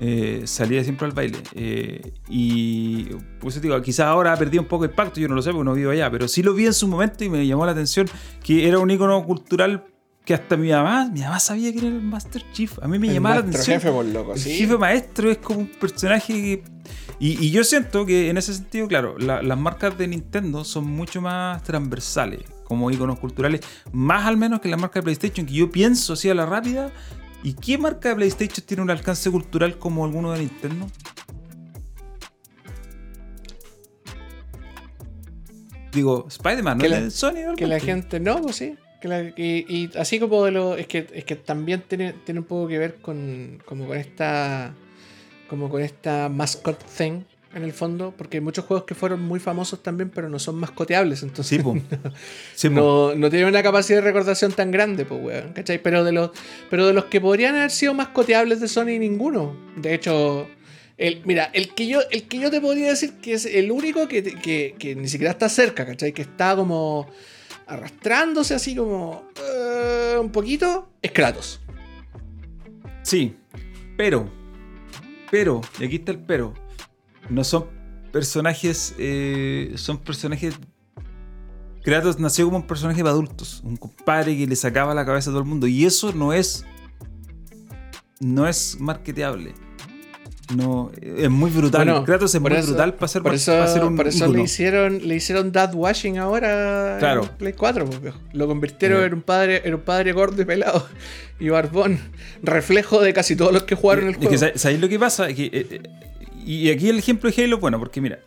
Eh, 0.00 0.42
salía 0.44 0.82
siempre 0.84 1.06
al 1.06 1.12
baile. 1.12 1.38
Eh, 1.54 2.12
y 2.28 3.04
pues 3.40 3.60
digo, 3.60 3.80
quizás 3.80 4.06
ahora 4.06 4.32
ha 4.32 4.36
perdido 4.36 4.62
un 4.62 4.68
poco 4.68 4.84
de 4.86 4.90
impacto, 4.90 5.20
yo 5.20 5.28
no 5.28 5.34
lo 5.34 5.40
sé 5.42 5.50
porque 5.52 5.64
no 5.64 5.74
vivo 5.74 5.92
allá, 5.92 6.10
pero 6.10 6.28
sí 6.28 6.42
lo 6.42 6.52
vi 6.52 6.66
en 6.66 6.74
su 6.74 6.88
momento 6.88 7.24
y 7.24 7.30
me 7.30 7.46
llamó 7.46 7.64
la 7.64 7.72
atención 7.72 8.06
que 8.42 8.68
era 8.68 8.78
un 8.78 8.90
icono 8.90 9.24
cultural 9.24 9.84
que 10.26 10.34
hasta 10.34 10.56
mi 10.56 10.70
mamá, 10.70 11.08
mi 11.12 11.20
mamá 11.20 11.38
sabía 11.38 11.70
que 11.72 11.78
era 11.78 11.88
el 11.88 12.00
Master 12.02 12.42
Chief. 12.52 12.78
A 12.82 12.88
mí 12.88 12.98
me 12.98 13.08
El 13.08 13.14
llamaba 13.14 13.36
la 13.36 13.40
atención. 13.42 13.76
jefe, 13.80 13.90
por 13.90 14.04
loco, 14.06 14.34
El 14.34 14.40
jefe 14.40 14.76
maestro 14.78 15.30
es 15.30 15.38
como 15.38 15.60
un 15.60 15.68
personaje 15.68 16.32
que... 16.32 16.64
Y, 17.20 17.46
y 17.46 17.50
yo 17.50 17.62
siento 17.62 18.04
que 18.04 18.28
en 18.30 18.36
ese 18.38 18.52
sentido, 18.54 18.88
claro, 18.88 19.16
la- 19.18 19.42
las 19.42 19.58
marcas 19.58 19.96
de 19.96 20.08
Nintendo 20.08 20.64
son 20.64 20.86
mucho 20.90 21.20
más 21.22 21.62
transversales 21.62 22.40
como 22.64 22.90
iconos 22.90 23.18
culturales, 23.18 23.60
más 23.92 24.26
al 24.26 24.36
menos 24.36 24.60
que 24.60 24.68
las 24.68 24.80
marcas 24.80 25.02
de 25.02 25.04
PlayStation, 25.04 25.46
que 25.46 25.52
yo 25.54 25.70
pienso 25.70 26.14
así 26.14 26.28
a 26.30 26.34
la 26.34 26.46
rápida. 26.46 26.90
¿Y 27.42 27.52
qué 27.54 27.76
marca 27.76 28.08
de 28.08 28.16
PlayStation 28.16 28.64
tiene 28.66 28.82
un 28.82 28.90
alcance 28.90 29.30
cultural 29.30 29.78
como 29.78 30.04
alguno 30.04 30.32
de 30.32 30.38
Nintendo? 30.40 30.86
Digo, 35.92 36.26
Spider-Man, 36.28 36.78
¿no? 36.78 36.82
Que 36.82 36.88
la- 36.88 37.10
Sony, 37.10 37.54
Que 37.56 37.66
la 37.66 37.78
gente, 37.78 38.18
no, 38.18 38.40
pues 38.42 38.56
sí. 38.56 38.74
Que 39.00 39.08
la- 39.08 39.22
y, 39.22 39.64
y 39.68 39.90
así 39.98 40.18
como 40.18 40.44
de 40.44 40.50
lo. 40.50 40.74
Es 40.76 40.86
que, 40.88 41.06
es 41.12 41.24
que 41.24 41.36
también 41.36 41.82
tiene, 41.86 42.14
tiene 42.24 42.40
un 42.40 42.46
poco 42.46 42.66
que 42.68 42.78
ver 42.78 42.96
con. 42.96 43.62
como 43.64 43.86
con 43.86 43.96
esta. 43.96 44.74
como 45.48 45.68
con 45.68 45.82
esta 45.82 46.28
mascot 46.28 46.82
thing 46.84 47.22
en 47.54 47.62
el 47.64 47.72
fondo. 47.72 48.14
Porque 48.16 48.38
hay 48.38 48.40
muchos 48.40 48.64
juegos 48.64 48.84
que 48.86 48.94
fueron 48.94 49.22
muy 49.22 49.40
famosos 49.40 49.82
también, 49.82 50.10
pero 50.10 50.28
no 50.28 50.38
son 50.38 50.56
mascoteables. 50.56 51.22
Entonces. 51.22 51.46
Sí, 51.58 51.62
po. 51.62 51.74
Sí, 52.54 52.68
po. 52.68 52.74
No, 52.74 53.14
no 53.14 53.30
tiene 53.30 53.46
una 53.46 53.62
capacidad 53.62 53.98
de 53.98 54.02
recordación 54.04 54.52
tan 54.52 54.70
grande, 54.70 55.04
pues, 55.04 55.22
weón. 55.22 55.52
¿Cachai? 55.52 55.82
Pero 55.82 56.04
de 56.04 56.12
los, 56.12 56.30
pero 56.70 56.86
de 56.86 56.92
los 56.92 57.06
que 57.06 57.20
podrían 57.20 57.54
haber 57.56 57.70
sido 57.70 57.94
mascoteables 57.94 58.60
de 58.60 58.68
Sony, 58.68 58.98
ninguno. 58.98 59.56
De 59.76 59.94
hecho, 59.94 60.48
el, 60.96 61.22
mira, 61.24 61.50
el 61.52 61.74
que, 61.74 61.86
yo, 61.86 62.00
el 62.10 62.24
que 62.28 62.38
yo 62.38 62.50
te 62.50 62.60
podría 62.60 62.88
decir 62.88 63.14
que 63.22 63.32
es 63.34 63.46
el 63.46 63.70
único 63.72 64.06
que, 64.08 64.22
que- 64.22 64.74
que 64.78 64.94
ni 64.94 65.08
siquiera 65.08 65.32
está 65.32 65.48
cerca, 65.48 65.84
¿cachai? 65.86 66.12
Que 66.12 66.22
está 66.22 66.54
como 66.54 67.08
arrastrándose 67.66 68.54
así 68.54 68.76
como 68.76 69.24
eh, 69.42 70.16
un 70.20 70.30
poquito, 70.30 70.90
es 71.02 71.10
Kratos. 71.12 71.60
Sí, 73.02 73.36
pero, 73.96 74.30
pero, 75.30 75.60
y 75.80 75.84
aquí 75.84 75.96
está 75.96 76.12
el 76.12 76.18
pero, 76.18 76.54
no 77.30 77.44
son 77.44 77.66
personajes, 78.12 78.94
eh, 78.98 79.72
son 79.76 79.98
personajes... 79.98 80.54
Kratos 81.82 82.18
nació 82.18 82.46
como 82.46 82.56
un 82.58 82.66
personaje 82.66 83.02
de 83.02 83.08
adultos, 83.10 83.60
un 83.62 83.76
compadre 83.76 84.36
que 84.38 84.46
le 84.46 84.56
sacaba 84.56 84.94
la 84.94 85.04
cabeza 85.04 85.28
a 85.30 85.32
todo 85.32 85.42
el 85.42 85.48
mundo, 85.48 85.66
y 85.66 85.84
eso 85.84 86.12
no 86.14 86.32
es, 86.32 86.64
no 88.20 88.48
es 88.48 88.78
marketeable. 88.80 89.52
No, 90.54 90.90
es 91.00 91.30
muy 91.30 91.50
brutal. 91.50 91.84
Bueno, 91.86 92.04
Kratos 92.04 92.34
es 92.34 92.40
muy 92.40 92.52
eso- 92.52 92.68
brutal 92.68 92.94
para 92.94 93.08
ser, 93.08 93.22
Por 93.22 93.34
eso, 93.34 93.52
para 93.52 93.66
ser 93.66 93.84
un 93.84 93.96
por 93.96 94.06
eso 94.06 94.24
ícono. 94.24 94.32
le 94.38 94.42
hicieron, 94.44 95.08
le 95.08 95.16
hicieron 95.16 95.52
dad 95.52 95.74
washing 95.74 96.18
ahora 96.18 96.96
Claro. 96.98 97.22
en 97.24 97.28
Play 97.38 97.52
4, 97.54 97.84
pues. 97.86 98.14
Lo 98.32 98.46
convirtieron 98.46 99.02
Eh. 99.02 99.06
en 99.06 99.14
un 99.14 99.22
padre, 99.22 99.62
en 99.64 99.74
un 99.74 99.80
padre 99.80 100.12
gordo 100.12 100.40
y 100.40 100.44
pelado. 100.44 100.86
Y 101.40 101.48
barbón. 101.48 101.98
Reflejo 102.42 103.00
de 103.00 103.12
casi 103.14 103.36
todos 103.36 103.52
los 103.52 103.64
que 103.64 103.74
jugaron 103.74 104.04
el 104.04 104.10
Es 104.10 104.16
juego. 104.18 104.30
que, 104.30 104.38
¿sabes- 104.38 104.60
¿sabéis 104.60 104.80
lo 104.80 104.88
que 104.88 104.98
pasa? 104.98 105.28
Que, 105.28 105.46
eh, 105.46 105.50
eh, 105.70 105.82
y 106.44 106.70
aquí 106.70 106.88
el 106.88 106.98
ejemplo 106.98 107.30
de 107.30 107.44
Halo, 107.44 107.58
bueno, 107.58 107.78
porque 107.78 108.00
mira, 108.00 108.18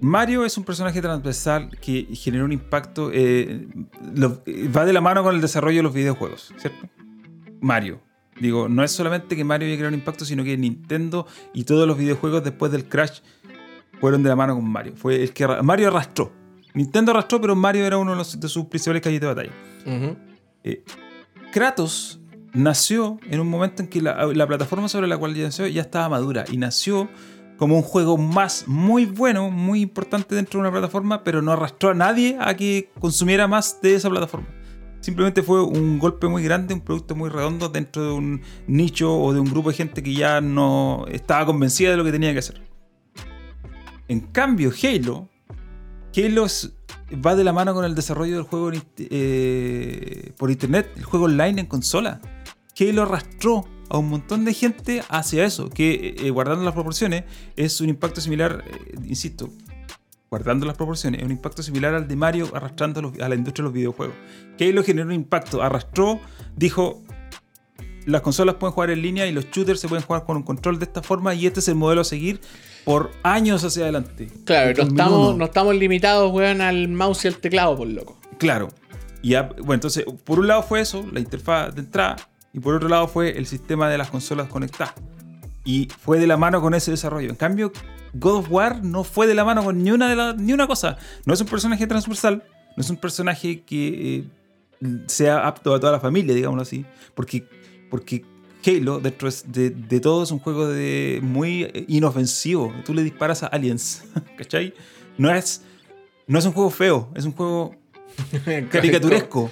Mario 0.00 0.44
es 0.44 0.58
un 0.58 0.64
personaje 0.64 1.00
transversal 1.00 1.70
que 1.80 2.06
generó 2.14 2.44
un 2.44 2.52
impacto, 2.52 3.10
eh, 3.12 3.66
lo- 4.14 4.42
va 4.74 4.84
de 4.84 4.92
la 4.92 5.00
mano 5.00 5.22
con 5.22 5.34
el 5.34 5.40
desarrollo 5.40 5.76
de 5.78 5.82
los 5.84 5.94
videojuegos, 5.94 6.52
¿cierto? 6.58 6.88
Mario. 7.60 8.00
Digo, 8.40 8.68
no 8.68 8.82
es 8.82 8.90
solamente 8.90 9.36
que 9.36 9.44
Mario 9.44 9.68
haya 9.68 9.76
creado 9.76 9.94
un 9.94 10.00
impacto, 10.00 10.24
sino 10.24 10.42
que 10.42 10.56
Nintendo 10.56 11.26
y 11.52 11.64
todos 11.64 11.86
los 11.86 11.96
videojuegos 11.98 12.42
después 12.42 12.72
del 12.72 12.86
Crash 12.88 13.20
fueron 14.00 14.22
de 14.24 14.30
la 14.30 14.36
mano 14.36 14.54
con 14.56 14.68
Mario. 14.68 14.94
Fue 14.96 15.22
el 15.22 15.32
que 15.32 15.46
Mario 15.62 15.88
arrastró. 15.88 16.32
Nintendo 16.74 17.12
arrastró, 17.12 17.40
pero 17.40 17.54
Mario 17.54 17.84
era 17.84 17.98
uno 17.98 18.12
de, 18.12 18.16
los- 18.16 18.40
de 18.40 18.48
sus 18.48 18.64
principales 18.66 19.02
calles 19.02 19.20
de 19.20 19.26
batalla. 19.26 19.52
Eh, 20.64 20.82
Kratos 21.52 22.18
nació 22.52 23.18
en 23.28 23.40
un 23.40 23.48
momento 23.48 23.82
en 23.82 23.88
que 23.88 24.00
la, 24.00 24.26
la 24.26 24.46
plataforma 24.46 24.88
sobre 24.88 25.06
la 25.06 25.16
cual 25.16 25.34
ya 25.34 25.44
nació 25.44 25.66
ya 25.66 25.82
estaba 25.82 26.08
madura 26.08 26.44
y 26.50 26.56
nació 26.56 27.08
como 27.56 27.76
un 27.76 27.82
juego 27.82 28.18
más 28.18 28.64
muy 28.66 29.04
bueno, 29.04 29.50
muy 29.50 29.82
importante 29.82 30.34
dentro 30.34 30.58
de 30.58 30.62
una 30.62 30.72
plataforma, 30.72 31.22
pero 31.22 31.42
no 31.42 31.52
arrastró 31.52 31.90
a 31.90 31.94
nadie 31.94 32.36
a 32.40 32.56
que 32.56 32.90
consumiera 32.98 33.46
más 33.46 33.80
de 33.80 33.94
esa 33.94 34.10
plataforma. 34.10 34.48
Simplemente 35.00 35.42
fue 35.42 35.62
un 35.62 35.98
golpe 35.98 36.28
muy 36.28 36.42
grande, 36.42 36.74
un 36.74 36.80
producto 36.80 37.14
muy 37.14 37.28
redondo 37.28 37.68
dentro 37.68 38.04
de 38.04 38.12
un 38.12 38.42
nicho 38.66 39.16
o 39.16 39.32
de 39.32 39.40
un 39.40 39.50
grupo 39.50 39.70
de 39.70 39.76
gente 39.76 40.02
que 40.02 40.14
ya 40.14 40.40
no 40.40 41.04
estaba 41.08 41.46
convencida 41.46 41.90
de 41.90 41.96
lo 41.96 42.04
que 42.04 42.12
tenía 42.12 42.32
que 42.32 42.38
hacer. 42.38 42.60
En 44.08 44.20
cambio, 44.20 44.72
Halo, 44.82 45.28
Halo 46.16 46.46
va 47.24 47.34
de 47.34 47.44
la 47.44 47.52
mano 47.52 47.74
con 47.74 47.84
el 47.84 47.94
desarrollo 47.94 48.34
del 48.34 48.44
juego 48.44 48.70
eh, 48.98 50.32
por 50.36 50.50
internet, 50.50 50.90
el 50.96 51.04
juego 51.04 51.26
online 51.26 51.60
en 51.60 51.66
consola. 51.66 52.20
Halo 52.78 53.02
arrastró 53.02 53.66
a 53.88 53.98
un 53.98 54.08
montón 54.08 54.44
de 54.44 54.54
gente 54.54 55.02
hacia 55.08 55.44
eso, 55.44 55.68
que 55.68 56.14
eh, 56.18 56.30
guardando 56.30 56.64
las 56.64 56.74
proporciones 56.74 57.24
es 57.56 57.80
un 57.80 57.88
impacto 57.90 58.20
similar, 58.20 58.64
eh, 58.66 58.94
insisto, 59.06 59.50
guardando 60.30 60.64
las 60.64 60.76
proporciones, 60.76 61.20
es 61.20 61.26
un 61.26 61.32
impacto 61.32 61.62
similar 61.62 61.94
al 61.94 62.08
de 62.08 62.16
Mario 62.16 62.48
arrastrando 62.54 63.00
a, 63.00 63.02
los- 63.02 63.18
a 63.18 63.28
la 63.28 63.34
industria 63.34 63.62
de 63.64 63.66
los 63.66 63.72
videojuegos. 63.74 64.16
Halo 64.58 64.82
generó 64.82 65.08
un 65.08 65.14
impacto, 65.14 65.62
arrastró, 65.62 66.20
dijo, 66.56 67.02
las 68.06 68.22
consolas 68.22 68.54
pueden 68.56 68.72
jugar 68.72 68.90
en 68.90 69.02
línea 69.02 69.26
y 69.26 69.32
los 69.32 69.44
shooters 69.50 69.78
se 69.78 69.88
pueden 69.88 70.04
jugar 70.04 70.24
con 70.24 70.36
un 70.38 70.42
control 70.42 70.78
de 70.78 70.86
esta 70.86 71.02
forma 71.02 71.34
y 71.34 71.46
este 71.46 71.60
es 71.60 71.68
el 71.68 71.74
modelo 71.76 72.00
a 72.00 72.04
seguir 72.04 72.40
por 72.84 73.12
años 73.22 73.62
hacia 73.62 73.82
adelante. 73.84 74.28
Claro, 74.44 74.70
no 74.70 74.76
2001. 74.76 75.02
estamos, 75.04 75.36
no 75.36 75.44
estamos 75.44 75.74
limitados, 75.76 76.32
weón, 76.32 76.62
al 76.62 76.88
mouse 76.88 77.26
y 77.26 77.28
al 77.28 77.36
teclado, 77.36 77.76
por 77.76 77.86
loco. 77.86 78.18
Claro. 78.38 78.68
Y 79.22 79.30
ya, 79.30 79.42
bueno, 79.58 79.74
entonces, 79.74 80.04
por 80.24 80.40
un 80.40 80.48
lado 80.48 80.62
fue 80.64 80.80
eso, 80.80 81.06
la 81.12 81.20
interfaz 81.20 81.72
de 81.76 81.82
entrada, 81.82 82.16
y 82.52 82.60
por 82.60 82.74
otro 82.74 82.88
lado 82.88 83.08
fue 83.08 83.36
el 83.38 83.46
sistema 83.46 83.88
de 83.88 83.98
las 83.98 84.10
consolas 84.10 84.48
conectadas. 84.48 84.94
Y 85.64 85.88
fue 86.00 86.18
de 86.18 86.26
la 86.26 86.36
mano 86.36 86.60
con 86.60 86.74
ese 86.74 86.90
desarrollo. 86.90 87.30
En 87.30 87.36
cambio, 87.36 87.72
God 88.14 88.36
of 88.38 88.46
War 88.50 88.84
no 88.84 89.04
fue 89.04 89.26
de 89.26 89.34
la 89.34 89.44
mano 89.44 89.62
con 89.62 89.82
ni 89.82 89.90
una, 89.92 90.08
de 90.08 90.16
la- 90.16 90.32
ni 90.34 90.52
una 90.52 90.66
cosa. 90.66 90.96
No 91.24 91.32
es 91.34 91.40
un 91.40 91.46
personaje 91.46 91.86
transversal, 91.86 92.42
no 92.76 92.80
es 92.82 92.90
un 92.90 92.96
personaje 92.96 93.62
que 93.62 94.16
eh, 94.16 94.24
sea 95.06 95.46
apto 95.46 95.72
a 95.72 95.78
toda 95.80 95.92
la 95.92 96.00
familia, 96.00 96.34
digámoslo 96.34 96.62
así. 96.62 96.84
Porque, 97.14 97.46
porque 97.90 98.24
Halo, 98.66 98.98
dentro 99.00 99.28
de, 99.46 99.70
de 99.70 100.00
todo, 100.00 100.22
es 100.24 100.30
un 100.32 100.38
juego 100.40 100.66
de, 100.68 101.20
muy 101.22 101.62
eh, 101.64 101.84
inofensivo. 101.88 102.72
Tú 102.84 102.92
le 102.92 103.02
disparas 103.04 103.42
a 103.44 103.46
aliens, 103.46 104.04
¿cachai? 104.36 104.74
No 105.16 105.32
es, 105.32 105.62
no 106.26 106.38
es 106.40 106.44
un 106.44 106.52
juego 106.52 106.70
feo, 106.70 107.08
es 107.14 107.24
un 107.24 107.32
juego 107.32 107.74
caricaturesco. 108.70 109.50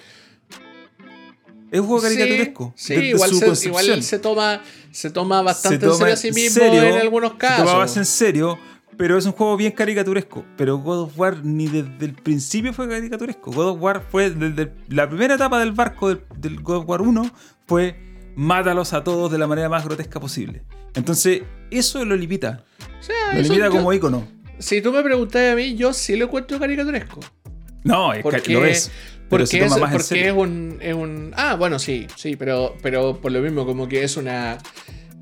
Es 1.70 1.80
un 1.80 1.86
juego 1.86 2.02
caricaturesco. 2.02 2.72
Sí, 2.76 2.94
igual, 2.94 3.30
se, 3.30 3.68
igual 3.68 4.02
se 4.02 4.18
toma, 4.18 4.60
se 4.90 5.10
toma 5.10 5.42
bastante 5.42 5.78
Se 5.78 5.86
toma 5.86 5.92
en 5.92 5.98
serio 5.98 6.14
a 6.14 6.16
sí 6.16 6.32
mismo 6.32 6.60
serio, 6.60 6.82
en 6.82 6.98
algunos 7.01 7.32
Se 7.32 7.38
casos. 7.38 7.64
toma 7.66 7.78
más 7.78 7.97
en 7.97 8.05
serio, 8.05 8.59
pero 8.97 9.16
es 9.16 9.24
un 9.26 9.32
juego 9.32 9.56
bien 9.56 9.72
caricaturesco. 9.72 10.44
Pero 10.56 10.78
God 10.78 11.02
of 11.02 11.18
War 11.18 11.44
ni 11.44 11.68
desde 11.68 12.05
el 12.06 12.14
principio 12.14 12.72
fue 12.72 12.88
caricaturesco. 12.88 13.52
God 13.52 13.68
of 13.68 13.80
War 13.82 14.05
fue 14.10 14.30
desde 14.30 14.72
la 14.88 15.09
primera 15.09 15.34
etapa 15.36 15.60
del 15.60 15.72
barco 15.72 16.09
del, 16.09 16.22
del 16.38 16.60
God 16.60 16.76
of 16.78 16.88
War 16.88 17.02
1 17.02 17.30
fue 17.66 17.97
mátalos 18.36 18.92
a 18.92 19.05
todos 19.05 19.30
de 19.30 19.38
la 19.38 19.47
manera 19.47 19.68
más 19.68 19.84
grotesca 19.84 20.18
posible. 20.18 20.62
Entonces, 20.94 21.42
eso 21.70 22.05
lo 22.05 22.16
limita. 22.16 22.64
O 22.98 23.02
sea, 23.02 23.34
Lo 23.34 23.42
limita 23.42 23.66
yo- 23.66 23.70
como 23.70 23.92
ícono. 23.92 24.26
Si 24.59 24.82
tú 24.82 24.92
me 24.92 25.02
preguntas 25.02 25.52
a 25.52 25.55
mí, 25.56 25.74
yo 25.76 25.92
sí 25.92 26.16
lo 26.16 26.26
encuentro 26.26 26.59
caricaturesco. 26.59 27.20
No, 27.85 28.12
es 28.12 28.23
Porque, 28.23 28.40
ca- 28.43 28.52
lo 28.52 28.65
es. 28.65 28.90
Pero 29.28 29.44
porque 29.44 29.59
es, 29.59 29.73
porque 29.73 30.32
un, 30.32 30.78
es 30.81 30.93
un. 30.94 31.32
Ah, 31.36 31.55
bueno, 31.55 31.78
sí, 31.78 32.07
sí, 32.16 32.35
pero, 32.36 32.77
pero 32.82 33.20
por 33.20 33.31
lo 33.31 33.40
mismo, 33.40 33.65
como 33.65 33.89
que 33.89 34.02
es 34.02 34.16
una. 34.16 34.59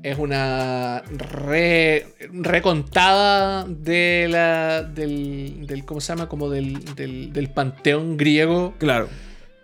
Es 0.01 0.17
una 0.17 1.03
re, 1.11 2.07
recontada 2.31 3.65
de 3.67 4.27
la, 4.29 4.81
del, 4.83 5.67
del. 5.67 5.85
¿Cómo 5.85 6.01
se 6.01 6.13
llama? 6.13 6.27
Como 6.29 6.49
del, 6.49 6.83
del, 6.95 7.33
del 7.33 7.49
panteón 7.49 8.15
griego. 8.17 8.73
Claro. 8.79 9.09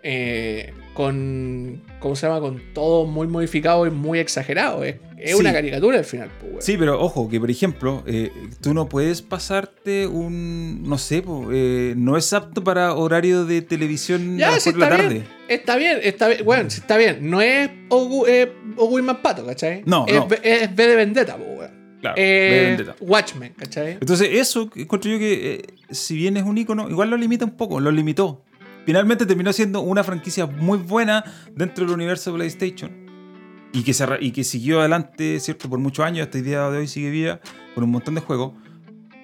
Eh, 0.02 0.72
con. 0.94 1.82
¿Cómo 2.00 2.14
se 2.16 2.26
llama? 2.26 2.40
Con 2.40 2.62
todo 2.74 3.06
muy 3.06 3.26
modificado 3.26 3.86
y 3.86 3.90
muy 3.90 4.18
exagerado. 4.18 4.84
Es, 4.84 4.96
es 5.18 5.32
Sí. 5.32 5.36
una 5.40 5.52
caricatura 5.52 5.98
al 5.98 6.04
final, 6.04 6.30
pues. 6.40 6.64
Sí, 6.64 6.76
pero 6.76 7.00
ojo, 7.00 7.28
que 7.28 7.40
por 7.40 7.50
ejemplo, 7.50 8.02
eh, 8.06 8.30
tú 8.60 8.74
no 8.74 8.88
puedes 8.88 9.22
pasarte 9.22 10.06
un. 10.06 10.82
No 10.84 10.98
sé, 10.98 11.22
po, 11.22 11.48
eh, 11.52 11.94
no 11.96 12.16
es 12.16 12.32
apto 12.32 12.62
para 12.62 12.94
horario 12.94 13.44
de 13.44 13.62
televisión 13.62 14.36
Ya, 14.38 14.54
a 14.54 14.60
sí, 14.60 14.70
mejor 14.70 14.80
la 14.80 14.86
está 14.86 14.96
tarde. 14.98 15.14
bien. 15.14 15.26
Está 15.48 15.76
bien, 15.76 15.98
está 16.02 16.28
bien. 16.28 16.44
Bueno, 16.44 16.68
está 16.68 16.96
bien. 16.96 17.18
No 17.30 17.40
es 17.40 17.70
Ogu, 17.88 18.26
eh, 18.26 18.52
Ogu 18.76 19.00
Pato, 19.22 19.44
¿cachai? 19.46 19.82
No, 19.86 20.04
es, 20.06 20.14
no. 20.14 20.28
Es 20.42 20.70
V 20.70 20.86
de 20.86 20.96
Vendetta, 20.96 21.36
pues, 21.36 21.48
weón. 21.58 21.76
Claro, 22.00 22.16
Eh, 22.18 22.48
V 22.50 22.54
de 22.54 22.66
Vendetta. 22.76 22.96
Watchmen, 23.00 23.54
¿cachai? 23.56 23.92
Entonces, 23.92 24.28
eso 24.32 24.70
encuentro 24.76 25.10
yo 25.10 25.18
que, 25.18 25.54
eh, 25.54 25.62
si 25.90 26.14
bien 26.16 26.36
es 26.36 26.42
un 26.44 26.58
icono, 26.58 26.88
igual 26.90 27.10
lo 27.10 27.16
limita 27.16 27.44
un 27.44 27.56
poco, 27.56 27.80
lo 27.80 27.90
limitó. 27.90 28.42
Finalmente 28.86 29.26
terminó 29.26 29.52
siendo 29.52 29.80
una 29.80 30.04
franquicia 30.04 30.46
muy 30.46 30.78
buena 30.78 31.24
dentro 31.54 31.84
del 31.84 31.92
universo 31.92 32.30
de 32.30 32.36
PlayStation. 32.36 33.06
Y 33.72 33.82
que, 33.82 33.92
se, 33.92 34.06
y 34.20 34.30
que 34.30 34.44
siguió 34.44 34.78
adelante, 34.78 35.40
¿cierto? 35.40 35.68
Por 35.68 35.80
muchos 35.80 36.04
años, 36.04 36.24
hasta 36.26 36.38
el 36.38 36.44
día 36.44 36.70
de 36.70 36.78
hoy 36.78 36.86
sigue 36.86 37.10
viva, 37.10 37.40
con 37.74 37.82
un 37.82 37.90
montón 37.90 38.14
de 38.14 38.20
juegos. 38.20 38.52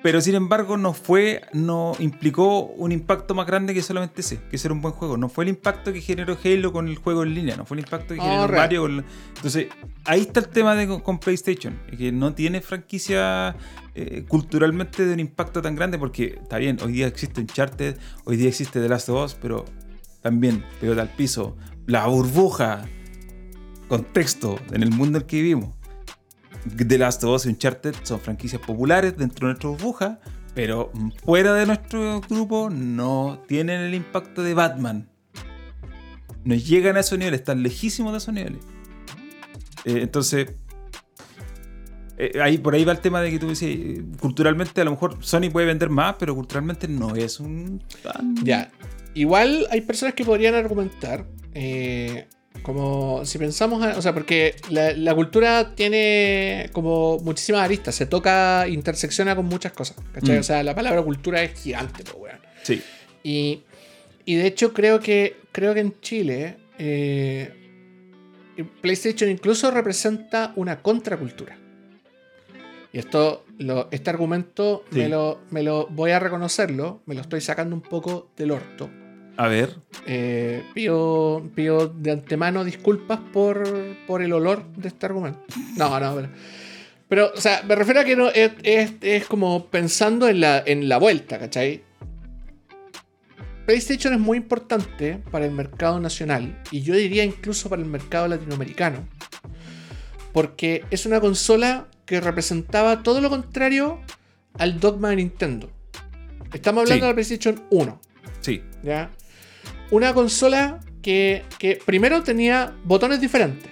Pero 0.03 0.21
sin 0.21 0.35
embargo, 0.35 0.77
no 0.77 0.95
fue, 0.95 1.43
no 1.53 1.93
implicó 2.01 2.63
un 2.63 2.91
impacto 2.91 3.35
más 3.35 3.47
grande 3.47 3.73
que 3.73 3.83
solamente 3.83 4.21
ese, 4.21 4.41
que 4.51 4.57
ese 4.57 4.67
era 4.67 4.75
un 4.75 4.83
buen 4.83 4.95
juego. 4.95 5.17
No 5.17 5.29
fue 5.29 5.45
el 5.45 5.51
impacto 5.51 5.93
que 5.93 6.01
generó 6.01 6.37
Halo 6.43 6.73
con 6.73 6.89
el 6.89 6.97
juego 6.97 7.23
en 7.23 7.35
línea, 7.35 7.57
no 7.57 7.65
fue 7.65 7.77
el 7.77 7.85
impacto 7.85 8.15
que 8.15 8.21
generó. 8.21 8.49
Mario 8.49 8.83
con. 8.83 9.05
Entonces, 9.37 9.69
ahí 10.05 10.23
está 10.23 10.41
el 10.41 10.49
tema 10.49 10.75
de, 10.75 11.01
con 11.03 11.19
PlayStation, 11.19 11.79
que 11.97 12.11
no 12.11 12.35
tiene 12.35 12.61
franquicia 12.61 13.55
eh, 13.95 14.25
culturalmente 14.27 15.07
de 15.07 15.15
un 15.15 15.21
impacto 15.21 15.63
tan 15.63 15.77
grande, 15.77 15.99
porque 15.99 16.39
está 16.43 16.59
bien, 16.59 16.79
hoy 16.83 16.93
día 16.93 17.07
existe 17.07 17.41
Uncharted, 17.41 17.97
hoy 18.25 18.37
día 18.37 18.49
existe 18.49 18.81
The 18.81 18.89
Last 18.89 19.09
of 19.09 19.25
Us, 19.25 19.35
pero 19.41 19.65
también, 20.21 20.65
pelota 20.81 21.03
al 21.03 21.11
piso, 21.11 21.57
la 21.87 22.07
burbuja, 22.07 22.87
contexto 23.89 24.59
en 24.73 24.83
el 24.83 24.91
mundo 24.91 25.19
en 25.19 25.23
el 25.23 25.27
que 25.27 25.37
vivimos. 25.37 25.82
The 26.65 26.99
Last 26.99 27.25
of 27.25 27.35
Us 27.37 27.47
y 27.47 27.51
Uncharted 27.51 27.95
son 28.03 28.21
franquicias 28.21 28.61
populares 28.63 29.17
dentro 29.17 29.47
de 29.47 29.55
nuestra 29.55 29.71
burbuja, 29.71 30.21
pero 30.55 30.93
fuera 31.25 31.55
de 31.55 31.67
nuestro 31.67 32.21
grupo 32.21 32.71
no 32.71 33.43
tienen 33.49 33.81
el 33.81 33.95
impacto 33.95 34.43
de 34.43 34.55
Batman. 34.55 35.09
No 36.45 36.55
llegan 36.55 36.97
a 36.97 37.01
esos 37.01 37.19
niveles, 37.19 37.41
están 37.41 37.63
lejísimos 37.63 38.13
de 38.13 38.19
esos 38.19 38.35
niveles. 38.35 38.61
Eh, 39.85 40.01
entonces, 40.03 40.49
eh, 42.19 42.41
ahí, 42.41 42.59
por 42.59 42.75
ahí 42.75 42.85
va 42.85 42.93
el 42.93 43.01
tema 43.01 43.21
de 43.21 43.31
que 43.31 43.39
tú 43.39 43.53
eh, 43.61 44.05
culturalmente 44.21 44.81
a 44.81 44.85
lo 44.85 44.93
mejor 44.93 45.17
Sony 45.25 45.51
puede 45.51 45.67
vender 45.67 45.91
más, 45.91 46.17
pero 46.19 46.35
culturalmente 46.35 46.87
no 46.87 47.17
es 47.17 47.41
un... 47.41 47.83
Ya. 48.45 48.71
Igual 49.15 49.67
hay 49.71 49.81
personas 49.81 50.15
que 50.15 50.25
podrían 50.25 50.55
argumentar, 50.55 51.27
eh, 51.53 52.29
como 52.63 53.25
si 53.25 53.39
pensamos, 53.39 53.85
o 53.97 54.03
sea, 54.03 54.13
porque 54.15 54.55
la, 54.71 54.93
la 54.93 55.15
cultura 55.15 55.75
tiene 55.75 56.69
como 56.73 57.19
muchísimas 57.19 57.63
aristas, 57.63 57.95
se 57.95 58.07
toca, 58.07 58.69
intersecciona 58.69 59.35
con 59.35 59.47
muchas 59.47 59.73
cosas, 59.73 59.97
¿cachai? 60.13 60.37
Mm. 60.37 60.41
O 60.41 60.43
sea, 60.45 60.63
la 60.63 60.75
palabra 60.75 61.03
cultura 61.03 61.43
es 61.43 61.59
gigante, 61.61 62.05
pues, 62.05 62.17
weón. 62.17 62.39
Sí. 62.63 62.81
Y, 63.25 63.63
y 64.25 64.35
de 64.37 64.47
hecho 64.47 64.73
creo 64.73 65.01
que, 65.01 65.37
creo 65.51 65.75
que 65.75 65.81
en 65.81 66.01
Chile 66.01 66.57
eh, 66.79 67.53
PlayStation 68.81 69.29
incluso 69.31 69.71
representa 69.71 70.53
una 70.57 70.83
contracultura. 70.83 71.59
Y 72.93 72.99
esto, 72.99 73.45
lo- 73.59 73.89
este 73.91 74.11
argumento 74.11 74.85
Sí. 74.93 74.99
me, 74.99 75.09
lo, 75.09 75.41
me 75.51 75.63
lo 75.63 75.87
voy 75.89 76.11
a 76.11 76.19
reconocerlo, 76.19 77.01
me 77.07 77.15
lo 77.15 77.23
estoy 77.23 77.41
sacando 77.41 77.75
un 77.75 77.83
poco 77.83 78.31
del 78.37 78.51
orto. 78.53 78.91
A 79.37 79.49
ver. 79.49 79.77
Eh, 80.07 80.63
pido, 80.75 81.43
pido 81.55 81.89
de 81.89 82.11
antemano 82.13 82.65
disculpas 82.65 83.19
por, 83.33 83.65
por 84.07 84.23
el 84.23 84.33
olor 84.33 84.65
de 84.77 84.89
este 84.89 85.07
argumento. 85.07 85.41
No, 85.77 85.99
no, 86.01 86.15
pero, 86.15 86.29
pero, 87.09 87.33
o 87.35 87.41
sea, 87.41 87.63
me 87.67 87.75
refiero 87.75 88.01
a 88.01 88.05
que 88.05 88.15
no, 88.17 88.29
es, 88.29 88.53
es- 88.63 88.93
es 89.01 89.27
como 89.27 89.67
pensando 89.67 90.29
en 90.29 90.41
la, 90.41 90.63
en 90.65 90.89
la 90.89 90.99
vuelta, 90.99 91.39
¿cachai? 91.39 91.83
PlayStation 93.67 94.13
es 94.13 94.19
muy 94.21 94.39
importante 94.39 95.23
para 95.31 95.45
el 95.47 95.53
mercado 95.53 96.01
nacional 96.01 96.61
y 96.73 96.83
yo 96.83 96.95
diría 96.95 97.25
incluso 97.25 97.69
para 97.71 97.81
el 97.81 97.89
mercado 97.89 98.27
latinoamericano. 98.29 99.07
Porque 100.33 100.85
es 100.91 101.07
una 101.07 101.21
consola 101.21 101.87
que 102.05 102.21
representaba 102.21 103.03
todo 103.03 103.21
lo 103.21 103.31
contrario 103.31 104.01
al 104.59 104.81
dogma 104.81 105.11
de 105.11 105.17
Nintendo. 105.17 105.71
Estamos 106.53 106.83
hablando 106.83 106.95
Sí. 106.95 107.01
de 107.01 107.07
la 107.09 107.15
PlayStation 107.15 107.63
1. 107.71 108.01
Sí. 108.41 108.63
¿ya? 108.83 109.11
Una 109.93 110.13
consola 110.15 110.81
que, 111.03 111.45
que 111.59 111.79
primero 111.87 112.23
tenía 112.23 112.75
botones 112.85 113.21
diferentes. 113.21 113.71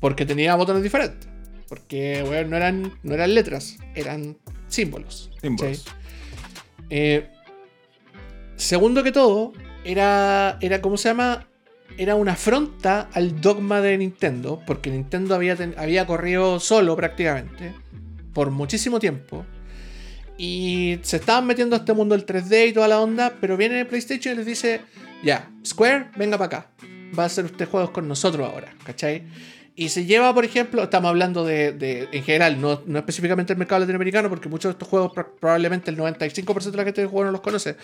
Porque 0.00 0.26
tenía 0.26 0.54
botones 0.56 0.82
diferentes. 0.82 1.28
Porque, 1.68 2.22
weón, 2.28 2.50
no 2.50 2.56
eran, 2.56 2.92
no 3.02 3.14
eran 3.14 3.34
letras, 3.34 3.76
eran 3.94 4.36
símbolos. 4.68 5.30
Símbolos. 5.40 5.84
¿cachai? 5.84 5.98
Eh, 6.90 7.28
segundo 8.56 9.02
que 9.02 9.12
todo, 9.12 9.52
era, 9.84 10.58
era, 10.60 10.80
¿cómo 10.80 10.96
se 10.96 11.08
llama? 11.10 11.46
Era 11.96 12.14
una 12.14 12.32
afronta 12.32 13.08
al 13.12 13.40
dogma 13.40 13.80
de 13.80 13.98
Nintendo, 13.98 14.60
porque 14.66 14.90
Nintendo 14.90 15.34
había, 15.34 15.56
ten- 15.56 15.74
había 15.78 16.06
corrido 16.06 16.58
solo 16.60 16.96
prácticamente, 16.96 17.74
por 18.32 18.50
muchísimo 18.50 18.98
tiempo. 19.00 19.44
Y 20.38 21.00
se 21.02 21.16
estaban 21.16 21.46
metiendo 21.46 21.74
a 21.76 21.80
este 21.80 21.92
mundo 21.92 22.16
del 22.16 22.24
3D 22.24 22.68
y 22.68 22.72
toda 22.72 22.86
la 22.88 23.00
onda, 23.00 23.34
pero 23.40 23.56
viene 23.56 23.84
PlayStation 23.84 24.34
y 24.34 24.36
les 24.38 24.46
dice, 24.46 24.80
ya, 25.24 25.50
Square, 25.66 26.10
venga 26.16 26.38
para 26.38 26.46
acá. 26.46 26.70
Va 27.18 27.24
a 27.24 27.26
hacer 27.26 27.44
usted 27.44 27.68
juegos 27.68 27.90
con 27.90 28.06
nosotros 28.06 28.48
ahora, 28.48 28.72
¿cachai? 28.84 29.24
Y 29.74 29.88
se 29.90 30.04
lleva, 30.06 30.32
por 30.34 30.44
ejemplo, 30.44 30.82
estamos 30.82 31.08
hablando 31.08 31.44
de, 31.44 32.08
en 32.12 32.22
general, 32.24 32.60
no, 32.60 32.82
no 32.86 32.98
específicamente 32.98 33.52
el 33.52 33.58
mercado 33.58 33.80
latinoamericano, 33.80 34.28
porque 34.28 34.48
muchos 34.48 34.70
de 34.70 34.72
estos 34.72 34.88
juegos 34.88 35.12
pro- 35.12 35.36
probablemente 35.36 35.90
el 35.90 35.96
95% 35.96 36.70
de 36.72 36.76
la 36.76 36.84
gente 36.84 37.02
que 37.02 37.06
juega 37.08 37.26
no 37.26 37.32
los 37.32 37.40
conoce. 37.40 37.76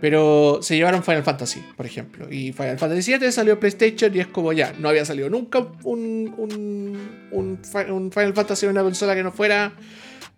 Pero 0.00 0.60
se 0.62 0.76
llevaron 0.76 1.02
Final 1.02 1.22
Fantasy, 1.22 1.62
por 1.76 1.86
ejemplo. 1.86 2.26
Y 2.30 2.52
Final 2.52 2.78
Fantasy 2.78 3.16
VII 3.18 3.32
salió 3.32 3.58
PlayStation 3.60 4.14
y 4.14 4.20
es 4.20 4.26
como 4.26 4.52
ya, 4.52 4.74
no 4.78 4.88
había 4.88 5.04
salido 5.04 5.28
nunca 5.30 5.58
un, 5.84 6.34
un, 6.36 7.28
un 7.32 8.10
Final 8.12 8.34
Fantasy 8.34 8.66
en 8.66 8.72
una 8.72 8.82
consola 8.82 9.14
que 9.14 9.22
no 9.22 9.32
fuera 9.32 9.72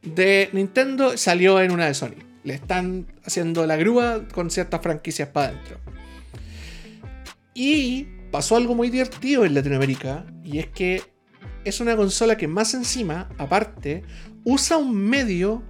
de 0.02 0.48
Nintendo, 0.52 1.16
salió 1.16 1.60
en 1.60 1.72
una 1.72 1.86
de 1.86 1.94
Sony. 1.94 2.16
Le 2.44 2.54
están 2.54 3.06
haciendo 3.24 3.66
la 3.66 3.76
grúa 3.76 4.26
con 4.32 4.50
ciertas 4.50 4.80
franquicias 4.80 5.28
para 5.28 5.48
adentro. 5.48 5.78
Y 7.54 8.06
pasó 8.30 8.56
algo 8.56 8.74
muy 8.74 8.90
divertido 8.90 9.44
en 9.44 9.54
Latinoamérica, 9.54 10.24
y 10.44 10.58
es 10.58 10.66
que 10.68 11.02
es 11.64 11.80
una 11.80 11.96
consola 11.96 12.36
que 12.36 12.48
más 12.48 12.74
encima, 12.74 13.28
aparte, 13.38 14.04
usa 14.44 14.76
un 14.76 14.94
medio 14.94 15.62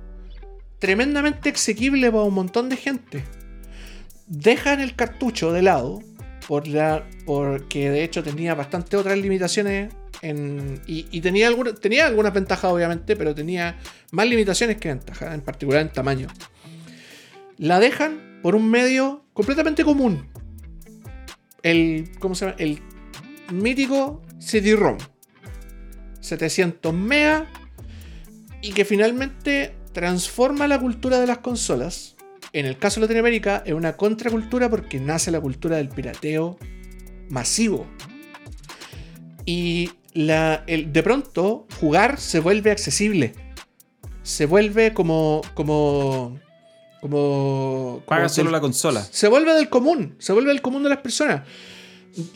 tremendamente 0.79 1.49
exequible 1.49 2.11
para 2.11 2.25
un 2.25 2.35
montón 2.35 2.69
de 2.69 2.77
gente. 2.77 3.25
Dejan 4.27 4.81
el 4.81 4.95
cartucho 4.95 5.53
de 5.53 5.63
lado, 5.63 6.01
por 6.47 6.69
la, 6.69 7.09
porque 7.27 7.91
de 7.91 8.05
hecho 8.05 8.23
tenía 8.23 8.55
bastante 8.55 8.97
otras 8.97 9.19
limitaciones 9.19 9.93
y, 10.23 11.21
tenía, 11.21 11.51
tenía 11.81 12.07
algunas 12.07 12.33
ventajas 12.33 12.71
obviamente, 12.73 13.17
pero 13.17 13.35
tenía 13.35 13.79
más 14.11 14.27
limitaciones 14.27 14.77
que 14.79 14.89
ventajas, 14.89 15.35
en 15.35 15.41
particular 15.43 15.83
en 15.83 15.93
tamaño. 15.93 16.29
La 17.57 17.81
dejan 17.81 18.41
por 18.43 18.55
un 18.55 18.71
medio 18.71 19.25
completamente 19.33 19.85
común. 19.85 20.29
El, 21.63 22.11
¿cómo 22.19 22.35
se 22.35 22.47
llama? 22.47 22.57
El 22.59 22.81
mítico 23.53 24.23
CD-ROM. 24.39 24.99
700 26.21 26.93
megas 26.95 27.45
y 28.61 28.73
que 28.73 28.85
finalmente 28.85 29.75
transforma 29.93 30.69
la 30.69 30.79
cultura 30.79 31.21
de 31.21 31.27
las 31.27 31.39
consolas. 31.39 32.17
En 32.53 32.67
el 32.67 32.79
caso 32.79 33.01
de 33.01 33.07
Latinoamérica, 33.07 33.63
es 33.65 33.75
una 33.75 33.97
contracultura 33.97 34.69
porque 34.69 34.99
nace 34.99 35.31
la 35.31 35.41
cultura 35.41 35.77
del 35.77 35.89
pirateo 35.89 36.59
masivo. 37.29 37.87
Y 39.45 39.91
la, 40.27 40.65
el- 40.67 40.93
de 40.93 41.03
pronto, 41.03 41.67
jugar 41.81 42.19
se 42.19 42.41
vuelve 42.41 42.71
accesible. 42.71 43.35
Se 44.23 44.47
vuelve 44.47 44.93
como. 44.93 45.43
como. 45.55 46.39
como. 47.01 48.03
Paga 48.07 48.23
como 48.23 48.29
solo 48.29 48.47
del- 48.47 48.53
la 48.53 48.61
consola. 48.61 49.03
se 49.11 49.29
vuelve 49.29 49.53
del 49.55 49.69
común, 49.69 50.17
se 50.19 50.33
vuelve 50.33 50.51
del 50.51 50.63
común 50.63 50.83
de 50.83 50.89
las 50.89 50.99
personas. 50.99 51.43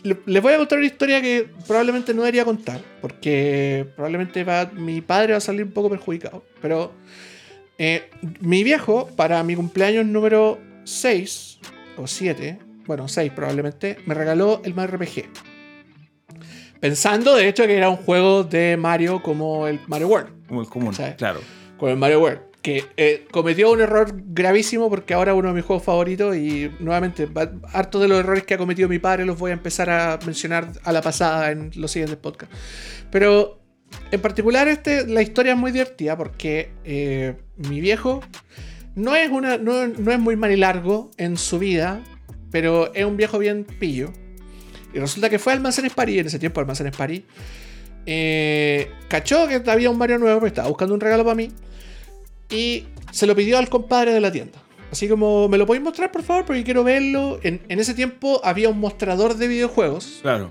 Le- 0.04 0.20
Les 0.26 0.42
voy 0.42 0.52
a 0.52 0.58
contar 0.58 0.78
una 0.78 0.86
historia 0.86 1.20
que 1.20 1.48
probablemente 1.66 2.14
no 2.14 2.22
debería 2.22 2.44
contar, 2.44 2.80
porque 3.00 3.86
probablemente 3.96 4.44
va, 4.44 4.66
mi 4.74 5.00
padre 5.00 5.32
va 5.32 5.38
a 5.38 5.40
salir 5.40 5.64
un 5.64 5.72
poco 5.72 5.90
perjudicado. 5.90 6.44
Pero 6.60 6.92
eh, 7.78 8.08
mi 8.40 8.62
viejo, 8.62 9.08
para 9.16 9.42
mi 9.42 9.56
cumpleaños 9.56 10.06
número 10.06 10.58
6 10.84 11.58
o 11.96 12.06
7, 12.06 12.58
bueno, 12.86 13.08
6 13.08 13.32
probablemente, 13.34 13.98
me 14.06 14.14
regaló 14.14 14.60
el 14.64 14.72
Mario 14.74 14.98
RPG. 14.98 15.24
Pensando 16.82 17.36
de 17.36 17.46
hecho 17.46 17.64
que 17.64 17.76
era 17.76 17.88
un 17.88 17.96
juego 17.96 18.42
de 18.42 18.76
Mario 18.76 19.22
como 19.22 19.68
el 19.68 19.78
Mario 19.86 20.08
World 20.08 20.46
Como 20.48 20.62
el 20.62 20.66
común, 20.66 20.92
claro. 21.16 21.38
con 21.78 21.90
el 21.90 21.96
Mario 21.96 22.20
World. 22.20 22.40
que 22.60 22.84
eh, 22.96 23.24
cometió 23.30 23.70
un 23.70 23.80
error 23.80 24.12
gravísimo 24.12 24.90
porque 24.90 25.14
ahora 25.14 25.32
uno 25.32 25.46
de 25.50 25.54
mis 25.54 25.64
juegos 25.64 25.84
favoritos 25.84 26.34
y 26.34 26.72
nuevamente 26.80 27.28
harto 27.72 28.00
de 28.00 28.08
los 28.08 28.18
errores 28.18 28.42
que 28.42 28.54
ha 28.54 28.58
cometido 28.58 28.88
mi 28.88 28.98
padre 28.98 29.24
los 29.24 29.38
voy 29.38 29.52
a 29.52 29.54
empezar 29.54 29.90
a 29.90 30.18
mencionar 30.26 30.72
a 30.82 30.90
la 30.90 31.02
pasada 31.02 31.52
en 31.52 31.70
los 31.76 31.92
siguientes 31.92 32.16
podcasts. 32.16 32.52
Pero 33.12 33.60
en 34.10 34.20
particular 34.20 34.66
este, 34.66 35.06
la 35.06 35.22
historia 35.22 35.52
es 35.52 35.58
muy 35.58 35.70
divertida 35.70 36.16
porque 36.16 36.72
eh, 36.82 37.36
mi 37.58 37.80
viejo 37.80 38.22
no 38.96 39.14
es, 39.14 39.30
una, 39.30 39.56
no, 39.56 39.84
es 39.84 40.18
muy 40.18 40.34
mal 40.34 40.50
y 40.50 40.56
largo 40.56 41.12
en 41.16 41.36
su 41.36 41.60
vida, 41.60 42.02
pero 42.50 42.92
es 42.92 43.04
un 43.04 43.16
viejo 43.16 43.38
bien 43.38 43.64
pillo. 43.78 44.12
Y 44.92 44.98
resulta 44.98 45.30
que 45.30 45.38
fue 45.38 45.52
a 45.52 45.56
Almacenes 45.56 45.92
París, 45.92 46.20
en 46.20 46.26
ese 46.26 46.38
tiempo 46.38 46.60
Almacenes 46.60 46.96
París. 46.96 47.22
Eh, 48.04 48.90
cachó 49.08 49.46
que 49.46 49.62
había 49.70 49.90
un 49.90 49.98
Mario 49.98 50.18
nuevo, 50.18 50.46
estaba 50.46 50.68
buscando 50.68 50.94
un 50.94 51.00
regalo 51.00 51.22
para 51.22 51.36
mí 51.36 51.50
y 52.52 52.84
se 53.10 53.26
lo 53.26 53.34
pidió 53.34 53.58
al 53.58 53.68
compadre 53.68 54.12
de 54.12 54.20
la 54.20 54.30
tienda. 54.30 54.58
Así 54.90 55.08
como, 55.08 55.48
¿me 55.48 55.56
lo 55.56 55.66
podéis 55.66 55.82
mostrar, 55.82 56.12
por 56.12 56.22
favor? 56.22 56.44
Porque 56.44 56.64
quiero 56.64 56.84
verlo. 56.84 57.40
En, 57.42 57.62
ese 57.68 57.94
tiempo 57.94 58.42
había 58.44 58.68
un 58.68 58.78
mostrador 58.78 59.36
de 59.36 59.48
videojuegos. 59.48 60.18
Claro. 60.20 60.50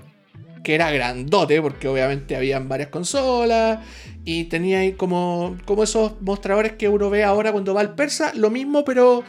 Que 0.63 0.73
era 0.73 0.89
grandote, 0.91 1.61
porque 1.61 1.87
obviamente 1.87 2.35
habían 2.35 2.67
varias 2.67 2.89
consolas. 2.89 3.85
Y 4.25 4.45
tenía 4.45 4.79
ahí 4.79 4.93
como, 4.93 5.57
como 5.65 5.83
esos 5.83 6.19
mostradores 6.21 6.71
que 6.73 6.89
uno 6.89 7.11
ve 7.11 7.23
ahora 7.23 7.51
cuando 7.51 7.75
va 7.75 7.81
al 7.81 7.93
persa. 7.93 8.33
Lo 8.33 8.49
mismo, 8.49 8.83
pero 8.83 9.23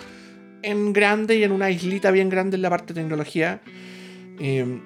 en 0.62 0.94
grande 0.94 1.36
y 1.36 1.42
en 1.42 1.52
una 1.52 1.70
islita 1.70 2.10
bien 2.10 2.30
grande 2.30 2.56
en 2.56 2.62
la 2.62 2.70
parte 2.70 2.94
de 2.94 3.02
tecnología. 3.02 3.60
Em, 4.38 4.80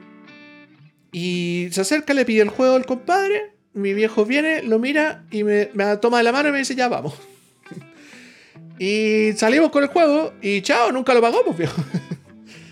y 1.18 1.68
se 1.70 1.80
acerca, 1.80 2.12
le 2.12 2.26
pide 2.26 2.42
el 2.42 2.50
juego 2.50 2.76
al 2.76 2.84
compadre. 2.84 3.54
Mi 3.72 3.94
viejo 3.94 4.26
viene, 4.26 4.62
lo 4.62 4.78
mira 4.78 5.24
y 5.30 5.44
me, 5.44 5.70
me 5.72 5.96
toma 5.96 6.18
de 6.18 6.24
la 6.24 6.30
mano 6.30 6.50
y 6.50 6.52
me 6.52 6.58
dice, 6.58 6.74
ya 6.74 6.88
vamos. 6.88 7.14
Y 8.78 9.32
salimos 9.34 9.70
con 9.70 9.82
el 9.82 9.88
juego 9.88 10.34
y 10.42 10.60
chao, 10.60 10.92
nunca 10.92 11.14
lo 11.14 11.22
pagamos, 11.22 11.56
viejo. 11.56 11.82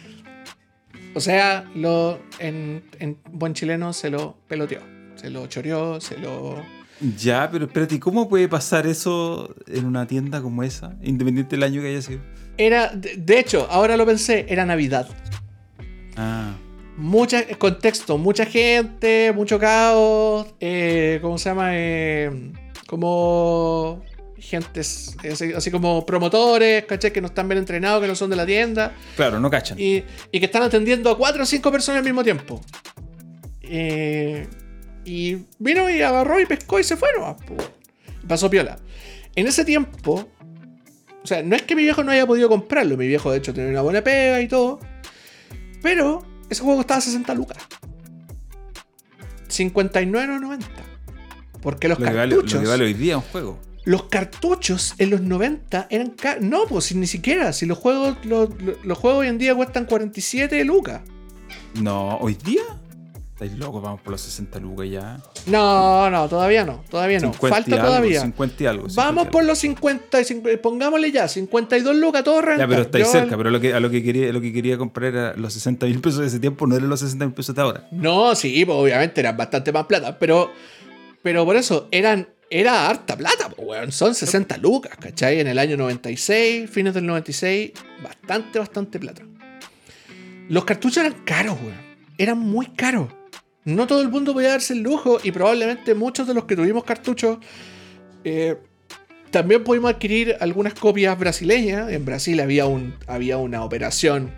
o 1.14 1.20
sea, 1.20 1.64
lo, 1.74 2.20
en, 2.38 2.84
buen 3.30 3.54
chileno 3.54 3.94
se 3.94 4.10
lo 4.10 4.36
peloteó, 4.46 4.82
se 5.14 5.30
lo 5.30 5.46
choreó, 5.46 5.98
se 6.02 6.18
lo... 6.18 6.62
Ya, 7.16 7.48
pero 7.50 7.64
espérate, 7.64 7.98
¿cómo 7.98 8.28
puede 8.28 8.46
pasar 8.46 8.86
eso 8.86 9.54
en 9.66 9.86
una 9.86 10.06
tienda 10.06 10.42
como 10.42 10.62
esa, 10.62 10.94
independiente 11.02 11.56
del 11.56 11.62
año 11.62 11.80
que 11.80 11.88
haya 11.88 12.02
sido? 12.02 12.20
Era, 12.58 12.90
de, 12.94 13.38
hecho, 13.38 13.66
ahora 13.70 13.96
lo 13.96 14.04
pensé, 14.04 14.44
era 14.50 14.66
Navidad. 14.66 15.08
Ah. 16.18 16.52
Mucha, 16.96 17.44
contexto, 17.58 18.18
mucha 18.18 18.46
gente, 18.46 19.32
mucho 19.34 19.58
caos, 19.58 20.46
eh, 20.60 21.18
¿cómo 21.20 21.38
se 21.38 21.48
llama? 21.48 21.70
Eh, 21.72 22.52
como 22.86 24.02
gentes, 24.38 25.16
así, 25.56 25.70
como 25.70 26.06
promotores, 26.06 26.84
¿cachai? 26.84 27.12
Que 27.12 27.20
no 27.20 27.28
están 27.28 27.48
bien 27.48 27.58
entrenados, 27.58 28.00
que 28.00 28.06
no 28.06 28.14
son 28.14 28.30
de 28.30 28.36
la 28.36 28.46
tienda. 28.46 28.94
Claro, 29.16 29.40
no 29.40 29.50
cachan. 29.50 29.78
Y, 29.80 30.02
que 30.30 30.44
están 30.44 30.62
atendiendo 30.62 31.10
a 31.10 31.18
cuatro 31.18 31.42
o 31.42 31.46
cinco 31.46 31.72
personas 31.72 31.98
al 31.98 32.04
mismo 32.04 32.22
tiempo. 32.22 32.60
Eh, 33.62 34.46
y 35.04 35.38
vino 35.58 35.90
y 35.90 36.02
agarró 36.02 36.40
y 36.40 36.46
pescó 36.46 36.78
y 36.78 36.84
se 36.84 36.96
fue 36.96 37.08
Pasó 38.28 38.48
piola. 38.48 38.78
En 39.34 39.46
ese 39.46 39.64
tiempo, 39.64 40.28
o 41.22 41.26
sea, 41.26 41.42
no 41.42 41.56
es 41.56 41.62
que 41.62 41.74
mi 41.74 41.82
viejo 41.82 42.04
no 42.04 42.12
haya 42.12 42.26
podido 42.26 42.48
comprarlo, 42.48 42.96
mi 42.96 43.08
viejo 43.08 43.32
de 43.32 43.38
hecho 43.38 43.52
tenía 43.52 43.70
una 43.70 43.82
buena 43.82 44.02
pega 44.02 44.40
y 44.40 44.48
todo. 44.48 44.78
Pero 45.82 46.22
ese 46.50 46.62
juego 46.62 46.78
costaba 46.78 47.00
60 47.00 47.34
lucas. 47.34 47.58
59,90. 49.48 50.58
Porque 51.60 51.88
los 51.88 51.98
cartuchos. 51.98 52.62
lo 52.62 52.68
vale 52.68 52.84
hoy 52.84 52.94
día 52.94 53.16
un 53.16 53.22
juego. 53.22 53.58
Los 53.84 54.04
cartuchos 54.04 54.94
en 54.98 55.10
los 55.10 55.20
90 55.20 55.88
eran 55.90 56.10
caros. 56.10 56.44
No, 56.44 56.66
pues 56.66 56.94
ni 56.94 57.06
siquiera. 57.06 57.52
Si 57.52 57.66
los 57.66 57.78
juegos, 57.78 58.16
los, 58.24 58.48
juegos 58.98 59.20
hoy 59.20 59.28
en 59.28 59.38
día 59.38 59.54
cuestan 59.54 59.84
47 59.84 60.64
lucas. 60.64 61.02
No, 61.80 62.16
¿hoy 62.16 62.34
día? 62.34 62.62
¿Estáis 63.34 63.58
locos? 63.58 63.82
Vamos 63.82 64.00
por 64.00 64.12
los 64.12 64.20
60 64.20 64.60
lucas 64.60 64.88
ya. 64.88 65.20
No, 65.46 66.08
no, 66.08 66.28
todavía 66.28 66.64
no. 66.64 66.84
Todavía 66.88 67.18
no. 67.18 67.32
Falta 67.32 67.82
todavía. 67.82 68.20
50 68.20 68.62
y 68.62 68.66
algo. 68.66 68.86
Vamos 68.94 69.26
por 69.26 69.44
los 69.44 69.58
50, 69.58 70.18
pongámosle 70.62 71.10
ya, 71.10 71.26
52 71.26 71.96
lucas, 71.96 72.22
todo 72.22 72.40
renta. 72.40 72.62
Ya, 72.62 72.68
pero 72.68 72.82
estáis 72.82 73.08
cerca, 73.08 73.36
pero 73.36 73.50
lo 73.50 73.60
que, 73.60 73.74
a 73.74 73.80
lo 73.80 73.90
que, 73.90 74.04
quería, 74.04 74.32
lo 74.32 74.40
que 74.40 74.52
quería 74.52 74.78
comprar 74.78 75.12
era 75.12 75.34
los 75.36 75.52
60 75.52 75.86
mil 75.86 76.00
pesos 76.00 76.20
de 76.20 76.28
ese 76.28 76.38
tiempo, 76.38 76.64
no 76.68 76.76
eran 76.76 76.88
los 76.88 77.00
60 77.00 77.26
mil 77.26 77.34
pesos 77.34 77.56
de 77.56 77.62
ahora. 77.62 77.88
No, 77.90 78.36
sí, 78.36 78.64
pues 78.64 78.78
obviamente 78.78 79.20
eran 79.20 79.36
bastante 79.36 79.72
más 79.72 79.86
plata, 79.86 80.16
pero, 80.16 80.52
pero 81.20 81.44
por 81.44 81.56
eso 81.56 81.88
eran 81.90 82.28
era 82.50 82.88
harta 82.88 83.16
plata, 83.16 83.50
Son 83.90 84.14
60 84.14 84.58
lucas, 84.58 84.96
¿cachai? 85.00 85.40
En 85.40 85.48
el 85.48 85.58
año 85.58 85.76
96, 85.76 86.70
fines 86.70 86.94
del 86.94 87.04
96, 87.04 87.72
bastante, 88.00 88.60
bastante 88.60 89.00
plata. 89.00 89.22
Los 90.48 90.64
cartuchos 90.64 90.98
eran 90.98 91.14
caros, 91.24 91.56
weón. 91.60 91.82
Eran 92.16 92.38
muy 92.38 92.66
caros. 92.66 93.08
No 93.64 93.86
todo 93.86 94.02
el 94.02 94.08
mundo 94.08 94.32
podía 94.32 94.50
darse 94.50 94.74
el 94.74 94.80
lujo 94.80 95.18
y 95.22 95.32
probablemente 95.32 95.94
muchos 95.94 96.26
de 96.26 96.34
los 96.34 96.44
que 96.44 96.56
tuvimos 96.56 96.84
cartuchos 96.84 97.38
eh, 98.24 98.56
también 99.30 99.64
pudimos 99.64 99.90
adquirir 99.92 100.36
algunas 100.40 100.74
copias 100.74 101.18
brasileñas. 101.18 101.90
En 101.90 102.04
Brasil 102.04 102.38
había, 102.40 102.66
un, 102.66 102.94
había 103.06 103.38
una 103.38 103.64
operación 103.64 104.32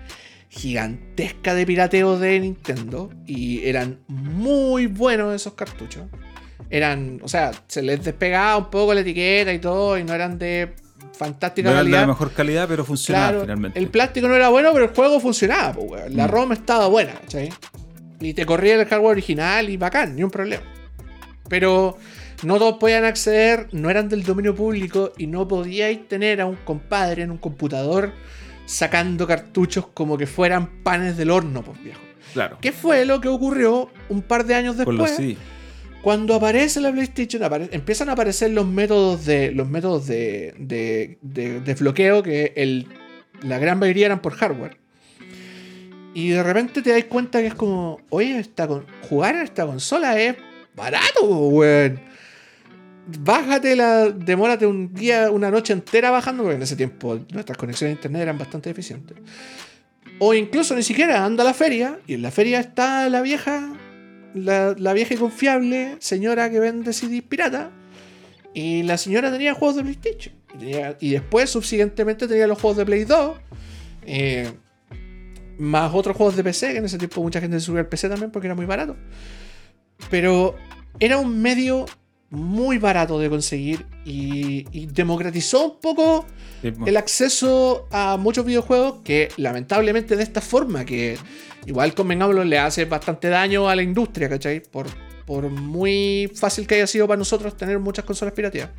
gigantesca 0.49 1.55
de 1.55 1.67
pirateo 1.67 2.19
de 2.19 2.41
Nintendo 2.41 3.11
y 3.27 3.65
eran 3.65 4.01
muy 4.09 4.87
buenos 4.87 5.35
esos 5.35 5.55
cartuchos 5.55 6.05
eran, 6.71 7.21
o 7.23 7.29
sea, 7.29 7.53
se 7.67 7.83
les 7.83 8.05
despegaba 8.05 8.57
un 8.57 8.71
poco 8.71 8.95
la 8.95 9.01
etiqueta 9.01 9.53
y 9.53 9.59
todo, 9.59 9.99
y 9.99 10.05
no 10.05 10.15
eran 10.15 10.39
de 10.39 10.75
fantástica 11.13 11.71
no 11.71 11.77
calidad. 11.77 11.99
de 11.99 12.01
la 12.03 12.07
mejor 12.09 12.33
calidad, 12.33 12.69
pero 12.69 12.85
funcionaba 12.85 13.41
finalmente. 13.41 13.79
El 13.79 13.89
plástico 13.89 14.29
no 14.29 14.35
era 14.35 14.49
bueno, 14.49 14.71
pero 14.73 14.87
el 14.87 14.95
juego 14.95 15.21
funcionaba, 15.21 15.73
pues, 15.73 16.13
La 16.13 16.27
mm. 16.27 16.31
ROM 16.31 16.53
estaba 16.53 16.89
buena, 16.89 17.15
¿cachai? 17.15 17.51
Y 18.21 18.35
te 18.35 18.47
corría 18.47 18.75
el 18.75 18.87
hardware 18.87 19.13
original 19.13 19.69
y 19.69 19.77
bacán, 19.77 20.17
ni 20.17 20.23
un 20.23 20.31
problema. 20.31 20.65
Pero 21.49 21.97
no 22.43 22.59
todos 22.59 22.77
podían 22.79 23.05
acceder, 23.05 23.69
no 23.73 23.91
eran 23.91 24.09
del 24.09 24.23
dominio 24.23 24.55
público 24.55 25.13
y 25.17 25.27
no 25.27 25.47
podíais 25.47 26.09
tener 26.09 26.41
a 26.41 26.47
un 26.47 26.57
compadre 26.57 27.23
en 27.23 27.31
un 27.31 27.39
computador 27.39 28.13
sacando 28.67 29.27
cartuchos 29.27 29.87
como 29.95 30.19
que 30.19 30.27
fueran 30.27 30.83
panes 30.83 31.17
del 31.17 31.31
horno, 31.31 31.63
pues 31.63 31.83
viejo. 31.83 32.01
Claro. 32.33 32.59
¿Qué 32.61 32.73
fue 32.73 33.05
lo 33.07 33.21
que 33.21 33.29
ocurrió 33.29 33.91
un 34.09 34.23
par 34.23 34.45
de 34.45 34.55
años 34.55 34.77
después? 34.77 35.19
Cuando 36.03 36.35
aparece 36.35 36.81
la 36.81 36.93
PlayStation, 36.93 37.43
empiezan 37.73 38.09
a 38.11 38.13
aparecer 38.13 38.51
los 38.51 38.67
métodos 38.67 39.25
de. 39.25 39.51
los 39.53 39.69
métodos 39.69 40.07
de. 40.07 40.55
de, 40.59 41.19
desbloqueo 41.65 42.23
que 42.23 42.53
el, 42.55 42.87
la 43.43 43.59
gran 43.59 43.79
mayoría 43.79 44.07
eran 44.07 44.21
por 44.21 44.35
hardware. 44.35 44.77
Y 46.17 46.31
de 46.31 46.43
repente 46.43 46.81
te 46.81 46.93
das 46.93 47.05
cuenta 47.05 47.43
que 47.43 47.49
es 47.49 47.55
como. 47.55 48.01
Oye, 48.09 48.39
esta 48.39 48.67
jugar 49.07 49.35
en 49.35 49.43
esta 49.43 49.67
consola 49.67 50.19
es 50.19 50.35
barato, 50.75 51.27
weón. 51.27 52.01
Bájate 53.21 53.77
la. 53.77 54.09
Demórate 54.09 54.67
un 54.67 54.95
día, 54.95 55.31
una 55.31 55.51
noche 55.51 55.75
entera 55.75 56.11
bajando, 56.11 56.43
porque 56.43 56.57
en 56.57 56.63
ese 56.63 56.75
tiempo 56.75 57.21
nuestras 57.35 57.59
conexiones 57.59 57.93
a 57.93 57.99
internet 57.99 58.23
eran 58.23 58.39
bastante 58.39 58.71
eficientes. 58.71 59.19
O 60.19 60.33
incluso 60.33 60.75
ni 60.75 60.83
siquiera 60.83 61.23
anda 61.23 61.43
a 61.43 61.47
la 61.49 61.53
feria 61.53 61.99
y 62.07 62.15
en 62.15 62.23
la 62.23 62.31
feria 62.31 62.61
está 62.61 63.11
la 63.11 63.21
vieja 63.21 63.75
la, 64.33 64.93
vieja 64.95 65.13
y 65.13 65.17
confiable 65.19 65.97
señora 65.99 66.49
que 66.49 66.61
vende 66.61 66.95
CDs 66.95 67.25
pirata. 67.25 67.73
Y 68.55 68.85
la 68.85 68.97
señora 68.97 69.31
tenía 69.31 69.53
juegos 69.53 69.77
de 69.77 69.83
PlayStation. 69.83 70.35
Y, 70.99 71.11
después, 71.11 71.51
subsiguientemente, 71.51 72.27
tenía 72.27 72.47
los 72.47 72.59
juegos 72.59 72.79
de 72.79 72.87
Play 72.87 73.05
2. 73.05 73.37
Eh, 74.07 74.51
más 75.59 75.93
otros 75.95 76.17
juegos 76.17 76.37
de 76.37 76.45
PC, 76.45 76.73
que 76.73 76.79
en 76.79 76.85
ese 76.85 76.99
tiempo 76.99 77.23
mucha 77.23 77.41
gente 77.41 77.59
se 77.61 77.67
subía 77.67 77.81
al 77.81 77.89
PC 77.89 78.09
también 78.09 78.31
porque 78.31 78.49
era 78.49 78.55
muy 78.55 78.67
barato. 78.67 78.97
Pero 80.11 80.57
era 80.99 81.19
un 81.19 81.41
medio 81.41 81.87
muy 82.31 82.79
barato 82.79 83.19
de 83.19 83.31
conseguir 83.31 83.87
y, 84.05 84.87
democratizó 84.87 85.73
un 85.73 85.81
poco 85.81 86.27
el 86.63 86.97
acceso 86.97 87.87
a 87.91 88.17
muchos 88.17 88.45
videojuegos 88.45 89.01
que 89.05 89.29
lamentablemente 89.37 90.17
de 90.17 90.23
esta 90.23 90.41
forma 90.41 90.85
que 90.85 91.17
igual 91.67 91.95
convengámoslo 91.95 92.45
le 92.45 92.59
hace 92.59 92.85
bastante 92.85 93.29
daño 93.29 93.69
a 93.69 93.77
la 93.77 93.83
industria, 93.83 94.29
¿cachai? 94.29 94.61
Por, 94.61 94.87
por 95.25 95.49
muy 95.51 96.31
fácil 96.35 96.67
que 96.67 96.77
haya 96.77 96.87
sido 96.87 97.07
para 97.07 97.19
nosotros 97.19 97.57
tener 97.57 97.79
muchas 97.79 98.05
consolas 98.05 98.35
pirateadas. 98.35 98.71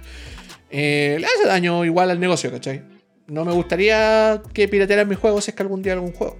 Eh, 0.69 1.17
le 1.19 1.25
hace 1.25 1.47
daño 1.47 1.85
igual 1.85 2.11
al 2.11 2.19
negocio, 2.19 2.51
¿cachai? 2.51 2.83
No 3.27 3.45
me 3.45 3.53
gustaría 3.53 4.41
que 4.53 4.67
piratearan 4.67 5.07
mis 5.07 5.17
juegos 5.17 5.45
si 5.45 5.51
es 5.51 5.55
que 5.55 5.63
algún 5.63 5.81
día 5.81 5.93
algún 5.93 6.13
juego. 6.13 6.37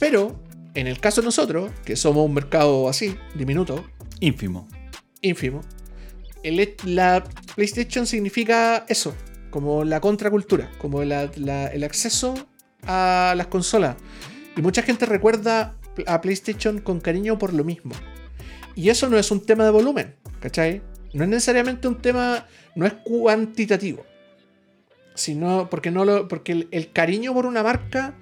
Pero, 0.00 0.42
en 0.74 0.88
el 0.88 0.98
caso 0.98 1.20
de 1.20 1.26
nosotros, 1.26 1.70
que 1.84 1.94
somos 1.94 2.26
un 2.26 2.34
mercado 2.34 2.88
así, 2.88 3.16
diminuto. 3.36 3.84
Ínfimo 4.18 4.66
ínfimo. 5.20 5.62
El, 6.42 6.74
la 6.84 7.24
PlayStation 7.54 8.06
significa 8.06 8.84
eso, 8.88 9.14
como 9.50 9.84
la 9.84 10.00
contracultura, 10.00 10.70
como 10.78 11.02
el 11.02 11.12
acceso 11.84 12.34
a 12.86 13.34
las 13.36 13.46
consolas. 13.48 13.96
Y 14.56 14.62
mucha 14.62 14.82
gente 14.82 15.06
recuerda 15.06 15.76
a 16.06 16.20
PlayStation 16.20 16.80
con 16.80 17.00
cariño 17.00 17.38
por 17.38 17.52
lo 17.52 17.64
mismo. 17.64 17.92
Y 18.74 18.88
eso 18.88 19.08
no 19.08 19.18
es 19.18 19.30
un 19.30 19.44
tema 19.44 19.64
de 19.64 19.70
volumen, 19.70 20.16
¿cachai? 20.40 20.82
No 21.12 21.24
es 21.24 21.30
necesariamente 21.30 21.88
un 21.88 22.00
tema, 22.00 22.46
no 22.74 22.86
es 22.86 22.94
cuantitativo, 23.04 24.06
Si 25.14 25.34
no, 25.34 25.68
porque 25.68 25.90
no 25.90 26.04
lo, 26.04 26.28
porque 26.28 26.52
el, 26.52 26.68
el 26.70 26.92
cariño 26.92 27.34
por 27.34 27.46
una 27.46 27.62
marca 27.62 28.14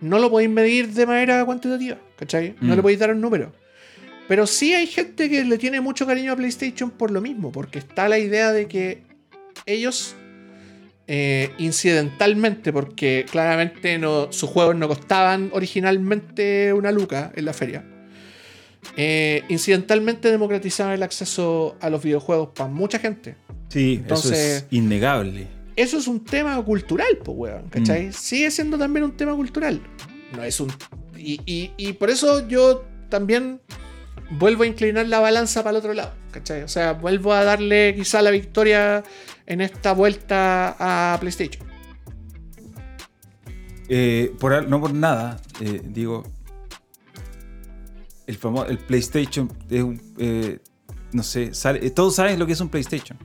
no 0.00 0.18
lo 0.18 0.30
podéis 0.30 0.50
medir 0.50 0.88
de 0.92 1.06
manera 1.06 1.44
cuantitativa, 1.44 1.96
¿cachai? 2.16 2.54
No 2.60 2.72
Mm. 2.72 2.76
le 2.76 2.82
podéis 2.82 2.98
dar 3.00 3.10
un 3.12 3.20
número. 3.20 3.52
Pero 4.28 4.46
sí 4.46 4.72
hay 4.74 4.86
gente 4.86 5.28
que 5.28 5.44
le 5.44 5.58
tiene 5.58 5.80
mucho 5.80 6.06
cariño 6.06 6.32
a 6.32 6.36
PlayStation 6.36 6.90
por 6.90 7.10
lo 7.10 7.20
mismo, 7.20 7.50
porque 7.50 7.78
está 7.80 8.08
la 8.08 8.18
idea 8.18 8.52
de 8.52 8.66
que 8.68 9.02
ellos, 9.66 10.14
eh, 11.08 11.50
incidentalmente, 11.58 12.72
porque 12.72 13.26
claramente 13.30 13.98
no, 13.98 14.30
sus 14.32 14.48
juegos 14.48 14.76
no 14.76 14.86
costaban 14.86 15.50
originalmente 15.52 16.72
una 16.72 16.92
luca 16.92 17.32
en 17.34 17.44
la 17.44 17.52
feria, 17.52 17.84
eh, 18.96 19.42
incidentalmente 19.48 20.30
democratizaban 20.30 20.94
el 20.94 21.02
acceso 21.02 21.76
a 21.80 21.90
los 21.90 22.02
videojuegos 22.02 22.50
para 22.54 22.70
mucha 22.70 22.98
gente. 22.98 23.34
Sí, 23.68 24.02
eso 24.08 24.32
es 24.32 24.66
innegable. 24.70 25.46
Eso 25.76 25.98
es 25.98 26.06
un 26.08 26.24
tema 26.24 26.62
cultural, 26.62 27.18
pues, 27.24 27.36
weón, 27.38 27.68
¿cachai? 27.70 28.12
Sigue 28.12 28.50
siendo 28.50 28.76
también 28.78 29.04
un 29.04 29.16
tema 29.16 29.34
cultural. 29.34 29.80
No 30.36 30.42
es 30.42 30.60
un. 30.60 30.70
Y, 31.16 31.40
y- 31.46 31.72
y 31.76 31.92
por 31.94 32.10
eso 32.10 32.46
yo 32.48 32.84
también 33.08 33.60
vuelvo 34.38 34.62
a 34.62 34.66
inclinar 34.66 35.06
la 35.08 35.20
balanza 35.20 35.62
para 35.62 35.70
el 35.70 35.76
otro 35.76 35.92
lado, 35.94 36.12
¿cachai? 36.32 36.62
O 36.62 36.68
sea, 36.68 36.92
vuelvo 36.92 37.32
a 37.32 37.44
darle 37.44 37.94
quizá 37.96 38.22
la 38.22 38.30
victoria 38.30 39.02
en 39.46 39.60
esta 39.60 39.92
vuelta 39.92 40.76
a 40.78 41.18
PlayStation. 41.20 41.66
Eh, 43.88 44.32
por, 44.38 44.66
no 44.68 44.80
por 44.80 44.94
nada, 44.94 45.40
eh, 45.60 45.82
digo, 45.84 46.22
el 48.26 48.36
famoso, 48.36 48.66
el 48.68 48.78
PlayStation 48.78 49.50
es 49.68 49.82
un, 49.82 50.00
eh, 50.18 50.58
no 51.12 51.22
sé, 51.24 51.52
sale- 51.54 51.90
todos 51.90 52.14
saben 52.14 52.38
lo 52.38 52.46
que 52.46 52.52
es 52.52 52.60
un 52.60 52.68
PlayStation. 52.68 53.18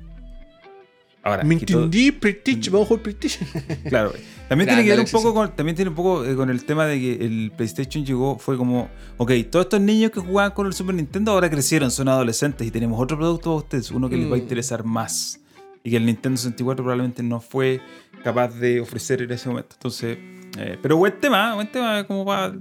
Ahora, 1.26 1.44
Me 1.44 1.56
todo- 1.58 1.86
entendí, 1.86 2.12
PlayStation, 2.12 2.72
vamos 2.72 2.86
a 2.86 2.88
jugar 2.90 3.04
PlayStation. 3.04 3.50
claro. 3.90 4.14
También 4.48 4.68
tiene 4.68 4.84
que 4.84 4.90
ver 4.92 5.00
un 5.00 5.08
poco 5.08 5.34
con, 5.34 5.56
también 5.56 5.76
tiene 5.76 5.90
un 5.90 5.96
poco 5.96 6.24
eh, 6.24 6.36
con 6.36 6.52
el 6.52 6.64
tema 6.66 6.86
de 6.86 7.00
que 7.00 7.14
el 7.26 7.52
PlayStation 7.58 8.06
llegó, 8.06 8.38
fue 8.38 8.56
como, 8.58 8.90
ok, 9.18 9.32
todos 9.50 9.66
estos 9.66 9.82
niños 9.82 10.12
que 10.12 10.20
jugaban 10.20 10.52
con 10.52 10.68
el 10.68 10.74
Super 10.74 10.94
Nintendo 10.94 11.32
ahora 11.32 11.50
crecieron, 11.50 11.90
son 11.90 12.10
adolescentes 12.10 12.68
y 12.68 12.70
tenemos 12.70 13.02
otro 13.02 13.18
producto 13.18 13.46
para 13.50 13.56
ustedes, 13.58 13.90
uno 13.90 14.08
que 14.08 14.18
les 14.18 14.28
va 14.32 14.36
a 14.36 14.38
Mm. 14.38 14.42
interesar 14.42 14.84
más. 14.84 15.40
Y 15.84 15.90
que 15.90 15.98
el 15.98 16.06
Nintendo 16.06 16.38
64 16.38 16.84
probablemente 16.84 17.24
no 17.24 17.40
fue 17.42 17.82
capaz 18.24 18.50
de 18.50 18.80
ofrecer 18.82 19.24
en 19.24 19.32
ese 19.32 19.50
momento. 19.50 19.76
Entonces, 19.78 20.18
eh, 20.60 20.78
pero 20.82 20.96
buen 20.98 21.20
tema, 21.20 21.56
buen 21.56 21.72
tema 21.72 22.04
como 22.06 22.24
para... 22.24 22.54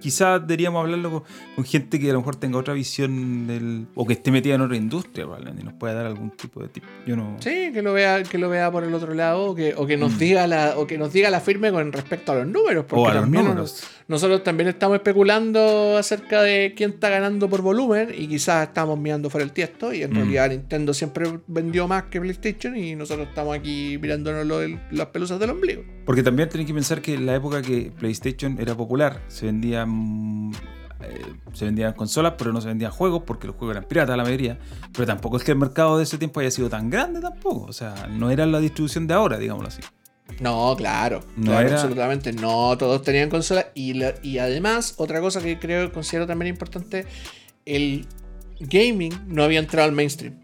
Quizás 0.00 0.40
deberíamos 0.40 0.82
hablarlo 0.84 1.10
con, 1.10 1.22
con 1.56 1.64
gente 1.64 1.98
que 1.98 2.10
a 2.10 2.12
lo 2.12 2.20
mejor 2.20 2.36
tenga 2.36 2.58
otra 2.58 2.74
visión 2.74 3.46
del... 3.46 3.86
O 3.94 4.06
que 4.06 4.12
esté 4.14 4.30
metida 4.30 4.54
en 4.54 4.60
otra 4.60 4.76
industria, 4.76 5.24
probablemente, 5.24 5.62
y 5.62 5.64
nos 5.64 5.74
pueda 5.74 5.94
dar 5.94 6.06
algún 6.06 6.30
tipo 6.30 6.62
de 6.62 6.68
tip. 6.68 6.84
Yo 7.06 7.16
no... 7.16 7.36
Sí, 7.40 7.70
que 7.72 7.82
lo 7.82 7.92
vea, 7.92 8.22
que 8.22 8.38
lo 8.38 8.48
vea 8.48 8.70
por 8.70 8.84
el 8.84 8.94
otro 8.94 9.14
lado, 9.14 9.54
que, 9.54 9.74
o 9.76 9.86
que 9.86 9.96
nos 9.96 10.14
Mm. 10.14 10.18
diga 10.18 10.46
la, 10.46 10.74
o 10.76 10.86
que 10.86 10.98
nos 10.98 11.12
diga 11.12 11.30
la 11.30 11.40
firme 11.40 11.70
con 11.72 11.92
respecto 11.92 12.32
a 12.32 12.36
los 12.36 12.46
números. 12.46 12.84
Porque 12.88 13.00
O 13.02 13.08
a 13.08 13.14
los 13.14 13.22
también 13.22 13.44
números. 13.44 13.82
Nosotros 14.08 14.42
también 14.42 14.68
estamos 14.68 14.96
especulando 14.96 15.96
acerca 15.98 16.42
de 16.42 16.72
quién 16.76 16.90
está 16.90 17.08
ganando 17.10 17.48
por 17.48 17.60
volumen 17.62 18.08
y 18.16 18.26
quizás 18.28 18.68
estamos 18.68 18.98
mirando 18.98 19.28
fuera 19.30 19.44
el 19.44 19.52
tiesto 19.52 19.92
y 19.92 20.02
en 20.02 20.10
Mm. 20.12 20.14
realidad 20.14 20.50
Nintendo 20.50 20.94
siempre 20.94 21.40
vendió 21.46 21.86
más 21.88 22.04
que 22.04 22.20
PlayStation 22.20 22.76
y 22.76 22.94
nosotros 22.94 23.28
estamos 23.28 23.56
aquí 23.56 23.98
mirándonos 24.00 24.46
lo 24.46 24.60
las 24.90 25.06
pelusas 25.08 25.38
del 25.38 25.50
ombligo. 25.50 25.82
Porque 26.08 26.22
también 26.22 26.48
tienen 26.48 26.66
que 26.66 26.72
pensar 26.72 27.02
que 27.02 27.12
en 27.12 27.26
la 27.26 27.34
época 27.34 27.60
que 27.60 27.92
PlayStation 27.98 28.58
era 28.58 28.74
popular, 28.74 29.20
se 29.28 29.44
vendían, 29.44 30.52
eh, 31.02 31.20
se 31.52 31.66
vendían 31.66 31.92
consolas, 31.92 32.32
pero 32.38 32.50
no 32.50 32.62
se 32.62 32.68
vendían 32.68 32.90
juegos 32.90 33.24
porque 33.26 33.46
los 33.46 33.54
juegos 33.56 33.76
eran 33.76 33.86
piratas 33.86 34.16
la 34.16 34.24
mayoría. 34.24 34.58
Pero 34.94 35.04
tampoco 35.06 35.36
es 35.36 35.44
que 35.44 35.52
el 35.52 35.58
mercado 35.58 35.98
de 35.98 36.04
ese 36.04 36.16
tiempo 36.16 36.40
haya 36.40 36.50
sido 36.50 36.70
tan 36.70 36.88
grande 36.88 37.20
tampoco. 37.20 37.66
O 37.66 37.74
sea, 37.74 38.06
no 38.10 38.30
era 38.30 38.46
la 38.46 38.58
distribución 38.58 39.06
de 39.06 39.12
ahora, 39.12 39.36
digámoslo 39.36 39.68
así. 39.68 39.82
No, 40.40 40.74
claro, 40.78 41.20
No 41.36 41.50
claro, 41.52 41.68
era- 41.68 41.76
absolutamente. 41.76 42.32
No, 42.32 42.78
todos 42.78 43.02
tenían 43.02 43.28
consola 43.28 43.66
y, 43.74 43.92
la- 43.92 44.14
y 44.22 44.38
además, 44.38 44.94
otra 44.96 45.20
cosa 45.20 45.42
que 45.42 45.58
creo 45.58 45.92
considero 45.92 46.26
también 46.26 46.48
importante, 46.48 47.04
el 47.66 48.06
gaming 48.60 49.12
no 49.26 49.42
había 49.44 49.58
entrado 49.58 49.86
al 49.86 49.94
mainstream. 49.94 50.36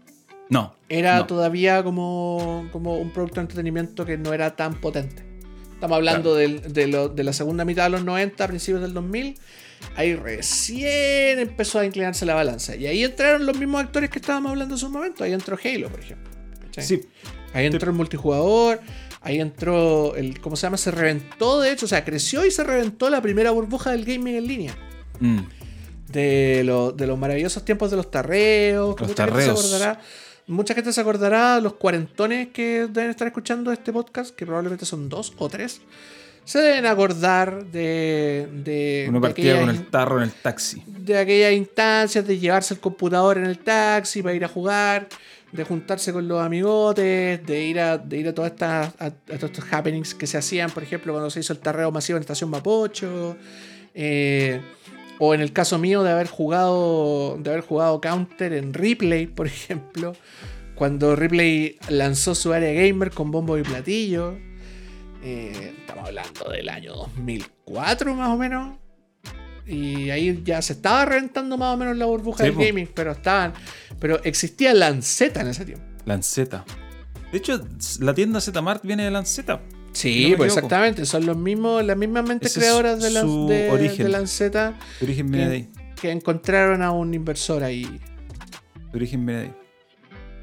No. 0.47 0.75
Era 0.89 1.17
no. 1.17 1.25
todavía 1.25 1.83
como, 1.83 2.67
como 2.71 2.97
un 2.97 3.09
producto 3.11 3.37
de 3.37 3.41
entretenimiento 3.41 4.05
que 4.05 4.15
no 4.19 4.31
era 4.31 4.55
tan 4.55 4.75
potente. 4.75 5.25
Estamos 5.75 5.95
hablando 5.97 6.33
de, 6.35 6.87
lo- 6.87 7.09
de 7.09 7.23
la 7.23 7.31
segunda 7.33 7.63
mitad 7.65 7.83
de 7.83 7.89
los 7.91 8.03
90, 8.03 8.47
principios 8.47 8.81
del 8.81 8.93
2000. 8.93 9.37
Ahí 9.95 10.15
recién 10.15 11.37
empezó 11.39 11.79
a 11.79 11.85
inclinarse 11.85 12.25
la 12.25 12.33
balanza. 12.33 12.75
Y 12.75 12.87
ahí 12.87 13.03
entraron 13.03 13.45
los 13.45 13.57
mismos 13.57 13.83
actores 13.83 14.09
que 14.09 14.19
estábamos 14.19 14.51
hablando 14.51 14.75
hace 14.75 14.85
un 14.85 14.93
momento. 14.93 15.23
Ahí 15.23 15.33
entró 15.33 15.57
Halo, 15.63 15.89
por 15.89 15.99
ejemplo. 15.99 16.31
¿cachai? 16.65 16.83
Sí, 16.83 17.01
Ahí 17.53 17.65
entró 17.67 17.91
el 17.91 17.95
multijugador. 17.97 18.79
Ahí 19.21 19.39
entró 19.39 20.15
el. 20.15 20.39
¿Cómo 20.39 20.55
se 20.55 20.63
llama? 20.67 20.77
Se 20.77 20.91
reventó, 20.91 21.61
de 21.61 21.71
hecho. 21.71 21.85
O 21.85 21.89
sea, 21.89 22.03
creció 22.05 22.45
y 22.45 22.51
se 22.51 22.63
reventó 22.63 23.09
la 23.09 23.21
primera 23.21 23.51
burbuja 23.51 23.91
del 23.91 24.05
gaming 24.05 24.35
en 24.35 24.47
línea. 24.47 24.77
mm, 25.19 25.39
De, 26.11 26.63
lo- 26.65 26.91
de 26.91 27.05
los 27.07 27.17
maravillosos 27.17 27.63
tiempos 27.65 27.91
de 27.91 27.97
los 27.97 28.09
tarreos. 28.11 28.99
Los 28.99 29.09
se 29.09 29.15
tarreos. 29.15 29.59
acordará. 29.59 29.99
Mucha 30.47 30.73
gente 30.75 30.93
se 30.93 31.01
acordará, 31.01 31.59
los 31.59 31.73
cuarentones 31.73 32.49
que 32.49 32.87
deben 32.89 33.09
estar 33.09 33.27
escuchando 33.27 33.71
este 33.71 33.91
podcast, 33.91 34.35
que 34.35 34.45
probablemente 34.45 34.85
son 34.85 35.09
dos 35.09 35.33
o 35.37 35.49
tres, 35.49 35.81
se 36.43 36.59
deben 36.59 36.85
acordar 36.85 37.65
de, 37.65 38.47
de, 38.63 39.05
uno 39.09 39.19
de 39.19 39.27
partía 39.27 39.53
con 39.59 39.69
aquellas- 39.69 39.79
el 39.85 39.89
tarro 39.89 40.17
en 40.17 40.23
el 40.25 40.31
taxi. 40.31 40.83
de 40.85 41.17
aquellas 41.17 41.53
instancias 41.53 42.27
de 42.27 42.37
llevarse 42.37 42.75
el 42.75 42.79
computador 42.79 43.39
en 43.39 43.45
el 43.45 43.57
taxi 43.57 44.21
para 44.21 44.35
ir 44.35 44.45
a 44.45 44.47
jugar, 44.47 45.07
de 45.51 45.63
juntarse 45.63 46.13
con 46.13 46.27
los 46.27 46.39
amigotes, 46.39 47.43
de 47.43 47.63
ir 47.63 47.79
a, 47.79 47.97
de 47.97 48.17
ir 48.17 48.27
a 48.27 48.33
todas 48.35 48.51
estas 48.51 48.93
a, 48.99 49.05
a 49.05 49.11
todos 49.11 49.43
estos 49.45 49.65
happenings 49.73 50.13
que 50.13 50.27
se 50.27 50.37
hacían, 50.37 50.69
por 50.69 50.83
ejemplo, 50.83 51.11
cuando 51.13 51.31
se 51.31 51.39
hizo 51.39 51.53
el 51.53 51.59
tarreo 51.59 51.89
masivo 51.91 52.17
en 52.17 52.21
Estación 52.21 52.49
Mapocho, 52.51 53.35
eh, 53.95 54.61
o 55.19 55.33
en 55.33 55.41
el 55.41 55.53
caso 55.53 55.77
mío 55.77 56.03
de 56.03 56.11
haber 56.11 56.27
jugado 56.27 57.37
de 57.37 57.49
haber 57.49 57.61
jugado 57.61 58.01
Counter 58.01 58.53
en 58.53 58.73
Ripley, 58.73 59.27
por 59.35 59.47
ejemplo, 59.47 60.13
cuando 60.75 61.15
Ripley 61.15 61.77
lanzó 61.89 62.35
su 62.35 62.53
área 62.53 62.71
gamer 62.73 63.11
con 63.11 63.31
bombo 63.31 63.57
y 63.57 63.63
platillo. 63.63 64.37
Eh, 65.23 65.73
estamos 65.79 66.07
hablando 66.07 66.49
del 66.51 66.69
año 66.69 66.93
2004 66.93 68.13
más 68.13 68.29
o 68.29 68.37
menos. 68.37 68.77
Y 69.65 70.11
ahí 70.11 70.41
ya 70.43 70.61
se 70.61 70.73
estaba 70.73 71.05
reventando 71.05 71.57
más 71.57 71.73
o 71.73 71.77
menos 71.77 71.97
la 71.97 72.05
burbuja 72.05 72.43
Sí, 72.43 72.51
del 72.51 72.67
gaming, 72.67 72.87
pero 72.93 73.13
estaban. 73.13 73.53
Pero 73.99 74.23
existía 74.23 74.73
Lanceta 74.75 75.41
en 75.41 75.47
ese 75.47 75.65
tiempo. 75.65 75.83
Lanceta. 76.05 76.63
De 77.31 77.39
hecho, 77.39 77.59
la 77.99 78.13
tienda 78.13 78.39
Zmart 78.39 78.85
viene 78.85 79.05
de 79.05 79.11
Lanceta. 79.11 79.61
Sí, 79.95 80.31
No 80.31 80.37
pues 80.37 80.53
exactamente. 80.53 81.05
Son 81.05 81.25
los 81.25 81.37
mismos, 81.37 81.83
las 81.83 81.97
mismas 81.97 82.27
mentes 82.27 82.51
Ese 82.51 82.59
creadoras 82.59 83.01
de, 83.01 83.09
su 83.11 83.47
de, 83.47 83.69
origen. 83.71 84.05
de 84.05 84.11
Lanceta 84.11 84.77
origen 85.01 85.31
viene 85.31 85.47
de 85.49 85.55
ahí. 85.55 85.69
que 85.99 86.11
encontraron 86.11 86.81
a 86.81 86.91
un 86.91 87.13
inversor 87.13 87.63
ahí. 87.63 87.99
Origen 88.93 89.25
viene 89.25 89.41
de 89.41 89.47
ahí. 89.47 89.53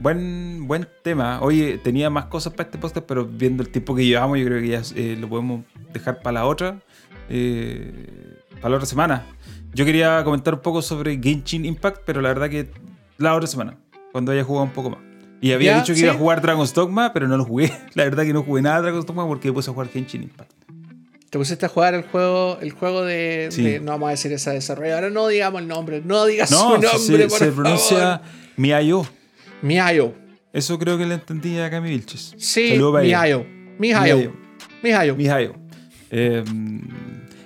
Buen, 0.01 0.67
buen 0.67 0.89
tema. 1.05 1.41
Oye, 1.43 1.79
tenía 1.79 2.11
más 2.11 2.25
cosas 2.27 2.53
para 2.55 2.65
este 2.69 2.79
podcast, 2.79 3.07
pero 3.07 3.25
viendo 3.25 3.63
el 3.63 3.69
tiempo 3.69 3.95
que 3.95 4.05
llevamos, 4.05 4.39
yo 4.39 4.47
creo 4.47 4.61
que 4.61 4.69
ya 4.69 4.83
eh, 4.97 5.17
lo 5.21 5.29
podemos 5.29 5.65
dejar 5.93 6.21
para 6.23 6.35
la 6.41 6.47
otra. 6.47 6.81
eh, 7.29 8.39
para 8.57 8.71
la 8.71 8.77
otra 8.77 8.87
semana. 8.87 9.27
Yo 9.75 9.85
quería 9.85 10.23
comentar 10.25 10.55
un 10.55 10.61
poco 10.61 10.83
sobre 10.83 11.19
Genshin 11.23 11.65
Impact, 11.65 12.03
pero 12.05 12.21
la 12.21 12.29
verdad 12.31 12.49
que 12.51 12.71
la 13.19 13.35
otra 13.35 13.47
semana, 13.47 13.79
cuando 14.13 14.33
haya 14.33 14.45
jugado 14.45 14.65
un 14.65 14.73
poco 14.73 14.91
más. 14.91 15.01
Y 15.43 15.53
había 15.53 15.73
Ya, 15.73 15.81
dicho 15.81 15.93
que 15.93 15.99
sí. 15.99 16.05
iba 16.05 16.13
a 16.15 16.17
jugar 16.17 16.41
Dragon's 16.41 16.73
Dogma, 16.73 17.13
pero 17.13 17.29
no 17.29 17.37
lo 17.37 17.45
jugué. 17.45 17.71
La 17.95 18.05
verdad 18.05 18.23
que 18.25 18.33
no 18.33 18.43
jugué 18.43 18.63
nada 18.63 18.77
de 18.77 18.83
Dragon's 18.85 19.05
Dogma 19.05 19.27
porque 19.27 19.49
me 19.49 19.55
puse 19.55 19.69
a 19.71 19.75
jugar 19.75 19.89
Genshin 19.91 20.23
Impact. 20.23 20.51
Te 21.29 21.39
pusiste 21.39 21.67
a 21.67 21.69
jugar 21.69 21.95
el 21.95 22.03
juego, 22.03 22.59
el 22.61 22.71
juego 22.73 23.05
de, 23.05 23.49
Sí. 23.51 23.63
de- 23.63 23.81
No 23.81 23.93
vamos 23.93 24.07
a 24.09 24.11
decir 24.13 24.33
esa 24.33 24.53
desarrolladora. 24.53 25.11
No 25.11 25.27
digamos 25.29 25.61
el 25.63 25.69
nombre. 25.69 26.01
No 26.05 26.25
digas 26.27 26.51
No, 26.51 26.59
su 26.59 26.69
nombre, 26.71 26.89
se, 26.99 27.19
por 27.29 27.39
se 27.39 27.39
favor. 27.47 27.55
pronuncia 27.55 28.23
Miayo. 28.57 29.05
Mihayo. 29.63 30.15
Eso 30.53 30.79
creo 30.79 30.99
que 30.99 31.07
le 31.07 31.15
entendí 31.15 31.59
a 31.59 31.71
Cami 31.71 31.89
Vilches. 31.91 32.35
Sí. 32.39 32.79
Mihayo. 32.79 33.47
Mihayo. 33.79 34.33
Mihayo. 34.83 35.17
Mihayo. 35.17 35.55
Eh, 36.11 36.45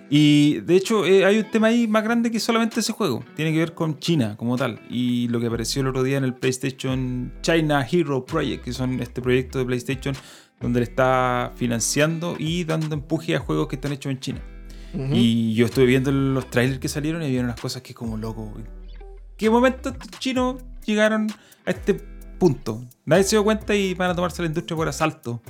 y 0.08 0.60
de 0.60 0.76
hecho, 0.76 1.04
eh, 1.04 1.24
hay 1.24 1.38
un 1.38 1.50
tema 1.50 1.68
ahí 1.68 1.88
más 1.88 2.04
grande 2.04 2.30
que 2.30 2.38
solamente 2.38 2.80
ese 2.80 2.92
juego. 2.92 3.24
Tiene 3.34 3.52
que 3.52 3.58
ver 3.58 3.74
con 3.74 3.98
China 3.98 4.36
como 4.36 4.56
tal. 4.56 4.80
Y 4.88 5.28
lo 5.28 5.40
que 5.40 5.46
apareció 5.46 5.82
el 5.82 5.88
otro 5.88 6.02
día 6.02 6.18
en 6.18 6.24
el 6.24 6.34
PlayStation 6.34 7.32
China 7.42 7.86
Hero 7.90 8.24
Project, 8.24 8.64
que 8.64 8.72
son 8.72 9.00
este 9.00 9.20
proyecto 9.20 9.58
de 9.58 9.64
PlayStation 9.64 10.14
donde 10.60 10.80
le 10.80 10.84
está 10.84 11.52
financiando 11.56 12.36
y 12.38 12.64
dando 12.64 12.94
empuje 12.94 13.34
a 13.34 13.40
juegos 13.40 13.68
que 13.68 13.76
están 13.76 13.92
hechos 13.92 14.10
en 14.10 14.20
China. 14.20 14.40
Y 15.12 15.52
yo 15.52 15.66
estuve 15.66 15.84
viendo 15.84 16.10
los 16.10 16.48
trailers 16.48 16.78
que 16.78 16.88
salieron 16.88 17.20
y 17.20 17.26
había 17.26 17.42
unas 17.42 17.60
cosas 17.60 17.82
que 17.82 17.92
como 17.92 18.16
loco. 18.16 18.54
¿en 18.56 18.66
¿Qué 19.36 19.50
momento 19.50 19.90
estos 19.90 20.10
chinos 20.12 20.62
llegaron 20.86 21.28
a 21.66 21.70
este 21.70 21.92
punto? 22.38 22.82
Nadie 23.04 23.24
se 23.24 23.36
dio 23.36 23.44
cuenta 23.44 23.74
y 23.74 23.92
van 23.92 24.10
a 24.10 24.14
tomarse 24.14 24.40
la 24.40 24.48
industria 24.48 24.74
por 24.74 24.88
asalto 24.88 25.42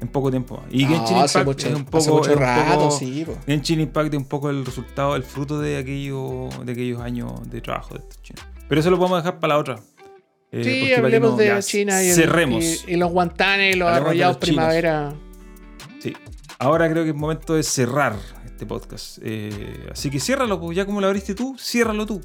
en 0.00 0.08
poco 0.08 0.30
tiempo. 0.30 0.62
Y 0.70 0.84
No, 0.84 0.90
Genshin 0.90 1.16
hace 1.18 1.38
Impact 1.38 1.46
mucho, 1.46 1.68
es 1.68 1.74
un 1.74 1.80
hace 1.82 1.90
poco, 1.90 2.18
mucho 2.18 2.32
un 2.32 2.78
poco- 2.78 2.90
sí. 2.90 3.24
po. 3.26 3.36
Genshin 3.46 3.80
Impact 3.80 4.12
es 4.14 4.18
un 4.18 4.26
poco 4.28 4.50
el 4.50 4.64
resultado, 4.66 5.16
el 5.16 5.22
fruto 5.22 5.60
de, 5.60 5.76
aquello, 5.78 6.48
de 6.64 6.72
aquellos 6.72 7.00
años 7.00 7.32
de 7.50 7.60
trabajo 7.60 7.94
de 7.94 8.00
estos 8.00 8.22
chinos. 8.22 8.44
Pero 8.68 8.80
eso 8.80 8.90
lo 8.90 8.98
podemos 8.98 9.22
dejar 9.22 9.40
para 9.40 9.54
la 9.54 9.60
otra. 9.60 9.80
Eh, 10.52 10.62
Sí, 10.64 10.92
hablemos 10.94 11.32
no- 11.32 11.36
de 11.36 11.62
China 11.62 12.02
y, 12.02 12.08
el- 12.08 12.14
cerremos. 12.14 12.62
y, 12.86 12.92
y 12.92 12.96
los 12.96 13.10
guantanes 13.10 13.74
y 13.74 13.78
los 13.78 13.88
Hablemos 13.88 14.08
arrollados 14.08 14.36
los 14.36 14.40
primavera. 14.44 15.14
Sí. 16.00 16.12
Ahora 16.58 16.88
creo 16.90 17.02
que 17.04 17.10
es 17.10 17.16
momento 17.16 17.54
de 17.54 17.62
cerrar 17.62 18.14
este 18.44 18.64
podcast. 18.66 19.18
Eh, 19.22 19.88
así 19.90 20.10
que 20.10 20.20
ciérralo, 20.20 20.60
pues 20.60 20.76
ya 20.76 20.86
como 20.86 21.00
lo 21.00 21.08
abriste 21.08 21.34
tú, 21.34 21.56
ciérralo 21.58 22.06
tú. 22.06 22.20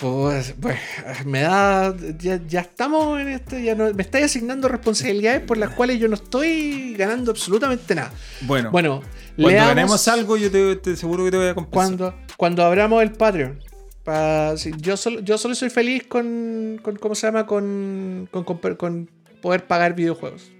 Pues, 0.00 0.54
pues, 0.60 0.78
me 1.26 1.40
da. 1.42 1.94
Ya, 2.18 2.40
ya 2.46 2.60
estamos 2.60 3.20
en 3.20 3.28
este. 3.28 3.62
Ya 3.62 3.74
no, 3.74 3.92
me 3.92 4.02
estáis 4.02 4.24
asignando 4.26 4.66
responsabilidades 4.68 5.42
por 5.42 5.58
las 5.58 5.70
cuales 5.70 5.98
yo 6.00 6.08
no 6.08 6.14
estoy 6.14 6.94
ganando 6.96 7.30
absolutamente 7.32 7.94
nada. 7.94 8.10
Bueno, 8.42 8.70
Bueno, 8.70 9.00
cuando 9.36 9.50
leamos 9.50 9.68
ganemos 9.74 10.08
algo, 10.08 10.36
yo 10.36 10.50
te, 10.50 10.76
te 10.76 10.96
seguro 10.96 11.24
que 11.24 11.30
te 11.30 11.36
voy 11.36 11.48
a 11.48 11.54
compensar. 11.54 11.96
Cuando, 11.98 12.14
cuando 12.36 12.64
abramos 12.64 13.02
el 13.02 13.12
Patreon. 13.12 13.60
Pa- 14.04 14.56
sí, 14.56 14.70
yo, 14.78 14.96
solo, 14.96 15.20
yo 15.20 15.36
solo 15.36 15.54
soy 15.54 15.68
feliz 15.68 16.04
con, 16.06 16.80
con. 16.82 16.96
¿Cómo 16.96 17.14
se 17.14 17.26
llama? 17.26 17.44
Con, 17.46 18.26
con, 18.30 18.44
con- 18.44 18.76
con 18.76 19.10
poder 19.42 19.66
pagar 19.66 19.94
videojuegos. 19.94 20.50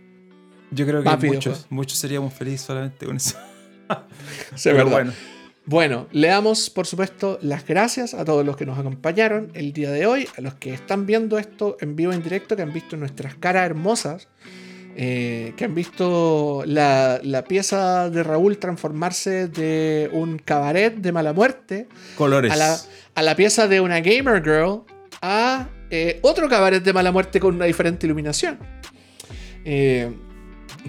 Yo 0.70 0.86
creo 0.86 1.02
que 1.02 1.08
Más 1.08 1.22
muchos, 1.22 1.66
muchos 1.70 1.98
seríamos 1.98 2.32
felices 2.34 2.60
solamente 2.62 3.06
con 3.06 3.16
eso. 3.16 3.36
Sí, 4.54 4.68
Pero 4.70 4.76
verdad. 4.76 4.90
bueno, 4.92 5.12
Bueno, 5.70 6.08
le 6.10 6.26
damos, 6.26 6.68
por 6.68 6.84
supuesto, 6.84 7.38
las 7.42 7.64
gracias 7.64 8.12
a 8.12 8.24
todos 8.24 8.44
los 8.44 8.56
que 8.56 8.66
nos 8.66 8.76
acompañaron 8.76 9.52
el 9.54 9.72
día 9.72 9.92
de 9.92 10.04
hoy, 10.04 10.26
a 10.36 10.40
los 10.40 10.54
que 10.54 10.74
están 10.74 11.06
viendo 11.06 11.38
esto 11.38 11.76
en 11.80 11.94
vivo 11.94 12.12
en 12.12 12.24
directo, 12.24 12.56
que 12.56 12.62
han 12.62 12.72
visto 12.72 12.96
nuestras 12.96 13.36
caras 13.36 13.66
hermosas, 13.66 14.26
eh, 14.96 15.54
que 15.56 15.66
han 15.66 15.76
visto 15.76 16.64
la, 16.66 17.20
la 17.22 17.44
pieza 17.44 18.10
de 18.10 18.24
Raúl 18.24 18.58
transformarse 18.58 19.46
de 19.46 20.10
un 20.12 20.38
cabaret 20.38 20.92
de 20.92 21.12
mala 21.12 21.32
muerte 21.32 21.86
colores. 22.16 22.50
a 22.50 22.56
la, 22.56 22.76
a 23.14 23.22
la 23.22 23.36
pieza 23.36 23.68
de 23.68 23.80
una 23.80 24.00
gamer 24.00 24.42
girl 24.42 24.82
a 25.22 25.68
eh, 25.90 26.18
otro 26.22 26.48
cabaret 26.48 26.82
de 26.82 26.92
mala 26.92 27.12
muerte 27.12 27.38
con 27.38 27.54
una 27.54 27.66
diferente 27.66 28.08
iluminación. 28.08 28.58
Eh, 29.64 30.10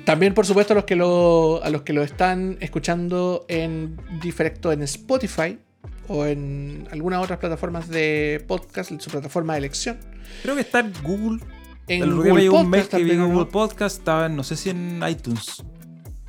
también, 0.05 0.34
por 0.34 0.45
supuesto, 0.45 0.73
a 0.73 0.76
los 0.76 0.85
que 0.85 0.95
lo, 0.95 1.63
a 1.63 1.69
los 1.69 1.81
que 1.81 1.93
lo 1.93 2.03
están 2.03 2.57
escuchando 2.61 3.45
en 3.47 3.97
directo 4.22 4.72
en 4.72 4.84
Spotify 4.84 5.59
o 6.07 6.26
en 6.26 6.88
algunas 6.91 7.23
otras 7.23 7.39
plataformas 7.39 7.89
de 7.89 8.43
podcast, 8.47 8.91
en 8.91 8.99
su 8.99 9.09
plataforma 9.09 9.53
de 9.53 9.59
elección. 9.59 9.97
Creo 10.43 10.55
que 10.55 10.61
está 10.61 10.80
en 10.80 10.93
Google. 11.03 11.39
En 11.88 12.15
Google 12.15 12.41
llegó 12.41 12.59
un 12.61 12.72
Podcast 12.72 12.91
que 12.91 13.03
vi. 13.03 13.18
Google 13.18 13.45
Podcast, 13.45 13.97
estaba 13.99 14.30
no 14.30 14.43
sé 14.43 14.55
si 14.55 14.69
en 14.69 15.01
iTunes. 15.07 15.63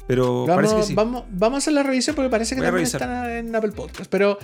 Pero 0.06 0.44
parece 0.46 0.74
que 0.74 0.74
Vamos, 0.74 0.86
sí. 0.86 0.94
vamos, 0.94 1.24
vamos 1.30 1.56
a 1.56 1.58
hacer 1.58 1.72
la 1.72 1.82
revisión 1.82 2.16
porque 2.16 2.30
parece 2.30 2.54
que 2.54 2.60
Voy 2.60 2.66
también 2.66 2.86
están 2.86 3.30
en 3.30 3.54
Apple 3.54 3.72
Podcast. 3.72 4.10
Pero 4.10 4.38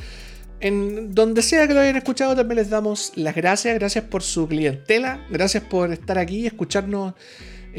en 0.60 1.14
donde 1.14 1.42
sea 1.42 1.66
que 1.66 1.74
lo 1.74 1.80
hayan 1.80 1.96
escuchado, 1.96 2.34
también 2.34 2.56
les 2.56 2.70
damos 2.70 3.12
las 3.16 3.34
gracias. 3.34 3.74
Gracias 3.74 4.04
por 4.04 4.22
su 4.22 4.48
clientela. 4.48 5.26
Gracias 5.30 5.62
por 5.64 5.92
estar 5.92 6.18
aquí, 6.18 6.46
escucharnos, 6.46 7.14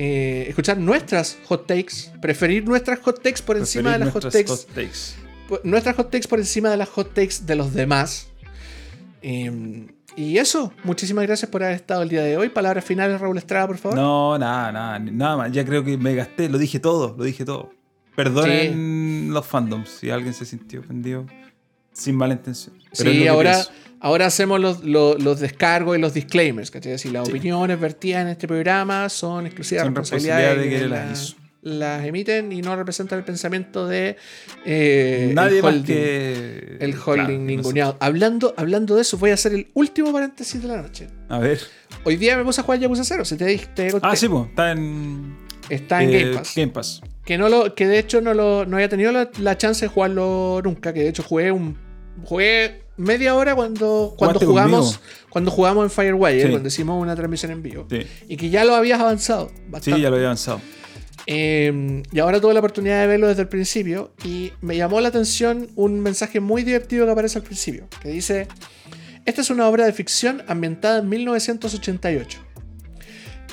eh, 0.02 0.46
escuchar 0.48 0.78
nuestras 0.78 1.38
hot 1.48 1.68
takes. 1.68 2.10
Preferir 2.22 2.64
nuestras 2.66 3.00
hot 3.00 3.22
takes 3.22 3.42
por 3.46 3.58
encima 3.58 3.92
de 3.92 4.00
las 4.00 4.14
hot 4.14 4.32
takes. 4.32 4.48
hot 4.48 4.66
takes. 4.74 5.16
por- 5.50 5.66
Nuestras 5.66 5.96
hot 5.98 6.10
takes 6.10 6.26
por 6.28 6.40
encima 6.40 6.70
de 6.70 6.78
las 6.78 6.88
hot 6.88 7.14
takes 7.14 7.36
de 7.46 7.56
los 7.58 7.74
demás. 7.74 8.28
Eh, 9.22 9.88
y 10.16 10.38
eso, 10.38 10.72
muchísimas 10.84 11.26
gracias 11.28 11.50
por 11.52 11.64
haber 11.64 11.76
estado 11.76 12.02
el 12.04 12.10
día 12.10 12.24
de 12.24 12.38
hoy. 12.38 12.48
Palabras 12.50 12.86
finales, 12.86 13.20
Raúl 13.20 13.38
Estrada, 13.38 13.68
por 13.68 13.78
favor. 13.78 13.98
No, 13.98 14.38
nada, 14.40 14.72
nada, 14.72 15.00
nada 15.00 15.36
más. 15.38 15.52
Ya 15.52 15.66
creo 15.66 15.84
que 15.84 15.98
me 15.98 16.16
gasté, 16.16 16.48
lo 16.50 16.58
dije 16.58 16.80
todo, 16.80 17.16
lo 17.18 17.24
dije 17.26 17.44
todo. 17.46 17.72
Perdonen 18.16 19.30
los 19.34 19.46
fandoms 19.46 19.90
si 19.90 20.10
alguien 20.10 20.34
se 20.34 20.46
sintió 20.46 20.80
ofendido 20.82 21.26
sin 21.94 22.16
mala 22.16 22.34
intención. 22.34 22.76
Pero 22.98 23.12
Sí, 23.12 23.28
ahora, 23.28 23.52
pienso. 23.54 23.72
Ahora 24.02 24.26
hacemos 24.28 24.60
los, 24.60 24.84
los- 24.84 25.22
los 25.22 25.40
descargos 25.40 25.98
y 25.98 26.02
los 26.02 26.14
disclaimers. 26.14 26.72
¿cachai? 26.72 26.98
Si 26.98 27.10
las 27.10 27.28
Sí. 27.28 27.32
opiniones 27.34 27.80
vertidas 27.80 28.22
en 28.24 28.30
este 28.30 28.48
programa 28.48 29.10
son 29.10 29.46
exclusiva 29.46 29.84
Son 29.84 29.96
responsabilidad 29.96 30.56
de 30.56 30.70
quienes 30.70 30.90
las 30.90 31.22
hizo. 31.24 31.36
las 31.62 32.06
emiten 32.06 32.52
y 32.54 32.62
no 32.62 32.76
representan 32.76 33.20
el 33.20 33.26
pensamiento 33.26 33.86
de 33.88 34.16
eh, 34.66 35.32
Nadie 35.34 35.58
el 35.58 35.64
más 35.64 35.74
holding, 35.74 35.84
que. 35.86 36.78
el 36.80 36.92
claro, 36.96 37.12
holding 37.24 37.26
que 37.40 37.56
ninguneado. 37.56 37.98
Hablando, 38.00 38.54
hablando 38.58 38.96
de 38.96 39.02
eso, 39.02 39.18
voy 39.18 39.32
a 39.32 39.34
hacer 39.34 39.54
el 39.54 39.68
último 39.74 40.14
paréntesis 40.14 40.62
de 40.62 40.68
la 40.70 40.82
noche. 40.82 41.08
A 41.28 41.40
ver. 41.40 41.60
Hoy 42.06 42.16
día 42.16 42.38
me 42.38 42.44
puse 42.46 42.62
a 42.62 42.64
jugar 42.64 42.80
Yakuza 42.80 43.04
0, 43.04 43.26
se 43.26 43.36
te, 43.36 43.58
te. 43.76 43.92
Ah, 44.02 44.16
sí, 44.16 44.30
pues, 44.30 44.48
está 44.50 44.72
en. 44.72 45.36
Está 45.70 46.02
en 46.02 46.10
eh, 46.12 46.20
Game 46.24 46.38
Pass. 46.38 46.54
Game 46.56 46.72
Pass. 46.72 47.02
Que, 47.26 47.38
no 47.38 47.48
lo, 47.50 47.76
que 47.76 47.86
de 47.88 48.00
hecho 48.00 48.22
no, 48.22 48.34
lo, 48.34 48.66
no 48.66 48.78
había 48.78 48.90
tenido 48.90 49.12
la, 49.12 49.30
la 49.40 49.56
chance 49.58 49.86
de 49.86 49.90
jugarlo 49.90 50.62
nunca. 50.64 50.94
Que 50.94 51.02
de 51.02 51.10
hecho 51.10 51.22
jugué 51.24 51.52
un. 51.52 51.78
Jugué 52.24 52.82
media 53.00 53.34
hora 53.36 53.56
cuando, 53.56 54.14
cuando 54.18 54.40
jugamos. 54.40 54.98
conmigo. 54.98 55.26
Cuando 55.30 55.52
jugamos 55.52 55.84
en 55.86 55.90
Firewire, 55.92 56.44
Sí. 56.44 56.50
cuando 56.50 56.68
hicimos 56.68 57.02
una 57.02 57.16
transmisión 57.16 57.52
en 57.52 57.62
vivo. 57.64 57.88
Sí. 57.90 58.06
Y 58.28 58.38
que 58.38 58.50
ya 58.50 58.64
lo 58.66 58.76
habías 58.76 59.00
avanzado. 59.00 59.52
Sí, 59.82 59.92
ya 59.92 60.10
lo 60.10 60.16
había 60.16 60.28
avanzado. 60.28 60.60
Eh, 61.28 62.02
y 62.12 62.20
ahora 62.20 62.42
tuve 62.42 62.54
la 62.54 62.60
oportunidad 62.60 63.02
de 63.02 63.08
verlo 63.08 63.28
desde 63.28 63.44
el 63.44 63.48
principio. 63.48 64.12
Y 64.26 64.52
me 64.62 64.76
llamó 64.76 65.00
la 65.02 65.10
atención 65.10 65.68
un 65.76 66.00
mensaje 66.00 66.40
muy 66.40 66.64
divertido 66.64 67.06
que 67.06 67.12
aparece 67.12 67.38
al 67.40 67.44
principio. 67.44 67.88
Que 68.02 68.10
dice. 68.10 68.48
Esta 69.26 69.42
es 69.42 69.50
una 69.52 69.68
obra 69.68 69.86
de 69.86 69.94
ficción 69.94 70.42
ambientada 70.48 71.00
en 71.00 71.10
1988. 71.10 72.40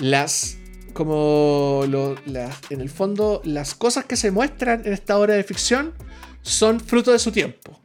Las. 0.01 0.57
Como 0.95 1.85
lo- 1.89 2.15
las- 2.25 2.57
en 2.71 2.81
el 2.81 2.89
fondo, 2.89 3.43
las 3.45 3.75
cosas 3.75 4.07
que 4.07 4.17
se 4.17 4.31
muestran 4.31 4.83
en 4.87 4.95
esta 4.95 5.19
obra 5.19 5.35
de 5.35 5.45
ficción 5.45 5.93
son 6.41 6.81
fruto 6.81 7.13
de 7.13 7.19
su 7.19 7.33
tiempo. 7.33 7.79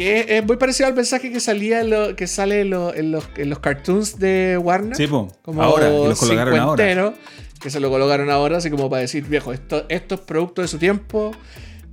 Que 0.00 0.38
es 0.38 0.46
muy 0.46 0.56
parecido 0.56 0.88
al 0.88 0.94
mensaje 0.94 1.30
que 1.30 1.40
salía 1.40 1.84
lo- 1.84 2.16
que 2.16 2.26
sale 2.26 2.62
en, 2.62 2.70
lo- 2.70 2.94
en 2.94 3.12
los, 3.12 3.28
en 3.36 3.50
los 3.50 3.58
cartoons 3.58 4.18
de 4.18 4.56
Warner. 4.58 4.96
Sí. 4.96 5.06
Como 5.06 5.62
Ahora, 5.62 5.88
y 5.92 6.08
los 6.08 6.18
colocaron 6.18 6.58
ahora. 6.58 6.84
cincuentero, 6.84 7.14
Que 7.60 7.68
se 7.68 7.80
lo 7.80 7.90
colocaron 7.90 8.30
ahora, 8.30 8.56
así 8.56 8.70
como 8.70 8.88
para 8.88 9.02
decir, 9.02 9.24
viejo, 9.24 9.52
esto, 9.52 9.84
esto 9.90 10.14
es 10.14 10.20
producto 10.22 10.62
de 10.62 10.68
su 10.68 10.78
tiempo. 10.78 11.32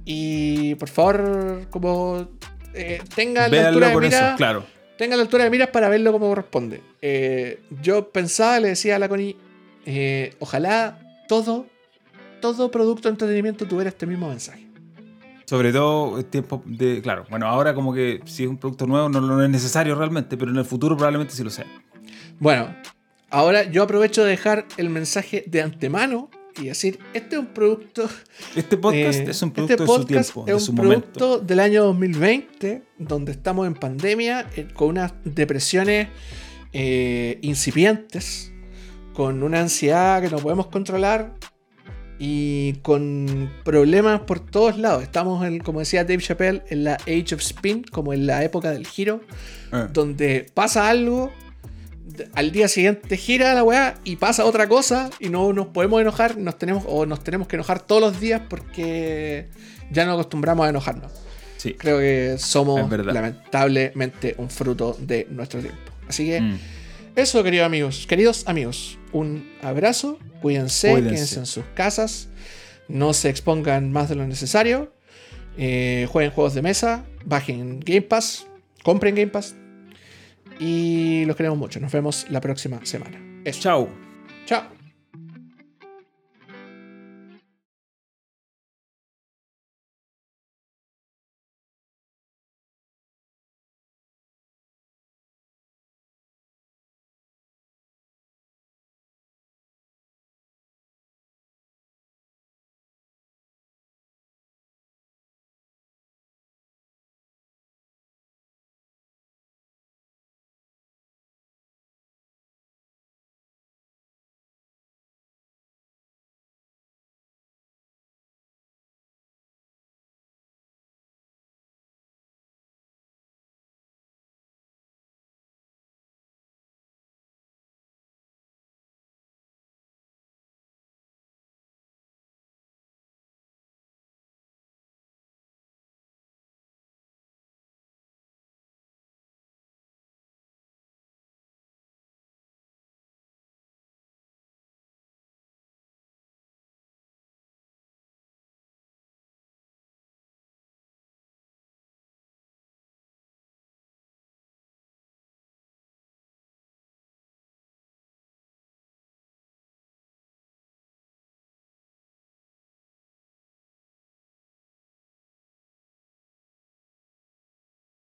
Y 0.05 0.75
por 0.75 0.87
favor, 0.87 1.67
como 1.69 2.29
eh, 2.73 3.01
tenga 3.13 3.49
la 3.49 3.67
altura 3.67 3.87
de 3.87 3.93
con 3.93 4.03
mira. 4.03 4.27
eso, 4.29 4.37
claro. 4.37 4.63
Tenga 4.97 5.15
la 5.17 5.23
altura 5.23 5.43
de 5.43 5.49
miras 5.49 5.69
para 5.69 5.89
verlo 5.89 6.11
como 6.13 6.27
corresponde. 6.29 6.81
Eh, 7.01 7.59
yo 7.81 8.09
pensaba, 8.09 8.59
le 8.61 8.69
decía 8.69 8.95
a 8.95 8.99
la 8.99 9.09
Connie, 9.09 9.35
eh, 9.85 10.33
ojalá 10.39 10.97
todo, 11.27 11.65
todo 12.39 12.71
producto 12.71 13.09
de 13.09 13.13
entretenimiento 13.13 13.65
tuviera 13.67 13.89
este 13.89 14.05
mismo 14.05 14.29
mensaje. 14.29 14.65
Sobre 15.47 15.71
todo 15.71 16.17
el 16.17 16.25
tiempo 16.25 16.61
de. 16.65 17.01
Claro, 17.01 17.25
bueno, 17.29 17.47
ahora 17.47 17.73
como 17.73 17.93
que 17.93 18.19
si 18.25 18.43
es 18.43 18.49
un 18.49 18.57
producto 18.57 18.85
nuevo 18.85 19.07
no, 19.07 19.21
no 19.21 19.41
es 19.41 19.49
necesario 19.49 19.95
realmente, 19.95 20.35
pero 20.35 20.51
en 20.51 20.57
el 20.57 20.65
futuro 20.65 20.97
probablemente 20.97 21.33
sí 21.33 21.43
lo 21.43 21.49
sea. 21.49 21.65
Bueno, 22.37 22.75
ahora 23.29 23.63
yo 23.71 23.83
aprovecho 23.83 24.23
de 24.25 24.31
dejar 24.31 24.65
el 24.75 24.89
mensaje 24.89 25.45
de 25.47 25.61
antemano 25.61 26.29
y 26.59 26.65
decir, 26.65 26.99
este 27.13 27.35
es 27.35 27.39
un 27.39 27.47
producto 27.47 28.09
Este 28.55 28.77
podcast 28.77 29.19
Eh, 29.19 29.29
es 29.29 29.41
un 29.41 29.53
este 29.55 29.77
producto 29.77 29.83
de 29.83 29.87
su 29.87 30.05
tiempo, 30.05 30.41
es 30.41 30.45
de 30.47 30.53
un 30.53 30.59
su 30.59 30.75
producto 30.75 31.25
momento. 31.27 31.45
del 31.45 31.59
año 31.59 31.83
2020, 31.85 32.83
donde 32.97 33.31
estamos 33.31 33.67
en 33.67 33.75
pandemia, 33.75 34.49
eh, 34.55 34.67
con 34.73 34.89
unas 34.89 35.13
depresiones 35.23 36.09
eh, 36.73 37.39
incipientes, 37.41 38.51
con 39.13 39.43
una 39.43 39.61
ansiedad 39.61 40.21
que 40.21 40.29
no 40.29 40.39
podemos 40.39 40.67
controlar 40.67 41.35
y 42.19 42.73
con 42.81 43.51
problemas 43.63 44.21
por 44.21 44.39
todos 44.39 44.77
lados. 44.77 45.03
Estamos, 45.03 45.45
en, 45.45 45.59
como 45.59 45.79
decía 45.79 46.03
Dave 46.03 46.19
Chappelle, 46.19 46.63
en 46.69 46.83
la 46.83 46.95
Age 46.95 47.35
of 47.35 47.41
Spin, 47.41 47.83
como 47.83 48.13
en 48.13 48.25
la 48.27 48.43
época 48.43 48.71
del 48.71 48.85
giro, 48.87 49.21
Eh, 49.73 49.87
donde 49.91 50.45
pasa 50.53 50.87
algo, 50.89 51.31
al 52.33 52.51
día 52.51 52.67
siguiente 52.69 53.17
gira 53.17 53.53
la 53.53 53.63
weá 53.63 53.95
y 54.05 54.15
pasa 54.15 54.45
otra 54.45 54.67
cosa 54.67 55.09
y 55.19 55.29
no 55.29 55.51
nos 55.53 55.67
podemos 55.67 55.99
enojar, 56.01 56.37
nos 56.37 56.57
tenemos, 56.57 56.83
o 56.87 57.05
nos 57.05 57.21
tenemos 57.23 57.47
que 57.47 57.57
enojar 57.57 57.81
todos 57.81 58.01
los 58.01 58.19
días 58.19 58.41
porque 58.49 59.47
ya 59.91 60.05
nos 60.05 60.13
acostumbramos 60.13 60.65
a 60.65 60.69
enojarnos. 60.69 61.11
sí. 61.57 61.73
Creo 61.73 61.99
que 61.99 62.37
somos 62.39 62.89
lamentablemente 62.89 64.35
un 64.37 64.49
fruto 64.49 64.95
de 64.99 65.27
nuestro 65.29 65.59
tiempo. 65.59 65.79
Así 66.07 66.25
que 66.25 66.41
Mm. 66.41 66.59
Eso, 67.17 67.43
queridos 67.43 67.65
amigos, 67.65 68.05
queridos 68.07 68.47
amigos, 68.47 68.97
un 69.11 69.49
abrazo, 69.61 70.19
cuídense, 70.41 70.91
Cuídense. 70.91 71.13
quédense 71.15 71.39
en 71.39 71.45
sus 71.45 71.65
casas, 71.73 72.29
no 72.87 73.13
se 73.13 73.29
expongan 73.29 73.91
más 73.91 74.07
de 74.09 74.15
lo 74.15 74.25
necesario, 74.27 74.93
eh, 75.57 76.07
jueguen 76.11 76.31
juegos 76.31 76.53
de 76.53 76.61
mesa, 76.61 77.05
bajen 77.25 77.79
Game 77.79 78.03
Pass, 78.03 78.47
compren 78.83 79.15
Game 79.15 79.27
Pass 79.31 79.55
y 80.59 81.25
los 81.25 81.35
queremos 81.35 81.57
mucho. 81.57 81.79
Nos 81.79 81.91
vemos 81.91 82.27
la 82.29 82.39
próxima 82.39 82.79
semana. 82.85 83.19
Eso. 83.43 83.61
Chao. 83.61 83.89
Chao. 84.45 84.76